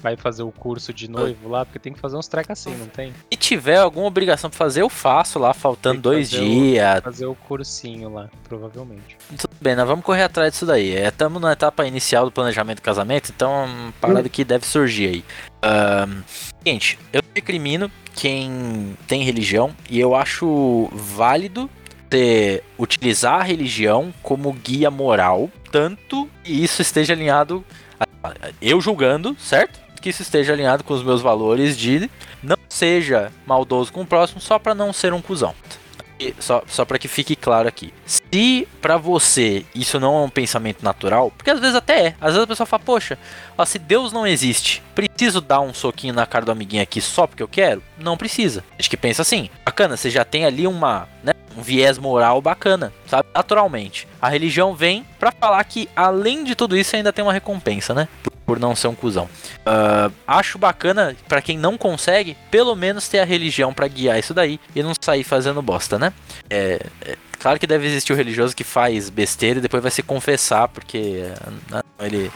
vai 0.01 0.17
fazer 0.17 0.43
o 0.43 0.53
curso 0.53 0.93
de 0.93 1.09
noivo 1.09 1.49
lá, 1.49 1.65
porque 1.65 1.79
tem 1.79 1.93
que 1.93 1.99
fazer 1.99 2.17
uns 2.17 2.29
trecos 2.29 2.51
assim, 2.51 2.75
não 2.77 2.87
tem? 2.87 3.13
Se 3.33 3.39
tiver 3.39 3.79
alguma 3.79 4.07
obrigação 4.07 4.51
pra 4.51 4.57
fazer, 4.57 4.83
eu 4.83 4.89
faço 4.89 5.39
lá, 5.39 5.53
faltando 5.53 6.01
dois 6.01 6.31
dias. 6.31 7.01
fazer 7.03 7.27
o 7.27 7.35
cursinho 7.35 8.13
lá, 8.13 8.29
provavelmente. 8.49 9.17
Tudo 9.37 9.57
bem, 9.61 9.75
nós 9.75 9.87
vamos 9.87 10.05
correr 10.05 10.23
atrás 10.23 10.53
disso 10.53 10.67
daí. 10.67 10.95
Estamos 10.95 11.43
é, 11.43 11.47
na 11.47 11.53
etapa 11.53 11.87
inicial 11.87 12.25
do 12.25 12.33
planejamento 12.33 12.79
do 12.79 12.83
casamento, 12.83 13.33
então 13.35 13.53
é 13.53 13.65
uma 13.65 13.93
parada 14.01 14.29
que 14.29 14.45
deve 14.45 14.67
surgir 14.67 15.09
aí. 15.09 15.25
Uh, 15.65 16.23
gente, 16.65 16.99
eu 17.12 17.23
recrimino 17.35 17.91
quem 18.15 18.97
tem 19.07 19.23
religião 19.23 19.75
e 19.89 19.99
eu 19.99 20.15
acho 20.15 20.89
válido 20.93 21.71
você 22.15 22.62
utilizar 22.79 23.41
a 23.41 23.43
religião 23.43 24.15
como 24.23 24.53
guia 24.53 24.89
moral, 24.91 25.51
tanto 25.73 26.29
que 26.45 26.53
isso 26.53 26.81
esteja 26.81 27.12
alinhado 27.12 27.65
eu 28.62 28.81
julgando, 28.81 29.37
certo? 29.39 29.81
Que 30.01 30.11
isso 30.11 30.23
esteja 30.23 30.53
alinhado 30.53 30.85
com 30.85 30.95
os 30.95 31.03
meus 31.03 31.21
valores 31.21 31.77
de 31.77 32.09
não 32.43 32.57
seja 32.69 33.33
maldoso 33.45 33.93
com 33.93 34.03
o 34.03 34.07
próximo 34.07 34.41
só 34.41 34.59
para 34.59 34.75
não 34.75 34.93
ser 34.93 35.12
um 35.12 35.21
cuzão. 35.21 35.55
E 36.25 36.35
só, 36.39 36.62
só 36.66 36.85
que 36.85 37.09
fique 37.09 37.37
claro 37.37 37.68
aqui. 37.68 37.93
Se 38.07 38.66
para 38.81 38.97
você 38.97 39.66
isso 39.75 40.01
não 40.01 40.22
é 40.22 40.25
um 40.25 40.31
pensamento 40.31 40.83
natural, 40.83 41.31
porque 41.31 41.51
às 41.51 41.61
vezes 41.61 41.75
até 41.75 42.07
é. 42.07 42.14
Às 42.20 42.33
vezes 42.33 42.45
a 42.45 42.47
pessoa 42.47 42.66
fala, 42.66 42.83
poxa, 42.83 43.18
ó, 43.59 43.64
se 43.64 43.79
Deus 43.79 44.12
não 44.12 44.27
existe, 44.27 44.83
preciso 44.95 45.41
dar 45.41 45.61
um 45.61 45.75
soquinho 45.75 46.14
na 46.14 46.25
cara 46.25 46.45
do 46.45 46.53
amiguinho 46.53 46.83
aqui 46.83 47.01
só 47.01 47.27
porque 47.27 47.43
eu 47.43 47.49
quero? 47.49 47.83
Não 47.99 48.16
precisa. 48.16 48.64
A 48.72 48.83
gente 48.83 48.91
que 48.91 48.97
pensa 48.97 49.22
assim, 49.22 49.51
bacana, 49.64 49.97
você 49.97 50.09
já 50.09 50.25
tem 50.25 50.45
ali 50.45 50.66
uma, 50.66 51.09
né, 51.22 51.33
um 51.57 51.62
viés 51.62 51.99
moral 51.99 52.41
bacana, 52.41 52.93
sabe? 53.07 53.29
Naturalmente. 53.35 54.09
A 54.20 54.29
religião 54.29 54.75
vem 54.75 55.07
para 55.18 55.33
falar 55.33 55.62
que, 55.64 55.89
além 55.95 56.45
de 56.45 56.55
tudo 56.55 56.77
isso, 56.77 56.97
ainda 56.97 57.12
tem 57.12 57.25
uma 57.25 57.33
recompensa, 57.33 57.95
né? 57.95 58.09
Por, 58.22 58.34
por 58.45 58.59
não 58.59 58.75
ser 58.75 58.89
um 58.89 58.95
cuzão. 58.95 59.29
Uh, 59.61 60.13
acho 60.27 60.59
bacana, 60.59 61.17
para 61.29 61.43
quem 61.43 61.59
não 61.59 61.77
consegue, 61.77 62.37
pelo 62.51 62.75
menos 62.75 63.09
ter 63.09 63.21
a 63.21 63.25
religião 63.25 63.73
para 63.73 63.89
guiar 63.89 64.19
isso 64.19 64.35
daí 64.35 64.61
e 64.75 64.83
não 64.83 64.93
sair 65.01 65.25
fazendo 65.25 65.63
bosta, 65.63 65.99
né? 65.99 66.13
É, 66.49 66.81
é, 67.03 67.17
claro 67.39 67.59
que 67.59 67.67
deve 67.67 67.87
existir 67.87 68.13
o 68.13 68.17
religioso 68.17 68.55
que 68.55 68.65
faz 68.65 69.11
besteira 69.11 69.59
e 69.59 69.63
depois 69.63 69.83
vai 69.83 69.93
se 69.93 70.03
confessar, 70.03 70.69
porque 70.69 71.25
né, 71.71 71.81
ele 72.01 72.31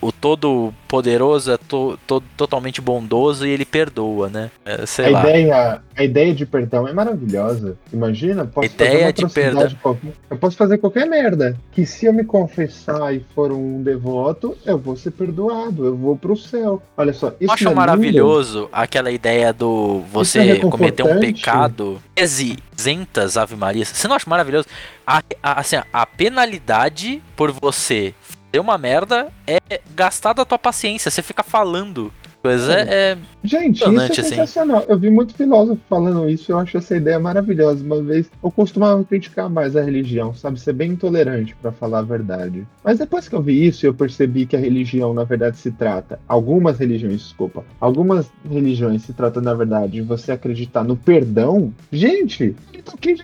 o 0.00 0.12
todo 0.12 0.72
poderoso 0.88 1.52
é 1.52 1.56
to, 1.56 1.98
to, 2.06 2.22
totalmente 2.36 2.80
bondoso 2.80 3.46
e 3.46 3.50
ele 3.50 3.64
perdoa, 3.64 4.28
né? 4.28 4.50
É, 4.64 4.84
a 5.04 5.10
lá. 5.10 5.20
ideia, 5.20 5.82
a 5.96 6.04
ideia 6.04 6.34
de 6.34 6.46
perdão 6.46 6.86
é 6.86 6.92
maravilhosa. 6.92 7.76
Imagina, 7.92 8.44
posso 8.44 8.66
ideia 8.66 8.90
fazer 8.90 9.04
uma 9.04 9.12
de 9.12 9.34
perdão. 9.34 9.68
Qualquer, 9.82 10.12
eu 10.30 10.36
posso 10.36 10.56
fazer 10.56 10.78
qualquer 10.78 11.06
merda. 11.06 11.56
Que 11.72 11.86
se 11.86 12.06
eu 12.06 12.12
me 12.12 12.24
confessar 12.24 13.14
e 13.14 13.24
for 13.34 13.52
um 13.52 13.82
devoto, 13.82 14.56
eu 14.64 14.78
vou 14.78 14.96
ser 14.96 15.12
perdoado, 15.12 15.84
eu 15.84 15.96
vou 15.96 16.16
pro 16.16 16.36
céu. 16.36 16.82
Olha 16.96 17.12
só, 17.12 17.32
isso 17.40 17.52
acho 17.52 17.68
é 17.68 17.74
maravilhoso 17.74 18.60
lindo. 18.60 18.70
aquela 18.72 19.10
ideia 19.10 19.52
do 19.52 20.02
você 20.12 20.40
é 20.40 20.56
cometer 20.58 21.02
um 21.02 21.20
pecado, 21.20 22.00
isentas 22.16 23.36
Ave 23.36 23.56
Maria. 23.56 23.84
Você 23.84 24.06
não 24.08 24.16
acha 24.16 24.28
maravilhoso? 24.28 24.66
A, 25.06 25.22
a, 25.42 25.60
assim, 25.60 25.76
a 25.92 26.06
penalidade 26.06 27.22
por 27.36 27.52
você 27.52 28.14
deu 28.56 28.62
uma 28.62 28.78
merda 28.78 29.30
é 29.46 29.82
gastar 29.94 30.32
da 30.32 30.42
tua 30.42 30.58
paciência. 30.58 31.10
Você 31.10 31.22
fica 31.22 31.42
falando 31.42 32.10
coisa 32.46 32.72
é, 32.72 33.12
é. 33.12 33.18
Gente, 33.42 33.78
isso 33.78 34.00
é 34.00 34.04
assim. 34.04 34.22
sensacional. 34.22 34.84
Eu 34.88 34.98
vi 34.98 35.10
muito 35.10 35.34
filósofo 35.34 35.80
falando 35.88 36.28
isso 36.28 36.50
e 36.50 36.52
eu 36.52 36.58
acho 36.58 36.76
essa 36.76 36.96
ideia 36.96 37.18
maravilhosa. 37.18 37.84
Uma 37.84 38.02
vez 38.02 38.30
eu 38.42 38.50
costumava 38.50 39.04
criticar 39.04 39.48
mais 39.48 39.76
a 39.76 39.82
religião, 39.82 40.34
sabe? 40.34 40.60
Ser 40.60 40.72
bem 40.72 40.92
intolerante, 40.92 41.54
para 41.60 41.72
falar 41.72 42.00
a 42.00 42.02
verdade. 42.02 42.66
Mas 42.82 42.98
depois 42.98 43.28
que 43.28 43.34
eu 43.34 43.42
vi 43.42 43.66
isso, 43.66 43.86
eu 43.86 43.94
percebi 43.94 44.46
que 44.46 44.56
a 44.56 44.58
religião, 44.58 45.12
na 45.12 45.24
verdade, 45.24 45.58
se 45.58 45.70
trata. 45.70 46.18
Algumas 46.28 46.78
religiões, 46.78 47.20
desculpa. 47.20 47.64
Algumas 47.80 48.30
religiões 48.48 49.02
se 49.02 49.12
tratam, 49.12 49.42
na 49.42 49.54
verdade, 49.54 49.94
de 49.94 50.02
você 50.02 50.32
acreditar 50.32 50.84
no 50.84 50.96
perdão. 50.96 51.72
Gente, 51.90 52.54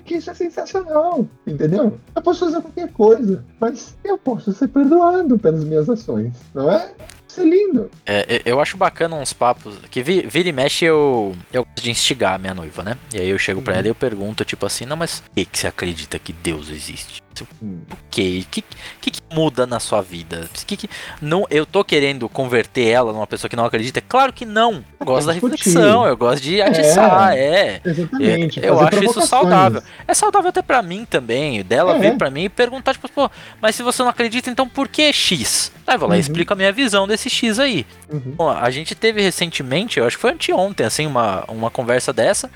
que 0.04 0.16
isso 0.16 0.30
é 0.30 0.34
sensacional. 0.34 1.26
Entendeu? 1.46 1.98
Eu 2.14 2.22
posso 2.22 2.44
fazer 2.44 2.60
qualquer 2.60 2.92
coisa, 2.92 3.44
mas 3.60 3.96
eu 4.04 4.18
posso 4.18 4.52
ser 4.52 4.68
perdoado 4.68 5.38
pelas 5.38 5.64
minhas 5.64 5.88
ações, 5.88 6.32
não 6.54 6.70
é? 6.70 6.92
Isso 7.32 7.40
é 7.40 7.44
lindo. 7.44 7.90
É, 8.04 8.42
eu 8.44 8.60
acho 8.60 8.76
bacana 8.76 9.16
uns 9.16 9.32
papos. 9.32 9.74
Que 9.90 10.02
vira 10.02 10.48
e 10.48 10.52
mexe 10.52 10.84
eu, 10.84 11.34
eu 11.50 11.64
gosto 11.64 11.82
de 11.82 11.90
instigar 11.90 12.34
a 12.34 12.38
minha 12.38 12.52
noiva, 12.52 12.82
né? 12.82 12.98
E 13.14 13.18
aí 13.18 13.30
eu 13.30 13.38
chego 13.38 13.62
pra 13.62 13.72
uhum. 13.72 13.78
ela 13.78 13.88
e 13.88 13.90
eu 13.90 13.94
pergunto, 13.94 14.44
tipo 14.44 14.66
assim, 14.66 14.84
não, 14.84 14.96
mas 14.96 15.20
por 15.20 15.34
que, 15.34 15.46
que 15.46 15.58
você 15.58 15.66
acredita 15.66 16.18
que 16.18 16.32
Deus 16.32 16.68
existe? 16.68 17.22
O 17.40 17.96
que? 18.10 18.40
O 18.46 18.50
que, 18.50 18.64
que, 19.00 19.10
que, 19.10 19.20
muda 19.32 19.66
na 19.66 19.80
sua 19.80 20.02
vida? 20.02 20.46
Que, 20.66 20.76
que, 20.76 20.90
não, 21.20 21.46
eu 21.50 21.64
tô 21.64 21.82
querendo 21.82 22.28
converter 22.28 22.86
ela 22.88 23.10
numa 23.10 23.26
pessoa 23.26 23.48
que 23.48 23.56
não 23.56 23.64
acredita? 23.64 24.02
Claro 24.02 24.32
que 24.34 24.44
não. 24.44 24.84
Eu 25.00 25.06
gosto 25.06 25.26
da 25.26 25.32
reflexão, 25.32 26.06
eu 26.06 26.16
gosto 26.16 26.42
de 26.42 26.60
atiçar, 26.60 27.34
é. 27.34 27.38
é. 27.38 27.80
Exatamente. 27.82 28.60
Eu, 28.60 28.74
eu 28.74 28.80
acho 28.80 29.04
isso 29.04 29.22
saudável. 29.22 29.82
É 30.06 30.12
saudável 30.12 30.50
até 30.50 30.60
para 30.60 30.82
mim 30.82 31.06
também, 31.06 31.62
dela 31.62 31.96
é. 31.96 31.98
vir 31.98 32.18
para 32.18 32.30
mim 32.30 32.44
e 32.44 32.48
perguntar, 32.50 32.92
tipo, 32.92 33.08
pô, 33.08 33.30
mas 33.60 33.74
se 33.74 33.82
você 33.82 34.02
não 34.02 34.10
acredita, 34.10 34.50
então 34.50 34.68
por 34.68 34.86
que 34.86 35.10
X? 35.10 35.72
Eu 35.86 35.98
vou 35.98 36.08
lá 36.08 36.14
e 36.14 36.18
uhum. 36.18 36.20
explico 36.20 36.52
a 36.52 36.56
minha 36.56 36.72
visão 36.72 37.06
desse 37.06 37.28
X 37.28 37.58
aí. 37.58 37.86
Uhum. 38.10 38.34
Bom, 38.36 38.48
a 38.48 38.70
gente 38.70 38.94
teve 38.94 39.20
recentemente, 39.20 39.98
eu 39.98 40.06
acho 40.06 40.16
que 40.16 40.20
foi 40.20 40.30
anteontem, 40.32 40.86
assim, 40.86 41.06
uma, 41.06 41.44
uma 41.48 41.70
conversa 41.70 42.12
dessa, 42.12 42.50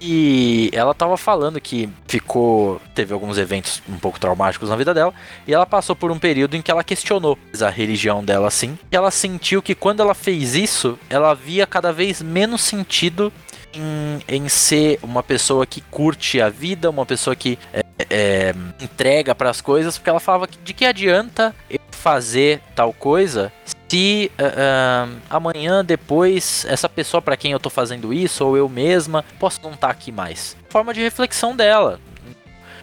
e 0.00 0.68
ela 0.72 0.92
tava 0.92 1.16
falando 1.16 1.60
que 1.60 1.88
ficou. 2.08 2.80
Teve 2.94 3.14
alguns 3.14 3.38
eventos 3.38 3.80
um 3.88 3.96
pouco 3.96 4.18
traumáticos 4.18 4.68
na 4.68 4.76
vida 4.76 4.92
dela. 4.92 5.14
E 5.46 5.54
ela 5.54 5.64
passou 5.64 5.94
por 5.94 6.10
um 6.10 6.18
período 6.18 6.56
em 6.56 6.62
que 6.62 6.70
ela 6.70 6.82
questionou 6.82 7.38
a 7.60 7.70
religião 7.70 8.24
dela 8.24 8.48
assim. 8.48 8.76
E 8.90 8.96
ela 8.96 9.12
sentiu 9.12 9.62
que 9.62 9.74
quando 9.76 10.00
ela 10.00 10.14
fez 10.14 10.56
isso, 10.56 10.98
ela 11.08 11.34
via 11.34 11.66
cada 11.68 11.92
vez 11.92 12.20
menos 12.20 12.62
sentido 12.62 13.32
em, 13.72 14.20
em 14.28 14.48
ser 14.48 14.98
uma 15.02 15.22
pessoa 15.22 15.64
que 15.66 15.80
curte 15.80 16.40
a 16.40 16.48
vida, 16.48 16.90
uma 16.90 17.06
pessoa 17.06 17.34
que 17.36 17.58
é, 17.72 17.82
é, 18.10 18.54
entrega 18.80 19.34
para 19.34 19.50
as 19.50 19.60
coisas, 19.60 19.96
porque 19.96 20.10
ela 20.10 20.20
falava 20.20 20.46
que 20.46 20.58
de 20.58 20.72
que 20.72 20.84
adianta 20.84 21.54
eu 21.70 21.80
fazer 22.02 22.60
tal 22.74 22.92
coisa 22.92 23.52
se 23.92 24.32
uh, 24.40 25.12
uh, 25.12 25.20
amanhã, 25.28 25.84
depois, 25.84 26.64
essa 26.66 26.88
pessoa 26.88 27.20
para 27.20 27.36
quem 27.36 27.52
eu 27.52 27.60
tô 27.60 27.68
fazendo 27.68 28.10
isso, 28.10 28.42
ou 28.42 28.56
eu 28.56 28.66
mesma, 28.66 29.22
posso 29.38 29.60
não 29.62 29.72
estar 29.72 29.88
tá 29.88 29.92
aqui 29.92 30.10
mais. 30.10 30.56
Forma 30.70 30.94
de 30.94 31.02
reflexão 31.02 31.54
dela. 31.54 32.00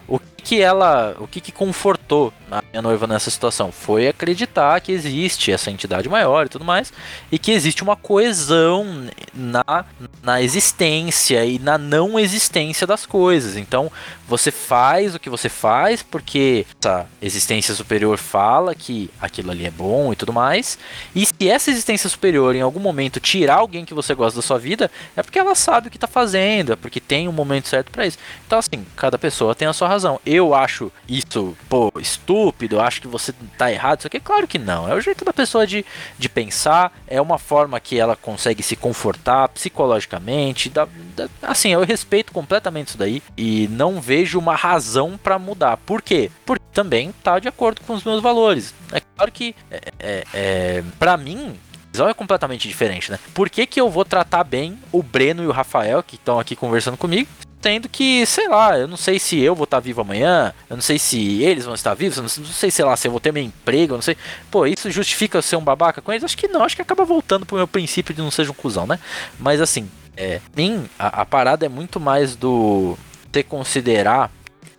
O 0.06 0.20
que 0.40 0.60
ela, 0.60 1.14
o 1.18 1.26
que, 1.26 1.40
que 1.40 1.52
confortou 1.52 2.32
a 2.50 2.62
minha 2.70 2.82
noiva 2.82 3.06
nessa 3.06 3.30
situação? 3.30 3.70
Foi 3.70 4.08
acreditar 4.08 4.80
que 4.80 4.92
existe 4.92 5.52
essa 5.52 5.70
entidade 5.70 6.08
maior 6.08 6.46
e 6.46 6.48
tudo 6.48 6.64
mais, 6.64 6.92
e 7.30 7.38
que 7.38 7.52
existe 7.52 7.82
uma 7.82 7.96
coesão 7.96 9.08
na, 9.34 9.84
na 10.22 10.42
existência 10.42 11.44
e 11.44 11.58
na 11.58 11.78
não 11.78 12.18
existência 12.18 12.86
das 12.86 13.06
coisas. 13.06 13.56
Então, 13.56 13.90
você 14.30 14.50
faz 14.50 15.14
o 15.14 15.18
que 15.18 15.28
você 15.28 15.48
faz 15.48 16.02
porque 16.02 16.64
essa 16.80 17.06
existência 17.20 17.74
superior 17.74 18.16
fala 18.16 18.74
que 18.74 19.10
aquilo 19.20 19.50
ali 19.50 19.66
é 19.66 19.70
bom 19.70 20.12
e 20.12 20.16
tudo 20.16 20.32
mais. 20.32 20.78
E 21.14 21.26
se 21.26 21.48
essa 21.48 21.70
existência 21.70 22.08
superior 22.08 22.54
em 22.54 22.60
algum 22.60 22.80
momento 22.80 23.18
tirar 23.18 23.56
alguém 23.56 23.84
que 23.84 23.92
você 23.92 24.14
gosta 24.14 24.36
da 24.36 24.42
sua 24.42 24.58
vida, 24.58 24.90
é 25.16 25.22
porque 25.22 25.38
ela 25.38 25.54
sabe 25.54 25.88
o 25.88 25.90
que 25.90 25.98
tá 25.98 26.06
fazendo, 26.06 26.72
é 26.72 26.76
porque 26.76 27.00
tem 27.00 27.28
um 27.28 27.32
momento 27.32 27.68
certo 27.68 27.90
para 27.90 28.06
isso. 28.06 28.18
Então, 28.46 28.58
assim, 28.58 28.86
cada 28.96 29.18
pessoa 29.18 29.54
tem 29.54 29.66
a 29.66 29.72
sua 29.72 29.88
razão. 29.88 30.20
Eu 30.32 30.54
acho 30.54 30.92
isso, 31.08 31.56
pô, 31.68 31.92
estúpido, 31.98 32.76
eu 32.76 32.80
acho 32.80 33.00
que 33.00 33.08
você 33.08 33.34
tá 33.58 33.72
errado, 33.72 33.98
isso 33.98 34.06
aqui, 34.06 34.20
claro 34.20 34.46
que 34.46 34.60
não. 34.60 34.88
É 34.88 34.94
o 34.94 35.00
jeito 35.00 35.24
da 35.24 35.32
pessoa 35.32 35.66
de, 35.66 35.84
de 36.16 36.28
pensar, 36.28 36.92
é 37.08 37.20
uma 37.20 37.36
forma 37.36 37.80
que 37.80 37.98
ela 37.98 38.14
consegue 38.14 38.62
se 38.62 38.76
confortar 38.76 39.48
psicologicamente. 39.48 40.68
Da, 40.68 40.86
da, 41.16 41.28
assim, 41.42 41.70
eu 41.70 41.82
respeito 41.82 42.32
completamente 42.32 42.90
isso 42.90 42.98
daí 42.98 43.20
e 43.36 43.66
não 43.72 44.00
vejo 44.00 44.38
uma 44.38 44.54
razão 44.54 45.18
para 45.20 45.36
mudar. 45.36 45.78
Por 45.78 46.00
quê? 46.00 46.30
Porque 46.46 46.64
também 46.72 47.12
tá 47.24 47.40
de 47.40 47.48
acordo 47.48 47.80
com 47.80 47.94
os 47.94 48.04
meus 48.04 48.22
valores. 48.22 48.72
É 48.92 49.00
claro 49.00 49.32
que, 49.32 49.56
é, 49.68 49.80
é, 49.98 50.24
é 50.32 50.84
para 50.96 51.16
mim, 51.16 51.58
visão 51.90 52.08
é 52.08 52.14
completamente 52.14 52.68
diferente, 52.68 53.10
né? 53.10 53.18
Por 53.34 53.50
que, 53.50 53.66
que 53.66 53.80
eu 53.80 53.90
vou 53.90 54.04
tratar 54.04 54.44
bem 54.44 54.78
o 54.92 55.02
Breno 55.02 55.42
e 55.42 55.48
o 55.48 55.50
Rafael, 55.50 56.04
que 56.04 56.14
estão 56.14 56.38
aqui 56.38 56.54
conversando 56.54 56.96
comigo, 56.96 57.28
tendo 57.60 57.88
que, 57.88 58.24
sei 58.26 58.48
lá, 58.48 58.78
eu 58.78 58.88
não 58.88 58.96
sei 58.96 59.18
se 59.18 59.38
eu 59.38 59.54
vou 59.54 59.64
estar 59.64 59.80
vivo 59.80 60.00
amanhã, 60.00 60.52
eu 60.68 60.76
não 60.76 60.82
sei 60.82 60.98
se 60.98 61.42
eles 61.42 61.64
vão 61.64 61.74
estar 61.74 61.94
vivos, 61.94 62.16
eu 62.16 62.22
não 62.22 62.52
sei, 62.52 62.70
sei 62.70 62.84
lá, 62.84 62.96
se 62.96 63.06
eu 63.06 63.10
vou 63.12 63.20
ter 63.20 63.32
meu 63.32 63.42
emprego, 63.42 63.94
eu 63.94 63.98
não 63.98 64.02
sei. 64.02 64.16
Pô, 64.50 64.66
isso 64.66 64.90
justifica 64.90 65.38
eu 65.38 65.42
ser 65.42 65.56
um 65.56 65.64
babaca 65.64 66.00
com 66.00 66.12
eles? 66.12 66.24
Acho 66.24 66.36
que 66.36 66.48
não, 66.48 66.62
acho 66.64 66.76
que 66.76 66.82
acaba 66.82 67.04
voltando 67.04 67.44
pro 67.44 67.56
meu 67.56 67.68
princípio 67.68 68.14
de 68.14 68.22
não 68.22 68.30
seja 68.30 68.50
um 68.50 68.54
cuzão, 68.54 68.86
né? 68.86 68.98
Mas 69.38 69.60
assim, 69.60 69.90
é, 70.16 70.40
mim, 70.56 70.88
a, 70.98 71.22
a 71.22 71.26
parada 71.26 71.66
é 71.66 71.68
muito 71.68 72.00
mais 72.00 72.34
do 72.34 72.96
ter 73.30 73.44
considerar 73.44 74.30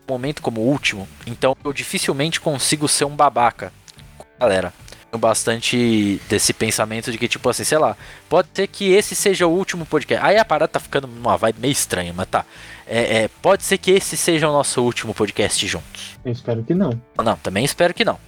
um 0.08 0.14
momento 0.14 0.42
como 0.42 0.62
o 0.62 0.68
último, 0.68 1.08
então 1.26 1.56
eu 1.64 1.72
dificilmente 1.72 2.42
consigo 2.42 2.88
ser 2.88 3.06
um 3.06 3.16
babaca 3.16 3.72
galera 4.42 4.74
bastante 5.18 6.22
desse 6.30 6.54
pensamento 6.54 7.12
de 7.12 7.18
que, 7.18 7.28
tipo 7.28 7.50
assim, 7.50 7.64
sei 7.64 7.78
lá, 7.78 7.98
pode 8.30 8.48
ser 8.54 8.68
que 8.68 8.92
esse 8.94 9.14
seja 9.14 9.46
o 9.46 9.52
último 9.52 9.86
podcast. 9.86 10.26
Aí 10.26 10.38
a 10.38 10.46
parada 10.46 10.70
tá 10.70 10.80
ficando 10.80 11.08
numa 11.08 11.38
vibe 11.38 11.60
meio 11.60 11.72
estranha, 11.72 12.14
mas 12.14 12.28
tá. 12.28 12.46
É, 12.94 13.24
é, 13.24 13.30
pode 13.42 13.64
ser 13.64 13.78
que 13.78 13.90
esse 13.90 14.18
seja 14.18 14.50
o 14.50 14.52
nosso 14.52 14.82
último 14.82 15.14
podcast 15.14 15.66
juntos. 15.66 16.20
Eu 16.26 16.32
espero 16.34 16.62
que 16.62 16.74
não. 16.74 16.92
Não, 17.24 17.38
também 17.38 17.64
espero 17.64 17.94
que 17.94 18.04
não. 18.04 18.20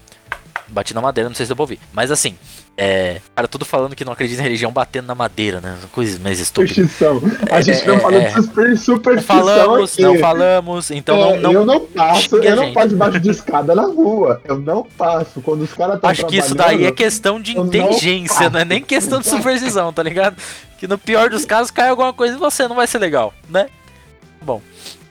Bati 0.70 0.94
na 0.94 1.02
madeira, 1.02 1.30
não 1.30 1.36
sei 1.36 1.46
se 1.46 1.52
eu 1.52 1.56
vou 1.56 1.66
ouvir. 1.66 1.82
Mas 1.92 2.10
assim, 2.10 2.38
é, 2.78 3.20
cara, 3.36 3.46
tudo 3.46 3.66
falando 3.66 3.94
que 3.94 4.06
não 4.06 4.14
acredita 4.14 4.40
em 4.40 4.44
religião 4.46 4.72
batendo 4.72 5.06
na 5.06 5.14
madeira, 5.14 5.60
né? 5.60 5.78
Coisas 5.92 6.18
mais 6.18 6.40
estúpidas. 6.40 6.78
Superstição. 6.78 7.22
A 7.52 7.60
gente 7.60 7.82
é, 7.84 7.88
não 7.88 7.96
é, 7.96 8.00
falou 8.00 8.22
é. 8.22 8.26
de 8.26 8.34
super, 8.34 8.78
superstição. 8.78 9.36
Não 9.36 9.46
falamos, 9.46 9.94
aqui. 9.94 10.02
não 10.02 10.18
falamos, 10.18 10.92
então 10.92 11.18
não, 11.18 11.42
não. 11.42 11.52
Eu 11.52 11.66
não 11.66 11.80
passo, 11.82 12.38
eu 12.38 12.56
não 12.56 12.72
passo 12.72 12.88
debaixo 12.88 13.20
de 13.20 13.30
escada 13.32 13.76
na 13.76 13.84
rua. 13.84 14.42
Eu 14.46 14.60
não 14.60 14.84
passo. 14.98 15.42
Quando 15.42 15.64
os 15.64 15.74
caras 15.74 15.96
estão 15.96 16.10
Acho 16.10 16.26
que 16.26 16.38
isso 16.38 16.56
daí 16.56 16.86
é 16.86 16.92
questão 16.94 17.38
de 17.42 17.58
inteligência, 17.58 18.46
não, 18.46 18.52
não, 18.52 18.60
é 18.62 18.66
nem 18.66 18.82
questão 18.82 19.20
de 19.20 19.28
superstição, 19.28 19.92
tá 19.92 20.02
ligado? 20.02 20.38
Que 20.80 20.88
no 20.88 20.98
pior 20.98 21.30
dos 21.30 21.44
casos 21.44 21.70
cai 21.70 21.90
alguma 21.90 22.14
coisa 22.14 22.36
e 22.36 22.40
você 22.40 22.66
não 22.66 22.78
vai 22.78 22.88
ser 22.88 23.00
legal, 23.00 23.34
né? 23.50 23.68
Bom, 24.44 24.62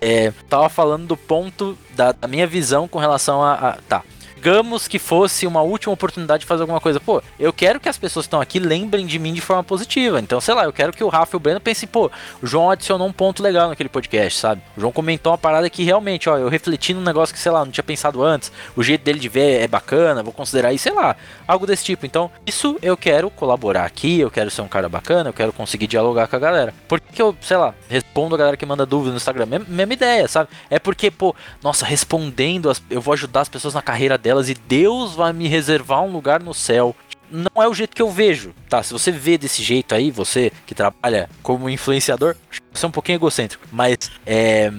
é, 0.01 0.33
tava 0.49 0.69
falando 0.69 1.07
do 1.07 1.17
ponto 1.17 1.77
da, 1.97 2.13
da 2.13 2.29
minha 2.29 2.47
visão 2.47 2.87
com 2.87 2.99
relação 2.99 3.43
a, 3.43 3.55
a. 3.55 3.73
Tá 3.89 4.03
digamos 4.43 4.89
que 4.89 4.99
fosse 4.99 5.47
uma 5.47 5.63
última 5.63 5.93
oportunidade 5.93 6.41
de 6.41 6.47
fazer 6.47 6.63
alguma 6.63 6.81
coisa. 6.81 6.99
Pô, 6.99 7.23
eu 7.39 7.53
quero 7.53 7.79
que 7.79 7.89
as 7.89 7.97
pessoas 7.97 8.25
que 8.25 8.27
estão 8.27 8.41
aqui 8.41 8.59
lembrem 8.59 9.07
de 9.07 9.17
mim 9.17 9.33
de 9.33 9.41
forma 9.41 9.63
positiva. 9.63 10.19
Então, 10.19 10.41
sei 10.41 10.53
lá, 10.53 10.65
eu 10.65 10.73
quero 10.73 10.93
que 10.93 11.05
o 11.05 11.09
Rafa 11.09 11.37
e 11.37 11.39
o 11.39 11.41
Breno 11.41 11.61
pensem, 11.61 11.89
pô, 11.89 12.11
o 12.43 12.47
João 12.47 12.69
adicionou 12.69 13.07
um 13.07 13.13
ponto 13.13 13.41
legal 13.41 13.69
naquele 13.69 13.89
podcast, 13.89 14.41
sabe? 14.41 14.61
O 14.77 14.81
João 14.81 14.93
comentou 14.93 15.31
uma 15.31 15.39
parada 15.39 15.71
que 15.71 15.85
realmente, 15.85 16.29
ó, 16.29 16.37
eu 16.39 16.49
refleti 16.49 16.93
num 16.93 17.03
negócio 17.03 17.33
que, 17.33 17.41
sei 17.41 17.53
lá, 17.53 17.65
não 17.65 17.71
tinha 17.71 17.85
pensado 17.85 18.21
antes. 18.21 18.51
O 18.75 18.83
jeito 18.83 19.05
dele 19.05 19.21
de 19.21 19.29
ver 19.29 19.61
é 19.61 19.69
bacana, 19.69 20.25
vou 20.25 20.33
considerar 20.33 20.73
isso, 20.73 20.83
sei 20.83 20.93
lá, 20.93 21.15
algo 21.47 21.65
desse 21.65 21.85
tipo. 21.85 22.05
Então, 22.05 22.29
isso 22.45 22.77
eu 22.83 22.97
quero 22.97 23.31
colaborar 23.31 23.85
aqui, 23.85 24.19
eu 24.19 24.31
quero 24.31 24.51
ser 24.51 24.63
um 24.63 24.69
cara 24.69 24.89
bacana, 24.89 25.29
eu 25.29 25.35
quero 25.35 25.53
conseguir 25.53 25.87
dialogar 25.87 26.27
com 26.27 26.35
a 26.35 26.41
galera. 26.41 26.75
Por 26.89 26.99
que 26.99 27.23
eu, 27.23 27.37
sei 27.41 27.59
lá, 27.59 27.73
respondo 27.89 28.35
a 28.35 28.39
galera 28.39 28.57
que 28.57 28.67
manda 28.67 28.85
dúvida 28.85 29.13
no 29.13 29.19
Instagram? 29.19 29.47
Mesma, 29.47 29.67
mesma 29.69 29.93
ideia, 29.95 30.27
sabe? 30.27 30.51
É 30.69 30.81
porque, 30.81 31.13
pô, 31.13 31.33
nossa, 31.63 31.87
respondendo, 31.87 32.69
as, 32.69 32.83
eu 32.91 33.01
vou 33.01 33.15
ajudar 33.15 33.43
as 33.43 33.49
pessoas 33.49 33.75
na 33.75 33.81
carreira 33.81 34.19
dela 34.19 34.32
delas 34.33 34.49
e 34.49 34.55
Deus 34.55 35.15
vai 35.15 35.33
me 35.33 35.47
reservar 35.47 36.03
um 36.03 36.11
lugar 36.11 36.43
no 36.43 36.55
céu. 36.55 36.97
Não 37.31 37.63
é 37.63 37.69
o 37.69 37.75
jeito 37.75 37.95
que 37.95 38.03
eu 38.03 38.11
vejo, 38.11 38.55
tá? 38.69 38.83
Se 38.83 38.93
você 38.93 39.11
vê 39.11 39.39
desse 39.39 39.63
jeito 39.63 39.95
aí, 39.95 40.11
você 40.11 40.53
que 40.67 40.75
trabalha 40.75 41.29
como 41.43 41.69
influenciador, 41.69 42.37
você 42.73 42.85
é 42.85 42.89
um 42.89 42.93
pouquinho 42.93 43.17
egocêntrico. 43.17 43.67
Mas 43.73 44.11
é, 44.27 44.71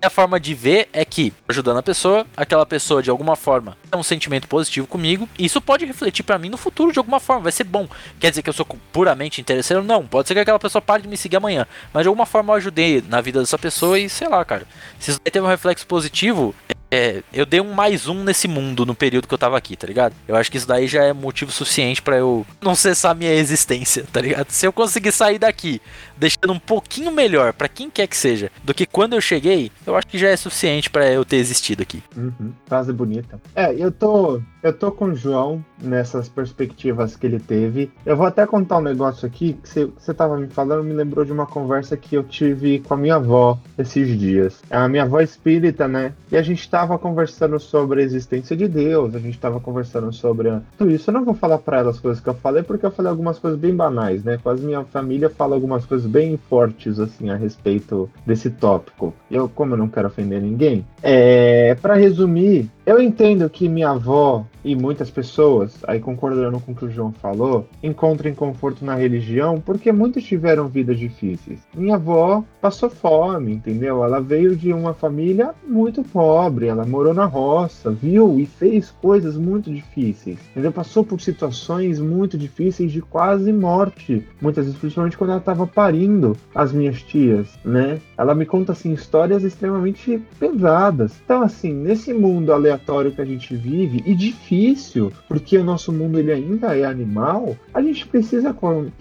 a 0.00 0.10
forma 0.10 0.38
de 0.38 0.54
ver 0.54 0.88
é 0.92 1.04
que, 1.04 1.32
ajudando 1.48 1.78
a 1.78 1.82
pessoa, 1.82 2.26
aquela 2.36 2.64
pessoa 2.66 3.02
de 3.02 3.10
alguma 3.10 3.36
forma 3.36 3.76
tem 3.90 3.98
um 3.98 4.02
sentimento 4.02 4.48
positivo 4.48 4.86
comigo, 4.86 5.28
e 5.38 5.44
isso 5.44 5.60
pode 5.60 5.84
refletir 5.84 6.22
para 6.22 6.38
mim 6.38 6.48
no 6.48 6.56
futuro 6.56 6.92
de 6.92 6.98
alguma 6.98 7.20
forma, 7.20 7.42
vai 7.42 7.52
ser 7.52 7.64
bom. 7.64 7.88
Quer 8.18 8.30
dizer 8.30 8.42
que 8.42 8.48
eu 8.48 8.54
sou 8.54 8.66
puramente 8.92 9.40
interesseiro? 9.40 9.82
Não, 9.82 10.06
pode 10.06 10.28
ser 10.28 10.34
que 10.34 10.40
aquela 10.40 10.58
pessoa 10.58 10.82
pare 10.82 11.02
de 11.02 11.08
me 11.08 11.16
seguir 11.16 11.36
amanhã, 11.36 11.66
mas 11.92 12.02
de 12.02 12.08
alguma 12.08 12.26
forma 12.26 12.52
eu 12.52 12.56
ajudei 12.56 13.02
na 13.08 13.20
vida 13.20 13.40
dessa 13.40 13.58
pessoa 13.58 13.98
e 13.98 14.08
sei 14.08 14.28
lá, 14.28 14.44
cara. 14.44 14.66
Se 14.98 15.10
isso 15.10 15.20
teve 15.20 15.40
um 15.40 15.48
reflexo 15.48 15.86
positivo, 15.86 16.54
é, 16.94 17.22
eu 17.32 17.46
dei 17.46 17.58
um 17.58 17.72
mais 17.72 18.06
um 18.06 18.22
nesse 18.22 18.46
mundo 18.46 18.84
no 18.84 18.94
período 18.94 19.26
que 19.26 19.32
eu 19.32 19.38
tava 19.38 19.56
aqui, 19.56 19.74
tá 19.74 19.86
ligado? 19.86 20.14
Eu 20.28 20.36
acho 20.36 20.50
que 20.50 20.58
isso 20.58 20.68
daí 20.68 20.86
já 20.86 21.02
é 21.02 21.14
motivo 21.14 21.50
suficiente 21.50 22.02
para 22.02 22.18
eu 22.18 22.46
não 22.60 22.74
cessar 22.74 23.14
minha 23.14 23.32
existência, 23.32 24.04
tá 24.12 24.20
ligado? 24.20 24.50
Se 24.50 24.66
eu 24.66 24.72
conseguir 24.74 25.10
sair 25.10 25.38
daqui 25.38 25.80
deixando 26.22 26.52
um 26.52 26.58
pouquinho 26.58 27.10
melhor 27.10 27.52
para 27.52 27.68
quem 27.68 27.90
quer 27.90 28.06
que 28.06 28.16
seja 28.16 28.48
do 28.62 28.72
que 28.72 28.86
quando 28.86 29.14
eu 29.14 29.20
cheguei, 29.20 29.72
eu 29.84 29.96
acho 29.96 30.06
que 30.06 30.16
já 30.16 30.28
é 30.28 30.36
suficiente 30.36 30.88
para 30.88 31.10
eu 31.10 31.24
ter 31.24 31.36
existido 31.36 31.82
aqui. 31.82 32.00
Uhum, 32.16 32.52
frase 32.66 32.92
bonita. 32.92 33.40
É, 33.56 33.74
eu 33.74 33.90
tô, 33.90 34.40
eu 34.62 34.72
tô 34.72 34.92
com 34.92 35.06
o 35.06 35.14
João 35.16 35.64
nessas 35.82 36.28
perspectivas 36.28 37.16
que 37.16 37.26
ele 37.26 37.40
teve. 37.40 37.90
Eu 38.06 38.16
vou 38.16 38.24
até 38.24 38.46
contar 38.46 38.78
um 38.78 38.82
negócio 38.82 39.26
aqui 39.26 39.54
que 39.54 39.90
você, 39.98 40.14
tava 40.14 40.36
me 40.36 40.46
falando, 40.46 40.84
me 40.84 40.92
lembrou 40.92 41.24
de 41.24 41.32
uma 41.32 41.46
conversa 41.46 41.96
que 41.96 42.14
eu 42.14 42.22
tive 42.22 42.78
com 42.78 42.94
a 42.94 42.96
minha 42.96 43.16
avó 43.16 43.58
esses 43.76 44.16
dias. 44.18 44.62
A 44.70 44.88
minha 44.88 45.02
avó 45.02 45.20
é 45.20 45.24
espírita, 45.24 45.88
né? 45.88 46.12
E 46.30 46.36
a 46.36 46.42
gente 46.42 46.70
tava 46.70 46.96
conversando 46.98 47.58
sobre 47.58 48.00
a 48.00 48.04
existência 48.04 48.56
de 48.56 48.68
Deus, 48.68 49.14
a 49.14 49.18
gente 49.18 49.38
tava 49.38 49.58
conversando 49.58 50.12
sobre 50.12 50.52
tudo 50.78 50.92
isso. 50.92 51.10
Eu 51.10 51.14
não 51.14 51.24
vou 51.24 51.34
falar 51.34 51.58
para 51.58 51.78
ela 51.78 51.90
as 51.90 51.98
coisas 51.98 52.22
que 52.22 52.28
eu 52.28 52.34
falei, 52.34 52.62
porque 52.62 52.86
eu 52.86 52.92
falei 52.92 53.10
algumas 53.10 53.40
coisas 53.40 53.58
bem 53.58 53.74
banais, 53.74 54.22
né? 54.22 54.38
Quase 54.40 54.64
minha 54.64 54.84
família 54.84 55.28
fala 55.28 55.56
algumas 55.56 55.84
coisas 55.84 56.06
bem 56.12 56.36
fortes 56.36 57.00
assim 57.00 57.30
a 57.30 57.36
respeito 57.36 58.08
desse 58.26 58.50
tópico. 58.50 59.14
Eu, 59.30 59.48
como 59.48 59.72
eu 59.72 59.78
não 59.78 59.88
quero 59.88 60.08
ofender 60.08 60.40
ninguém, 60.40 60.84
é, 61.02 61.74
para 61.80 61.94
resumir, 61.94 62.70
eu 62.84 63.00
entendo 63.00 63.48
que 63.48 63.68
minha 63.68 63.90
avó 63.90 64.44
e 64.64 64.74
muitas 64.74 65.10
pessoas, 65.10 65.78
aí 65.86 66.00
concordando 66.00 66.58
com 66.60 66.72
o 66.72 66.74
que 66.74 66.84
o 66.84 66.90
João 66.90 67.12
falou, 67.12 67.66
encontrem 67.82 68.34
conforto 68.34 68.84
na 68.84 68.94
religião 68.94 69.60
porque 69.60 69.92
muitos 69.92 70.24
tiveram 70.24 70.68
vidas 70.68 70.98
difíceis. 70.98 71.60
Minha 71.74 71.94
avó 71.94 72.44
passou 72.60 72.90
fome, 72.90 73.52
entendeu? 73.52 74.04
Ela 74.04 74.20
veio 74.20 74.56
de 74.56 74.72
uma 74.72 74.94
família 74.94 75.54
muito 75.66 76.02
pobre, 76.02 76.66
ela 76.66 76.84
morou 76.84 77.14
na 77.14 77.24
roça, 77.24 77.90
viu 77.90 78.38
e 78.38 78.46
fez 78.46 78.90
coisas 78.90 79.36
muito 79.36 79.72
difíceis, 79.72 80.38
entendeu? 80.50 80.72
Passou 80.72 81.04
por 81.04 81.20
situações 81.20 82.00
muito 82.00 82.36
difíceis 82.36 82.90
de 82.90 83.00
quase 83.00 83.52
morte, 83.52 84.26
muitas 84.40 84.64
vezes, 84.64 84.78
principalmente 84.78 85.16
quando 85.16 85.30
ela 85.30 85.38
estava 85.38 85.66
parindo 85.66 86.36
as 86.54 86.72
minhas 86.72 87.00
tias, 87.02 87.48
né? 87.64 88.00
Ela 88.16 88.34
me 88.34 88.44
conta 88.44 88.72
assim 88.72 88.92
histórias 88.92 89.44
extremamente 89.44 90.20
pesadas. 90.38 91.20
Então, 91.24 91.42
assim, 91.42 91.72
nesse 91.72 92.12
mundo 92.12 92.52
aleatório 92.52 92.71
que 92.78 93.20
a 93.20 93.24
gente 93.24 93.54
vive 93.54 94.02
e 94.06 94.14
difícil, 94.14 95.12
porque 95.28 95.56
o 95.58 95.64
nosso 95.64 95.92
mundo 95.92 96.18
ele 96.18 96.32
ainda 96.32 96.76
é 96.76 96.84
animal, 96.84 97.56
a 97.72 97.82
gente 97.82 98.06
precisa 98.06 98.54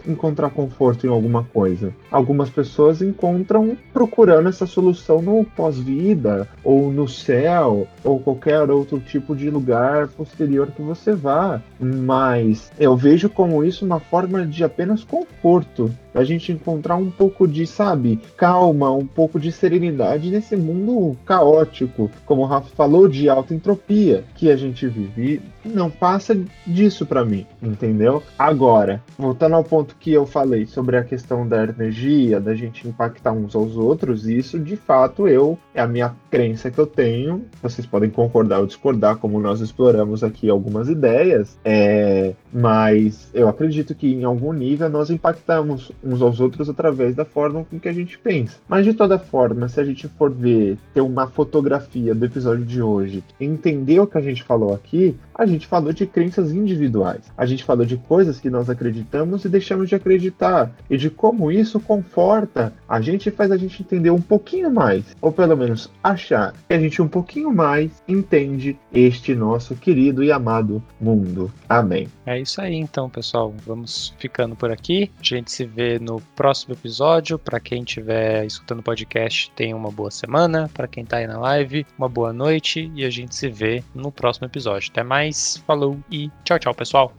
encontrar 0.07 0.49
conforto 0.49 1.05
em 1.05 1.09
alguma 1.09 1.43
coisa. 1.43 1.93
Algumas 2.11 2.49
pessoas 2.49 3.01
encontram 3.01 3.77
procurando 3.93 4.49
essa 4.49 4.65
solução 4.65 5.21
no 5.21 5.43
pós-vida, 5.43 6.47
ou 6.63 6.91
no 6.91 7.07
céu, 7.07 7.87
ou 8.03 8.19
qualquer 8.19 8.69
outro 8.69 8.99
tipo 8.99 9.35
de 9.35 9.49
lugar 9.49 10.07
posterior 10.09 10.67
que 10.71 10.81
você 10.81 11.13
vá. 11.13 11.61
Mas 11.79 12.71
eu 12.79 12.95
vejo 12.95 13.29
como 13.29 13.63
isso 13.63 13.85
uma 13.85 13.99
forma 13.99 14.45
de 14.45 14.63
apenas 14.63 15.03
conforto 15.03 15.91
a 16.13 16.23
gente 16.23 16.51
encontrar 16.51 16.95
um 16.95 17.09
pouco 17.09 17.47
de, 17.47 17.65
sabe, 17.65 18.19
calma, 18.37 18.91
um 18.91 19.05
pouco 19.05 19.39
de 19.39 19.51
serenidade 19.51 20.29
nesse 20.29 20.55
mundo 20.55 21.17
caótico, 21.25 22.09
como 22.25 22.41
o 22.41 22.45
Rafa 22.45 22.69
falou, 22.75 23.07
de 23.07 23.29
alta 23.29 23.53
entropia 23.53 24.23
que 24.35 24.51
a 24.51 24.55
gente 24.55 24.87
vive. 24.87 25.41
Não 25.63 25.89
passa 25.89 26.37
disso 26.65 27.05
para 27.05 27.23
mim, 27.23 27.45
entendeu? 27.61 28.23
Agora, 28.37 29.01
voltando 29.17 29.55
ao 29.55 29.63
ponto 29.63 29.95
que 29.99 30.11
eu 30.11 30.25
falei 30.25 30.65
sobre 30.65 30.97
a 30.97 31.03
questão 31.03 31.47
da 31.47 31.63
energia, 31.63 32.39
da 32.39 32.55
gente 32.55 32.87
impactar 32.87 33.31
uns 33.31 33.55
aos 33.55 33.77
outros, 33.77 34.27
isso 34.27 34.59
de 34.59 34.75
fato 34.75 35.27
eu 35.27 35.57
é 35.73 35.81
a 35.81 35.87
minha 35.87 36.15
crença 36.29 36.71
que 36.71 36.79
eu 36.79 36.87
tenho. 36.87 37.45
Vocês 37.61 37.85
podem 37.85 38.09
concordar 38.09 38.59
ou 38.59 38.65
discordar, 38.65 39.17
como 39.17 39.39
nós 39.39 39.61
exploramos 39.61 40.23
aqui 40.23 40.49
algumas 40.49 40.89
ideias, 40.89 41.57
é, 41.63 42.33
mas 42.51 43.29
eu 43.33 43.47
acredito 43.47 43.93
que 43.93 44.11
em 44.11 44.23
algum 44.23 44.51
nível 44.51 44.89
nós 44.89 45.09
impactamos 45.09 45.91
uns 46.03 46.21
aos 46.21 46.39
outros 46.39 46.69
através 46.69 47.15
da 47.15 47.25
forma 47.25 47.63
com 47.63 47.79
que 47.79 47.89
a 47.89 47.93
gente 47.93 48.17
pensa. 48.17 48.57
Mas 48.67 48.85
de 48.85 48.93
toda 48.93 49.19
forma, 49.19 49.67
se 49.67 49.79
a 49.79 49.83
gente 49.83 50.07
for 50.07 50.31
ver, 50.31 50.77
ter 50.93 51.01
uma 51.01 51.27
fotografia 51.27 52.13
do 52.13 52.25
episódio 52.25 52.65
de 52.65 52.81
hoje, 52.81 53.23
entender 53.39 53.99
o 53.99 54.07
que 54.07 54.17
a 54.17 54.21
gente 54.21 54.43
falou 54.43 54.73
aqui, 54.73 55.15
a 55.41 55.45
gente 55.45 55.65
falou 55.65 55.91
de 55.91 56.05
crenças 56.05 56.51
individuais. 56.51 57.31
A 57.35 57.45
gente 57.47 57.63
falou 57.63 57.83
de 57.83 57.97
coisas 57.97 58.39
que 58.39 58.49
nós 58.49 58.69
acreditamos 58.69 59.43
e 59.43 59.49
deixamos 59.49 59.89
de 59.89 59.95
acreditar. 59.95 60.71
E 60.89 60.97
de 60.97 61.09
como 61.09 61.51
isso 61.51 61.79
conforta 61.79 62.71
a 62.87 63.01
gente 63.01 63.27
e 63.27 63.31
faz 63.31 63.51
a 63.51 63.57
gente 63.57 63.81
entender 63.81 64.11
um 64.11 64.21
pouquinho 64.21 64.69
mais, 64.69 65.15
ou 65.19 65.31
pelo 65.31 65.57
menos 65.57 65.89
achar 66.03 66.53
que 66.67 66.73
a 66.73 66.79
gente 66.79 67.01
um 67.01 67.07
pouquinho 67.07 67.51
mais 67.51 68.03
entende 68.07 68.77
este 68.93 69.33
nosso 69.33 69.75
querido 69.75 70.23
e 70.23 70.31
amado 70.31 70.83
mundo. 70.99 71.51
Amém. 71.67 72.07
É 72.25 72.39
isso 72.39 72.61
aí 72.61 72.75
então, 72.75 73.09
pessoal. 73.09 73.53
Vamos 73.65 74.13
ficando 74.19 74.55
por 74.55 74.71
aqui. 74.71 75.09
A 75.19 75.23
gente 75.23 75.51
se 75.51 75.65
vê 75.65 75.97
no 75.97 76.21
próximo 76.35 76.73
episódio. 76.75 77.39
Para 77.39 77.59
quem 77.59 77.81
estiver 77.81 78.45
escutando 78.45 78.83
podcast, 78.83 79.51
tenha 79.55 79.75
uma 79.75 79.89
boa 79.89 80.11
semana. 80.11 80.69
Para 80.71 80.87
quem 80.87 81.03
está 81.03 81.17
aí 81.17 81.27
na 81.27 81.39
live, 81.39 81.85
uma 81.97 82.07
boa 82.07 82.31
noite 82.31 82.91
e 82.95 83.03
a 83.03 83.09
gente 83.09 83.35
se 83.35 83.49
vê 83.49 83.83
no 83.95 84.11
próximo 84.11 84.45
episódio. 84.45 84.89
Até 84.91 85.03
mais 85.03 85.30
mais, 85.31 85.57
falou 85.65 85.97
e 86.11 86.29
tchau, 86.43 86.59
tchau, 86.59 86.75
pessoal. 86.75 87.13